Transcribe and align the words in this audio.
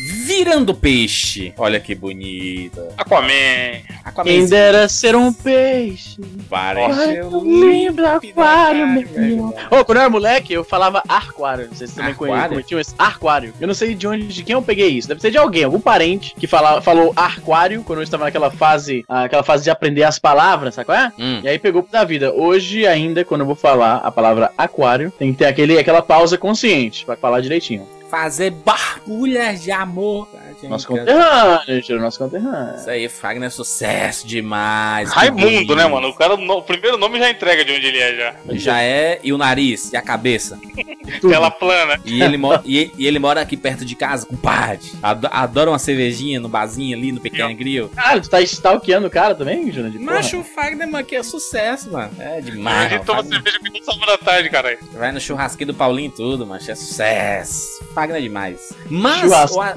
virando 0.00 0.74
peixe. 0.74 1.52
Olha 1.56 1.78
que 1.78 1.94
bonito. 1.94 2.80
Aquaman. 2.96 3.80
Aquaman. 4.04 4.30
Quem 4.30 4.46
dera 4.46 4.88
ser 4.88 5.14
um 5.14 5.32
peixe. 5.32 6.20
Parece 6.48 7.22
um 7.22 7.70
Lindo 7.70 8.06
aquário, 8.06 8.86
meu 8.86 9.02
irmão. 9.02 9.54
Ô, 9.70 9.84
quando 9.84 9.98
eu 9.98 10.02
era 10.02 10.10
moleque, 10.10 10.52
eu 10.52 10.64
falava 10.64 11.02
arquário. 11.08 11.68
Não 11.68 11.74
sei 11.74 11.86
se 11.86 11.94
vocês 11.94 12.16
também. 12.16 12.62
Tinha 12.62 12.80
esse 12.80 12.94
arquário. 12.98 13.52
Eu 13.60 13.66
não 13.66 13.74
sei 13.74 13.94
de 13.94 14.06
onde, 14.06 14.26
de 14.28 14.42
quem 14.42 14.54
eu 14.54 14.62
peguei 14.62 14.88
isso. 14.88 15.08
Deve 15.08 15.20
ser 15.20 15.30
de 15.30 15.38
alguém, 15.38 15.64
algum 15.64 15.80
parente 15.80 16.34
que 16.38 16.46
fala, 16.46 16.80
falou 16.80 17.12
arquário 17.14 17.82
quando 17.82 17.98
eu 17.98 18.02
estava 18.04 18.24
naquela 18.24 18.50
fase, 18.50 19.04
aquela 19.08 19.42
fase 19.42 19.64
de 19.64 19.70
aprender 19.70 20.04
as 20.04 20.18
palavras, 20.18 20.74
sabe 20.74 20.86
qual 20.86 20.98
é? 20.98 21.12
Hum. 21.18 21.40
E 21.42 21.48
aí 21.48 21.58
pegou 21.58 21.86
da 21.90 22.04
vida. 22.04 22.32
Hoje, 22.32 22.86
ainda, 22.86 23.24
quando 23.24 23.42
eu 23.42 23.46
vou 23.46 23.56
falar 23.56 23.96
a 23.96 24.10
palavra 24.10 24.52
aquário, 24.56 25.12
tem 25.18 25.32
que 25.32 25.38
ter 25.38 25.46
aquele, 25.46 25.78
aquela 25.78 26.02
pausa 26.02 26.38
consciente 26.38 27.04
pra 27.04 27.16
falar 27.16 27.40
direitinho. 27.40 27.86
Fazer 28.10 28.50
barbulhas 28.50 29.62
de 29.62 29.70
amor. 29.70 30.28
Nosso 30.68 30.86
conterrâneo, 30.86 31.82
tira 31.82 31.98
nosso 32.00 32.18
conterrâneo. 32.18 32.76
Isso 32.76 32.90
aí, 32.90 33.08
Fagner 33.08 33.46
é 33.46 33.50
sucesso 33.50 34.26
demais. 34.26 35.08
que 35.10 35.16
Raimundo, 35.18 35.74
né, 35.76 35.86
mano? 35.86 36.08
O 36.08 36.14
cara, 36.14 36.36
no- 36.36 36.58
o 36.58 36.62
primeiro 36.62 36.96
nome 36.96 37.18
já 37.18 37.30
entrega 37.30 37.64
de 37.64 37.72
onde 37.72 37.86
ele 37.86 37.98
é 37.98 38.14
já. 38.16 38.34
Já 38.52 38.82
é, 38.82 39.18
e 39.22 39.32
o 39.32 39.38
nariz, 39.38 39.92
e 39.92 39.96
a 39.96 40.02
cabeça. 40.02 40.58
Tela 41.20 41.50
plana. 41.50 42.00
E 42.04 42.22
ele, 42.22 42.36
mora, 42.36 42.62
e, 42.64 42.90
e 42.96 43.06
ele 43.06 43.18
mora 43.18 43.40
aqui 43.40 43.56
perto 43.56 43.84
de 43.84 43.94
casa, 43.94 44.26
compadre. 44.26 44.90
Ado- 45.02 45.28
Adora 45.30 45.70
uma 45.70 45.78
cervejinha 45.78 46.38
no 46.40 46.48
barzinho 46.48 46.96
ali, 46.96 47.12
no 47.12 47.20
Pequeno 47.20 47.54
Grill. 47.54 47.88
Cara, 47.90 48.20
tu 48.20 48.28
tá 48.28 48.40
stalkeando 48.40 49.06
o 49.06 49.10
cara 49.10 49.34
também, 49.34 49.70
Júnior? 49.70 49.92
Macho, 50.00 50.40
o 50.40 50.44
Fagner, 50.44 50.86
mano, 50.86 50.98
aqui 50.98 51.16
é 51.16 51.22
sucesso, 51.22 51.90
mano. 51.92 52.10
É 52.18 52.38
A 52.38 52.40
demais. 52.40 52.90
gente 52.90 52.92
mano. 52.92 53.04
toma 53.04 53.24
cerveja 53.24 53.58
com 53.58 53.64
todo 53.72 53.84
sábado 53.84 54.06
da 54.06 54.18
tarde, 54.18 54.50
caralho. 54.50 54.78
Vai 54.92 55.12
no 55.12 55.20
churrasquinho 55.20 55.68
do 55.68 55.74
Paulinho 55.74 56.08
e 56.08 56.12
tudo, 56.12 56.46
macho. 56.46 56.70
É 56.70 56.74
sucesso. 56.74 57.84
Fagner 57.94 58.18
é 58.18 58.20
demais. 58.20 58.72
Mas 58.88 59.30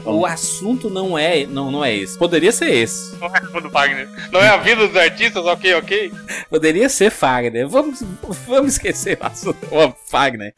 o, 0.05 0.11
o 0.11 0.25
assunto 0.25 0.72
não 0.89 1.17
é, 1.17 1.45
não, 1.45 1.71
não 1.71 1.83
é 1.83 1.95
esse. 1.95 2.17
Poderia 2.17 2.51
ser 2.51 2.71
esse. 2.73 3.15
Não 3.19 3.27
é 3.27 3.39
Raimundo 3.39 3.69
Wagner. 3.69 4.09
Não 4.31 4.39
é 4.41 4.49
a 4.49 4.57
vida 4.57 4.87
dos 4.87 4.95
artistas, 4.97 5.45
ok, 5.45 5.73
ok? 5.75 6.11
Poderia 6.49 6.89
ser 6.89 7.09
Fagner. 7.11 7.67
Vamos, 7.67 8.03
vamos 8.47 8.73
esquecer 8.73 9.17
o 9.21 9.25
assunto. 9.25 9.57
Ô, 9.71 9.93
Fagner. 10.09 10.53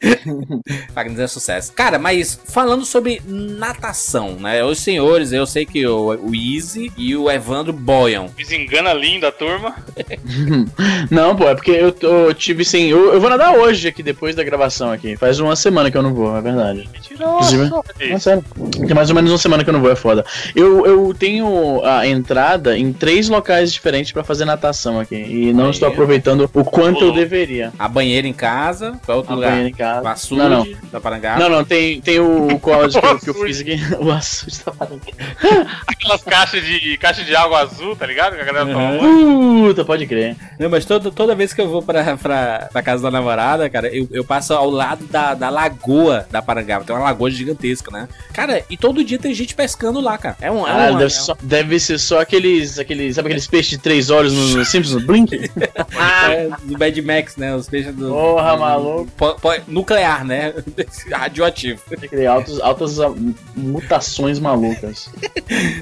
Fagner 0.94 1.20
é 1.24 1.26
sucesso. 1.26 1.72
Cara, 1.72 1.98
mas 1.98 2.38
falando 2.46 2.84
sobre 2.84 3.20
natação, 3.26 4.32
né? 4.36 4.62
Os 4.64 4.78
senhores, 4.78 5.32
eu 5.32 5.46
sei 5.46 5.64
que 5.66 5.86
o, 5.86 6.14
o 6.28 6.34
Easy 6.34 6.92
e 6.96 7.14
o 7.16 7.30
Evandro 7.30 7.72
boiam. 7.72 8.30
Desengana 8.36 8.92
linda 8.92 9.28
a 9.28 9.32
turma. 9.32 9.74
Não, 11.10 11.34
pô, 11.36 11.48
é 11.48 11.54
porque 11.54 11.70
eu, 11.70 11.92
tô- 11.92 12.06
eu 12.28 12.34
tive 12.34 12.64
sim. 12.64 12.86
Eu, 12.88 13.12
eu 13.14 13.20
vou 13.20 13.30
nadar 13.30 13.56
hoje 13.56 13.88
aqui, 13.88 14.02
depois 14.02 14.34
da 14.34 14.42
gravação 14.44 14.90
aqui. 14.90 15.16
Faz 15.16 15.38
uma 15.40 15.56
semana 15.56 15.90
que 15.90 15.96
eu 15.96 16.02
não 16.02 16.14
vou, 16.14 16.36
é 16.36 16.40
verdade. 16.40 16.88
Inclusive- 17.10 17.68
Não, 18.10 18.18
sério. 18.20 18.44
Tem 18.86 18.94
mais 18.94 19.08
ou 19.08 19.14
menos 19.16 19.30
uma 19.30 19.38
semana 19.38 19.64
que 19.64 19.70
eu 19.70 19.74
não 19.74 19.80
vou, 19.80 19.90
é 19.90 19.96
foda. 19.96 20.05
Eu, 20.54 20.86
eu 20.86 21.14
tenho 21.18 21.82
a 21.84 22.06
entrada 22.06 22.76
em 22.78 22.92
três 22.92 23.28
locais 23.28 23.72
diferentes 23.72 24.12
pra 24.12 24.22
fazer 24.24 24.44
natação 24.44 24.98
aqui. 25.00 25.16
E 25.16 25.52
não 25.52 25.70
estou 25.70 25.88
aproveitando 25.88 26.50
o 26.52 26.64
quanto 26.64 27.04
eu 27.04 27.12
deveria. 27.12 27.72
A 27.78 27.88
banheira 27.88 28.26
em 28.26 28.32
casa. 28.32 28.98
Qual 29.04 29.16
é 29.16 29.18
outro 29.18 29.32
A 29.32 29.34
lugar? 29.36 29.50
banheira 29.50 29.68
em 29.68 29.74
casa. 29.74 30.02
O 30.04 30.08
açude 30.08 30.40
Não, 30.40 30.48
não. 30.48 30.66
da 30.92 31.00
Parangá. 31.00 31.38
Não, 31.38 31.48
não, 31.48 31.64
tem, 31.64 32.00
tem 32.00 32.18
o 32.20 32.58
código 32.60 33.00
que, 33.00 33.06
eu- 33.06 33.18
que 33.18 33.30
eu 33.30 33.34
fiz 33.46 33.60
aqui. 33.60 33.76
O 34.00 34.10
açude 34.10 34.58
tá 34.60 34.70
parando. 34.72 35.00
Aquelas 35.86 36.22
caixas 36.22 36.64
de, 36.64 36.96
caixa 36.98 37.24
de 37.24 37.34
água 37.34 37.60
azul, 37.60 37.96
tá 37.96 38.06
ligado? 38.06 38.34
Que 38.36 38.42
a 38.42 38.44
galera 38.44 38.66
toma 38.66 38.86
Uhum. 38.96 39.66
Puta, 39.68 39.84
pode 39.84 40.06
crer. 40.06 40.36
Não, 40.58 40.68
mas 40.70 40.84
toda, 40.84 41.10
toda 41.10 41.34
vez 41.34 41.52
que 41.52 41.60
eu 41.60 41.68
vou 41.68 41.82
pra, 41.82 42.16
pra, 42.16 42.68
pra 42.72 42.82
casa 42.82 43.02
da 43.02 43.10
namorada, 43.10 43.68
cara, 43.68 43.88
eu, 43.94 44.08
eu 44.12 44.24
passo 44.24 44.52
ao 44.54 44.70
lado 44.70 45.04
da, 45.06 45.34
da 45.34 45.50
lagoa 45.50 46.26
da 46.30 46.40
Parangaba. 46.42 46.84
Tem 46.84 46.94
uma 46.94 47.02
lagoa 47.04 47.30
gigantesca, 47.30 47.90
né? 47.90 48.08
Cara, 48.32 48.62
e 48.70 48.76
todo 48.76 49.02
dia 49.04 49.18
tem 49.18 49.34
gente 49.34 49.54
pescando 49.54 49.95
lá, 50.00 50.18
cara. 50.18 50.36
É 50.40 50.50
um. 50.50 50.66
É 50.66 50.70
Ah, 50.88 50.92
um 50.92 50.98
deve, 50.98 51.10
ser 51.10 51.20
só, 51.20 51.36
deve 51.42 51.80
ser 51.80 51.98
só 51.98 52.20
aqueles, 52.20 52.78
aqueles. 52.78 53.14
Sabe 53.16 53.28
aqueles 53.28 53.46
peixes 53.46 53.70
de 53.70 53.78
três 53.78 54.10
olhos 54.10 54.32
no, 54.32 54.56
no 54.58 54.64
Simpsons? 54.64 55.02
Blink? 55.06 55.34
é, 55.34 56.48
do 56.62 56.78
Mad 56.78 56.96
Max, 56.98 57.36
né? 57.36 57.54
Os 57.54 57.68
peixes 57.68 57.94
do. 57.94 58.08
Porra, 58.08 58.52
do- 58.52 58.58
maluco. 58.60 59.08
po- 59.16 59.34
po- 59.34 59.60
nuclear, 59.68 60.24
né? 60.24 60.52
Radioativo. 61.10 61.80
Altos, 62.30 62.60
altas 62.60 63.00
ah, 63.00 63.12
mutações 63.56 64.38
malucas. 64.38 65.08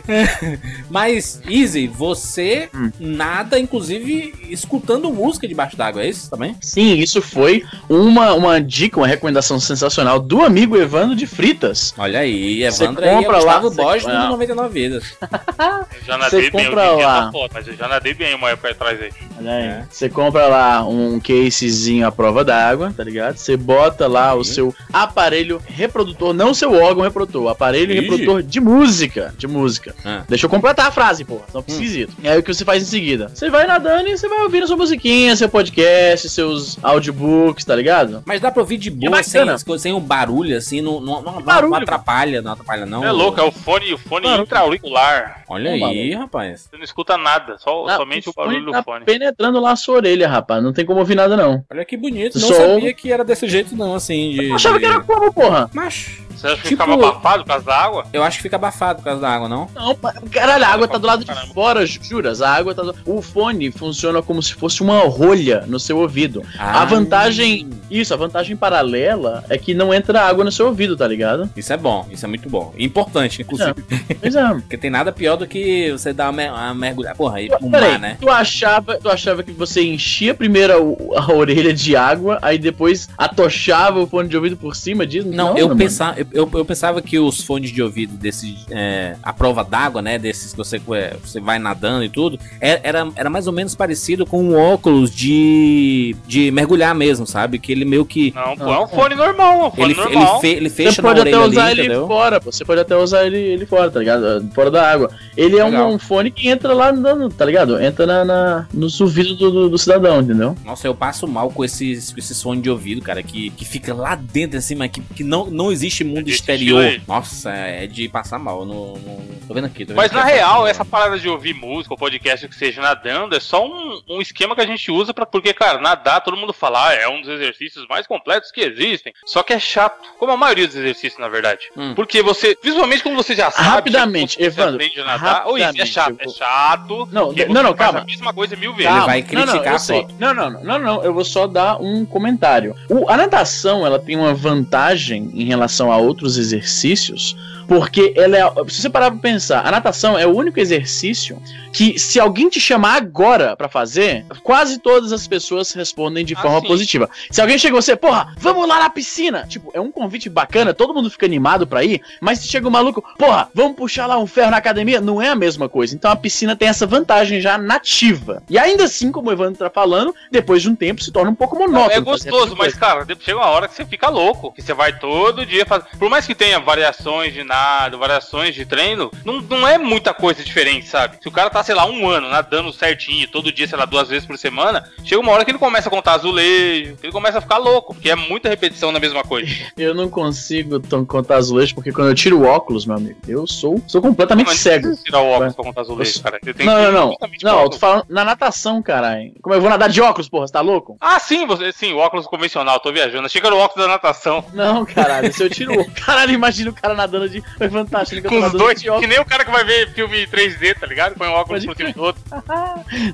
Mas, 0.91 1.41
Easy, 1.48 1.86
você 1.86 2.69
Hum. 2.75 2.91
nada, 2.98 3.58
inclusive, 3.58 4.34
escutando 4.48 5.10
música 5.12 5.46
debaixo 5.46 5.76
d'água, 5.76 6.02
é 6.02 6.08
isso 6.08 6.28
também? 6.31 6.56
Sim, 6.60 6.94
isso 6.98 7.20
foi 7.22 7.64
uma, 7.88 8.32
uma 8.34 8.60
dica, 8.60 8.98
uma 8.98 9.06
recomendação 9.06 9.58
sensacional 9.60 10.19
do 10.20 10.42
amigo 10.42 10.76
Evandro 10.76 11.14
de 11.16 11.26
Fritas. 11.26 11.94
Olha 11.96 12.20
aí, 12.20 12.60
Você 12.70 12.84
Evandro 12.84 13.04
aí 13.04 13.10
é 13.10 13.12
o 13.14 13.16
compra 13.25 13.38
lá, 13.38 13.58
Gustavo 13.58 13.70
do 14.12 14.19
Não. 14.19 14.31
99 14.31 14.69
Vidas. 14.75 15.16
Eu 15.20 16.04
já 16.06 16.19
nadei 16.19 16.42
Você 16.42 16.50
bem, 16.50 16.66
compra 16.66 16.87
em 16.92 16.97
dia 16.97 17.06
lá. 17.06 17.32
foda, 17.32 17.50
mas 17.54 17.66
eu 17.69 17.75
já 17.75 17.88
nadei 17.88 18.15
bem 18.15 18.34
uma 18.34 18.50
época 18.50 18.70
atrás 18.70 19.00
aí. 19.00 19.10
Olha 19.38 19.50
aí. 19.53 19.62
É. 19.65 19.84
Você 19.91 20.09
compra 20.09 20.47
lá 20.47 20.84
um 20.87 21.20
casezinho 21.20 22.06
à 22.06 22.12
prova 22.12 22.44
d'água, 22.44 22.93
tá 22.97 23.04
ligado? 23.04 23.37
Você 23.37 23.56
bota 23.56 24.06
lá 24.06 24.34
o 24.34 24.38
Aí. 24.38 24.44
seu 24.44 24.75
aparelho 24.93 25.60
reprodutor, 25.66 26.32
não 26.32 26.53
seu 26.54 26.72
órgão 26.72 27.03
reprodutor, 27.04 27.48
aparelho 27.48 27.93
Ih. 27.93 28.00
reprodutor 28.00 28.43
de 28.43 28.60
música. 28.60 29.34
De 29.38 29.47
música. 29.47 29.94
Ah. 30.04 30.22
Deixa 30.28 30.47
eu 30.47 30.50
completar 30.50 30.87
a 30.88 30.91
frase, 30.91 31.25
porra. 31.25 31.43
Senão 31.48 31.62
fica 31.62 31.72
esquisito. 31.72 32.12
E 32.22 32.28
aí 32.28 32.38
o 32.38 32.43
que 32.43 32.53
você 32.53 32.64
faz 32.64 32.82
em 32.82 32.87
seguida? 32.87 33.31
Você 33.34 33.48
vai 33.50 33.66
nadando 33.66 34.09
e 34.09 34.16
você 34.16 34.28
vai 34.28 34.41
ouvindo 34.41 34.66
sua 34.66 34.76
musiquinha, 34.76 35.34
seu 35.37 35.48
podcast, 35.48 36.28
seus 36.28 36.78
audiobooks, 36.82 37.64
tá 37.64 37.75
ligado? 37.75 38.22
Mas 38.26 38.41
dá 38.41 38.50
pra 38.50 38.62
ouvir 38.62 38.76
de 38.78 38.91
boa, 38.91 39.22
sem, 39.22 39.44
bacana. 39.44 39.78
sem 39.78 39.93
um 39.93 40.00
barulho, 40.00 40.56
assim, 40.56 40.81
não, 40.81 41.00
não, 41.00 41.22
não, 41.22 41.32
não- 41.34 41.43
Barulho. 41.43 41.70
não 41.72 41.78
atrapalha, 41.78 42.43
não 42.43 42.53
atrapalha, 42.53 42.87
não. 42.87 43.04
é 43.04 43.10
louco, 43.12 43.41
é 43.41 43.43
o 43.44 43.50
fone, 43.53 43.83
o 43.92 43.98
fone 43.98 44.22
Claro. 44.26 44.42
intra-auricular. 44.42 45.44
Olha 45.48 45.64
Não, 45.64 45.74
aí, 45.74 45.80
barulho. 46.10 46.18
rapaz. 46.18 46.68
Você 46.70 46.76
não 46.76 46.84
escuta 46.84 47.18
nada, 47.18 47.58
só, 47.58 47.86
Ah, 47.86 47.96
somente 47.96 48.28
o, 48.28 48.32
fone 48.32 48.54
barulho 48.54 48.72
tá 48.72 48.80
do 48.80 48.84
fone. 48.84 49.04
penetrando 49.04 49.60
lá 49.60 49.72
a 49.72 49.76
sua 49.76 49.96
orelha, 49.96 50.28
rapaz. 50.28 50.62
Não 50.62 50.72
tem 50.72 50.84
como 50.86 51.00
ouvir 51.00 51.14
nada, 51.14 51.36
não. 51.36 51.64
Olha 51.70 51.84
que 51.84 51.96
bonito. 51.96 52.38
Não 52.38 52.48
Sou- 52.48 52.56
sabia 52.56 52.94
que 52.94 53.12
era 53.12 53.22
desse 53.24 53.48
jeito, 53.48 53.76
não, 53.76 53.94
assim. 53.94 54.30
De, 54.30 54.48
Eu 54.48 54.54
achava 54.54 54.78
de- 54.78 54.84
que 54.86 54.90
era 54.90 55.00
como, 55.00 55.32
porra? 55.32 55.68
Macho. 55.74 56.23
Você 56.36 56.46
acha 56.46 56.56
que 56.56 56.68
Tipo- 56.68 56.82
ficava 56.84 56.94
abafado 56.94 57.42
por 57.44 57.48
causa 57.48 57.64
da 57.64 57.76
água? 57.76 58.06
Eu 58.12 58.22
acho 58.22 58.36
que 58.38 58.42
fica 58.42 58.56
abafado 58.56 58.98
por 58.98 59.04
causa 59.04 59.20
da 59.20 59.28
água, 59.30 59.48
não? 59.48 59.68
Não, 59.74 59.96
caralho, 60.30 60.64
a 60.64 60.68
água 60.68 60.88
tá 60.88 60.98
do 60.98 61.06
lado 61.06 61.24
de 61.24 61.52
fora, 61.52 61.86
ju- 61.86 62.00
juras. 62.02 62.40
A 62.42 62.52
água 62.54 62.74
tá 62.74 62.82
do... 62.82 62.94
O 63.06 63.22
fone 63.22 63.70
funciona 63.70 64.22
como 64.22 64.42
se 64.42 64.54
fosse 64.54 64.82
uma 64.82 65.00
rolha 65.00 65.64
no 65.66 65.78
seu 65.80 65.98
ouvido. 65.98 66.42
A 66.58 66.82
Ah, 66.82 66.84
vantagem. 66.84 67.68
Isso, 67.90 68.12
a 68.12 68.16
vantagem 68.16 68.56
paralela 68.56 69.44
é 69.48 69.56
que 69.58 69.74
não 69.74 69.92
entra 69.94 70.20
água 70.22 70.44
no 70.44 70.50
seu 70.50 70.66
ouvido, 70.66 70.96
tá 70.96 71.06
ligado? 71.06 71.48
Isso 71.56 71.72
é 71.72 71.76
bom, 71.76 72.06
isso 72.10 72.24
é 72.24 72.28
muito 72.28 72.48
bom. 72.48 72.72
Importante, 72.78 73.42
inclusive. 73.42 73.74
Pois 74.20 74.34
é. 74.34 74.48
Porque 74.54 74.76
tem 74.76 74.90
nada 74.90 75.12
pior 75.12 75.36
do 75.36 75.46
que 75.46 75.92
você 75.92 76.12
dar 76.12 76.30
uma, 76.30 76.42
uma 76.50 76.74
mergulhada. 76.74 77.16
Porra, 77.16 77.40
ir 77.40 77.48
pro 77.50 77.70
Peraí, 77.70 77.92
mar, 77.92 77.98
né? 78.00 78.16
tu, 78.20 78.28
achava, 78.30 78.96
tu 78.98 79.08
achava 79.08 79.42
que 79.42 79.52
você 79.52 79.82
enchia 79.82 80.34
primeiro 80.34 80.96
a, 81.14 81.20
a 81.22 81.32
orelha 81.32 81.72
de 81.72 81.94
água, 81.96 82.38
aí 82.42 82.58
depois 82.58 83.08
atochava 83.16 84.00
o 84.00 84.06
fone 84.06 84.28
de 84.28 84.36
ouvido 84.36 84.56
por 84.56 84.74
cima 84.74 85.06
disso? 85.06 85.28
Não, 85.28 85.56
eu, 85.56 85.68
mano. 85.68 85.78
pensava, 85.78 86.18
eu, 86.32 86.48
eu, 86.52 86.64
pensava 86.64 87.00
que 87.02 87.18
os 87.18 87.40
fones 87.42 87.70
de 87.70 87.82
ouvido 87.82 88.14
desse 88.16 88.56
é, 88.70 89.16
a 89.22 89.32
prova 89.32 89.62
d'água, 89.64 90.00
né, 90.02 90.18
desses 90.18 90.52
que 90.52 90.58
você, 90.58 90.80
é, 90.92 91.16
você 91.22 91.40
vai 91.40 91.58
nadando 91.58 92.04
e 92.04 92.08
tudo, 92.08 92.38
é- 92.60 92.80
era, 92.82 93.08
era 93.16 93.30
mais 93.30 93.46
ou 93.46 93.52
menos 93.52 93.74
parecido 93.74 94.24
com 94.26 94.42
um 94.42 94.56
óculos 94.56 95.14
de, 95.14 96.14
de 96.26 96.50
mergulhar 96.50 96.94
mesmo, 96.94 97.26
sabe? 97.26 97.58
Que 97.58 97.72
ele 97.72 97.84
meio 97.84 98.04
que 98.04 98.32
Não, 98.34 98.56
pô, 98.56 98.72
é 98.72 98.80
um 98.80 98.88
fone 98.88 99.14
normal, 99.14 99.60
é 99.60 99.66
um 99.66 99.70
fone 99.70 99.92
ele, 99.92 100.00
ele, 100.00 100.14
normal. 100.14 100.40
fe- 100.40 100.48
ele 100.48 100.68
Você 100.70 100.84
fecha 100.84 101.02
na 101.02 101.08
pode 101.08 101.20
até 101.20 101.30
orelha 101.36 101.48
usar 101.50 101.62
ali, 101.64 101.72
ele 101.72 101.80
entendeu? 101.82 102.06
fora, 102.06 102.40
você 102.40 102.64
pode 102.64 102.80
até 102.80 102.96
usar 102.96 103.26
ele, 103.26 103.38
ele 103.38 103.66
fora, 103.66 103.90
tá 103.90 103.98
ligado? 103.98 104.48
Fora 104.54 104.70
da 104.70 104.90
água. 104.90 105.10
Ele 105.36 105.58
é 105.58 105.64
Legal. 105.64 105.90
um, 105.92 105.98
fone 105.98 106.30
que 106.30 106.48
entra 106.48 106.72
lá, 106.72 106.92
no, 106.92 107.28
tá 107.28 107.44
ligado? 107.44 107.80
Entra 107.82 108.06
na, 108.06 108.24
na, 108.24 108.66
nos 108.72 109.00
ouvidos 109.00 109.36
do, 109.38 109.50
do, 109.50 109.68
do 109.70 109.78
cidadão, 109.78 110.20
entendeu? 110.20 110.56
Nossa, 110.64 110.86
eu 110.86 110.94
passo 110.94 111.26
mal 111.26 111.50
com 111.50 111.64
esses, 111.64 112.12
com 112.12 112.18
esses 112.18 112.40
fones 112.42 112.62
de 112.62 112.70
ouvido, 112.70 113.00
cara, 113.02 113.22
que, 113.22 113.50
que 113.50 113.64
fica 113.64 113.92
lá 113.94 114.14
dentro, 114.14 114.58
assim, 114.58 114.74
mas 114.74 114.90
que, 114.90 115.00
que 115.00 115.24
não, 115.24 115.46
não 115.50 115.72
existe 115.72 116.04
mundo 116.14 116.28
exterior. 116.28 117.00
Nossa, 117.06 117.50
é 117.52 117.87
de 117.87 118.08
passar 118.08 118.38
mal. 118.38 118.64
Não, 118.64 118.94
não- 118.94 119.25
tô 119.46 119.55
vendo 119.55 119.66
aqui. 119.66 119.84
Tô 119.84 119.88
vendo 119.93 119.96
Mas 119.96 120.06
aqui, 120.06 120.14
na 120.16 120.25
real, 120.25 120.55
passo- 120.61 120.66
essa 120.69 120.84
parada 120.84 121.19
de 121.19 121.28
ouvir 121.28 121.55
música 121.55 121.94
ou 121.94 121.99
podcast 121.99 122.46
que 122.49 122.55
seja 122.55 122.81
nadando 122.81 123.34
é 123.37 123.40
só 123.40 123.64
um, 123.66 124.00
um 124.08 124.20
esquema 124.20 124.55
que 124.55 124.61
a 124.61 124.66
gente 124.66 124.90
usa 124.90 125.12
para 125.12 125.26
porque, 125.26 125.52
cara, 125.52 125.81
nadar, 125.81 126.20
todo 126.20 126.37
mundo 126.37 126.52
fala, 126.52 126.88
ah, 126.88 126.94
é 126.94 127.08
um 127.08 127.20
dos 127.20 127.31
exercícios 127.31 127.87
mais 127.88 128.06
completos 128.06 128.50
que 128.50 128.61
existem. 128.61 129.12
Só 129.26 129.43
que 129.43 129.52
é 129.52 129.58
chato, 129.58 129.99
como 130.19 130.32
a 130.32 130.37
maioria 130.37 130.66
dos 130.66 130.76
exercícios, 130.76 131.19
na 131.20 131.28
verdade. 131.28 131.69
Hum. 131.76 131.94
Porque 131.94 132.22
você, 132.22 132.55
principalmente 132.56 133.02
quando 133.02 133.16
você 133.16 133.34
já 133.34 133.50
sabe, 133.50 133.69
Rapidamente, 133.69 134.34
já, 134.34 134.38
você 134.40 134.44
Evandro, 134.46 134.75
aprende 134.76 135.00
a 135.00 135.05
nadar. 135.05 135.46
Ou 135.46 135.58
isso, 135.58 135.81
é 135.82 135.87
chato, 135.87 136.16
é 136.19 136.25
vou- 136.25 136.34
chato. 136.34 137.08
Não, 137.12 137.32
não, 137.32 137.62
não, 137.62 137.70
você 137.70 137.75
calma. 137.75 138.00
a 138.00 138.05
mesma 138.05 138.32
coisa 138.32 138.56
mil 138.56 138.72
vezes. 138.75 138.90
Ele 138.93 139.05
vai 139.06 139.22
não, 139.22 139.40
não, 139.40 139.46
criticar 139.52 139.72
eu 139.75 139.78
sei. 139.78 140.00
foto. 140.02 140.14
Não, 140.19 140.34
não, 140.34 140.50
não, 140.50 140.62
não, 140.64 140.78
não, 140.78 141.05
eu 141.05 141.12
vou 141.12 141.25
só 141.25 141.46
dar 141.46 141.81
um 141.81 142.05
comentário. 142.05 142.75
O, 142.88 143.08
a 143.11 143.16
natação, 143.16 143.87
ela 143.87 143.99
tem 143.99 144.16
uma 144.16 144.32
vantagem 144.34 145.31
em 145.34 145.44
relação 145.44 145.90
a 145.93 145.96
outros 146.04 146.36
exercícios, 146.36 147.36
porque 147.66 148.12
ela 148.16 148.37
é. 148.37 148.43
Se 148.69 148.82
você 148.82 148.90
parar 148.90 149.11
pra 149.11 149.20
pensar, 149.20 149.66
a 149.66 149.70
natação 149.70 150.19
é 150.19 150.26
o 150.26 150.34
único 150.34 150.58
exercício 150.61 151.40
que, 151.72 151.99
se 151.99 152.20
alguém 152.20 152.49
te 152.49 152.61
chamar 152.61 152.96
agora 152.96 153.56
para 153.56 153.69
fazer, 153.69 154.25
quase 154.43 154.78
todas 154.78 155.12
as 155.12 155.26
pessoas 155.26 155.72
respondem 155.72 156.25
de 156.25 156.34
Ah, 156.34 156.40
forma 156.40 156.62
positiva. 156.62 157.11
Se 157.31 157.40
alguém 157.40 157.58
chega 157.58 157.75
você, 157.75 157.96
porra, 157.96 158.32
vamos 158.37 158.69
lá 158.69 158.78
na 158.78 158.90
piscina! 158.90 159.44
Tipo, 159.49 159.70
é 159.75 159.81
um 159.81 159.90
convite 159.90 160.28
bacana, 160.28 160.72
todo 160.72 160.94
mundo 160.94 161.11
fica 161.11 161.26
animado 161.26 161.66
pra 161.66 161.82
ir, 161.82 162.00
mas 162.20 162.38
se 162.38 162.49
chega 162.49 162.69
um 162.69 162.70
maluco, 162.70 163.02
porra, 163.19 163.49
vamos 163.52 163.76
puxar 163.76 164.06
lá 164.06 164.19
um 164.19 164.26
ferro 164.26 164.52
na 164.52 164.58
academia, 164.58 165.00
não 165.00 165.20
é 165.20 165.28
a 165.28 165.34
mesma 165.34 165.69
coisa. 165.69 165.94
Então 165.94 166.11
a 166.11 166.16
piscina 166.16 166.55
tem 166.55 166.69
essa 166.69 166.87
vantagem 166.87 167.40
já 167.40 167.58
nativa. 167.58 168.43
E 168.49 168.56
ainda 168.56 168.84
assim, 168.84 169.11
como 169.11 169.31
o 169.31 169.32
Evandro 169.32 169.58
tá 169.58 169.70
falando, 169.70 170.14
depois 170.31 170.62
de 170.62 170.69
um 170.69 170.76
tempo 170.76 171.02
se 171.02 171.11
torna 171.11 171.31
um 171.31 171.34
pouco 171.34 171.58
monótono. 171.58 171.93
é 171.93 172.00
gostoso, 172.00 172.55
mas, 172.56 172.75
cara, 172.75 173.05
chega 173.20 173.38
uma 173.38 173.46
hora 173.46 173.66
que 173.66 173.75
você 173.75 173.84
fica 173.84 174.08
louco. 174.08 174.52
Que 174.52 174.62
você 174.62 174.72
vai 174.75 174.96
todo 174.99 175.44
dia 175.44 175.66
fazer. 175.66 175.87
Por 175.99 176.08
mais 176.08 176.26
que 176.26 176.34
tenha 176.34 176.61
variações 176.61 177.32
de 177.32 177.43
nado, 177.54 177.98
variações 177.98 178.54
de 178.54 178.64
treino, 178.66 179.10
não, 179.24 179.40
não 179.40 179.68
é 179.68 179.78
muita 179.78 180.12
coisa 180.12 180.42
diferente, 180.42 180.88
sabe? 180.88 181.18
Se 181.20 181.28
o 181.28 181.32
cara 181.32 181.48
tá, 181.48 181.62
sei 181.62 181.74
lá, 181.74 181.86
um 181.86 182.08
ano 182.08 182.28
nadando 182.28 182.72
certinho, 182.72 183.28
todo 183.28 183.52
dia, 183.52 183.68
sei 183.68 183.78
lá, 183.78 183.84
duas 183.84 184.08
vezes 184.08 184.26
por 184.26 184.36
semana, 184.36 184.90
chega 185.04 185.20
uma 185.20 185.32
hora 185.32 185.44
que 185.44 185.50
ele 185.50 185.58
começa 185.58 185.88
a 185.88 185.90
contar 185.90 186.14
azulejo, 186.14 186.96
ele 187.02 187.12
começa 187.12 187.38
a 187.38 187.40
ficar 187.40 187.58
louco, 187.58 187.94
porque 187.94 188.10
é 188.10 188.16
muita 188.16 188.48
repetição 188.48 188.90
na 188.90 188.98
mesma 188.98 189.22
coisa. 189.22 189.52
Eu 189.76 189.94
não 189.94 190.08
consigo 190.08 190.80
contar 191.06 191.36
azulejos, 191.36 191.72
porque 191.72 191.92
quando 191.92 192.08
eu 192.08 192.14
tiro 192.14 192.40
o 192.40 192.44
óculos, 192.44 192.86
meu 192.86 192.96
amigo, 192.96 193.18
eu 193.28 193.46
sou, 193.46 193.82
sou 193.86 194.00
completamente 194.00 194.46
não 194.46 194.54
cego. 194.54 194.86
precisa 194.88 195.04
tirar 195.04 195.20
o 195.20 195.28
óculos 195.28 195.54
pra 195.54 195.64
contar 195.64 195.80
azulejo, 195.82 196.22
cara. 196.22 196.40
Não, 196.58 196.82
não, 196.82 196.92
não. 196.92 197.16
Não, 197.42 197.62
eu 197.62 197.70
tô 197.70 197.78
falando 197.78 198.06
na 198.08 198.24
natação, 198.24 198.82
caralho. 198.82 199.32
Como 199.42 199.54
eu 199.54 199.60
vou 199.60 199.68
nadar 199.68 199.88
de 199.88 200.00
óculos, 200.00 200.28
porra, 200.28 200.46
você 200.46 200.52
tá 200.52 200.60
louco? 200.60 200.96
Ah, 201.00 201.18
sim, 201.18 201.46
você, 201.46 201.72
sim, 201.72 201.92
o 201.92 201.98
óculos 201.98 202.26
convencional, 202.26 202.80
tô 202.80 202.92
viajando. 202.92 203.26
Achei 203.26 203.40
que 203.40 203.46
era 203.46 203.54
o 203.54 203.58
óculos 203.58 203.86
da 203.86 203.92
natação. 203.92 204.44
Não, 204.52 204.84
caralho, 204.84 205.32
se 205.32 205.42
eu 205.42 205.50
tiro 205.50 205.80
o 205.80 205.84
Caralho, 205.94 206.32
imagina 206.32 206.70
o 206.70 206.74
cara 206.74 206.94
nadando 206.94 207.28
de. 207.28 207.42
Foi 207.56 207.69
fantástico, 207.69 208.20
que 208.20 208.26
eu 208.26 208.31
tô 208.31 208.41
Com 208.41 208.46
os 208.46 208.52
dois, 208.52 208.79
de 208.79 208.85
que 208.85 208.91
óculos. 208.91 209.08
nem 209.08 209.20
o 209.20 209.25
cara 209.25 209.44
que 209.44 209.50
vai 209.50 209.64
ver 209.64 209.91
filme 209.93 210.26
3D, 210.26 210.79
tá 210.79 210.87
ligado? 210.87 211.14
Põe 211.14 211.29
um 211.29 211.32
óculos 211.32 211.64
Pode 211.64 211.67
por 211.67 211.76
cima 211.76 211.93
do 211.93 212.02
outro. 212.02 212.23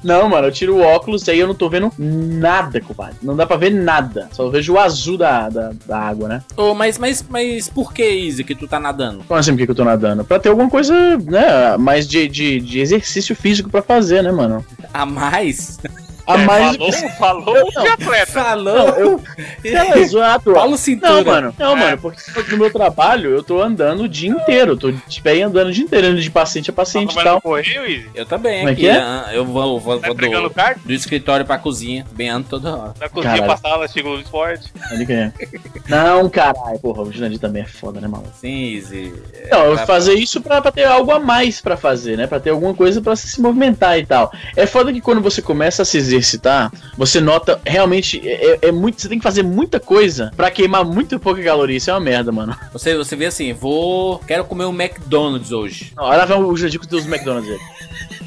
Não, 0.03 0.29
mano, 0.29 0.47
eu 0.49 0.53
tiro 0.53 0.77
o 0.77 0.81
óculos 0.82 1.27
e 1.27 1.31
aí 1.32 1.38
eu 1.38 1.47
não 1.47 1.55
tô 1.55 1.69
vendo 1.69 1.93
nada, 1.99 2.81
compadre. 2.81 3.17
Não 3.23 3.37
dá 3.37 3.47
pra 3.47 3.56
ver 3.56 3.71
nada. 3.71 4.29
Só 4.32 4.49
vejo 4.49 4.75
o 4.75 4.79
azul 4.79 5.17
da, 5.19 5.49
da, 5.49 5.73
da 5.87 5.99
água, 5.99 6.29
né? 6.29 6.43
Ô, 6.56 6.75
mas, 6.75 6.97
mas, 6.99 7.25
mas 7.29 7.69
por 7.69 7.93
que, 7.93 8.09
Izzy, 8.09 8.44
que 8.44 8.55
tu 8.55 8.67
tá 8.67 8.81
nadando? 8.81 9.25
Como 9.27 9.38
assim, 9.38 9.53
por 9.53 9.59
que 9.59 9.65
que 9.67 9.71
eu 9.73 9.77
tô 9.77 9.85
nadando? 9.85 10.25
Pra 10.25 10.38
ter 10.38 10.49
alguma 10.49 10.71
coisa, 10.71 10.94
né, 11.19 11.76
mais 11.79 12.09
de, 12.09 12.26
de, 12.29 12.61
de 12.61 12.81
exercício 12.81 13.37
físico 13.37 13.69
pra 13.69 13.83
fazer, 13.83 14.23
né, 14.23 14.33
mano? 14.33 14.65
A 14.93 15.05
mais? 15.05 15.79
A 16.31 16.41
É, 16.41 16.44
mais. 16.47 16.77
falou, 16.77 16.93
falou 17.19 17.71
Não. 17.75 17.82
de 17.82 17.88
atleta. 17.88 18.56
Não, 18.56 18.87
Falou! 18.87 18.88
eu. 18.99 19.23
É, 19.65 19.99
exato. 19.99 20.53
Paulo 20.53 20.77
Cintura. 20.77 21.12
Não, 21.15 21.25
mano. 21.25 21.55
Não, 21.59 21.77
É. 21.77 21.81
mano, 21.81 21.99
porque 21.99 22.50
no 22.53 22.59
meu 22.59 22.73
trabalho 22.73 23.31
eu 23.31 23.43
tô 23.43 23.61
andando 23.61 24.03
o 24.05 24.09
dia 24.09 24.31
inteiro. 24.31 24.73
Eu 24.73 24.77
tô 24.77 24.91
de 24.93 25.21
pé 25.23 25.37
e 25.37 25.43
andando 25.43 25.69
o 25.69 25.73
dia 25.73 25.85
inteiro, 25.85 26.09
indo 26.09 26.21
de 26.21 26.31
paciente 26.31 26.71
a 26.71 26.73
paciente 26.73 27.12
e 27.19 27.23
tal. 27.23 27.37
no 27.37 27.41
correio? 27.43 28.11
Eu 28.15 28.25
também 28.27 28.59
Como 28.59 28.69
é 28.69 28.73
aqui. 28.73 28.81
que 28.82 28.88
é? 28.88 28.97
ah, 28.99 29.29
Eu 29.32 29.44
vou, 29.44 29.81
vou, 29.81 29.99
Tá 29.99 30.09
vou 30.09 30.17
do, 30.17 30.79
do 30.85 30.93
escritório 30.93 31.44
pra 31.47 31.59
cozinha. 31.59 32.05
Bem 32.12 32.29
ando 32.29 32.47
toda 32.49 32.75
hora. 32.76 32.94
Da 32.99 33.09
cozinha 33.09 33.35
Caralho. 33.37 33.59
pra 33.61 33.71
sala, 33.71 33.88
chegou 33.88 34.17
o 34.17 34.21
esporte. 34.21 34.71
É. 35.09 35.33
Não, 35.88 36.29
caralho. 36.29 36.79
Porra, 36.81 37.03
o 37.03 37.12
Jurandir 37.12 37.38
também 37.38 37.62
é 37.62 37.67
foda, 37.67 38.00
né, 38.00 38.06
maluco? 38.09 38.31
Sim, 38.41 38.65
Izzy. 38.75 39.12
Não, 39.50 39.65
eu 39.67 39.76
tá- 39.76 39.87
fazer 39.87 40.15
isso 40.15 40.41
pra, 40.41 40.61
pra 40.61 40.71
ter 40.71 40.85
algo 40.85 41.11
a 41.12 41.19
mais 41.19 41.61
pra 41.61 41.76
fazer, 41.76 42.17
né? 42.17 42.26
Pra 42.26 42.38
ter 42.41 42.50
alguma 42.50 42.75
coisa 42.75 43.00
pra 43.00 43.17
se 43.17 43.41
movimentar 43.41 43.99
e 43.99 44.06
tal. 44.06 44.33
É 44.56 44.67
foda 44.67 44.93
que 44.93 45.00
quando 45.00 45.21
você 45.21 45.41
começa 45.43 45.83
a 45.83 45.85
se 45.85 45.97
exercitar, 45.99 46.19
você 46.96 47.20
nota 47.20 47.61
realmente. 47.67 48.20
É, 48.26 48.52
é- 48.52 48.58
é 48.69 48.72
muito. 48.72 49.00
Você 49.00 49.08
tem 49.08 49.19
que 49.19 49.22
fazer 49.22 49.43
muita 49.43 49.78
coisa 49.81 50.31
pra 50.37 50.50
queimar 50.50 50.84
muito 50.84 51.19
pouca 51.19 51.43
caloria. 51.43 51.76
Isso 51.76 51.90
é 51.90 51.94
uma 51.94 52.00
merda, 52.00 52.31
mano. 52.32 52.56
Você, 52.72 52.96
você 52.96 53.17
vê 53.17 53.26
assim, 53.26 53.52
vou. 53.52 54.19
Quero 54.26 54.44
comer 54.44 54.64
um 54.67 54.75
McDonald's 54.81 55.52
hoje. 55.52 55.93
Não, 55.96 56.05
Olha 56.05 56.25
lá 56.25 56.38
o 56.38 56.56
Jurandir 56.56 56.81
com 56.81 56.96
os 56.96 57.06
McDonald's 57.06 57.50
aí. 57.50 58.19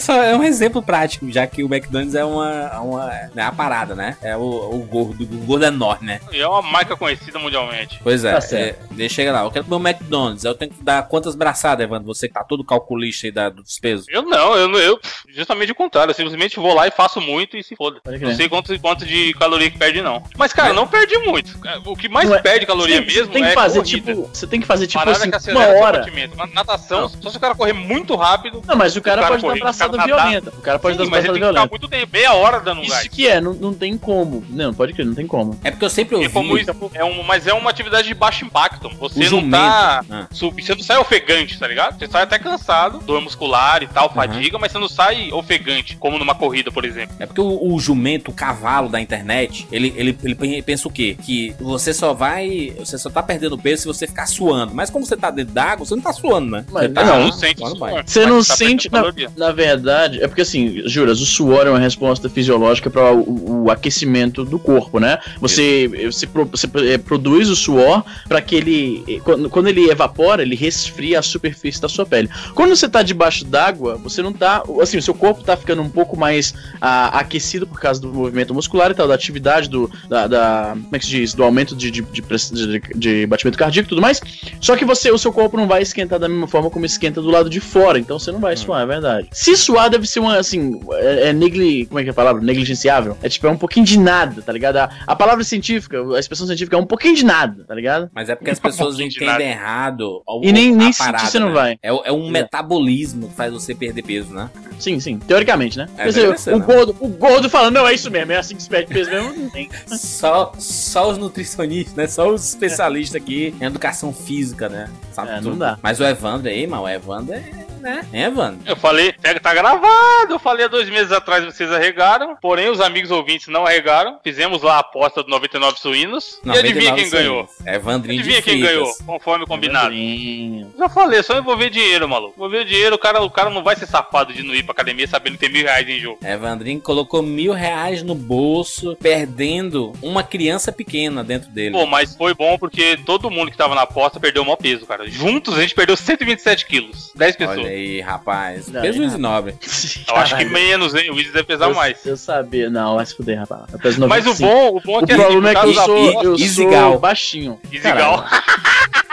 Só- 0.00 0.22
É 0.22 0.36
um 0.36 0.42
exemplo 0.42 0.82
prático, 0.82 1.30
já 1.30 1.46
que 1.46 1.62
o 1.62 1.66
McDonald's 1.72 2.14
é 2.14 2.24
uma. 2.24 2.80
uma 2.80 3.10
é 3.36 3.42
a 3.42 3.52
parada, 3.52 3.94
né? 3.94 4.16
É 4.22 4.36
o, 4.36 4.40
o 4.40 4.78
gordo, 4.88 5.22
o 5.24 5.26
gordo 5.44 5.64
enorme, 5.64 6.06
né? 6.06 6.20
E 6.32 6.40
é 6.40 6.46
uma 6.46 6.62
marca 6.62 6.96
conhecida 6.96 7.38
mundialmente. 7.38 8.00
Pois 8.02 8.24
é, 8.24 8.38
Tá 8.38 8.56
é, 8.56 8.76
ele 8.90 9.08
chega 9.08 9.32
lá, 9.32 9.42
eu 9.42 9.50
quero 9.50 9.64
comer 9.64 9.76
um 9.76 9.88
McDonald's, 9.88 10.44
eu 10.44 10.54
tenho 10.54 10.70
que 10.72 10.82
dar 10.82 11.02
quantas 11.08 11.34
braçadas, 11.34 11.84
Evandro? 11.84 12.06
Você 12.06 12.28
que 12.28 12.34
tá 12.34 12.44
todo 12.44 12.64
calculista 12.64 13.26
aí 13.26 13.30
da, 13.32 13.48
dos 13.48 13.78
pesos. 13.78 14.06
Eu 14.08 14.22
não, 14.22 14.54
eu, 14.54 14.68
não- 14.68 14.78
eu 14.78 15.00
justamente 15.28 15.72
o 15.72 15.74
contrário. 15.74 16.10
Eu 16.10 16.14
simplesmente 16.14 16.56
vou 16.58 16.74
lá 16.74 16.86
e 16.86 16.90
faço 16.90 17.20
muito 17.20 17.56
e 17.56 17.62
se 17.62 17.74
foda. 17.76 18.00
Não 18.20 18.34
sei 18.34 18.48
quanto, 18.48 18.78
quanto 18.80 19.04
de 19.06 19.32
caloria 19.34 19.70
que 19.70 19.78
perde, 19.78 20.00
não. 20.02 20.22
Mas, 20.36 20.52
cara, 20.52 20.72
não 20.72 20.86
perde 20.86 21.16
muito. 21.18 21.58
O 21.86 21.96
que 21.96 22.08
mais 22.08 22.30
é- 22.30 22.40
perde 22.40 22.66
caloria 22.66 22.96
tem- 22.98 23.06
mesmo 23.06 23.26
você 23.26 23.32
tem 23.32 23.42
que 23.42 23.48
é 23.50 23.52
fazer 23.54 23.78
corrida. 23.80 24.12
tipo. 24.12 24.28
Você 24.32 24.46
tem 24.46 24.60
que 24.60 24.66
fazer 24.66 24.86
tipo 24.86 24.98
Parada 25.04 25.16
assim, 25.18 25.30
que 25.30 25.50
uma 25.52 25.66
hora. 25.66 26.06
Na 26.36 26.46
natação, 26.46 27.08
só 27.08 27.30
se 27.30 27.36
o 27.36 27.40
cara 27.40 27.54
correr 27.54 27.72
muito 27.72 28.14
rápido. 28.16 28.62
Não, 28.66 28.76
mas 28.76 28.96
o 28.96 29.00
cara, 29.00 29.20
O 29.20 29.24
cara 29.24 29.38
pode 29.40 29.51
dar 29.54 29.58
correr, 29.60 29.60
braçada 29.60 29.92
o 29.92 29.96
cara 29.96 30.08
nadar. 30.10 30.28
violenta. 30.30 30.50
O 30.56 30.62
cara 30.62 30.78
pode 30.78 30.94
Sim, 30.96 30.98
dar 30.98 31.04
mas 31.04 31.10
braçada 31.10 31.28
ele 31.28 31.32
tem 31.32 31.42
que 31.42 31.46
ficar 31.48 31.52
violenta. 31.52 31.70
muito 31.70 31.88
tempo, 31.88 32.12
meia 32.12 32.32
hora 32.34 32.60
dando 32.60 32.78
um 32.80 32.82
Isso 32.84 32.90
gás. 32.92 33.08
que 33.08 33.26
é, 33.28 33.40
não, 33.40 33.52
não 33.54 33.74
tem 33.74 33.96
como. 33.96 34.44
Não, 34.50 34.66
não 34.66 34.74
pode 34.74 34.92
crer, 34.92 35.06
não 35.06 35.14
tem 35.14 35.26
como. 35.26 35.58
É 35.64 35.70
porque 35.70 35.84
eu 35.84 35.90
sempre 35.90 36.16
ouvi. 36.16 36.28
como 36.28 36.56
isso 36.58 36.70
é 36.94 37.04
um, 37.04 37.22
mas 37.22 37.46
é 37.46 37.52
uma 37.52 37.70
atividade 37.70 38.08
de 38.08 38.14
baixo 38.14 38.44
impacto. 38.44 38.88
Você 38.98 39.28
não 39.30 39.50
tá. 39.50 40.04
Ah. 40.10 40.26
sub- 40.30 40.60
você 40.62 40.74
não 40.74 40.82
sai 40.82 40.98
ofegante, 40.98 41.58
tá 41.58 41.66
ligado? 41.66 41.98
Você 41.98 42.06
sai 42.06 42.22
até 42.22 42.38
cansado, 42.38 42.98
dor 43.00 43.20
muscular 43.20 43.82
e 43.82 43.86
tal, 43.86 44.12
fadiga, 44.12 44.58
mas 44.58 44.72
você 44.72 44.78
não 44.78 44.88
sai 44.88 45.30
ofegante, 45.32 45.96
como 45.96 46.18
numa 46.18 46.34
corrida, 46.34 46.70
por 46.70 46.84
exemplo. 46.84 47.14
É 47.18 47.26
porque 47.26 47.40
o, 47.40 47.72
o 47.74 47.78
jumento, 47.78 48.30
o 48.30 48.34
cavalo 48.34 48.88
da 48.88 49.00
internet, 49.00 49.66
ele, 49.70 49.92
ele, 49.96 50.18
ele 50.22 50.34
pen- 50.34 50.62
pensa 50.62 50.88
o 50.88 50.90
quê? 50.90 51.16
Que 51.22 51.54
você 51.60 51.92
só 51.92 52.12
vai. 52.12 52.72
Você 52.78 52.96
só 52.98 53.10
tá 53.10 53.22
perdendo 53.22 53.56
peso 53.58 53.82
se 53.82 53.88
você 53.88 54.06
ficar 54.06 54.26
suando. 54.26 54.74
Mas 54.74 54.90
como 54.90 55.04
você 55.06 55.16
tá 55.16 55.30
dentro 55.30 55.52
d'água, 55.54 55.84
você 55.86 55.94
não 55.94 56.02
tá 56.02 56.12
suando, 56.12 56.50
né? 56.50 56.64
Mas 56.70 56.82
você 56.84 56.88
tá 56.90 57.04
não, 57.04 57.20
não 57.24 57.32
sente. 57.32 57.60
Você 58.06 58.26
não 58.26 58.42
sente. 58.42 58.90
perdendo 58.90 59.41
Na, 59.42 59.52
verdade, 59.52 60.22
é 60.22 60.28
porque 60.28 60.42
assim, 60.42 60.82
juras, 60.86 61.20
o 61.20 61.26
suor 61.26 61.66
é 61.66 61.70
uma 61.70 61.78
resposta 61.78 62.28
fisiológica 62.28 62.88
para 62.90 63.12
o, 63.12 63.64
o 63.64 63.70
aquecimento 63.70 64.44
do 64.44 64.58
corpo, 64.58 64.98
né? 64.98 65.18
Você, 65.40 65.88
você, 66.10 66.26
pro- 66.26 66.44
você, 66.46 66.68
eh, 66.76 66.98
produz 66.98 67.48
o 67.48 67.56
suor 67.56 68.04
para 68.28 68.40
que 68.40 68.54
ele. 68.54 69.04
eh, 69.08 69.20
Quando, 69.22 69.50
quando 69.50 69.68
ele 69.68 69.90
evapora, 69.90 70.42
ele 70.42 70.54
resfria 70.54 71.18
a 71.18 71.22
superfície 71.22 71.80
da 71.80 71.88
sua 71.88 72.06
pele. 72.06 72.28
Quando 72.54 72.74
você 72.76 72.88
tá 72.88 73.02
debaixo 73.02 73.44
d'água, 73.44 73.96
você 73.96 74.22
não 74.22 74.32
tá. 74.32 74.62
Assim, 74.80 74.98
o 74.98 75.02
seu 75.02 75.14
corpo 75.14 75.42
tá 75.42 75.56
ficando 75.56 75.82
um 75.82 75.88
pouco 75.90 76.16
mais 76.18 76.54
ah, 76.80 77.18
aquecido 77.18 77.66
por 77.66 77.80
causa 77.80 78.00
do 78.00 78.12
movimento 78.12 78.54
muscular 78.54 78.90
e 78.90 78.94
tal, 78.94 79.08
da 79.08 79.14
atividade, 79.14 79.68
do. 79.68 79.90
Da, 80.08 80.26
da- 80.26 80.70
como 80.74 80.96
é 80.96 80.98
que 80.98 81.04
se 81.04 81.10
diz? 81.10 81.34
Do 81.34 81.42
aumento 81.44 81.74
de, 81.76 81.90
de, 81.90 82.02
de, 82.02 82.22
de- 82.22 82.80
de 82.94 83.26
batimento 83.26 83.58
cardíaco 83.58 83.86
e 83.86 83.90
tudo 83.90 84.00
mais. 84.02 84.20
Só 84.60 84.76
que 84.76 84.84
você, 84.84 85.10
o 85.10 85.18
seu 85.18 85.32
corpo 85.32 85.56
não 85.56 85.66
vai 85.66 85.82
esquentar 85.82 86.18
da 86.18 86.28
mesma 86.28 86.46
forma 86.46 86.70
como 86.70 86.86
esquenta 86.86 87.20
do 87.20 87.28
lado 87.30 87.50
de 87.50 87.60
fora, 87.60 87.98
então 87.98 88.18
você 88.18 88.30
não 88.32 88.40
vai 88.40 88.56
suar, 88.56 88.82
é 88.82 88.86
verdade. 88.86 89.21
Se 89.30 89.56
suar 89.56 89.88
deve 89.90 90.06
ser 90.06 90.20
uma, 90.20 90.36
assim, 90.36 90.80
é, 90.94 91.28
é 91.28 91.32
negli... 91.32 91.86
como 91.86 91.98
é 92.00 92.02
que 92.02 92.08
é 92.08 92.12
a 92.12 92.14
palavra? 92.14 92.42
Negligenciável. 92.42 93.16
É 93.22 93.28
tipo, 93.28 93.46
é 93.46 93.50
um 93.50 93.56
pouquinho 93.56 93.86
de 93.86 93.98
nada, 93.98 94.42
tá 94.42 94.52
ligado? 94.52 94.76
A, 94.78 94.90
a 95.06 95.14
palavra 95.16 95.44
científica, 95.44 95.98
a 96.14 96.18
expressão 96.18 96.46
científica 96.46 96.76
é 96.76 96.78
um 96.78 96.86
pouquinho 96.86 97.14
de 97.14 97.24
nada, 97.24 97.64
tá 97.64 97.74
ligado? 97.74 98.10
Mas 98.14 98.28
é 98.28 98.34
porque 98.34 98.50
as 98.50 98.58
pessoas 98.60 98.96
pouquinho 98.96 99.08
de 99.10 99.16
entendem 99.24 99.50
errado. 99.50 100.22
E 100.42 100.52
nem- 100.52 100.74
nem 100.74 100.92
sentir 100.92 101.26
você 101.26 101.38
não 101.38 101.48
né? 101.48 101.54
vai. 101.54 101.72
É, 101.82 101.88
é 101.88 102.12
um 102.12 102.28
É. 102.28 102.30
metabolismo 102.30 103.28
que 103.28 103.34
faz 103.34 103.52
você 103.52 103.74
perder 103.74 104.02
peso, 104.02 104.32
né? 104.32 104.50
Sim, 104.78 104.98
sim, 104.98 105.18
teoricamente, 105.18 105.78
né? 105.78 105.88
É, 105.96 106.06
dizer, 106.06 106.28
o, 106.28 106.58
né? 106.58 106.64
gordo, 106.64 106.96
o 106.98 107.08
gordo 107.08 107.48
falando, 107.48 107.74
não, 107.74 107.86
é 107.86 107.94
isso 107.94 108.10
mesmo, 108.10 108.32
é 108.32 108.36
assim 108.36 108.56
que 108.56 108.62
se 108.62 108.68
perde 108.68 108.92
peso 108.92 109.10
mesmo, 109.10 109.32
não. 109.32 109.96
Só, 109.98 110.52
só 110.58 111.10
os 111.10 111.18
nutricionistas, 111.18 111.94
né? 111.94 112.06
Só 112.06 112.28
os 112.28 112.48
especialistas 112.48 113.20
aqui 113.20 113.54
em 113.60 113.64
educação 113.64 114.12
física, 114.12 114.68
né? 114.68 114.88
Sabe 115.12 115.30
É, 115.30 115.34
não 115.36 115.42
tudo. 115.42 115.56
dá. 115.56 115.78
Mas 115.82 116.00
o 116.00 116.04
Evandro 116.04 116.48
aí, 116.48 116.66
mano, 116.66 116.82
o 116.84 116.88
Evandro 116.88 117.34
é, 117.34 117.42
né? 117.80 118.06
É, 118.12 118.22
Evandro? 118.24 118.60
Eu 118.66 118.76
falei, 118.76 119.12
pega, 119.12 119.40
tá 119.40 119.52
gravado. 119.52 120.32
Eu 120.34 120.38
falei 120.38 120.64
há 120.64 120.68
dois 120.68 120.88
meses 120.88 121.10
atrás, 121.12 121.44
vocês 121.44 121.70
arregaram. 121.72 122.36
Porém, 122.40 122.68
os 122.70 122.80
amigos 122.80 123.10
ouvintes 123.10 123.48
não 123.48 123.66
arregaram. 123.66 124.18
Fizemos 124.22 124.62
lá 124.62 124.76
a 124.76 124.80
aposta 124.80 125.22
do 125.22 125.28
99 125.30 125.78
suínos. 125.78 126.38
e 126.44 126.50
adivinha 126.50 126.90
99 126.92 127.00
quem 127.02 127.10
ganhou? 127.10 127.48
suínos. 127.48 127.66
Evandrinho 127.74 128.20
Adivinha 128.20 128.38
de 128.40 128.44
quem 128.44 128.54
fritas. 128.60 128.72
ganhou, 128.72 128.94
conforme 129.06 129.46
combinado. 129.46 129.86
Evandrinho. 129.88 130.72
Já 130.78 130.88
falei, 130.88 131.22
só 131.22 131.36
envolver 131.38 131.70
dinheiro, 131.70 132.08
maluco. 132.08 132.34
Envolver 132.36 132.64
dinheiro, 132.64 132.94
o 132.96 132.98
cara, 132.98 133.20
o 133.22 133.30
cara 133.30 133.50
não 133.50 133.62
vai 133.62 133.76
ser 133.76 133.86
safado 133.86 134.32
de 134.32 134.42
não 134.42 134.54
ir 134.54 134.62
pra 134.62 134.72
academia 134.72 135.06
sabendo 135.08 135.34
que 135.34 135.40
tem 135.40 135.50
mil 135.52 135.62
reais 135.64 135.88
em 135.88 135.98
jogo. 135.98 136.18
Evandrinho 136.24 136.80
colocou 136.80 137.22
mil 137.22 137.52
reais 137.52 138.02
no 138.02 138.14
bolso, 138.14 138.96
perdendo 139.00 139.92
uma 140.02 140.22
criança 140.22 140.70
pequena 140.72 141.22
dentro 141.24 141.50
dele. 141.50 141.72
Pô, 141.72 141.86
mas 141.86 142.14
foi 142.14 142.34
bom 142.34 142.56
porque 142.58 142.96
todo 143.04 143.30
mundo 143.30 143.50
que 143.50 143.56
tava 143.56 143.74
na 143.74 143.82
aposta 143.82 144.20
perdeu 144.20 144.42
o 144.42 144.46
maior 144.46 144.56
peso, 144.56 144.86
cara. 144.86 145.01
Juntos 145.06 145.56
a 145.58 145.60
gente 145.62 145.74
perdeu 145.74 145.96
127 145.96 146.66
quilos. 146.66 147.12
10 147.14 147.36
pessoas. 147.36 147.58
Olha 147.58 147.68
aí, 147.68 148.00
rapaz. 148.00 148.68
Olha 148.68 148.80
Peso 148.80 149.02
Easy 149.02 149.18
nobre. 149.18 149.54
Eu 150.08 150.16
acho 150.16 150.36
que 150.36 150.44
menos, 150.44 150.94
hein? 150.94 151.10
O 151.10 151.14
Wiz 151.14 151.32
deve 151.32 151.44
pesar 151.44 151.68
eu, 151.68 151.74
mais. 151.74 152.04
Eu 152.04 152.16
sabia, 152.16 152.68
não, 152.70 152.96
vai 152.96 153.06
se 153.06 153.16
fuder, 153.16 153.38
rapaz. 153.38 153.64
Eu 153.72 153.78
peso 153.78 154.00
Mas 154.06 154.26
o 154.26 154.30
95. 154.30 154.48
bom, 154.48 154.76
o 154.76 154.80
bom 154.80 155.00
é 155.00 155.02
O 155.02 155.06
que 155.06 155.14
problema 155.14 155.50
é 155.50 155.54
que 155.54 155.66
eu 155.66 155.74
sou, 155.74 156.22
eu 156.22 156.34
Isigal. 156.34 156.90
sou 156.92 157.00
baixinho. 157.00 157.60
Isigal. 157.70 158.26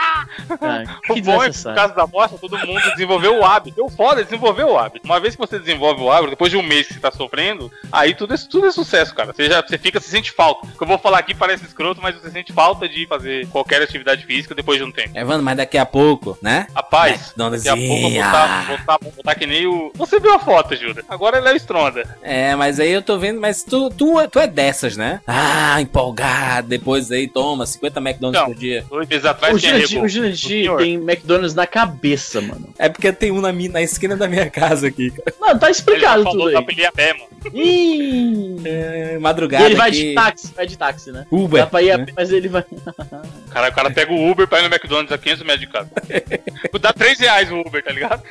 Ah, 0.00 0.24
O 0.50 0.56
bom 0.58 0.66
é 0.72 0.84
que, 1.02 1.08
no 1.10 1.20
desnecessário. 1.38 1.76
caso 1.80 1.94
da 1.94 2.02
amostra, 2.04 2.38
todo 2.38 2.56
mundo 2.58 2.80
desenvolveu 2.92 3.38
o 3.38 3.44
hábito. 3.44 3.84
O 3.84 3.90
foda 3.90 4.20
é 4.20 4.24
desenvolver 4.24 4.64
o 4.64 4.78
hábito. 4.78 5.04
Uma 5.04 5.20
vez 5.20 5.34
que 5.34 5.40
você 5.40 5.58
desenvolve 5.58 6.00
o 6.02 6.10
hábito, 6.10 6.30
depois 6.30 6.50
de 6.50 6.56
um 6.56 6.62
mês 6.62 6.86
que 6.86 6.94
você 6.94 7.00
tá 7.00 7.10
sofrendo, 7.10 7.70
aí 7.92 8.14
tudo 8.14 8.34
é, 8.34 8.36
tudo 8.50 8.66
é 8.66 8.70
sucesso, 8.72 9.14
cara. 9.14 9.32
Você, 9.32 9.48
já, 9.48 9.60
você 9.60 9.76
fica, 9.78 10.00
você 10.00 10.08
sente 10.10 10.30
falta. 10.32 10.66
O 10.66 10.76
que 10.78 10.82
eu 10.82 10.86
vou 10.86 10.98
falar 10.98 11.18
aqui 11.18 11.34
parece 11.34 11.64
escroto, 11.64 12.00
mas 12.02 12.14
você 12.16 12.30
sente 12.30 12.52
falta 12.52 12.88
de 12.88 13.06
fazer 13.06 13.46
qualquer 13.48 13.82
atividade 13.82 14.24
física 14.24 14.54
depois 14.54 14.78
de 14.78 14.84
um 14.84 14.92
tempo. 14.92 15.16
Evandro, 15.16 15.42
mas 15.42 15.56
daqui 15.56 15.76
a 15.78 15.86
pouco, 15.86 16.38
né? 16.40 16.66
Rapaz, 16.74 17.26
McDonald's. 17.28 17.64
daqui 17.64 17.84
a 17.84 17.88
pouco 17.88 18.06
eu 18.06 18.10
vou 18.10 18.22
botar, 18.22 18.64
vou 18.66 18.78
botar, 18.78 18.98
vou 19.02 19.12
botar 19.12 19.34
que 19.34 19.46
nem 19.46 19.66
o. 19.66 19.92
Você 19.94 20.18
viu 20.20 20.34
a 20.34 20.38
foto, 20.38 20.74
Júlia? 20.76 21.04
Agora 21.08 21.38
ele 21.38 21.48
é 21.48 21.52
o 21.52 21.56
Stronda. 21.56 22.16
É, 22.22 22.54
mas 22.54 22.80
aí 22.80 22.90
eu 22.90 23.02
tô 23.02 23.18
vendo, 23.18 23.40
mas 23.40 23.62
tu, 23.62 23.90
tu, 23.90 24.14
tu 24.28 24.38
é 24.38 24.46
dessas, 24.46 24.96
né? 24.96 25.20
Ah, 25.26 25.80
empolgado, 25.80 26.68
depois 26.68 27.10
aí 27.10 27.28
toma 27.28 27.66
50 27.66 28.00
McDonald's 28.00 28.40
Não. 28.40 28.46
por 28.48 28.58
dia. 28.58 28.84
Dois 28.88 29.08
meses 29.08 29.24
atrás 29.24 29.60
tinha. 29.60 29.89
O 29.98 30.08
Jurandir 30.08 30.62
senhor. 30.64 30.78
tem 30.78 30.94
McDonald's 30.94 31.54
na 31.54 31.66
cabeça, 31.66 32.40
mano. 32.40 32.68
É 32.78 32.88
porque 32.88 33.12
tem 33.12 33.30
um 33.32 33.40
na, 33.40 33.52
minha, 33.52 33.70
na 33.70 33.82
esquina 33.82 34.16
da 34.16 34.28
minha 34.28 34.48
casa 34.50 34.86
aqui. 34.88 35.10
cara. 35.10 35.34
Não, 35.40 35.58
tá 35.58 35.66
Ele 35.66 35.72
explicado 35.72 36.22
já 36.22 36.30
tudo 36.30 36.38
falou 36.44 36.58
aí. 36.58 36.66
ele 36.68 36.86
a 36.86 36.92
pé, 36.92 37.12
mano. 37.14 37.30
Ih, 37.54 38.60
É, 38.64 39.14
e 39.16 39.18
madrugada 39.18 39.64
ele 39.64 39.74
vai 39.74 39.88
aqui. 39.88 40.08
de 40.10 40.14
táxi, 40.14 40.52
vai 40.54 40.66
de 40.66 40.76
táxi, 40.78 41.10
né? 41.12 41.26
Uber. 41.30 41.62
Dá 41.62 41.66
pra 41.66 41.82
ir 41.82 41.90
a 41.92 41.98
né? 41.98 42.04
pé, 42.06 42.12
mas 42.16 42.30
ele 42.30 42.48
vai. 42.48 42.64
Cara, 43.50 43.68
o 43.70 43.74
cara 43.74 43.90
pega 43.90 44.12
o 44.12 44.30
Uber 44.30 44.46
pra 44.46 44.60
ir 44.60 44.68
no 44.68 44.74
McDonald's 44.74 45.10
a 45.12 45.18
500 45.18 45.42
metros 45.44 45.60
de 45.60 45.66
casa. 45.68 45.90
Dá 46.80 46.92
3 46.92 47.18
reais 47.18 47.50
o 47.50 47.60
Uber, 47.60 47.82
tá 47.82 47.92
ligado? 47.92 48.22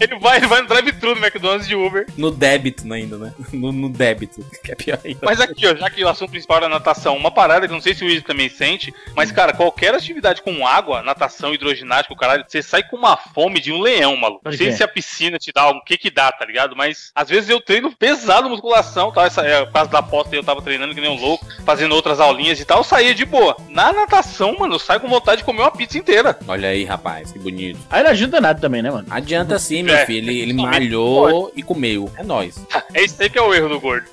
ele 0.00 0.18
vai, 0.18 0.38
ele 0.38 0.46
vai 0.46 0.62
no 0.62 0.68
drive-thru 0.68 1.14
do 1.14 1.20
McDonald's 1.24 1.66
de 1.68 1.74
Uber. 1.74 2.06
No 2.16 2.30
débito 2.30 2.92
ainda, 2.92 3.16
né? 3.18 3.32
No, 3.52 3.70
no 3.72 3.88
débito, 3.88 4.44
que 4.64 4.72
é 4.72 4.74
pior 4.74 4.98
ainda. 5.04 5.20
Mas 5.22 5.40
aqui, 5.40 5.66
ó, 5.66 5.74
já 5.76 5.88
que 5.90 6.04
o 6.04 6.08
assunto 6.08 6.30
principal 6.30 6.58
era 6.58 6.68
natação, 6.68 7.16
uma 7.16 7.30
parada 7.30 7.66
que 7.66 7.72
eu 7.72 7.76
não 7.76 7.82
sei 7.82 7.94
se 7.94 8.04
o 8.04 8.06
Wilson 8.08 8.26
também 8.26 8.48
sente, 8.48 8.92
mas, 9.14 9.30
cara, 9.30 9.52
qualquer 9.52 9.94
atividade 9.94 10.25
com 10.34 10.66
água, 10.66 11.02
natação, 11.02 11.54
hidroginástica, 11.54 12.12
o 12.12 12.16
caralho, 12.16 12.44
você 12.46 12.62
sai 12.62 12.82
com 12.82 12.96
uma 12.96 13.16
fome 13.16 13.60
de 13.60 13.72
um 13.72 13.80
leão, 13.80 14.16
maluco. 14.16 14.40
Não 14.44 14.50
Pode 14.50 14.56
sei 14.56 14.72
se 14.72 14.82
a 14.82 14.88
piscina 14.88 15.38
te 15.38 15.52
dá 15.52 15.62
algo, 15.62 15.80
o 15.80 15.84
que 15.84 15.96
que 15.98 16.10
dá, 16.10 16.30
tá 16.32 16.44
ligado? 16.44 16.74
Mas, 16.76 17.10
às 17.14 17.28
vezes 17.28 17.48
eu 17.50 17.60
treino 17.60 17.90
pesado 17.96 18.48
musculação, 18.48 19.12
tá? 19.12 19.24
Essa, 19.26 19.42
é, 19.42 19.64
por 19.64 19.72
causa 19.72 19.90
da 19.90 19.98
aposta 19.98 20.34
eu 20.34 20.42
tava 20.44 20.62
treinando 20.62 20.94
que 20.94 21.00
nem 21.00 21.10
um 21.10 21.20
louco, 21.20 21.46
fazendo 21.64 21.94
outras 21.94 22.20
aulinhas 22.20 22.60
e 22.60 22.64
tal, 22.64 22.78
eu 22.78 22.84
saía 22.84 23.14
de 23.14 23.24
boa. 23.24 23.56
Na 23.68 23.92
natação, 23.92 24.56
mano, 24.58 24.74
eu 24.74 24.78
saio 24.78 25.00
com 25.00 25.08
vontade 25.08 25.38
de 25.38 25.44
comer 25.44 25.62
uma 25.62 25.70
pizza 25.70 25.98
inteira. 25.98 26.38
Olha 26.46 26.68
aí, 26.68 26.84
rapaz, 26.84 27.32
que 27.32 27.38
bonito. 27.38 27.78
Aí 27.90 28.02
não 28.02 28.10
ajuda 28.10 28.40
nada 28.40 28.60
também, 28.60 28.82
né, 28.82 28.90
mano? 28.90 29.06
Adianta 29.10 29.58
sim, 29.58 29.82
meu 29.82 29.94
É, 29.94 30.06
filho. 30.06 30.30
Ele, 30.30 30.40
ele 30.40 30.52
malhou 30.52 31.52
e 31.54 31.62
comeu. 31.62 32.10
É 32.16 32.22
nóis. 32.22 32.56
É 32.94 33.04
isso 33.04 33.16
aí 33.20 33.28
que 33.30 33.38
é 33.38 33.42
o 33.42 33.52
erro 33.54 33.68
do 33.68 33.80
gordo. 33.80 34.06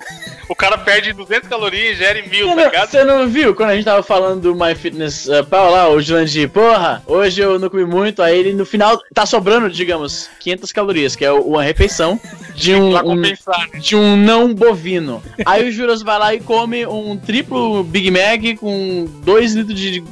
O 0.49 0.55
cara 0.55 0.77
perde 0.77 1.13
200 1.13 1.47
calorias 1.47 1.93
e 1.95 1.95
gere 1.95 2.21
mil, 2.27 2.49
Você 2.49 2.55
tá 2.55 2.55
não, 2.55 2.65
ligado? 2.71 2.89
você 2.89 3.03
não 3.03 3.27
viu 3.27 3.55
quando 3.55 3.69
a 3.69 3.75
gente 3.75 3.85
tava 3.85 4.03
falando 4.03 4.41
do 4.41 4.53
My 4.55 4.75
Fitness 4.75 5.25
uh, 5.27 5.43
Pal 5.45 5.71
lá, 5.71 5.87
o 5.89 6.01
Jurandir, 6.03 6.49
porra, 6.49 7.01
hoje 7.07 7.41
eu 7.41 7.57
não 7.57 7.69
comi 7.69 7.85
muito, 7.85 8.21
aí 8.21 8.37
ele 8.37 8.53
no 8.53 8.65
final 8.65 8.99
tá 9.13 9.25
sobrando, 9.25 9.69
digamos, 9.69 10.29
500 10.39 10.71
calorias, 10.71 11.15
que 11.15 11.25
é 11.25 11.31
uma 11.31 11.63
refeição 11.63 12.19
de 12.55 12.75
um, 12.75 12.95
um- 13.05 13.15
né? 13.15 13.33
de 13.79 13.95
um 13.95 14.15
não 14.15 14.53
bovino. 14.53 15.21
Aí 15.45 15.67
o 15.67 15.71
Juras 15.71 16.01
vai 16.01 16.19
lá 16.19 16.33
e 16.33 16.39
come 16.39 16.85
um 16.85 17.17
triplo 17.17 17.83
Big 17.83 18.11
Mac 18.11 18.59
com 18.59 19.07
2 19.23 19.53
litros 19.53 19.79
de 19.79 20.03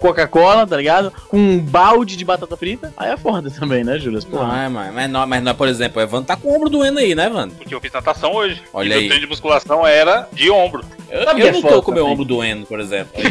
Coca-Cola, 0.00 0.66
tá 0.66 0.76
ligado? 0.76 1.12
Com 1.28 1.38
um 1.38 1.58
balde 1.60 2.16
de 2.16 2.24
batata 2.24 2.56
frita. 2.56 2.92
Aí 2.96 3.10
é 3.12 3.16
foda 3.16 3.48
também, 3.48 3.84
né, 3.84 3.96
Juras? 3.98 4.24
Não, 4.26 4.54
é, 4.54 4.68
mas, 4.68 4.92
mas, 4.92 5.08
não, 5.10 5.24
mas 5.26 5.42
não, 5.42 5.54
por 5.54 5.68
exemplo, 5.68 6.00
o 6.00 6.04
Evandro 6.04 6.26
tá 6.26 6.36
com 6.36 6.48
o 6.48 6.56
ombro 6.56 6.68
doendo 6.68 6.98
aí, 6.98 7.14
né, 7.14 7.26
Evandro? 7.26 7.56
Porque 7.56 7.72
eu 7.74 7.80
fiz 7.80 7.92
natação 7.92 8.32
hoje. 8.34 8.60
Olha 8.72 8.86
e 8.86 8.88
meu 8.88 8.98
aí. 8.98 9.06
treino 9.06 9.24
de 9.24 9.28
musculação 9.30 9.86
era 9.86 10.28
de 10.32 10.50
ombro. 10.50 10.84
Eu, 11.08 11.24
Sabe 11.24 11.42
eu 11.42 11.46
é 11.46 11.52
não 11.52 11.62
foda 11.62 11.74
tô 11.76 11.82
com 11.82 11.90
o 11.92 11.94
meu 11.94 12.02
também? 12.02 12.12
ombro 12.14 12.24
doendo, 12.24 12.66
por 12.66 12.80
exemplo. 12.80 13.12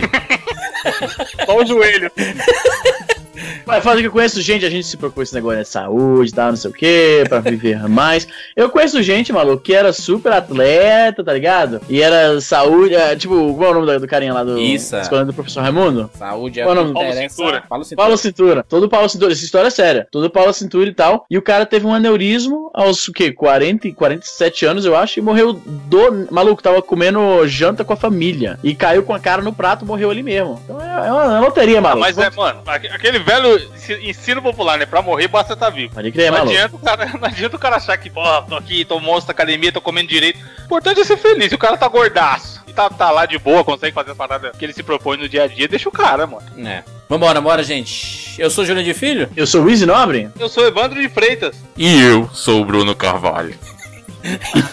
Só 1.45 1.57
o 1.57 1.65
joelho. 1.65 2.11
Mas 3.65 3.83
fala 3.83 3.99
que 3.99 4.07
eu 4.07 4.11
conheço 4.11 4.41
gente, 4.41 4.65
a 4.65 4.69
gente 4.69 4.85
se 4.87 4.97
preocupa 4.97 5.17
com 5.17 5.23
esse 5.23 5.33
negócio 5.33 5.59
de 5.61 5.67
saúde 5.67 6.29
e 6.31 6.33
tal, 6.33 6.49
não 6.49 6.55
sei 6.55 6.69
o 6.71 6.73
que, 6.73 7.23
pra 7.29 7.39
viver 7.39 7.87
mais. 7.87 8.27
Eu 8.55 8.69
conheço 8.69 9.01
gente, 9.01 9.31
maluco, 9.33 9.63
que 9.63 9.73
era 9.73 9.91
super 9.93 10.31
atleta, 10.33 11.23
tá 11.23 11.33
ligado? 11.33 11.81
E 11.89 12.01
era 12.01 12.39
saúde, 12.41 12.95
é, 12.95 13.15
tipo, 13.15 13.53
qual 13.55 13.69
é 13.69 13.71
o 13.71 13.73
nome 13.75 13.85
do, 13.87 13.99
do 14.01 14.07
carinha 14.07 14.33
lá 14.33 14.43
do 14.43 14.57
Isso. 14.57 14.95
escola 14.97 15.25
do 15.25 15.33
professor 15.33 15.61
Raimundo? 15.61 16.09
Saúde 16.17 16.59
é 16.59 16.63
Qual 16.63 16.75
o 16.75 16.79
o 16.79 16.81
que 16.81 16.83
nome? 16.83 16.93
Paulo 16.93 17.09
interessa. 17.09 17.35
Cintura. 17.35 17.63
Paulo 17.67 17.83
Cintura. 17.85 18.03
Paulo 18.03 18.17
Cintura. 18.17 18.65
Todo 18.67 18.89
Paulo 18.89 19.09
Cintura. 19.09 19.31
Essa 19.33 19.43
história 19.45 19.67
é 19.67 19.71
séria. 19.71 20.07
Todo 20.11 20.29
Paulo 20.29 20.53
Cintura 20.53 20.89
e 20.89 20.93
tal. 20.93 21.25
E 21.29 21.37
o 21.37 21.41
cara 21.41 21.65
teve 21.65 21.85
um 21.85 21.93
aneurismo 21.93 22.69
aos, 22.73 23.07
o 23.07 23.13
quê? 23.13 23.31
40, 23.31 23.87
e 23.87 23.93
47 23.93 24.65
anos, 24.65 24.85
eu 24.85 24.95
acho, 24.95 25.19
e 25.19 25.21
morreu 25.21 25.53
do... 25.53 26.27
Maluco, 26.31 26.61
tava 26.61 26.81
comendo 26.81 27.47
janta 27.47 27.83
com 27.83 27.93
a 27.93 27.97
família. 27.97 28.59
E 28.63 28.73
caiu 28.75 29.03
com 29.03 29.13
a 29.13 29.19
cara 29.19 29.41
no 29.41 29.53
prato 29.53 29.85
morreu 29.85 30.09
ali 30.09 30.23
mesmo. 30.23 30.59
Então 30.63 30.81
é, 30.81 31.07
é 31.07 31.11
uma 31.11 31.39
loteria, 31.39 31.79
Ah, 31.79 31.81
maluco. 31.81 32.01
mas 32.01 32.17
é, 32.17 32.29
mano, 32.31 32.61
aque- 32.65 32.87
aquele 32.87 33.19
velho 33.27 33.71
ensi- 33.75 34.09
ensino 34.09 34.41
popular, 34.41 34.77
né? 34.79 34.85
Pra 34.85 35.01
morrer 35.01 35.27
basta 35.27 35.53
estar 35.53 35.69
vivo. 35.69 35.93
Pode 35.93 36.11
crer, 36.11 36.31
não, 36.31 36.39
maluco. 36.39 36.53
adianta 36.55 36.75
o 36.75 36.79
cara, 36.79 37.05
não 37.19 37.27
adianta 37.27 37.55
o 37.55 37.59
cara 37.59 37.75
achar 37.75 37.97
que, 37.97 38.09
porra, 38.09 38.41
tô 38.43 38.55
aqui, 38.55 38.85
tô 38.85 38.99
monstro 38.99 39.27
da 39.27 39.31
academia, 39.33 39.71
tô 39.71 39.81
comendo 39.81 40.07
direito. 40.09 40.39
O 40.61 40.65
importante 40.65 41.01
é 41.01 41.03
ser 41.03 41.17
feliz. 41.17 41.51
O 41.51 41.57
cara 41.57 41.77
tá 41.77 41.87
gordaço 41.87 42.63
e 42.67 42.73
tá, 42.73 42.89
tá 42.89 43.11
lá 43.11 43.25
de 43.25 43.37
boa, 43.37 43.63
consegue 43.63 43.93
fazer 43.93 44.11
as 44.11 44.17
paradas 44.17 44.55
que 44.57 44.63
ele 44.65 44.73
se 44.73 44.81
propõe 44.83 45.17
no 45.17 45.27
dia 45.29 45.43
a 45.43 45.47
dia, 45.47 45.67
deixa 45.67 45.89
o 45.89 45.91
cara, 45.91 46.25
mano. 46.25 46.43
É. 46.67 46.83
Vambora, 47.09 47.39
bora, 47.41 47.63
gente. 47.63 48.35
Eu 48.39 48.49
sou 48.49 48.65
Júlio 48.65 48.83
de 48.83 48.93
Filho. 48.93 49.29
Eu 49.35 49.47
sou 49.47 49.63
o 49.63 49.69
Easy 49.69 49.85
Nobre? 49.85 50.29
Eu 50.39 50.49
sou 50.49 50.65
Evandro 50.65 51.01
de 51.01 51.07
Freitas. 51.09 51.55
E 51.77 52.01
eu 52.01 52.29
sou 52.33 52.61
o 52.61 52.65
Bruno 52.65 52.93
Carvalho. 52.95 53.57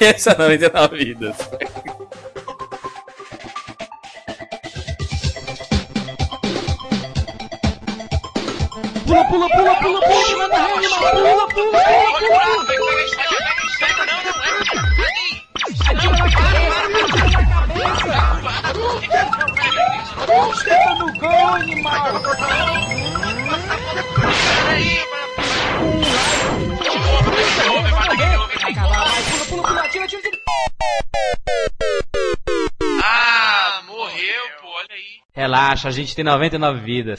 E 0.00 0.04
essa 0.04 0.30
é 0.32 1.93
99 9.04 9.20
vidas. 9.20 9.44
Relaxa, 35.34 35.88
a 35.88 35.90
gente 35.90 36.14
tem 36.14 36.24
99 36.24 36.80
vidas. 36.80 37.18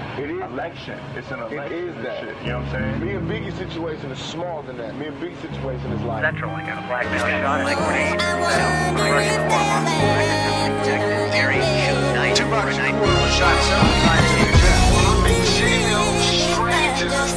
It 0.17 0.29
is 0.29 0.41
election. 0.41 0.99
It's 1.15 1.31
an 1.31 1.39
It 1.39 1.53
election 1.53 1.77
is 1.89 1.95
and 1.95 2.05
that. 2.05 2.19
shit, 2.19 2.35
you 2.41 2.49
know 2.49 2.59
what 2.59 2.67
I'm 2.67 2.99
saying? 2.99 3.05
Me 3.05 3.11
and 3.13 3.29
Biggie's 3.29 3.55
situation 3.55 4.11
is 4.11 4.19
smaller 4.19 4.63
than 4.63 4.77
that. 4.77 4.95
Me 4.97 5.07
and 5.07 5.17
Biggie's 5.21 5.39
situation 5.39 5.91
is 5.93 6.01
like 6.01 6.21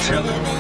Check 0.05 0.54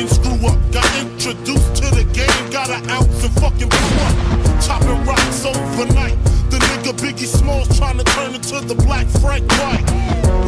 fucking 0.00 0.08
screw 0.08 0.48
up. 0.48 0.58
Got 0.72 0.86
introduced 0.98 1.76
to 1.76 1.90
the 1.94 2.04
game, 2.12 2.50
got 2.50 2.70
an 2.70 2.88
ounce 2.90 3.24
and 3.24 3.32
fucking 3.40 3.68
blew. 3.68 4.60
Chopping 4.60 5.04
rocks 5.04 5.44
overnight. 5.44 6.16
The 6.50 6.58
nigga 6.58 6.92
Biggie 6.98 7.26
Smalls 7.26 7.68
trying 7.78 7.98
to 7.98 8.04
turn 8.04 8.34
into 8.34 8.60
the 8.60 8.74
black 8.74 9.06
Frank 9.20 9.50
White. 9.52 9.84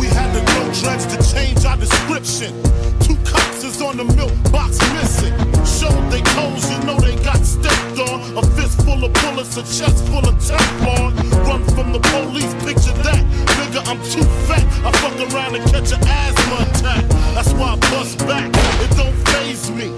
We 0.01 0.07
had 0.07 0.33
to 0.35 0.43
grow 0.53 0.67
dreads 0.81 1.07
to 1.07 1.19
change 1.35 1.65
our 1.65 1.77
description. 1.77 2.53
Two 3.01 3.17
cops 3.25 3.65
is 3.65 3.81
on 3.83 3.97
the 3.97 4.05
milk 4.05 4.33
box 4.51 4.79
missing. 4.95 5.35
Showed 5.65 6.11
they 6.11 6.23
toes, 6.35 6.71
you 6.71 6.79
know 6.87 6.99
they 6.99 7.17
got 7.23 7.39
stepped 7.45 7.99
on. 7.99 8.37
A 8.37 8.43
fist 8.57 8.83
full 8.83 9.05
of 9.05 9.13
bullets, 9.15 9.57
a 9.57 9.63
chest 9.63 10.05
full 10.07 10.27
of 10.27 10.35
Teflon. 10.41 11.13
Run 11.47 11.63
from 11.75 11.93
the 11.93 12.01
police, 12.01 12.55
picture 12.65 12.97
that. 13.03 13.23
Nigga, 13.59 13.87
I'm 13.87 14.01
too 14.11 14.27
fat. 14.47 14.65
I 14.85 14.91
fuck 14.99 15.17
around 15.33 15.57
and 15.57 15.65
catch 15.71 15.93
an 15.93 16.01
asthma 16.07 16.57
attack. 16.71 17.12
That's 17.35 17.53
why 17.55 17.73
I 17.73 17.77
bust 17.91 18.19
back. 18.27 18.49
It 18.85 18.97
don't 18.97 19.17
phase 19.29 19.71
me. 19.71 19.89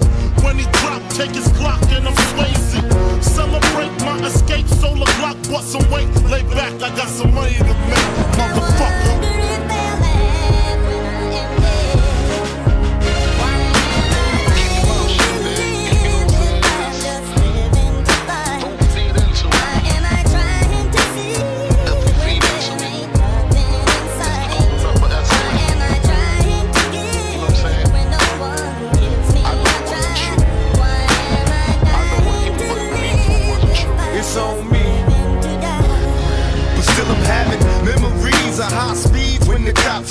When 0.45 0.59
he 0.59 0.65
drop 0.79 1.03
take 1.11 1.35
his 1.35 1.49
clock 1.59 1.83
and 1.91 2.07
I'm 2.07 2.15
Swayze. 2.31 3.23
Celebrate 3.23 3.95
my 4.05 4.19
escape, 4.27 4.67
solar 4.69 5.07
clock, 5.19 5.37
bust 5.51 5.73
some 5.73 5.91
weight. 5.91 6.09
Lay 6.31 6.43
back, 6.55 6.75
I 6.83 6.95
got 6.97 7.09
some 7.09 7.35
money 7.35 7.55
to 7.55 7.65
make, 7.65 8.11
motherfucker. 8.39 9.84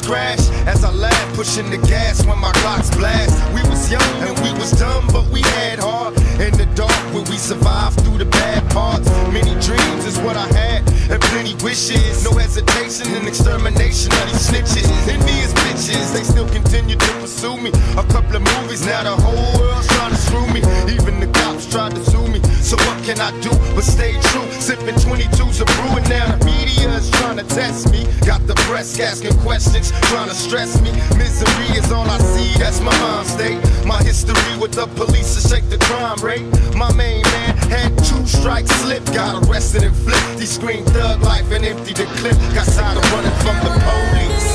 Crash. 0.05 0.50
As 0.67 0.83
I 0.83 0.91
laugh, 0.91 1.36
pushing 1.36 1.69
the 1.69 1.77
gas 1.77 2.25
when 2.25 2.39
my 2.39 2.51
clocks 2.62 2.89
blast. 2.95 3.36
We 3.53 3.62
was 3.69 3.91
young 3.91 4.13
and 4.22 4.38
we 4.39 4.51
was 4.60 4.72
dumb, 4.72 5.07
but 5.07 5.27
we 5.29 5.41
had 5.41 5.79
heart. 5.79 6.17
In 6.39 6.53
the 6.57 6.67
dark 6.75 6.91
where 7.13 7.24
we 7.24 7.38
survived 7.38 8.01
through 8.01 8.17
the 8.19 8.25
bad 8.25 8.62
parts. 8.73 9.07
Many 9.31 9.53
dreams 9.61 10.03
is 10.05 10.17
what 10.19 10.35
I 10.35 10.47
had, 10.51 10.81
and 11.09 11.21
plenty 11.29 11.55
wishes. 11.63 12.25
No 12.25 12.31
hesitation 12.31 13.07
and 13.15 13.27
extermination 13.27 14.11
of 14.11 14.25
these 14.27 14.43
snitches. 14.49 14.89
Envious 15.07 15.53
bitches, 15.53 16.13
they 16.13 16.23
still 16.23 16.49
continue 16.49 16.97
to 16.97 17.11
pursue 17.21 17.55
me. 17.57 17.69
A 17.95 18.03
couple 18.11 18.35
of 18.35 18.41
movies, 18.41 18.85
now 18.85 19.03
the 19.03 19.15
whole 19.21 19.59
world's 19.61 19.87
trying 19.87 20.11
to 20.11 20.17
screw 20.17 20.47
me. 20.51 20.61
Even 20.91 21.19
the 21.21 21.29
cops 21.39 21.69
tried 21.69 21.93
to 21.95 22.03
sue 22.03 22.27
me. 22.27 22.41
So 22.61 22.75
what 22.87 22.97
can 23.05 23.19
I 23.21 23.29
do 23.41 23.51
but 23.75 23.83
stay 23.83 24.13
true? 24.33 24.47
Sipping 24.59 24.95
22s 24.95 25.61
of 25.61 25.67
brew 25.77 25.97
and 25.97 26.09
now 26.09 26.25
the 26.35 26.45
media 26.45 26.89
is 26.97 27.09
trying 27.11 27.37
to 27.37 27.43
test 27.43 27.91
me. 27.91 28.05
Got 28.25 28.47
the 28.47 28.55
press 28.65 28.99
asking 28.99 29.37
questions, 29.39 29.91
trying 30.09 30.29
to 30.29 30.35
stress 30.35 30.81
me. 30.81 30.91
Misery 31.17 31.77
is 31.77 31.91
all 31.91 32.07
I 32.09 32.17
see, 32.19 32.57
that's 32.57 32.79
my 32.79 32.97
mind 32.99 33.27
state. 33.27 33.59
My 33.85 34.01
history 34.01 34.57
with 34.57 34.73
the 34.73 34.87
police 34.95 35.35
to 35.35 35.41
shake 35.47 35.69
the 35.69 35.77
crime 35.77 36.17
rate. 36.23 36.47
My 36.75 36.91
main 36.93 37.21
man 37.23 37.62
had 37.73 37.97
two 38.05 38.25
strikes 38.27 38.69
slip, 38.81 39.03
got 39.13 39.43
arrested 39.43 39.83
and 39.83 39.95
flipped. 39.95 40.39
He 40.39 40.45
screamed 40.45 40.87
thug 40.89 41.21
life 41.21 41.49
and 41.51 41.65
emptied 41.65 41.97
the 41.97 42.05
clip. 42.17 42.37
Got 42.53 42.67
tired 42.67 42.97
of 42.97 43.11
running 43.11 43.37
from 43.41 43.57
the 43.65 43.71
police. 43.87 44.53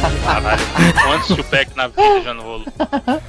Caralho, 0.24 0.62
quantos 1.02 1.36
Tupac 1.36 1.76
na 1.76 1.88
vida 1.88 2.22
já 2.22 2.34
no 2.34 2.42
rolo? 2.42 2.64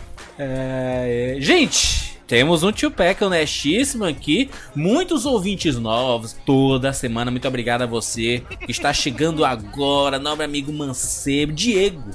É, 0.43 1.35
é. 1.37 1.41
Gente, 1.41 2.17
temos 2.25 2.63
um 2.63 2.71
Tupac 2.71 3.23
honestíssimo 3.23 4.05
aqui. 4.05 4.49
Muitos 4.73 5.23
ouvintes 5.25 5.77
novos 5.77 6.35
toda 6.45 6.93
semana. 6.93 7.29
Muito 7.29 7.47
obrigado 7.47 7.83
a 7.83 7.85
você 7.85 8.43
que 8.65 8.71
está 8.71 8.91
chegando 8.91 9.45
agora. 9.45 10.17
Nobre 10.17 10.43
amigo 10.43 10.73
Mancebo. 10.73 11.51
Diego. 11.51 12.09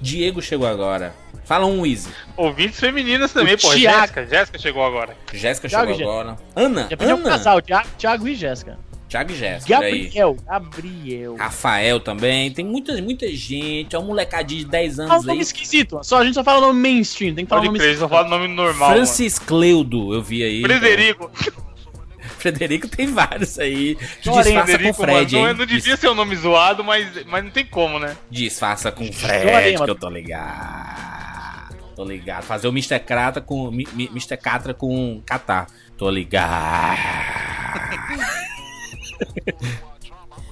Diego 0.00 0.40
chegou 0.40 0.68
agora. 0.68 1.12
Fala 1.52 1.66
um 1.66 1.84
Easy. 1.84 2.08
Ouvintes 2.34 2.80
femininas 2.80 3.30
também, 3.30 3.56
O 3.56 3.58
pô. 3.58 3.74
Thiago. 3.74 3.98
Jéssica, 3.98 4.26
Jéssica 4.26 4.58
chegou 4.58 4.82
agora. 4.82 5.14
Jéssica 5.34 5.68
Thiago 5.68 5.94
chegou 5.94 6.10
agora. 6.10 6.38
Ana. 6.56 6.86
Já 6.88 6.96
pediu 6.96 7.14
um 7.16 7.18
Ana. 7.18 7.28
casal, 7.28 7.60
Thiago, 7.60 7.88
Thiago 7.98 8.26
e 8.28 8.34
Jéssica. 8.34 8.78
Thiago 9.06 9.32
e 9.32 9.34
Jéssica. 9.34 9.74
Gabriel, 9.74 10.36
Gabriel. 10.48 11.36
Rafael 11.36 12.00
também. 12.00 12.50
Tem 12.50 12.64
muita, 12.64 12.94
muita 13.02 13.28
gente. 13.28 13.94
É 13.94 13.98
um 13.98 14.04
molecadinho 14.06 14.64
de 14.64 14.70
10 14.70 14.96
Fala 14.96 15.08
um 15.08 15.12
anos 15.12 15.26
nome 15.26 15.38
aí. 15.40 15.42
esquisito. 15.42 16.00
Só, 16.02 16.20
a 16.20 16.24
gente 16.24 16.32
só 16.32 16.42
fala 16.42 16.56
o 16.56 16.60
nome 16.68 16.80
mainstream, 16.80 17.34
tem 17.34 17.44
que 17.44 17.50
falar 17.50 17.60
o 17.60 17.64
nome 17.66 17.78
crer, 17.78 17.98
só 17.98 18.08
fala 18.08 18.26
o 18.28 18.30
nome 18.30 18.48
normal. 18.48 18.92
Francis 18.92 19.38
Cleudo, 19.38 20.14
eu 20.14 20.22
vi 20.22 20.42
aí. 20.42 20.62
Frederico. 20.62 21.30
Frederico 22.38 22.88
tem 22.88 23.08
vários 23.08 23.58
aí. 23.58 23.98
Lorena, 24.24 24.64
Disfarça 24.64 24.78
com 24.78 24.88
o 24.88 24.94
Fred, 24.94 25.34
mano, 25.34 25.44
não, 25.44 25.50
hein? 25.50 25.58
não 25.58 25.66
devia 25.66 25.96
ser 25.98 26.08
um 26.08 26.14
nome 26.14 26.34
zoado, 26.34 26.82
mas, 26.82 27.26
mas 27.26 27.44
não 27.44 27.50
tem 27.50 27.66
como, 27.66 27.98
né? 27.98 28.16
Disfarça 28.30 28.90
com 28.90 29.04
o 29.04 29.12
Fred, 29.12 29.76
que 29.76 29.90
eu 29.90 29.94
tô 29.94 30.08
ligado. 30.08 31.21
Tô 32.02 32.08
ligado. 32.08 32.42
Fazer 32.42 32.66
o 32.66 32.70
Mr. 32.70 32.98
Catra 32.98 33.40
com. 33.40 33.70
Mi- 33.70 33.86
Mi- 33.92 34.08
Mr. 34.08 34.36
Catra 34.36 34.74
com 34.74 35.22
Catar. 35.24 35.68
Tô 35.96 36.10
ligado. 36.10 36.98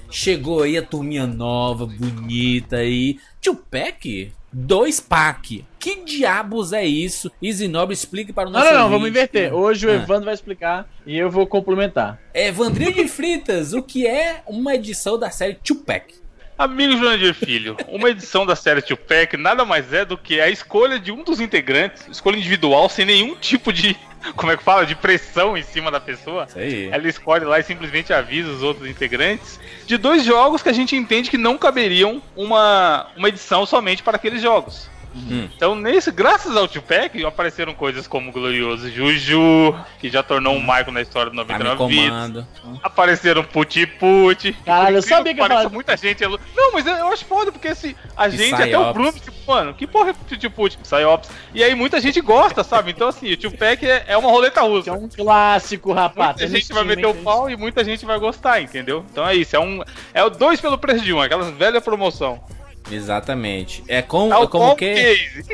Chegou 0.09 0.63
aí 0.63 0.77
a 0.77 0.81
turminha 0.81 1.25
nova, 1.27 1.85
bonita 1.85 2.77
aí. 2.77 3.17
Tio 3.39 3.55
Peck? 3.55 4.31
Dois 4.53 4.99
pack. 4.99 5.63
Que 5.79 6.03
diabos 6.03 6.73
é 6.73 6.85
isso? 6.85 7.31
Easy 7.41 7.69
Nobre, 7.69 7.93
explique 7.93 8.33
para 8.33 8.49
o 8.49 8.51
Não, 8.51 8.59
nosso 8.59 8.71
não, 8.73 8.79
não, 8.81 8.89
vamos 8.89 9.07
ouvinte. 9.07 9.17
inverter. 9.17 9.53
Hoje 9.53 9.87
o 9.87 9.89
Ah. 9.89 9.93
Evandro 9.93 10.25
vai 10.25 10.33
explicar 10.33 10.89
e 11.05 11.17
eu 11.17 11.31
vou 11.31 11.47
complementar. 11.47 12.19
Evandrinho 12.33 12.91
de 12.93 13.07
Fritas, 13.07 13.71
o 13.73 13.81
que 13.81 14.05
é 14.05 14.43
uma 14.45 14.75
edição 14.75 15.17
da 15.17 15.29
série 15.29 15.53
Tupac? 15.55 16.13
Amigo 16.61 16.95
Jurandir 16.95 17.33
Filho, 17.33 17.75
uma 17.87 18.11
edição 18.11 18.45
da 18.45 18.55
série 18.55 18.83
Tupac 18.83 19.35
nada 19.35 19.65
mais 19.65 19.91
é 19.91 20.05
do 20.05 20.15
que 20.15 20.39
a 20.39 20.47
escolha 20.47 20.99
de 20.99 21.11
um 21.11 21.23
dos 21.23 21.39
integrantes, 21.39 22.07
escolha 22.07 22.37
individual, 22.37 22.87
sem 22.87 23.03
nenhum 23.03 23.35
tipo 23.35 23.73
de, 23.73 23.97
como 24.35 24.51
é 24.51 24.55
que 24.55 24.63
fala, 24.63 24.85
de 24.85 24.93
pressão 24.93 25.57
em 25.57 25.63
cima 25.63 25.89
da 25.89 25.99
pessoa. 25.99 26.45
Isso 26.47 26.59
aí. 26.59 26.87
Ela 26.91 27.07
escolhe 27.07 27.45
lá 27.45 27.57
e 27.57 27.63
simplesmente 27.63 28.13
avisa 28.13 28.51
os 28.51 28.61
outros 28.61 28.87
integrantes 28.87 29.59
de 29.87 29.97
dois 29.97 30.23
jogos 30.23 30.61
que 30.61 30.69
a 30.69 30.73
gente 30.73 30.95
entende 30.95 31.31
que 31.31 31.37
não 31.37 31.57
caberiam 31.57 32.21
uma, 32.35 33.07
uma 33.17 33.29
edição 33.29 33.65
somente 33.65 34.03
para 34.03 34.17
aqueles 34.17 34.39
jogos. 34.39 34.87
Hum. 35.13 35.49
Então, 35.55 35.75
nesse, 35.75 36.11
graças 36.11 36.55
ao 36.55 36.67
Tupac, 36.67 37.23
apareceram 37.25 37.73
coisas 37.73 38.07
como 38.07 38.29
o 38.29 38.31
Glorioso 38.31 38.89
Juju, 38.89 39.75
que 39.99 40.09
já 40.09 40.23
tornou 40.23 40.55
um 40.55 40.59
marco 40.61 40.91
na 40.91 41.01
história 41.01 41.29
do 41.31 41.35
Tá 41.45 41.57
me 41.57 41.63
99 41.63 41.93
Vidas. 41.93 42.09
comando. 42.09 42.47
Apareceram 42.81 43.43
Puti 43.43 43.85
Puti. 43.85 44.53
Caralho, 44.65 44.97
eu 44.97 45.01
sabia 45.01 45.33
que 45.33 45.39
falar- 45.39 45.69
muita 45.69 45.97
gente. 45.97 46.23
elu- 46.23 46.39
Não, 46.55 46.71
mas 46.73 46.85
eu, 46.85 46.93
eu 46.95 47.07
acho 47.09 47.25
foda, 47.25 47.51
porque 47.51 47.67
assim, 47.67 47.93
a 48.15 48.27
E 48.27 48.31
gente, 48.37 48.53
até 48.55 48.77
o. 48.77 48.93
Bruno, 48.93 49.11
tipo, 49.13 49.35
mano, 49.51 49.73
que 49.73 49.85
porra 49.85 50.11
é 50.11 50.13
Puti 50.13 50.49
Puti? 50.49 50.77
Psyops. 50.77 51.29
E 51.53 51.63
aí 51.63 51.75
muita 51.75 51.99
gente 51.99 52.21
gosta, 52.21 52.63
sabe? 52.63 52.91
Então, 52.91 53.07
assim, 53.09 53.31
o 53.33 53.37
Tupac 53.37 53.85
é, 53.85 54.05
é 54.07 54.17
uma 54.17 54.29
roleta 54.29 54.61
russa. 54.61 54.89
é 54.89 54.93
um 54.93 55.09
clássico, 55.09 55.91
rapaz. 55.93 56.37
Muita 56.39 56.47
gente 56.47 56.71
vai 56.73 56.83
meter 56.83 57.05
o 57.05 57.09
hein, 57.09 57.23
pau 57.23 57.49
e 57.49 57.57
muita 57.57 57.83
gente 57.83 58.05
vai 58.05 58.17
gostar, 58.19 58.61
entendeu? 58.61 59.05
Então 59.11 59.27
é 59.27 59.35
isso, 59.35 59.55
é 59.55 59.59
um. 59.59 59.81
É 60.13 60.23
o 60.23 60.29
dois 60.29 60.61
pelo 60.61 60.77
preço 60.77 61.03
de 61.03 61.13
um, 61.13 61.21
aquela 61.21 61.43
velha 61.51 61.81
promoção. 61.81 62.41
Exatamente. 62.89 63.83
É 63.87 64.01
como, 64.01 64.29
Tal 64.29 64.43
é 64.43 64.47
como 64.47 64.75
que. 64.75 64.85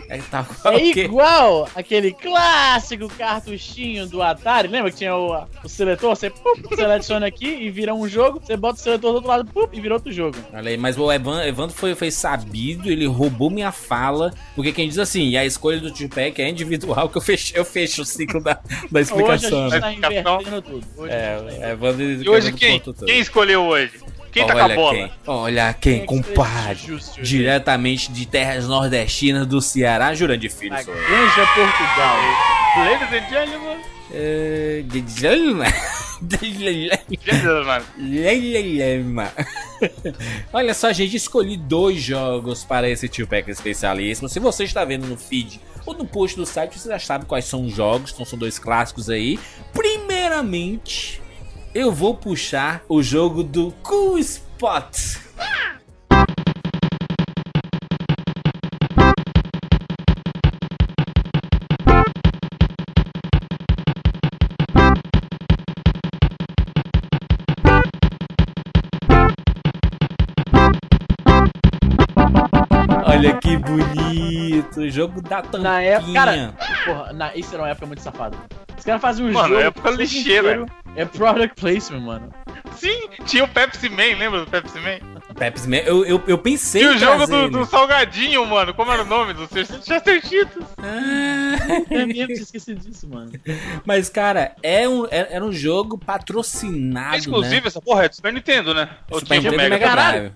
É 0.10 0.20
tal 0.30 0.46
qual 0.46 0.74
É 0.76 0.80
que. 0.80 1.02
igual 1.02 1.68
aquele 1.76 2.12
clássico 2.14 3.08
cartuchinho 3.10 4.08
do 4.08 4.22
Atari. 4.22 4.68
Lembra 4.68 4.92
que 4.92 4.98
tinha 4.98 5.16
o, 5.16 5.44
o 5.64 5.68
seletor? 5.70 6.16
Você 6.16 6.30
pup, 6.30 6.76
seleciona 6.76 7.26
aqui 7.28 7.48
e 7.48 7.70
vira 7.70 7.94
um 7.94 8.08
jogo. 8.08 8.40
Você 8.44 8.56
bota 8.56 8.80
o 8.80 8.82
seletor 8.82 9.12
do 9.12 9.16
outro 9.16 9.30
lado 9.30 9.46
pup, 9.46 9.74
e 9.76 9.82
vira 9.82 9.94
outro 9.96 10.12
jogo. 10.12 10.38
Olha 10.54 10.70
aí, 10.70 10.78
mas 10.78 10.98
o 10.98 11.12
Evan, 11.12 11.44
Evandro 11.44 11.76
foi, 11.76 11.96
foi 11.96 12.12
sabido, 12.12 12.90
ele 12.92 13.06
roubou 13.06 13.50
minha 13.50 13.72
fala. 13.72 14.34
Porque 14.56 14.72
quem 14.72 14.88
diz 14.88 14.98
assim, 15.00 15.30
e 15.30 15.38
a 15.38 15.46
escolha 15.46 15.80
do 15.80 15.92
Tupac 15.92 16.42
é 16.42 16.50
individual, 16.50 17.10
que 17.10 17.18
eu 17.18 17.22
fecho, 17.22 17.56
eu 17.56 17.66
fecho 17.66 18.02
o 18.02 18.06
ciclo 18.06 18.42
da, 18.42 18.54
da 18.54 18.62
Hoje 18.62 18.98
a 18.98 19.02
explicação. 19.02 19.70
gente 19.70 19.82
tá 19.82 19.94
invertendo 19.94 20.62
tudo. 20.62 20.88
Hoje 20.98 21.14
a 21.14 21.16
É, 21.16 21.40
gente 21.40 21.60
tá 21.60 21.66
o 21.68 21.70
Evandro. 21.72 22.04
E 22.04 22.30
hoje 22.30 22.48
Evandro 22.48 22.54
quem? 22.58 22.80
tudo. 22.80 23.06
Quem 23.06 23.20
escolheu 23.20 23.64
hoje? 23.64 23.92
Quem 24.38 24.46
tá 24.46 24.54
com 24.54 24.60
Olha 24.60 24.74
a 24.74 24.76
bola? 24.76 24.94
Quem. 24.94 25.12
Olha 25.26 25.74
quem, 25.74 26.06
compadre. 26.06 27.00
Diretamente 27.22 28.12
de 28.12 28.28
terras 28.28 28.68
nordestinas 28.68 29.48
do 29.48 29.60
Ceará, 29.60 30.14
Jurandir 30.14 30.52
Filho. 30.52 30.76
A. 30.76 30.84
Granja 30.84 31.48
Portugal. 31.56 32.18
Ladies 32.78 33.14
and 33.14 33.30
gentlemen. 33.30 33.78
É, 34.14 34.84
Gentlemen. 34.92 35.74
Olha 40.54 40.74
só, 40.74 40.94
gente, 40.94 41.16
escolhi 41.16 41.58
dois 41.58 42.02
jogos 42.02 42.64
para 42.64 42.88
esse 42.88 43.10
Tio 43.10 43.28
Pack 43.28 43.50
especialíssimo. 43.50 44.30
Se 44.30 44.40
você 44.40 44.64
está 44.66 44.86
vendo 44.86 45.08
no 45.08 45.18
feed 45.18 45.60
ou 45.86 45.96
no 45.96 46.06
post 46.06 46.38
do 46.38 46.46
site, 46.46 46.80
você 46.80 46.90
já 46.90 47.00
sabe 47.00 47.26
quais 47.26 47.46
são 47.46 47.66
os 47.66 47.74
jogos. 47.74 48.12
Então 48.12 48.26
são 48.26 48.38
dois 48.38 48.60
clássicos 48.60 49.10
aí. 49.10 49.40
Primeiramente, 49.74 51.22
eu 51.74 51.92
vou 51.92 52.16
puxar 52.16 52.84
o 52.90 53.02
jogo 53.02 53.44
do 53.44 53.72
Cool 53.84 54.18
Spot. 54.20 55.18
Olha 73.06 73.38
que 73.38 73.58
bonito, 73.58 74.82
o 74.82 74.90
jogo 74.90 75.22
da 75.22 75.42
tampinha. 75.42 75.64
Na 75.64 75.82
época. 75.82 76.14
Cara, 76.14 76.54
porra, 76.86 77.14
na, 77.14 77.36
isso 77.36 77.54
era 77.54 77.64
uma 77.64 77.70
época 77.70 77.88
muito 77.88 78.02
safada. 78.02 78.38
Os 78.78 78.84
caras 78.84 79.02
faziam 79.02 79.28
um 79.28 79.32
Mano, 79.32 79.50
jogo. 79.50 79.60
época 79.62 79.88
o 79.88 79.92
jogo 79.92 80.02
lixeira. 80.04 80.52
inteiro 80.52 80.66
É 80.96 81.06
product 81.06 81.60
placement, 81.60 82.00
mano. 82.02 82.34
Sim, 82.76 83.10
tinha 83.26 83.44
o 83.44 83.48
Pepsi 83.48 83.90
Man, 83.90 84.18
lembra 84.18 84.42
do 84.42 84.48
Pepsi 84.52 84.80
Man? 84.80 85.00
Pepsi 85.36 85.68
Man, 85.68 85.78
eu, 85.78 86.06
eu, 86.06 86.24
eu 86.28 86.38
pensei 86.38 86.84
E 86.84 86.88
o 86.88 86.98
jogo 86.98 87.26
do, 87.28 87.50
do 87.50 87.66
Salgadinho, 87.66 88.46
mano. 88.46 88.74
Como 88.74 88.92
era 88.92 89.02
o 89.04 89.06
nome 89.06 89.34
do 89.34 89.48
Chester 89.48 90.22
Cheetos? 90.26 90.64
É 91.90 92.06
mesmo, 92.06 92.14
tinha 92.14 92.34
esquecido 92.34 92.80
disso, 92.80 93.08
mano. 93.08 93.32
Mas, 93.86 94.10
cara, 94.10 94.56
é 94.64 94.88
um, 94.88 95.06
é- 95.06 95.28
era 95.32 95.44
um 95.46 95.52
jogo 95.52 95.98
patrocinado, 95.98 97.16
É 97.16 97.20
exclusivo 97.20 97.62
né? 97.62 97.68
essa 97.68 97.82
porra? 97.82 98.06
É 98.06 98.10
do 98.10 98.16
Super 98.16 98.34
Nintendo, 98.34 98.74
né? 98.74 98.90
Ou 99.12 99.20
Super 99.20 99.40
tinha 99.40 99.52
Nintendo 99.52 99.58
Mega? 99.64 99.76
Mega 99.76 99.88
Caralho. 99.88 100.20
Drive. 100.20 100.34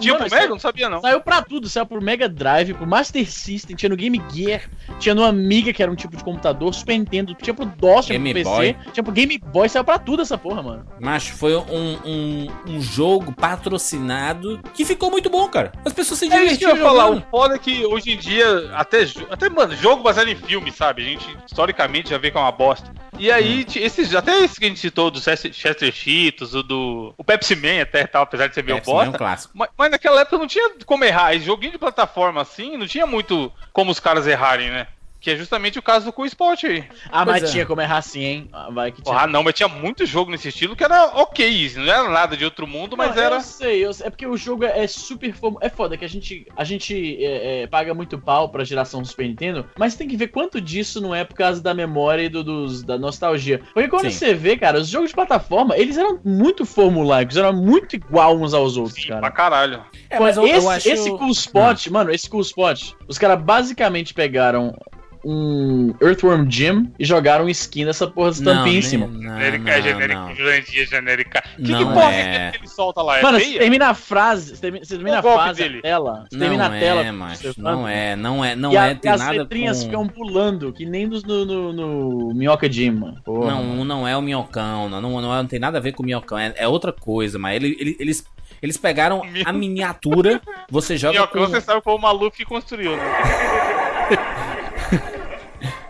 Tinha 0.00 0.14
mano, 0.14 0.24
pro 0.26 0.30
Mega? 0.30 0.36
saiu- 0.42 0.48
Não 0.50 0.58
sabia, 0.58 0.88
não. 0.88 1.00
Saiu 1.00 1.20
pra 1.20 1.42
tudo, 1.42 1.68
saiu 1.68 1.86
pro 1.86 2.00
Mega 2.02 2.28
Drive, 2.28 2.74
pro 2.74 2.86
Master 2.86 3.28
System, 3.30 3.74
tinha 3.76 3.88
no 3.90 3.96
Game 3.96 4.20
Gear, 4.32 4.62
tinha 4.98 5.14
no 5.14 5.24
Amiga, 5.24 5.72
que 5.72 5.82
era 5.82 5.90
um 5.90 5.94
tipo 5.96 6.16
de 6.16 6.22
computador, 6.24 6.72
Super 6.74 6.96
Nintendo, 6.98 7.34
tinha 7.34 7.54
pro 7.54 7.64
DOS, 7.66 8.06
tinha 8.06 8.18
Game 8.18 8.32
pro 8.42 8.50
PC, 8.52 8.72
Boy. 8.74 8.76
tinha 8.92 9.04
pro 9.04 9.12
Game 9.12 9.38
Boy, 9.38 9.68
saiu 9.68 9.84
pra 9.84 9.98
tudo 9.98 10.22
essa 10.22 10.36
porra, 10.38 10.62
mano. 10.62 10.86
Macho, 11.00 11.32
foi 11.34 11.56
um, 11.56 11.98
um, 12.04 12.46
um 12.68 12.80
jogo 12.80 13.32
patrocinado 13.32 14.60
que 14.74 14.84
ficou 14.84 15.10
muito 15.10 15.28
bom, 15.30 15.48
cara. 15.48 15.72
As 15.84 15.92
pessoas 15.92 16.18
se 16.20 16.26
É 16.32 16.44
isso 16.44 16.58
que 16.58 16.64
eu 16.64 16.74
divertiram 16.74 16.76
ia 16.76 16.82
falar. 16.82 17.10
O 17.10 17.20
foda 17.30 17.54
é 17.54 17.58
que 17.58 17.84
hoje 17.86 18.12
em 18.12 18.16
dia, 18.16 18.70
até, 18.74 19.06
até, 19.30 19.48
mano, 19.48 19.74
jogo 19.76 20.02
baseado 20.02 20.28
em 20.28 20.36
filme, 20.36 20.70
sabe? 20.70 21.02
A 21.02 21.04
gente 21.06 21.36
historicamente 21.46 22.10
já 22.10 22.18
vê 22.18 22.30
que 22.30 22.36
é 22.36 22.40
uma 22.40 22.52
bosta. 22.52 22.92
E 23.18 23.30
aí, 23.30 23.64
ti- 23.64 23.78
esses, 23.78 24.14
até 24.14 24.38
esse 24.44 24.58
que 24.58 24.64
a 24.64 24.68
gente 24.68 24.80
citou, 24.80 25.10
do 25.10 25.20
Chester 25.20 25.92
Cheetos, 25.92 26.54
o 26.54 26.62
do. 26.62 27.14
O 27.16 27.22
Pepsi 27.24 27.54
Man 27.54 27.82
até 27.82 28.06
tal, 28.06 28.22
apesar 28.22 28.46
de 28.48 28.54
ser 28.54 28.64
meio 28.64 28.76
Pepsi 28.78 28.90
Man 28.90 28.96
é 28.96 29.00
um 29.02 29.04
bosta. 29.06 29.18
Clássico. 29.32 29.52
Mas, 29.56 29.70
mas 29.76 29.90
naquela 29.90 30.20
época 30.20 30.38
não 30.38 30.46
tinha 30.46 30.70
como 30.84 31.04
errar. 31.04 31.36
Joguinho 31.38 31.72
de 31.72 31.78
plataforma 31.78 32.40
assim, 32.40 32.76
não 32.76 32.86
tinha 32.86 33.06
muito 33.06 33.52
como 33.72 33.90
os 33.90 34.00
caras 34.00 34.26
errarem, 34.26 34.70
né? 34.70 34.86
Que 35.22 35.30
é 35.30 35.36
justamente 35.36 35.78
o 35.78 35.82
caso 35.82 36.04
do 36.06 36.12
Cool 36.12 36.26
Sport 36.26 36.64
aí. 36.64 36.84
Ah, 37.08 37.24
Pois 37.24 37.40
mas 37.40 37.48
é. 37.48 37.52
tinha 37.52 37.64
como 37.64 37.80
errar 37.80 38.02
sim, 38.02 38.20
hein? 38.24 38.48
Ah, 38.52 38.68
Vai 38.72 38.90
que 38.90 39.00
tinha. 39.00 39.16
Ah, 39.16 39.26
não, 39.28 39.44
mas 39.44 39.54
tinha 39.54 39.68
muito 39.68 40.04
jogo 40.04 40.32
nesse 40.32 40.48
estilo 40.48 40.74
que 40.74 40.82
era 40.82 41.04
ok, 41.14 41.70
não 41.76 41.84
era 41.84 42.08
nada 42.10 42.36
de 42.36 42.44
outro 42.44 42.66
mundo, 42.66 42.96
mas 42.96 43.14
Não, 43.14 43.22
era. 43.22 43.36
Eu 43.36 43.40
sei, 43.40 43.86
eu 43.86 43.92
sei, 43.94 44.08
é 44.08 44.10
porque 44.10 44.26
o 44.26 44.36
jogo 44.36 44.64
é 44.64 44.84
super. 44.88 45.32
fom- 45.32 45.58
É 45.60 45.68
foda 45.68 45.96
que 45.96 46.04
a 46.04 46.08
gente, 46.08 46.44
a 46.56 46.64
gente 46.64 47.24
é, 47.24 47.62
é, 47.62 47.66
paga 47.68 47.94
muito 47.94 48.18
pau 48.18 48.48
pra 48.48 48.64
geração 48.64 49.04
Super 49.04 49.28
Nintendo, 49.28 49.64
mas 49.78 49.94
tem 49.94 50.08
que 50.08 50.16
ver 50.16 50.26
quanto 50.26 50.60
disso 50.60 51.00
não 51.00 51.14
é 51.14 51.22
por 51.24 51.36
causa 51.36 51.62
da 51.62 51.72
memória 51.72 52.22
e 52.24 52.28
do, 52.28 52.42
dos, 52.42 52.82
da 52.82 52.98
nostalgia. 52.98 53.60
Porque 53.72 53.88
quando 53.88 54.10
Sim. 54.10 54.18
você 54.18 54.34
vê, 54.34 54.56
cara, 54.56 54.80
os 54.80 54.88
jogos 54.88 55.10
de 55.10 55.14
plataforma, 55.14 55.76
eles 55.78 55.96
eram 55.96 56.18
muito 56.24 56.66
formulaicos, 56.66 57.36
eram 57.36 57.52
muito 57.52 57.94
igual 57.94 58.36
uns 58.36 58.52
aos 58.54 58.76
outros, 58.76 59.00
Sim, 59.00 59.10
cara. 59.10 59.20
pra 59.20 59.30
caralho. 59.30 59.84
É, 60.10 60.18
mas 60.18 60.36
eu, 60.36 60.44
esse, 60.44 60.56
eu 60.66 60.68
acho... 60.70 60.88
esse 60.88 61.10
Cool 61.10 61.30
Spot, 61.30 61.86
mano, 61.90 62.10
esse 62.10 62.28
Cool 62.28 62.40
Spot, 62.40 62.92
os 63.06 63.18
caras 63.18 63.40
basicamente 63.40 64.12
pegaram 64.12 64.76
um 65.24 65.94
Earthworm 66.00 66.48
Jim 66.50 66.92
e 66.98 67.04
jogaram 67.04 67.48
skin 67.48 67.84
nessa 67.84 68.06
porra 68.06 68.30
Não, 68.40 68.54
tampinha 68.56 68.78
em 68.78 68.82
cima. 68.82 69.06
não, 69.06 69.20
Genérica, 69.20 69.76
não, 69.76 69.82
genérica, 69.82 70.14
não. 70.20 70.34
Jurandia, 70.34 70.86
genérica. 70.86 71.42
Que, 71.56 71.62
que 71.62 71.70
Não 71.72 71.92
porra 71.92 72.12
é. 72.12 72.20
é 72.48 72.50
que 72.52 72.56
ele 72.58 72.68
solta 72.68 73.02
lá? 73.02 73.18
É 73.18 73.22
Mano, 73.22 73.38
você 73.40 73.58
termina 73.58 73.88
a 73.88 73.94
frase, 73.94 74.56
você 74.56 74.60
termina, 74.60 74.84
você 74.84 74.94
termina 74.96 75.16
O 75.16 75.18
a 75.18 75.22
frase, 75.22 75.62
dele. 75.62 75.78
a 75.78 75.82
tela, 75.82 76.26
você 76.28 76.36
Não 76.36 76.40
termina 76.40 76.66
a 76.66 76.70
tela. 76.70 77.00
é, 77.02 77.12
macho, 77.12 77.54
não 77.56 77.88
é, 77.88 78.16
não 78.16 78.44
é, 78.44 78.56
não 78.56 78.72
e, 78.72 78.76
a- 78.76 78.88
é, 78.88 78.92
e 78.92 78.94
tem 78.96 79.10
as 79.12 79.20
nada 79.20 79.32
letrinhas 79.32 79.78
com... 79.78 79.84
ficam 79.90 80.08
pulando, 80.08 80.72
que 80.72 80.84
nem 80.86 81.06
nos- 81.06 81.22
no, 81.24 81.44
no, 81.44 81.72
no 81.72 82.34
Minhoca 82.34 82.70
Jim, 82.70 82.90
mano. 82.92 83.20
Porra. 83.24 83.50
Não, 83.52 83.84
não 83.84 84.08
é 84.08 84.16
o 84.16 84.22
minhocão, 84.22 84.88
não, 84.88 85.00
não, 85.00 85.20
não, 85.20 85.32
é- 85.34 85.36
não 85.38 85.46
tem 85.46 85.58
nada 85.58 85.78
a 85.78 85.80
ver 85.80 85.92
com 85.92 86.02
o 86.02 86.06
minhocão, 86.06 86.38
é, 86.38 86.52
é 86.56 86.66
outra 86.68 86.92
coisa, 86.92 87.38
mas 87.38 87.56
ele, 87.56 87.76
ele- 87.78 87.96
eles, 88.00 88.24
eles 88.60 88.76
pegaram 88.76 89.22
a 89.44 89.52
miniatura, 89.52 90.40
você 90.70 90.96
joga 90.98 91.12
Minhocão, 91.14 91.42
com 91.46 91.48
você 91.50 91.60
sabe 91.60 91.80
qual 91.82 91.96
o 91.96 92.00
maluco 92.00 92.36
que 92.36 92.44
construiu, 92.44 92.96
né? 92.96 93.02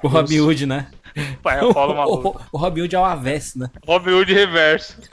o 0.02 0.08
Robin 0.08 0.40
Hood, 0.40 0.66
né? 0.66 0.86
Pai, 1.42 1.62
O, 1.62 1.72
rola 1.72 2.06
o 2.06 2.28
o, 2.28 2.40
o 2.52 2.58
Robin 2.58 2.82
Hood 2.82 2.96
é 2.96 2.98
o 2.98 3.04
avesso, 3.04 3.58
né? 3.58 3.68
Robin 3.86 4.10
Hood 4.12 4.32
reverso. 4.32 4.96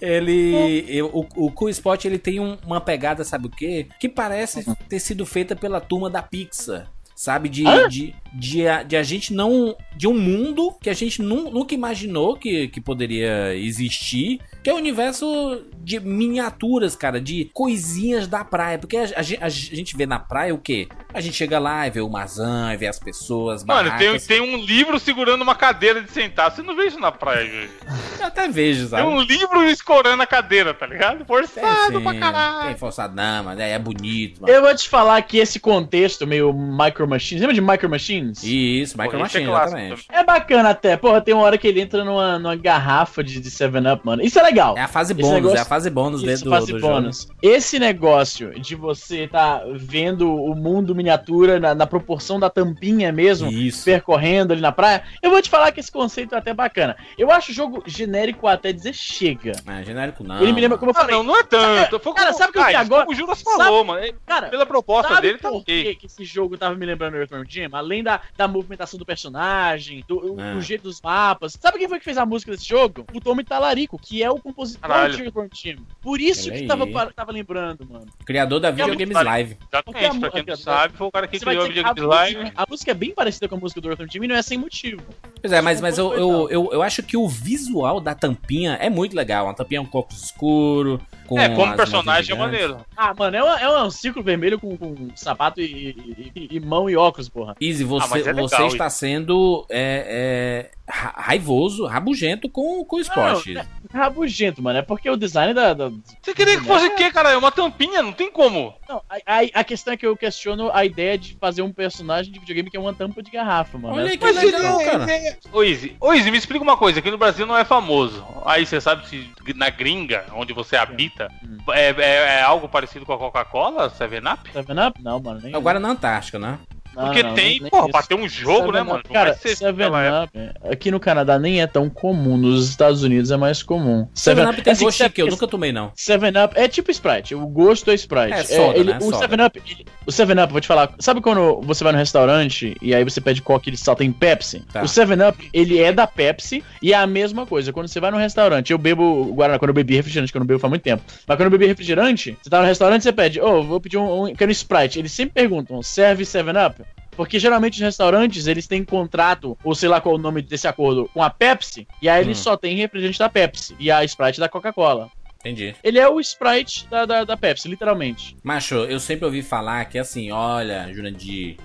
Ele. 0.00 0.84
eu- 0.88 1.10
o, 1.12 1.46
o 1.46 1.50
Cool 1.50 1.68
Spot 1.70 2.04
ele 2.04 2.18
tem 2.18 2.38
um- 2.40 2.56
uma 2.64 2.80
pegada, 2.80 3.24
sabe 3.24 3.46
o 3.46 3.50
quê? 3.50 3.88
Que 3.98 4.08
parece 4.08 4.64
ter 4.88 5.00
sido 5.00 5.26
feita 5.26 5.56
pela 5.56 5.80
turma 5.80 6.08
da 6.08 6.22
Pixar. 6.22 6.86
Sabe? 7.14 7.48
De, 7.48 7.62
de, 7.88 8.14
de, 8.32 8.66
a, 8.66 8.82
de 8.82 8.96
a 8.96 9.02
gente 9.02 9.32
não. 9.32 9.76
De 9.96 10.08
um 10.08 10.14
mundo 10.18 10.74
que 10.82 10.90
a 10.90 10.94
gente 10.94 11.22
nu- 11.22 11.48
nunca 11.50 11.72
imaginou 11.74 12.36
que, 12.36 12.66
que 12.68 12.80
poderia 12.80 13.54
existir. 13.54 14.40
Que 14.64 14.70
é 14.70 14.72
o 14.74 14.76
universo 14.76 15.62
de 15.78 16.00
miniaturas, 16.00 16.96
cara. 16.96 17.20
De 17.20 17.50
coisinhas 17.54 18.26
da 18.26 18.44
praia. 18.44 18.78
Porque 18.78 18.96
a, 18.96 19.04
a 19.04 19.44
a 19.44 19.48
gente 19.48 19.96
vê 19.96 20.06
na 20.06 20.18
praia 20.18 20.52
o 20.54 20.58
quê? 20.58 20.88
A 21.12 21.20
gente 21.20 21.36
chega 21.36 21.58
lá 21.60 21.86
e 21.86 21.90
vê 21.90 22.00
o 22.00 22.08
Mazan, 22.08 22.72
e 22.74 22.76
vê 22.76 22.88
as 22.88 22.98
pessoas, 22.98 23.62
Mano, 23.62 23.88
tem, 23.90 23.98
barracas. 24.08 24.26
tem 24.26 24.40
um 24.40 24.56
livro 24.56 24.98
segurando 24.98 25.42
uma 25.42 25.54
cadeira 25.54 26.02
de 26.02 26.10
sentar. 26.10 26.50
Você 26.50 26.62
não 26.62 26.74
vê 26.74 26.86
isso 26.86 26.98
na 26.98 27.12
praia, 27.12 27.44
gente. 27.46 27.70
Eu 28.18 28.26
até 28.26 28.48
vejo, 28.48 28.88
sabe? 28.88 29.02
Tem 29.02 29.12
um 29.12 29.20
livro 29.22 29.64
escorando 29.68 30.22
a 30.22 30.26
cadeira, 30.26 30.74
tá 30.74 30.86
ligado? 30.86 31.18
Tem, 31.18 31.26
Forçado 31.26 31.98
sim, 31.98 32.02
pra 32.02 32.14
caralho. 32.18 32.68
tem 32.68 32.76
forçadama, 32.76 33.54
né? 33.54 33.70
É 33.70 33.78
bonito, 33.78 34.42
mano. 34.42 34.52
Eu 34.52 34.62
vou 34.62 34.74
te 34.74 34.88
falar 34.88 35.20
que 35.22 35.38
esse 35.38 35.60
contexto 35.60 36.26
meio 36.26 36.52
Micro 36.52 37.03
Machines, 37.08 37.40
lembra 37.40 37.54
de 37.54 37.60
Micro 37.60 37.88
Machines? 37.88 38.42
Isso, 38.42 38.96
Micro 38.96 39.12
Pô, 39.12 39.16
é 39.18 39.20
Machine, 39.22 39.44
clássico 39.46 39.78
exatamente. 39.78 40.06
É 40.12 40.24
bacana 40.24 40.70
até, 40.70 40.96
porra, 40.96 41.20
tem 41.20 41.34
uma 41.34 41.42
hora 41.44 41.56
que 41.58 41.66
ele 41.66 41.80
entra 41.80 42.04
numa, 42.04 42.38
numa 42.38 42.56
garrafa 42.56 43.22
de, 43.22 43.40
de 43.40 43.50
7-Up, 43.50 44.04
mano. 44.04 44.22
Isso 44.22 44.38
é 44.38 44.42
legal. 44.42 44.76
É 44.76 44.82
a 44.82 44.88
fase 44.88 45.14
bônus, 45.14 45.30
negócio- 45.34 45.56
é 45.58 45.60
a 45.60 45.64
fase 45.64 45.90
bônus 45.90 46.20
Isso, 46.20 46.26
dentro 46.26 46.44
do, 46.44 46.50
fase 46.50 46.72
do 46.72 46.78
jogo. 46.78 46.92
bônus. 46.92 47.28
Esse 47.42 47.78
negócio 47.78 48.58
de 48.60 48.74
você 48.74 49.28
tá 49.28 49.62
vendo 49.74 50.32
o 50.34 50.54
mundo 50.54 50.94
miniatura 50.94 51.58
na, 51.60 51.74
na 51.74 51.86
proporção 51.86 52.38
da 52.40 52.48
tampinha 52.50 53.12
mesmo, 53.12 53.50
Isso. 53.50 53.84
percorrendo 53.84 54.52
ali 54.52 54.60
na 54.62 54.72
praia, 54.72 55.02
eu 55.22 55.30
vou 55.30 55.40
te 55.42 55.50
falar 55.50 55.72
que 55.72 55.80
esse 55.80 55.90
conceito 55.92 56.34
é 56.34 56.38
até 56.38 56.52
bacana. 56.54 56.96
Eu 57.18 57.30
acho 57.30 57.50
o 57.50 57.54
jogo 57.54 57.82
genérico 57.86 58.46
até 58.46 58.72
dizer 58.72 58.92
chega. 58.94 59.52
É, 59.66 59.82
genérico 59.84 60.22
não. 60.24 60.40
Ele 60.42 60.52
me 60.52 60.60
lembra, 60.60 60.78
como 60.78 60.90
eu 60.90 60.94
Ah, 60.96 61.00
falei, 61.00 61.16
não, 61.16 61.22
não 61.22 61.38
é 61.38 61.42
tanto. 61.42 61.98
Foi 62.00 62.12
cara, 62.14 62.26
como- 62.28 62.38
sabe 62.38 62.50
o 62.50 62.52
que 62.52 62.58
eu 62.58 62.64
vi 62.66 62.74
Ah, 62.74 62.80
agora? 62.80 63.08
O 63.08 63.14
Juras 63.14 63.42
falou, 63.42 63.84
mano. 63.84 64.00
É, 64.04 64.12
cara, 64.26 64.48
Pela 64.48 64.66
proposta 64.66 65.14
Sabe 65.14 65.26
dele, 65.28 65.38
tá 65.38 65.50
ok. 65.50 65.84
que, 65.84 65.94
que 65.96 66.06
esse 66.06 66.24
jogo 66.24 66.56
tava 66.56 66.74
me 66.74 66.84
lembrando 66.86 66.93
do 66.96 67.16
Earthworm 67.16 67.44
Jim? 67.48 67.68
Além 67.72 68.02
da, 68.02 68.20
da 68.36 68.46
movimentação 68.48 68.98
do 68.98 69.04
personagem, 69.06 70.04
do, 70.08 70.34
o- 70.34 70.40
É. 70.40 70.54
o 70.54 70.60
jeito 70.60 70.82
dos 70.82 71.00
mapas. 71.00 71.56
Sabe 71.60 71.78
quem 71.78 71.88
foi 71.88 71.98
que 71.98 72.04
fez 72.04 72.16
a 72.18 72.26
música 72.26 72.52
desse 72.52 72.68
jogo? 72.68 73.04
O 73.12 73.20
Tommy 73.20 73.44
Talarico, 73.44 73.98
que 73.98 74.22
é 74.22 74.30
o 74.30 74.38
compositor 74.38 74.88
Caralho. 74.88 75.14
de 75.16 75.22
Earthworm 75.22 75.48
Jim. 75.52 75.76
Por 76.00 76.20
isso 76.20 76.50
Olha 76.50 76.58
que 76.60 76.66
tava, 76.66 77.12
tava 77.12 77.32
lembrando, 77.32 77.86
mano. 77.88 78.06
Criador 78.24 78.60
da 78.60 78.70
Video 78.70 78.88
muito 78.88 78.98
Games. 79.00 79.14
Live. 79.24 79.56
A 79.72 79.78
Exatamente, 79.78 80.20
pra 80.20 80.30
quem 80.30 80.44
não 80.46 80.54
a- 80.54 80.56
sabe, 80.56 80.96
foi 80.96 81.06
o 81.06 81.10
cara 81.12 81.26
que 81.26 81.38
Você 81.38 81.44
criou 81.44 81.64
a 81.64 81.68
videogame 81.68 82.00
live. 82.00 82.52
a 82.54 82.66
música 82.68 82.90
é 82.90 82.94
bem 82.94 83.14
parecida 83.14 83.48
com 83.48 83.54
a 83.56 83.58
música 83.58 83.80
do 83.80 83.88
Earthworm 83.88 84.10
Jim 84.10 84.24
e 84.24 84.28
não 84.28 84.34
é 84.36 84.42
sem 84.42 84.58
motivo. 84.58 85.02
Pois 85.40 85.52
é, 85.52 85.60
mas, 85.60 85.80
mas 85.80 85.98
eu, 85.98 86.12
eu, 86.14 86.48
eu, 86.50 86.70
eu 86.72 86.82
acho 86.82 87.02
que 87.02 87.16
o 87.16 87.28
visual 87.28 88.00
da 88.00 88.14
tampinha 88.14 88.74
é 88.74 88.88
muito 88.90 89.14
legal. 89.16 89.48
A 89.48 89.54
tampinha 89.54 89.78
é 89.78 89.82
um 89.82 89.86
copo 89.86 90.12
escuro. 90.12 91.00
Com 91.26 91.38
É, 91.38 91.48
como 91.48 91.74
personagem 91.74 92.34
é 92.34 92.38
maneiro. 92.38 92.84
Ah, 92.96 93.14
mano, 93.18 93.36
é, 93.36 93.42
uma- 93.42 93.60
é 93.60 93.82
um 93.84 93.90
círculo 93.90 94.24
vermelho 94.24 94.58
com, 94.58 94.76
com 94.76 95.08
sapato 95.16 95.60
e, 95.60 96.30
e- 96.34 96.48
e- 96.52 96.60
mão 96.60 96.88
e 96.90 96.96
óculos, 96.96 97.28
porra. 97.28 97.54
Easy, 97.60 97.82
Ah, 97.84 97.86
você, 97.86 98.08
mas 98.10 98.26
é 98.26 98.32
legal 98.32 98.48
você 98.48 98.56
isso. 98.66 98.74
está 98.74 98.90
sendo 98.90 99.66
é, 99.70 100.70
é, 100.86 100.92
ra- 100.92 101.14
raivoso, 101.16 101.86
rabugento 101.86 102.48
com, 102.48 102.84
com 102.84 102.96
o 102.96 103.00
esporte. 103.00 103.54
Não, 103.54 103.62
é 103.62 103.66
rabugento, 103.92 104.62
mano. 104.62 104.78
É 104.78 104.82
porque 104.82 105.08
o 105.08 105.16
design 105.16 105.54
da. 105.54 105.72
da- 105.72 105.90
Você 106.20 106.34
queria 106.34 106.58
que 106.58 106.64
fosse 106.66 106.86
o 106.86 106.94
quê, 106.94 107.10
cara? 107.10 107.30
É 107.30 107.36
uma 107.36 107.50
tampinha, 107.52 108.02
não 108.02 108.12
tem 108.12 108.30
como. 108.30 108.74
Não, 108.88 109.02
a, 109.08 109.16
a- 109.26 109.60
a 109.60 109.64
questão 109.64 109.94
é 109.94 109.96
que 109.96 110.06
eu 110.06 110.16
questiono 110.16 110.70
a 110.72 110.84
ideia 110.84 111.16
de 111.16 111.36
fazer 111.40 111.62
um 111.62 111.72
personagem 111.72 112.32
de 112.32 112.38
videogame 112.38 112.70
que 112.70 112.76
é 112.76 112.80
uma 112.80 112.92
tampa 112.94 113.22
de 113.22 113.30
garrafa, 113.30 113.78
mano. 113.78 113.94
Olha 113.96 114.12
É- 114.12 114.16
que 114.16 114.24
legal, 114.30 114.78
cara. 114.84 115.06
Ô, 115.52 115.62
Izzy, 115.62 115.96
ô, 116.00 116.12
Izzy, 116.12 116.30
me 116.30 116.38
explica 116.38 116.62
uma 116.62 116.76
coisa. 116.76 116.98
Aqui 116.98 117.10
no 117.10 117.18
Brasil 117.18 117.46
não 117.46 117.56
é 117.56 117.64
famoso. 117.64 118.24
Aí 118.44 118.66
você 118.66 118.80
sabe 118.80 119.06
se 119.08 119.30
na 119.54 119.70
gringa, 119.70 120.26
onde 120.34 120.52
você 120.52 120.76
habita, 120.76 121.28
Hum. 121.42 121.58
é, 121.72 121.90
é- 121.90 122.38
é 122.38 122.42
algo 122.42 122.68
parecido 122.68 123.06
com 123.06 123.12
a 123.12 123.18
Coca-Cola, 123.18 123.88
7-Up? 123.90 124.50
Tá 124.52 124.60
vendo? 124.60 124.94
Não, 125.00 125.20
mano. 125.20 125.40
Nem 125.42 125.54
Agora 125.54 125.80
na 125.80 125.88
Antártica, 125.88 126.38
né? 126.38 126.58
Não, 126.96 127.04
Porque 127.04 127.22
não, 127.22 127.34
tem, 127.34 127.60
porra, 127.60 127.82
isso. 127.84 127.92
pra 127.92 128.02
ter 128.02 128.14
um 128.14 128.28
jogo, 128.28 128.72
né, 128.72 128.78
Seven 128.78 128.84
mano? 128.84 129.02
Não 129.06 129.12
Cara, 129.12 129.34
Seven 129.34 129.86
época. 129.86 130.24
Up, 130.24 130.72
aqui 130.72 130.90
no 130.90 131.00
Canadá 131.00 131.38
nem 131.38 131.60
é 131.60 131.66
tão 131.66 131.88
comum, 131.90 132.36
nos 132.36 132.68
Estados 132.68 133.02
Unidos 133.02 133.30
é 133.30 133.36
mais 133.36 133.62
comum. 133.62 134.06
Seven 134.14 134.46
Up 134.46 134.62
tem 134.62 134.72
assim, 134.72 134.84
gosto 134.84 135.10
que 135.10 135.22
eu 135.22 135.26
nunca 135.26 135.46
tomei, 135.46 135.72
não. 135.72 135.92
Seven 135.94 136.32
Up 136.44 136.54
é 136.58 136.68
tipo 136.68 136.90
Sprite, 136.90 137.34
o 137.34 137.46
gosto 137.46 137.90
é 137.90 137.94
Sprite. 137.94 138.32
É 138.32 138.44
soda, 138.44 138.78
ele- 138.78 138.92
né? 138.92 138.98
O 139.00 139.04
Soda. 139.04 139.18
Seven 139.18 139.46
Up, 139.46 139.62
ele- 139.64 139.86
o 140.06 140.12
Seven 140.12 140.42
Up, 140.42 140.52
vou 140.52 140.60
te 140.60 140.66
falar, 140.66 140.94
sabe 140.98 141.20
quando 141.20 141.60
você 141.62 141.82
vai 141.82 141.92
no 141.92 141.98
restaurante 141.98 142.76
e 142.80 142.94
aí 142.94 143.04
você 143.04 143.20
pede 143.20 143.40
coca 143.42 143.68
e 143.68 143.70
eles 143.70 143.80
só 143.80 143.94
tem 143.94 144.12
Pepsi? 144.12 144.60
Tá. 144.72 144.82
O 144.82 144.88
Seven 144.88 145.18
Up, 145.28 145.50
ele 145.52 145.80
é 145.80 145.92
da 145.92 146.06
Pepsi 146.06 146.62
e 146.82 146.92
é 146.92 146.96
a 146.96 147.06
mesma 147.06 147.46
coisa. 147.46 147.72
Quando 147.72 147.88
você 147.88 148.00
vai 148.00 148.10
no 148.10 148.16
restaurante, 148.18 148.70
eu 148.72 148.78
bebo 148.78 149.32
Guaraná, 149.34 149.58
quando 149.58 149.70
eu 149.70 149.74
bebi 149.74 149.94
refrigerante, 149.96 150.30
que 150.32 150.36
eu 150.36 150.40
não 150.40 150.46
bebo 150.46 150.60
faz 150.60 150.68
muito 150.70 150.82
tempo. 150.82 151.02
Mas 151.26 151.36
quando 151.36 151.46
eu 151.46 151.50
bebi 151.50 151.66
refrigerante, 151.66 152.36
você 152.42 152.50
tá 152.50 152.60
no 152.60 152.66
restaurante 152.66 153.02
você 153.02 153.12
pede, 153.12 153.40
ô, 153.40 153.62
vou 153.62 153.80
pedir 153.80 153.96
um, 153.96 154.24
um 154.26 154.34
quero 154.34 154.50
um 154.50 154.52
Sprite. 154.52 154.98
Eles 154.98 155.12
sempre 155.12 155.34
perguntam, 155.34 155.82
serve 155.82 156.24
Seven 156.24 156.54
Up? 156.66 156.80
Porque 157.16 157.38
geralmente 157.38 157.74
os 157.74 157.80
restaurantes, 157.80 158.46
eles 158.46 158.66
têm 158.66 158.84
contrato, 158.84 159.56
ou 159.62 159.74
sei 159.74 159.88
lá 159.88 160.00
qual 160.00 160.14
é 160.16 160.18
o 160.18 160.20
nome 160.20 160.42
desse 160.42 160.66
acordo, 160.66 161.08
com 161.14 161.22
a 161.22 161.30
Pepsi, 161.30 161.86
e 162.02 162.08
aí 162.08 162.22
eles 162.22 162.38
Hum. 162.40 162.42
só 162.42 162.56
tem 162.56 162.76
refrigerante 162.76 163.18
da 163.18 163.28
Pepsi 163.28 163.74
e 163.78 163.90
a 163.90 164.04
Sprite 164.04 164.40
da 164.40 164.48
Coca-Cola. 164.48 165.10
Entendi. 165.40 165.74
Ele 165.84 165.98
é 165.98 166.08
o 166.08 166.18
Sprite 166.20 166.86
da, 166.88 167.04
da, 167.04 167.22
da 167.24 167.36
Pepsi, 167.36 167.68
literalmente. 167.68 168.34
Macho, 168.42 168.76
eu 168.76 168.98
sempre 168.98 169.26
ouvi 169.26 169.42
falar 169.42 169.84
que 169.84 169.98
assim, 169.98 170.30
olha, 170.30 170.90
Jurandir, 170.92 171.56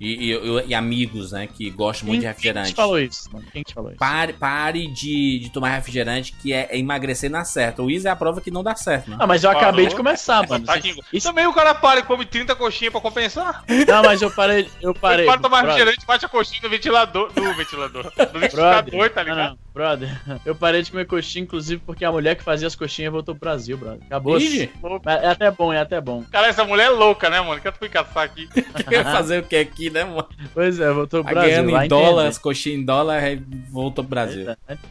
E, 0.00 0.32
e- 0.32 0.64
e 0.68 0.74
amigos, 0.74 1.32
né, 1.32 1.46
que 1.46 1.70
gostam 1.70 2.06
muito 2.08 2.20
de 2.20 2.24
Quem 2.26 2.28
refrigerante. 2.28 2.70
te 2.70 2.74
falou 2.76 2.98
isso? 2.98 3.28
mano? 3.32 3.46
Quem 3.52 3.62
te 3.62 3.72
falou 3.74 3.90
isso? 3.90 3.98
Pare, 3.98 4.32
pare 4.34 4.86
de, 4.88 5.38
de 5.38 5.50
tomar 5.50 5.70
refrigerante, 5.70 6.32
que 6.32 6.52
é, 6.52 6.68
é 6.70 6.78
emagrecer 6.78 7.30
na 7.30 7.44
certa. 7.44 7.82
O 7.82 7.90
Isa 7.90 8.08
é 8.08 8.12
a 8.12 8.16
prova 8.16 8.40
que 8.40 8.50
não 8.50 8.62
dá 8.62 8.74
certo, 8.76 9.10
né? 9.10 9.16
Ah, 9.18 9.26
mas 9.26 9.42
eu 9.44 9.50
Falou. 9.50 9.62
acabei 9.66 9.86
de 9.86 9.94
começar, 9.96 10.46
mano. 10.48 10.64
Tá 10.66 10.74
aqui. 10.74 10.94
Isso- 11.12 11.26
Também 11.28 11.46
o 11.46 11.52
cara 11.54 11.74
para 11.74 12.00
e 12.00 12.02
come 12.02 12.24
30 12.26 12.54
coxinhas 12.54 12.92
pra 12.92 13.00
compensar. 13.00 13.64
Não, 13.88 14.02
mas 14.02 14.20
eu 14.22 14.30
parei. 14.30 14.68
Eu 14.82 14.94
parei. 14.94 15.20
Ele 15.24 15.26
para 15.32 15.40
tomar 15.40 15.62
brother, 15.62 15.76
refrigerante, 15.78 16.06
bate 16.06 16.24
a 16.24 16.28
coxinha 16.28 16.60
no 16.62 16.68
ventilador. 16.70 17.30
No 17.34 17.54
ventilador. 17.54 18.04
No 18.04 18.40
liquidificador, 18.40 18.90
Brother, 18.90 19.12
tá 19.14 19.24
não, 19.24 19.30
ligado? 19.34 19.50
não, 19.50 19.58
brother, 19.76 20.08
eu 20.46 20.54
parei 20.54 20.80
de 20.80 20.90
comer 20.90 21.04
coxinha, 21.04 21.42
inclusive 21.42 21.82
porque 21.84 22.02
a 22.02 22.10
mulher 22.10 22.34
que 22.34 22.42
fazia 22.42 22.66
as 22.66 22.74
coxinhas 22.74 23.12
voltou 23.12 23.34
pro 23.34 23.40
Brasil, 23.50 23.76
brother. 23.76 24.00
Acabou. 24.06 24.38
Ih, 24.40 24.70
É, 25.04 25.26
é 25.26 25.28
até 25.28 25.50
bom, 25.50 25.70
é 25.70 25.78
até 25.78 26.00
bom. 26.00 26.24
Cara, 26.32 26.46
essa 26.46 26.64
mulher 26.64 26.86
é 26.86 26.88
louca, 26.90 27.28
né, 27.28 27.38
mano? 27.42 27.60
Quer 27.60 27.72
tu 27.72 27.78
fui 27.78 27.90
caçar 27.90 28.24
aqui. 28.24 28.48
Quer 28.88 29.04
fazer 29.04 29.40
o 29.40 29.42
que 29.42 29.54
aqui, 29.56 29.90
né, 29.90 30.02
mano? 30.04 30.26
Pois 30.54 30.80
é, 30.80 30.90
voltou 30.90 31.22
Tá 31.22 31.26
pro 31.30 31.34
Brasil. 31.40 31.62
ganhando 31.66 31.84
em 31.84 31.88
dólar, 31.88 32.26
as 32.28 32.38
coxinhas 32.38 32.80
em 32.80 32.84
dólar, 32.86 33.22
aí 33.22 33.36
voltou 33.70 34.02
pro 34.02 34.10
Brasil. 34.10 34.46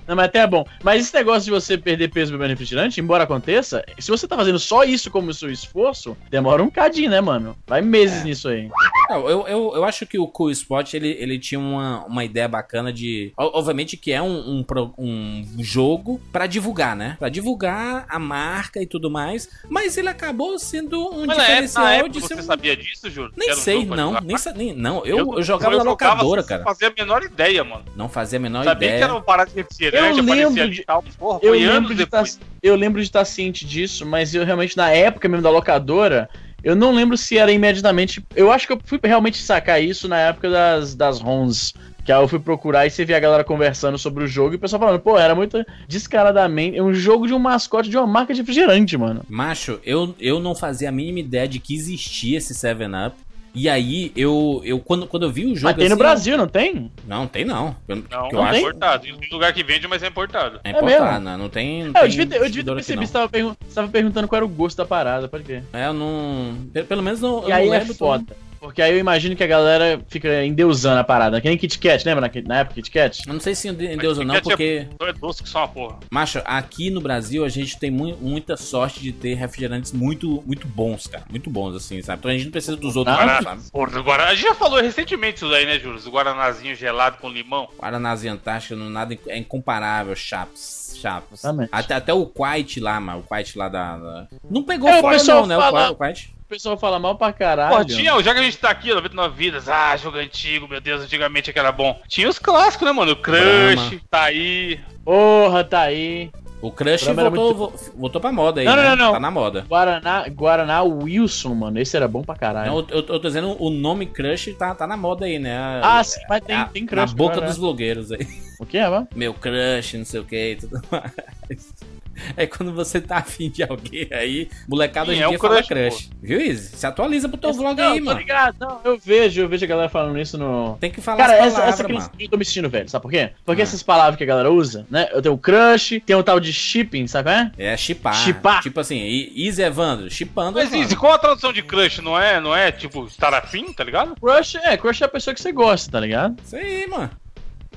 Não, 0.08 0.16
mas 0.16 0.26
até 0.26 0.40
é 0.40 0.48
bom. 0.48 0.64
Mas 0.84 1.02
esse 1.06 1.16
negócio 1.16 1.44
de 1.46 1.52
você 1.52 1.78
perder 1.80 2.10
peso 2.12 2.32
bebendo 2.32 2.50
refrigerante, 2.52 3.02
embora 3.02 3.24
aconteça, 3.24 3.84
se 3.98 4.12
você 4.12 4.28
tá 4.28 4.36
fazendo 4.36 4.60
só 4.60 4.84
isso 4.84 5.10
como 5.10 5.34
seu 5.34 5.50
esforço, 5.50 6.16
demora 6.30 6.62
um 6.62 6.70
cadinho, 6.70 7.10
né, 7.10 7.20
mano? 7.22 7.58
Vai 7.66 7.82
meses 7.82 8.24
nisso 8.24 8.48
aí. 8.50 8.70
Não, 9.10 9.30
eu, 9.30 9.48
eu, 9.48 9.72
eu 9.76 9.84
acho 9.84 10.06
que 10.06 10.18
o 10.18 10.28
Cool 10.28 10.52
Spot 10.52 10.94
ele, 10.94 11.10
ele 11.20 11.38
tinha 11.40 11.60
uma, 11.60 12.06
uma 12.06 12.24
ideia 12.24 12.48
bacana 12.48 12.92
de. 12.92 13.32
Obviamente 13.38 13.98
que 13.98 14.12
é 14.12 14.22
um, 14.22 14.64
um, 14.68 14.94
um 14.98 15.46
jogo 15.64 16.20
pra 16.32 16.48
divulgar, 16.48 16.96
né? 16.96 17.16
Pra 17.20 17.30
divulgar 17.30 18.06
a 18.10 18.20
marca 18.20 18.82
e 18.82 18.86
tudo 18.86 19.10
mais. 19.10 19.50
Mas 19.70 19.98
ele 19.98 20.10
acabou 20.10 20.58
sendo 20.60 21.00
um 21.10 21.26
Mas 21.26 21.38
na 21.38 21.44
diferencial 21.44 21.84
na 21.86 21.94
época 21.94 22.10
de 22.10 22.22
ser 22.22 22.36
você 22.36 22.42
um. 22.42 22.44
sabia 22.44 22.76
disso, 22.76 23.10
Júlio? 23.10 23.32
Nem 23.36 23.52
um 23.52 23.56
sei, 23.56 23.86
não. 23.86 24.20
Nem, 24.22 24.38
sa- 24.38 24.54
nem, 24.54 24.74
não, 24.74 25.06
eu, 25.06 25.36
eu, 25.36 25.44
jogava 25.44 25.78
na 25.78 25.84
jogava 25.84 26.14
locadora, 26.22 26.44
cara. 26.44 26.64
fazer 26.64 26.86
a 26.88 26.94
menor 26.98 27.24
ideia, 27.24 27.64
mano. 27.64 27.86
Não 27.96 28.10
fazia 28.10 28.40
a 28.40 28.42
menor 28.42 28.64
Sabia 28.64 28.88
ideia. 28.88 28.98
que 29.00 29.04
era 29.04 29.14
uma 29.14 29.22
parada 29.22 29.50
de 29.50 29.56
refrigerante, 29.56 30.18
Eu 30.20 30.24
aparecia 30.24 30.46
lembro 30.48 30.64
ali 30.64 30.72
de- 30.76 30.84
tal. 30.84 31.04
Porra, 31.18 31.40
Eu 31.42 31.50
foi 31.50 31.60
lembro, 31.66 31.96
de 31.96 32.04
estar, 32.04 32.18
depois. 32.18 32.40
eu 32.62 32.76
lembro 32.76 33.02
de 33.02 33.08
estar 33.08 33.26
ciente 33.26 33.66
disso, 33.66 34.06
mas 34.06 34.34
eu 34.34 34.44
realmente, 34.46 34.76
na 34.76 34.90
época 34.90 35.28
mesmo 35.28 35.44
da 35.44 35.50
locadora, 35.50 36.30
eu 36.66 36.76
não 36.76 36.92
lembro 36.92 37.16
se 37.16 37.38
era 37.38 37.52
imediatamente. 37.52 38.26
Eu 38.36 38.52
acho 38.52 38.66
que 38.66 38.74
eu 38.74 38.82
fui 38.84 39.00
realmente 39.04 39.38
sacar 39.38 39.82
isso 39.82 40.08
na 40.08 40.20
época 40.20 40.50
das, 40.50 40.96
das 40.96 41.22
ROMs. 41.22 41.76
Que 42.04 42.12
aí 42.12 42.20
eu 42.22 42.28
fui 42.28 42.40
procurar 42.40 42.86
e 42.86 42.90
você 42.90 43.06
via 43.06 43.18
a 43.18 43.20
galera 43.20 43.44
conversando 43.44 43.98
sobre 44.00 44.24
o 44.24 44.28
jogo 44.28 44.54
e 44.54 44.56
o 44.58 44.60
pessoal 44.60 44.80
falando, 44.80 45.00
pô, 45.00 45.18
era 45.18 45.36
muito 45.36 45.64
descaradamente. 45.88 46.76
É 46.78 46.82
um 46.82 46.94
jogo 46.94 47.28
de 47.28 47.34
um 47.34 47.40
mascote 47.40 47.88
de 47.88 47.98
uma 47.98 48.08
marca 48.08 48.34
de 48.34 48.42
refrigerante, 48.42 48.98
mano. 48.98 49.22
Macho, 49.30 49.80
eu, 49.84 50.16
eu 50.20 50.40
não 50.40 50.56
fazia 50.56 50.90
a 50.90 50.92
mínima 50.92 51.20
ideia 51.20 51.48
de 51.48 51.60
que 51.60 51.76
existia 51.76 52.40
esse 52.40 52.54
7-Up. 52.54 53.16
E 53.56 53.70
aí, 53.70 54.12
eu, 54.18 54.62
eu 54.66 54.80
quando, 54.80 55.08
quando 55.08 55.24
eu 55.24 55.32
vi 55.32 55.46
o 55.46 55.56
jogo. 55.56 55.64
Mas 55.68 55.76
tem 55.78 55.88
no 55.88 55.94
assim, 55.94 55.98
Brasil, 56.04 56.38
não 56.38 56.48
tem? 56.48 56.92
Não, 57.08 57.26
tem 57.26 57.46
não. 57.46 57.76
Eu, 57.88 57.96
Não, 57.96 58.04
que 58.30 58.36
eu 58.36 58.40
não 58.40 58.44
acho. 58.44 58.56
é 58.56 58.60
importado. 58.60 59.04
Tem 59.04 59.30
lugar 59.32 59.54
que 59.54 59.64
vende, 59.64 59.88
mas 59.88 60.04
é 60.04 60.08
importado. 60.08 60.60
É 60.64 60.70
É 60.70 60.72
importado, 60.72 61.04
mesmo? 61.14 61.20
né? 61.26 61.38
Não 61.38 61.48
tem. 61.50 61.84
Não 61.86 61.92
É, 61.96 62.04
eu 62.04 62.08
devia 62.10 62.28
ter, 62.28 62.36
eu 62.36 62.46
devia 62.46 62.64
ter 62.64 62.70
aqui, 62.72 62.76
percebido, 62.76 63.08
você 63.08 63.14
tava, 63.14 63.30
pergun- 63.30 63.56
tava 63.74 63.88
perguntando 63.88 64.28
qual 64.28 64.38
era 64.38 64.46
o 64.46 64.50
gosto 64.50 64.76
da 64.78 64.86
parada, 64.86 65.28
pode 65.30 65.44
não. 65.46 65.64
É, 65.74 65.88
eu 65.88 65.94
não. 65.94 66.56
pe- 66.74 66.84
Pelo 66.84 67.02
menos 67.02 67.22
não. 67.22 67.48
E 67.48 67.52
eu 67.52 67.56
aí 67.56 67.68
não 67.68 67.74
é 67.74 67.86
foda. 67.86 68.36
Porque 68.66 68.82
aí 68.82 68.92
eu 68.92 68.98
imagino 69.00 69.36
que 69.36 69.44
a 69.44 69.48
galera 69.48 70.00
fica 70.08 70.44
endeusando 70.44 71.00
a 71.00 71.04
parada. 71.04 71.40
Que 71.40 71.48
nem 71.48 71.58
Kit 71.58 71.78
Kat, 71.80 72.06
lembra 72.06 72.22
na, 72.22 72.42
na 72.48 72.60
época 72.60 72.76
Kit 72.76 72.92
Kat? 72.92 73.22
Eu 73.28 73.34
não 73.34 73.40
sei 73.40 73.56
se 73.56 73.68
em 73.70 73.74
Deus 73.98 74.18
ou 74.18 74.26
não, 74.26 74.36
Kat 74.36 74.44
porque. 74.44 74.88
É 75.02 75.14
doce 75.14 75.44
que 75.44 75.50
só 75.50 75.60
uma 75.60 75.68
porra. 75.68 75.98
Macho, 76.12 76.42
aqui 76.46 76.90
no 76.90 77.00
Brasil 77.02 77.46
a 77.46 77.50
gente 77.50 77.78
tem 77.80 77.90
mu- 77.92 78.18
muita 78.20 78.58
sorte 78.58 79.00
de 79.02 79.12
ter 79.12 79.36
refrigerantes 79.36 79.92
muito, 79.92 80.44
muito 80.46 80.68
bons, 80.68 81.08
cara. 81.08 81.24
Muito 81.30 81.50
bons, 81.50 81.76
assim, 81.76 82.02
sabe? 82.02 82.20
Então 82.20 82.32
a 82.32 82.34
gente 82.34 82.46
não 82.46 82.52
precisa 82.52 82.76
dos 82.76 82.96
outros, 82.96 83.16
não, 83.18 83.42
sabe? 83.42 83.62
Porra, 83.72 84.02
Guaraná. 84.02 84.30
A 84.32 84.36
gente 84.36 84.44
já 84.48 84.56
falou 84.56 84.82
recentemente 84.82 85.38
isso 85.38 85.50
daí, 85.50 85.66
né, 85.66 85.80
Júlio? 85.80 86.00
O 86.06 86.10
Guaranazinho 86.12 86.76
gelado 86.76 87.18
com 87.18 87.30
limão. 87.30 87.68
Guaranazinha 87.80 88.34
Antártica, 88.34 88.76
não, 88.76 88.90
nada 88.90 89.18
é 89.28 89.38
incomparável, 89.38 90.16
chaps. 90.16 90.96
Chaps. 91.00 91.44
Até, 91.72 91.94
até 91.96 92.14
o 92.14 92.26
Quite 92.26 92.80
lá, 92.80 93.00
mano. 93.00 93.20
O 93.20 93.24
Quite 93.36 93.58
lá 93.58 93.68
da. 93.70 93.98
da- 93.98 94.28
Não 94.50 94.64
pegou 94.64 94.90
É, 94.90 94.98
o 94.98 95.02
fora, 95.02 95.14
pessoal 95.18 95.42
não, 95.42 95.48
né? 95.48 95.56
fala- 95.58 95.92
O 95.92 95.96
Quite. 95.96 96.00
O 96.00 96.06
Quite. 96.08 96.36
O 96.46 96.48
pessoal 96.48 96.78
fala 96.78 97.00
mal 97.00 97.16
pra 97.16 97.34
caralho. 97.34 97.76
Pô, 97.76 97.84
tinha, 97.84 98.22
já 98.22 98.32
que 98.34 98.40
a 98.40 98.44
gente 98.44 98.58
tá 98.58 98.70
aqui, 98.70 98.94
99 98.94 99.36
Vidas, 99.36 99.68
ah, 99.68 99.98
jogo 99.98 100.18
antigo, 100.20 100.68
meu 100.68 100.80
Deus, 100.80 101.02
antigamente 101.02 101.50
aquele 101.50 101.66
era 101.66 101.72
bom. 101.76 102.00
Tinha 102.08 102.30
os 102.30 102.38
clássicos, 102.38 102.86
né, 102.88 102.94
mano? 102.94 103.14
O 103.14 103.16
Crush, 103.16 103.42
Brahma. 103.76 104.02
tá 104.12 104.24
aí. 104.26 104.80
Porra, 105.04 105.64
tá 105.64 105.82
aí. 105.82 106.30
O 106.62 106.72
Crush 106.72 107.04
voltou, 107.08 107.54
vo- 107.54 107.74
voltou 107.96 108.22
pra 108.22 108.32
moda 108.32 108.62
aí. 108.62 108.66
Não, 108.66 108.76
não, 108.76 108.84
né? 108.84 108.90
não, 108.90 108.96
não. 108.96 109.14
Tá 109.14 109.20
na 109.20 109.32
moda. 109.32 109.66
Guaraná, 109.68 110.28
Guaraná 110.30 110.84
Wilson, 110.84 111.54
mano. 111.56 111.80
Esse 111.80 111.98
era 111.98 112.08
bom 112.08 112.22
pra 112.24 112.36
caralho. 112.36 112.72
Não, 112.72 112.80
eu, 112.90 112.98
eu 112.98 113.04
tô 113.04 113.20
dizendo, 113.20 113.56
o 113.60 113.70
nome 113.72 114.06
Crush 114.06 114.54
tá, 114.54 114.74
tá 114.76 114.86
na 114.88 114.96
moda 114.96 115.26
aí, 115.26 115.40
né? 115.40 115.58
ah, 115.84 116.04
sim, 116.04 116.20
mas 116.30 116.42
tem, 116.44 116.56
A- 116.56 116.66
tem 116.66 116.84
Na 116.84 116.90
crush. 116.90 117.14
boca 117.14 117.34
Guaraná. 117.36 117.48
dos 117.52 117.58
blogueiros 117.60 118.12
aí. 118.12 118.26
O 118.60 118.66
que 118.68 118.78
é, 118.78 118.88
mano? 118.88 119.08
Meu 119.16 119.34
crush, 119.34 119.98
não 119.98 120.06
sei 120.06 120.20
o 120.20 120.24
que 120.26 120.52
e 120.52 120.56
tudo 120.56 120.80
mais. 120.92 121.74
É 122.38 122.46
quando 122.48 122.74
você 122.74 123.00
tá 123.00 123.18
afim 123.18 123.50
de 123.50 123.64
alguém 123.64 124.08
aí, 124.12 124.50
molecada 124.68 125.06
Sim, 125.08 125.12
hoje 125.14 125.22
em 125.22 125.26
é 125.26 125.30
dia 125.30 125.40
fala 125.40 125.56
crush, 125.64 125.68
crush. 125.68 126.10
Viu, 126.22 126.42
Izzy? 126.42 126.76
Se 126.78 126.86
atualiza 126.88 127.30
pro 127.30 127.38
teu 127.38 127.54
vlog 127.54 127.78
não, 127.80 127.92
aí, 127.94 128.00
tô 128.00 128.06
mano. 128.06 128.20
ligado. 128.20 128.56
Não, 128.60 128.80
eu 128.84 128.98
vejo, 128.98 129.42
eu 129.42 129.50
vejo 129.50 129.64
a 129.64 129.68
galera 129.68 129.90
falando 129.90 130.20
isso 130.20 130.38
no. 130.38 130.78
Tem 130.80 130.92
que 130.92 131.02
falar 131.02 131.18
Cara, 131.18 131.34
essa, 131.36 131.52
palavras, 131.56 131.74
essa 131.76 131.84
que 131.84 131.94
mano. 131.94 132.12
eu 132.20 132.30
tô 132.30 132.38
me 132.38 132.46
sentindo 132.46 132.70
velho, 132.70 132.90
sabe 132.90 133.02
por 133.04 133.12
quê? 133.12 133.32
Porque 133.46 133.62
Ah. 133.62 133.64
essas 133.64 133.84
palavras 133.84 134.18
que 134.18 134.24
a 134.24 134.28
galera 134.28 134.52
usa, 134.52 134.86
né? 134.90 135.08
Eu 135.12 135.22
tenho 135.22 135.36
o 135.36 135.38
crush, 135.38 136.02
tem 136.06 136.16
o 136.16 136.24
tal 136.24 136.40
de 136.40 136.52
shipping, 136.52 137.08
sabe 137.08 137.30
qual 137.30 137.36
é? 137.36 137.52
É 137.58 137.78
chipar. 137.78 138.16
Chipar. 138.16 138.62
Tipo 138.62 138.80
assim, 138.80 138.98
Izzy 139.36 139.62
Evandro, 139.62 140.10
chipando 140.10 140.58
Mas. 140.60 140.74
Izzy, 140.74 140.96
qual 140.96 141.14
a 141.14 141.18
tradução 141.18 141.52
de 141.54 141.62
Crush? 141.62 142.00
Não 142.02 142.20
é, 142.20 142.40
não 142.40 142.56
é 142.56 142.72
tipo, 142.72 143.06
estar 143.06 143.34
afim, 143.34 143.72
tá 143.74 143.84
ligado? 143.84 144.16
Crush 144.20 144.56
é, 144.58 144.78
crush 144.78 145.02
é 145.02 145.06
a 145.06 145.10
pessoa 145.10 145.34
que 145.34 145.42
você 145.42 145.52
gosta, 145.52 145.92
tá 145.92 146.00
ligado? 146.00 146.38
Isso 146.44 146.56
aí, 146.56 146.88
mano. 146.88 147.10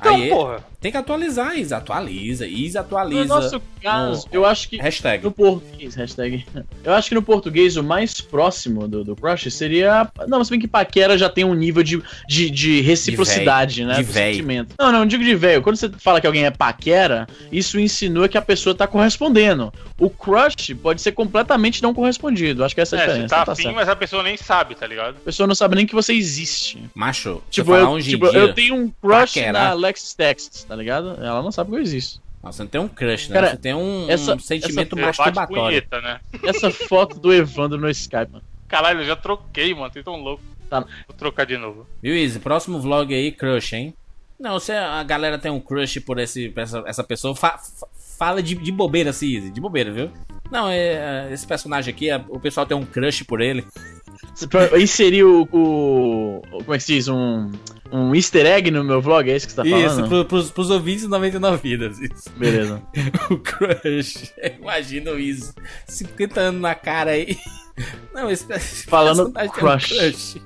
Então, 0.01 0.15
aí, 0.15 0.29
porra. 0.29 0.65
Tem 0.81 0.91
que 0.93 0.97
atualizar, 0.99 1.57
Izzy. 1.59 1.75
Atualiza. 1.75 2.47
No 2.79 2.81
atualiza. 2.81 3.25
nosso 3.27 3.63
caso, 3.83 4.27
no- 4.27 4.35
eu 4.35 4.45
acho 4.47 4.69
que 4.69 4.77
Hashtag. 4.77 5.25
no 5.25 5.31
português, 5.33 5.95
hashtag. 5.95 6.45
Eu 6.85 6.93
acho 6.95 7.09
que 7.09 7.15
no 7.15 7.23
português 7.23 7.77
o 7.77 7.83
mais 7.83 8.21
próximo 8.21 8.87
do, 8.89 9.05
do 9.05 9.15
crush 9.17 9.51
seria. 9.51 10.09
Não, 10.27 10.43
se 10.43 10.51
bem 10.51 10.59
que 10.61 10.67
paquera 10.69 11.19
já 11.19 11.29
tem 11.29 11.45
um 11.45 11.53
nível 11.55 11.83
de, 11.83 12.03
de, 12.29 12.51
de 12.51 12.81
reciprocidade, 12.81 13.85
né? 13.85 13.97
De 13.97 14.05
do 14.05 14.13
véi. 14.13 14.35
sentimento. 14.35 14.75
Não, 14.79 14.93
não, 14.93 14.99
não 15.01 15.07
digo 15.07 15.23
de 15.25 15.35
velho. 15.35 15.63
Quando 15.63 15.77
você 15.77 15.89
fala 15.99 16.21
que 16.21 16.27
alguém 16.27 16.45
é 16.45 16.51
paquera, 16.51 17.27
isso 17.53 17.79
insinua 17.79 18.29
que 18.29 18.39
a 18.39 18.43
pessoa 18.43 18.75
tá 18.75 18.87
correspondendo. 18.87 19.73
O 19.99 20.09
crush 20.09 20.75
pode 20.81 21.03
ser 21.03 21.13
completamente 21.13 21.83
não 21.83 21.93
correspondido. 21.93 22.65
Acho 22.65 22.75
que 22.75 22.81
essa 22.81 22.97
é 22.97 23.01
a 23.01 23.03
É, 23.03 23.07
você 23.07 23.13
diferença. 23.13 23.35
tá 23.37 23.45
tá 23.47 23.53
afim, 23.53 23.63
certo. 23.65 23.75
mas 23.75 23.89
a 23.89 23.97
pessoa 23.97 24.23
nem 24.23 24.37
sabe, 24.37 24.75
tá 24.75 24.87
ligado? 24.87 25.17
A 25.17 25.21
pessoa 25.25 25.47
não 25.47 25.55
sabe 25.55 25.77
nem 25.77 25.87
que 25.87 25.95
você 25.95 26.13
existe. 26.15 26.79
Macho, 26.95 27.43
Tipo, 27.51 27.73
tipo, 27.73 27.75
eu, 27.75 28.01
tipo, 28.03 28.27
eu 28.27 28.55
tenho 28.55 28.75
um 28.77 28.89
crush 29.03 29.35
paquerar. 29.35 29.53
na 29.71 29.73
Lex 29.75 30.15
Text, 30.15 30.65
tá 30.69 30.77
ligado? 30.77 31.17
Ela 31.25 31.43
não 31.43 31.51
sabe 31.51 31.71
que 31.71 31.77
eu 31.77 31.81
existo. 31.81 32.21
Nossa, 32.43 32.59
você 32.59 32.63
não 32.63 32.71
tem 32.71 32.81
um 32.81 32.89
crush, 32.89 33.29
né? 33.31 33.35
Cara, 33.35 33.51
você 33.51 33.57
tem 33.57 33.75
um, 33.75 34.05
um 34.07 34.11
essa- 34.11 34.39
sentimento 34.39 34.95
Você 34.95 35.03
bate 35.03 35.19
masturbatório. 35.19 35.63
punheta, 35.65 36.01
né? 36.01 36.21
Essa 36.45 36.71
foto 36.71 37.19
do 37.19 37.33
Evandro 37.35 37.79
no 37.81 37.91
Skype, 37.91 38.31
mano. 38.31 38.45
Caralho, 38.69 39.01
eu 39.01 39.07
já 39.07 39.17
troquei, 39.17 39.75
mano. 39.75 39.93
Vocês 39.93 40.05
tão 40.05 40.17
louco. 40.21 40.43
Tá. 40.71 40.81
Vou 40.81 41.17
trocar 41.17 41.47
de 41.47 41.57
novo. 41.57 41.87
Viu, 42.03 42.15
Izzy? 42.15 42.39
Próximo 42.39 42.79
vlog 42.79 43.13
aí, 43.13 43.33
crush, 43.33 43.73
hein? 43.75 43.95
Não, 44.39 44.61
se 44.61 44.71
a 44.71 45.03
galera 45.03 45.37
tem 45.39 45.51
um 45.51 45.59
crush 45.59 45.99
por 46.01 46.19
esse, 46.21 46.53
essa, 46.55 46.85
essa 46.87 47.03
pessoa, 47.03 47.35
fa- 47.35 47.59
fa- 47.59 47.89
fala 48.19 48.41
de, 48.43 48.55
de 48.55 48.71
bobeira 48.71 49.11
assim, 49.11 49.27
Izzy. 49.27 49.51
De 49.51 49.61
bobeira, 49.61 49.91
viu? 49.91 50.11
Não, 50.51 50.69
é, 50.69 50.79
é, 50.79 51.29
esse 51.33 51.45
personagem 51.47 51.93
aqui, 51.93 52.09
é- 52.09 52.23
o 52.29 52.39
pessoal 52.39 52.65
tem 52.67 52.77
um 52.77 52.85
crush 52.87 53.25
por 53.25 53.41
ele. 53.41 53.65
Pra 54.47 54.81
inserir 54.81 55.25
o, 55.25 55.43
o- 55.53 56.41
Como 56.51 56.75
é 56.75 56.79
que 56.79 56.85
se 56.85 56.93
diz? 56.95 57.09
Um, 57.09 57.51
um 57.91 58.15
easter 58.15 58.47
egg 58.47 58.71
no 58.71 58.85
meu 58.85 59.01
vlog, 59.01 59.31
é 59.31 59.35
isso 59.37 59.47
que 59.47 59.53
você 59.53 59.63
tá 59.63 59.67
Isso, 59.67 59.89
falando? 59.97 60.09
pro, 60.09 60.25
pros, 60.27 60.51
pros 60.51 60.71
ouvintes 60.71 61.07
99 61.09 61.57
vidas. 61.63 61.99
Isso. 61.99 62.31
Beleza. 62.37 62.83
o 63.31 63.39
crush. 63.39 64.33
Imagina 64.61 65.11
o 65.13 65.19
Izzy. 65.19 65.53
50 65.87 66.41
anos 66.41 66.61
na 66.61 66.75
cara 66.75 67.13
aí. 67.13 67.37
Não, 68.15 68.31
esse 68.31 68.45
esse 68.53 68.87
Falando 68.87 69.31
personagem 69.33 69.53
tem 69.53 69.65
um 69.65 69.67
crush. 69.69 70.41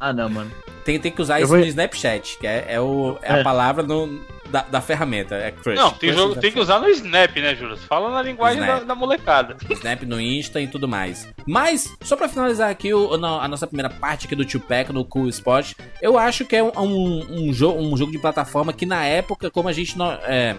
Ah, 0.00 0.12
não, 0.12 0.28
mano. 0.28 0.50
Tem, 0.84 0.98
tem 1.00 1.10
que 1.12 1.22
usar 1.22 1.38
Eu 1.40 1.44
isso 1.44 1.52
vou- 1.52 1.58
no 1.60 1.66
Snapchat, 1.66 2.36
que 2.38 2.46
é, 2.46 2.66
é, 2.68 2.80
o, 2.80 3.16
é, 3.22 3.32
É. 3.38 3.40
a 3.40 3.44
palavra 3.44 3.82
no- 3.82 4.20
da, 4.50 4.62
da 4.62 4.80
ferramenta. 4.80 5.34
É 5.34 5.50
crush. 5.50 5.76
Não, 5.76 5.90
tem, 5.90 6.10
Crush 6.10 6.20
jogo, 6.22 6.40
tem 6.40 6.52
que 6.52 6.60
usar 6.60 6.78
no 6.80 6.88
Snap, 6.88 7.36
né, 7.36 7.54
Júlio? 7.54 7.76
Fala 7.76 8.10
na 8.10 8.22
linguagem 8.22 8.60
da, 8.60 8.80
da 8.80 8.94
molecada. 8.94 9.56
Snap 9.70 10.02
no 10.02 10.20
Insta 10.20 10.60
e 10.60 10.66
tudo 10.68 10.86
mais. 10.88 11.28
Mas, 11.46 11.92
só 12.02 12.16
pra 12.16 12.28
finalizar 12.28 12.70
aqui 12.70 12.92
o- 12.94 13.14
a 13.14 13.48
nossa 13.48 13.66
primeira 13.66 13.90
parte 13.90 14.26
aqui 14.26 14.34
do 14.36 14.44
Tupac 14.44 14.92
no 14.92 15.04
Cool 15.04 15.28
Spot, 15.28 15.72
eu 16.00 16.18
acho 16.18 16.44
que 16.44 16.56
é 16.56 16.62
um, 16.62 16.70
um, 16.78 17.26
um 17.48 17.52
jo- 17.52 17.74
um 17.74 17.96
jogo 17.96 18.12
de 18.12 18.18
plataforma 18.18 18.72
que 18.72 18.86
na 18.86 19.04
época, 19.04 19.50
como 19.50 19.68
a 19.68 19.72
gente 19.72 19.96
não, 19.98 20.12
é, 20.12 20.56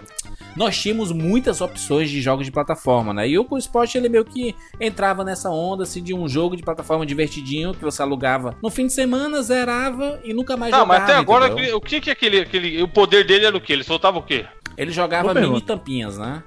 nós 0.56 0.76
tínhamos 0.80 1.12
muitas 1.12 1.60
opções 1.60 2.10
de 2.10 2.20
jogos 2.22 2.46
de 2.46 2.52
plataforma, 2.52 3.12
né? 3.12 3.28
E 3.28 3.38
o 3.38 3.46
Spot 3.58 3.94
ele 3.94 4.08
meio 4.08 4.24
que 4.24 4.54
entrava 4.80 5.22
nessa 5.24 5.50
onda 5.50 5.82
assim 5.84 6.02
de 6.02 6.14
um 6.14 6.28
jogo 6.28 6.56
de 6.56 6.62
plataforma 6.62 7.04
divertidinho 7.06 7.74
que 7.74 7.82
você 7.84 8.02
alugava 8.02 8.56
no 8.62 8.70
fim 8.70 8.86
de 8.86 8.92
semana, 8.92 9.42
zerava 9.42 10.20
e 10.24 10.32
nunca 10.32 10.56
mais 10.56 10.72
Não, 10.72 10.80
jogava. 10.80 11.00
mas 11.00 11.10
até 11.10 11.18
agora, 11.18 11.48
entendeu? 11.48 11.76
o 11.76 11.80
que 11.80 12.00
que 12.00 12.10
é 12.10 12.12
aquele, 12.12 12.40
aquele. 12.40 12.82
O 12.82 12.88
poder 12.88 13.26
dele 13.26 13.44
era 13.46 13.56
o 13.56 13.60
quê? 13.60 13.72
Ele 13.74 13.84
soltava 13.84 14.18
o 14.18 14.22
quê? 14.22 14.44
ele 14.76 14.90
jogava 14.92 15.28
mini 15.32 15.40
pergunta. 15.46 15.66
tampinhas, 15.66 16.18
né? 16.18 16.42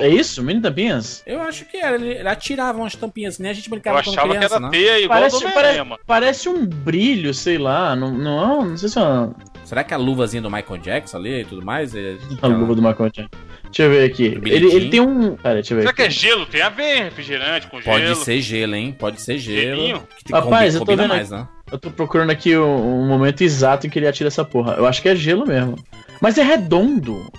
É 0.00 0.08
isso? 0.08 0.42
Mini 0.42 0.60
tampinhas? 0.60 1.22
Eu 1.24 1.40
acho 1.40 1.64
que 1.66 1.76
era. 1.76 1.94
Ele, 1.94 2.26
atirava 2.26 2.78
umas 2.78 2.96
tampinhas, 2.96 3.38
nem 3.38 3.50
a 3.50 3.54
gente 3.54 3.66
Eu 3.66 3.70
brincava 3.70 4.02
quando 4.02 4.14
achava 4.16 4.32
que 4.32 4.36
criança, 4.38 4.54
era 4.56 4.60
não. 4.60 4.70
teia 4.70 4.98
igual 4.98 5.18
Parece, 5.20 5.44
do 5.44 5.52
pare- 5.52 6.00
parece 6.06 6.48
um 6.48 6.66
brilho, 6.66 7.32
sei 7.32 7.58
lá. 7.58 7.94
Não, 7.94 8.10
não, 8.10 8.64
não 8.64 8.76
sei 8.76 8.88
se 8.88 8.98
é 8.98 9.02
uma, 9.02 9.34
Será 9.68 9.84
que 9.84 9.92
a 9.92 9.98
luvazinha 9.98 10.40
do 10.40 10.50
Michael 10.50 10.78
Jackson 10.80 11.18
ali 11.18 11.42
e 11.42 11.44
tudo 11.44 11.62
mais? 11.62 11.94
é- 11.94 12.16
a 12.40 12.46
luva 12.46 12.74
do 12.74 12.80
Maconte. 12.80 13.28
Deixa 13.64 13.82
eu 13.82 13.90
ver 13.90 14.10
aqui. 14.10 14.24
Ele, 14.24 14.74
ele 14.74 14.88
tem 14.88 14.98
um. 14.98 15.36
Pera, 15.36 15.56
deixa 15.56 15.74
eu 15.74 15.76
ver 15.76 15.82
Será 15.82 15.90
aqui. 15.90 15.96
que 16.02 16.08
é 16.08 16.10
gelo? 16.10 16.46
Tem 16.46 16.62
a 16.62 16.70
ver 16.70 17.02
refrigerante 17.02 17.66
com 17.66 17.78
Pode 17.82 18.02
gelo. 18.02 18.16
ser 18.16 18.40
gelo, 18.40 18.74
hein? 18.74 18.96
Pode 18.98 19.20
ser 19.20 19.36
gelo. 19.36 19.76
Gelinho? 19.76 20.02
Que 20.24 20.32
Rapaz, 20.32 20.74
eu 20.74 20.80
tô 20.82 20.96
vendo 20.96 21.06
mais, 21.10 21.28
né? 21.28 21.46
Eu 21.70 21.78
tô 21.78 21.90
procurando 21.90 22.30
aqui 22.30 22.56
o, 22.56 22.64
o 22.64 23.06
momento 23.06 23.42
exato 23.42 23.86
em 23.86 23.90
que 23.90 23.98
ele 23.98 24.06
atira 24.08 24.28
essa 24.28 24.42
porra. 24.42 24.72
Eu 24.72 24.86
acho 24.86 25.02
que 25.02 25.08
é 25.10 25.14
gelo 25.14 25.46
mesmo. 25.46 25.76
Mas 26.18 26.38
é 26.38 26.42
redondo. 26.42 27.30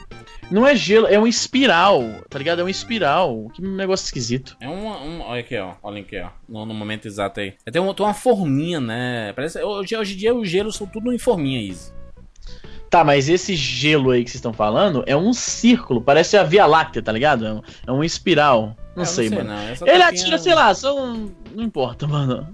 Não 0.52 0.68
é 0.68 0.76
gelo, 0.76 1.08
é 1.08 1.18
uma 1.18 1.28
espiral, 1.30 2.04
tá 2.30 2.38
ligado? 2.38 2.60
É 2.60 2.64
uma 2.64 2.70
espiral. 2.70 3.48
Que 3.56 3.62
negócio 3.64 4.06
esquisito. 4.06 4.56
É 4.62 4.70
um, 4.70 4.88
um. 4.88 5.22
Olha 5.22 5.40
aqui, 5.40 5.58
ó. 5.58 5.74
Olha 5.82 6.02
aqui, 6.02 6.20
ó. 6.20 6.30
No, 6.48 6.64
no 6.64 6.76
momento 6.76 7.08
exato 7.08 7.40
aí. 7.40 7.56
Tem, 7.72 7.82
um, 7.82 7.92
tem 7.92 8.06
uma 8.06 8.14
forminha, 8.14 8.80
né? 8.80 9.34
Parece, 9.36 9.60
hoje, 9.64 9.98
hoje 9.98 10.14
em 10.14 10.18
dia 10.18 10.36
os 10.36 10.48
gelos 10.48 10.76
são 10.76 10.86
tudo 10.86 11.12
em 11.12 11.18
forminha, 11.18 11.60
Izzy. 11.60 11.98
Tá, 12.90 13.04
mas 13.04 13.30
esse 13.30 13.56
gelo 13.56 14.10
aí 14.12 14.24
que 14.24 14.30
vocês 14.32 14.40
estão 14.40 14.52
falando 14.54 15.04
é 15.06 15.16
um 15.16 15.32
círculo, 15.32 16.02
parece 16.02 16.36
a 16.36 16.44
Via 16.44 16.66
Láctea, 16.66 17.02
tá 17.04 17.12
ligado? 17.12 17.46
É 17.46 17.54
um, 17.54 17.62
é 17.88 17.92
uma 17.92 18.06
espiral. 18.06 18.76
Não 18.96 19.04
É, 19.04 19.06
sei, 19.06 19.30
mano. 19.30 19.50
não. 19.52 19.88
Ele 19.88 20.02
atira, 20.04 20.38
sei 20.40 20.56
lá, 20.56 20.74
são. 20.74 21.30
Não 21.56 21.64
importa, 21.64 22.08
mano. 22.08 22.48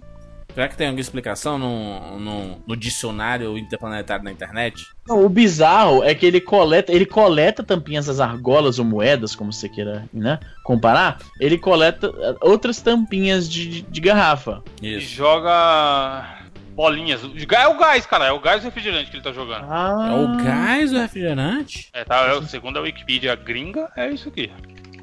Será 0.54 0.70
que 0.70 0.78
tem 0.78 0.88
alguma 0.88 1.02
explicação 1.02 1.58
no, 1.58 2.18
no, 2.18 2.58
no 2.66 2.78
dicionário 2.78 3.58
interplanetário 3.58 4.24
na 4.24 4.32
internet? 4.32 4.86
Não, 5.06 5.26
o 5.26 5.28
bizarro 5.28 6.02
é 6.02 6.16
que 6.16 6.26
ele 6.26 6.40
coleta, 6.40 6.94
ele 6.94 7.06
coleta 7.06 7.62
tampinhas 7.62 8.06
das 8.06 8.22
argolas 8.22 8.80
ou 8.80 8.86
moedas, 8.86 9.36
como 9.36 9.52
você 9.52 9.68
queira, 9.68 10.06
né, 10.14 10.40
comparar. 10.64 11.18
Ele 11.42 11.58
coleta 11.58 12.10
outras 12.40 12.80
tampinhas 12.82 13.50
de, 13.50 13.68
de- 13.68 13.82
de 13.82 14.00
garrafa. 14.02 14.64
E 14.82 14.96
Isso. 14.96 15.08
joga 15.10 16.35
bolinhas. 16.76 17.22
É 17.24 17.68
o 17.68 17.78
gás, 17.78 18.06
cara. 18.06 18.26
É 18.26 18.32
o 18.32 18.40
gás 18.40 18.64
refrigerante 18.64 19.10
que 19.10 19.16
ele 19.18 19.24
tá 19.24 19.32
jogando. 19.32 19.66
Ah, 19.70 20.10
É 20.12 20.14
o 20.16 20.44
gás 20.44 20.92
do 20.92 21.00
refrigerante? 21.00 21.90
É, 21.94 22.04
tá, 22.04 22.18
é, 22.28 22.34
o- 22.34 22.44
segundo 22.44 22.78
a 22.78 22.82
Wikipedia 22.82 23.36
gringa, 23.36 23.90
é 23.96 24.10
isso 24.12 24.30
aqui. 24.30 24.52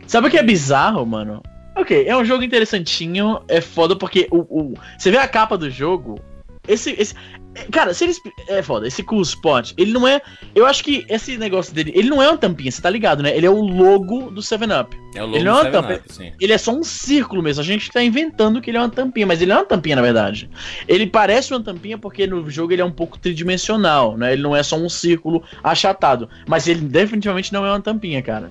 Sabe 0.06 0.28
o 0.28 0.30
que 0.30 0.38
é 0.38 0.42
bizarro, 0.42 1.04
mano? 1.06 1.42
Ok, 1.74 2.06
é 2.06 2.14
um 2.16 2.24
jogo 2.24 2.44
interessantinho, 2.44 3.40
é 3.48 3.60
foda 3.60 3.96
porque 3.96 4.28
o, 4.30 4.40
o- 4.40 4.74
você 4.98 5.10
vê 5.10 5.16
a 5.16 5.26
capa 5.26 5.56
do 5.56 5.70
jogo, 5.70 6.20
esse, 6.68 6.90
esse 7.00 7.14
cara, 7.70 7.92
se 7.94 8.04
eles 8.04 8.20
é 8.48 8.62
foda, 8.62 8.86
esse 8.86 9.02
Cool 9.02 9.22
Spot, 9.22 9.72
ele 9.76 9.92
não 9.92 10.06
é, 10.08 10.20
eu 10.54 10.64
acho 10.66 10.82
que 10.82 11.04
esse 11.08 11.36
negócio 11.36 11.74
dele, 11.74 11.92
ele 11.94 12.08
não 12.08 12.22
é 12.22 12.28
uma 12.28 12.38
tampinha, 12.38 12.70
você 12.70 12.80
tá 12.80 12.88
ligado, 12.90 13.22
né? 13.22 13.36
Ele 13.36 13.46
é 13.46 13.50
o 13.50 13.60
logo 13.60 14.30
do 14.30 14.40
7 14.42 14.64
Up. 14.64 14.96
É 15.14 15.22
o 15.22 15.26
logo 15.26 15.36
Ele 15.36 15.44
do 15.44 15.50
não 15.50 15.58
é 15.58 15.62
uma 15.62 15.64
7 15.64 15.72
tampa. 15.72 15.94
Up, 15.94 16.12
sim. 16.12 16.32
Ele 16.40 16.52
é 16.52 16.58
só 16.58 16.72
um 16.72 16.82
círculo 16.82 17.42
mesmo. 17.42 17.60
A 17.60 17.64
gente 17.64 17.90
tá 17.90 18.02
inventando 18.02 18.60
que 18.60 18.70
ele 18.70 18.78
é 18.78 18.80
uma 18.80 18.88
tampinha, 18.88 19.26
mas 19.26 19.40
ele 19.42 19.50
não 19.50 19.58
é 19.58 19.60
uma 19.60 19.66
tampinha 19.66 19.96
na 19.96 20.02
verdade. 20.02 20.48
Ele 20.88 21.06
parece 21.06 21.52
uma 21.52 21.62
tampinha 21.62 21.98
porque 21.98 22.26
no 22.26 22.48
jogo 22.50 22.72
ele 22.72 22.82
é 22.82 22.84
um 22.84 22.90
pouco 22.92 23.18
tridimensional, 23.18 24.16
né? 24.16 24.32
Ele 24.32 24.42
não 24.42 24.56
é 24.56 24.62
só 24.62 24.76
um 24.76 24.88
círculo 24.88 25.42
achatado, 25.62 26.28
mas 26.46 26.66
ele 26.66 26.80
definitivamente 26.80 27.52
não 27.52 27.66
é 27.66 27.70
uma 27.70 27.80
tampinha, 27.80 28.22
cara. 28.22 28.50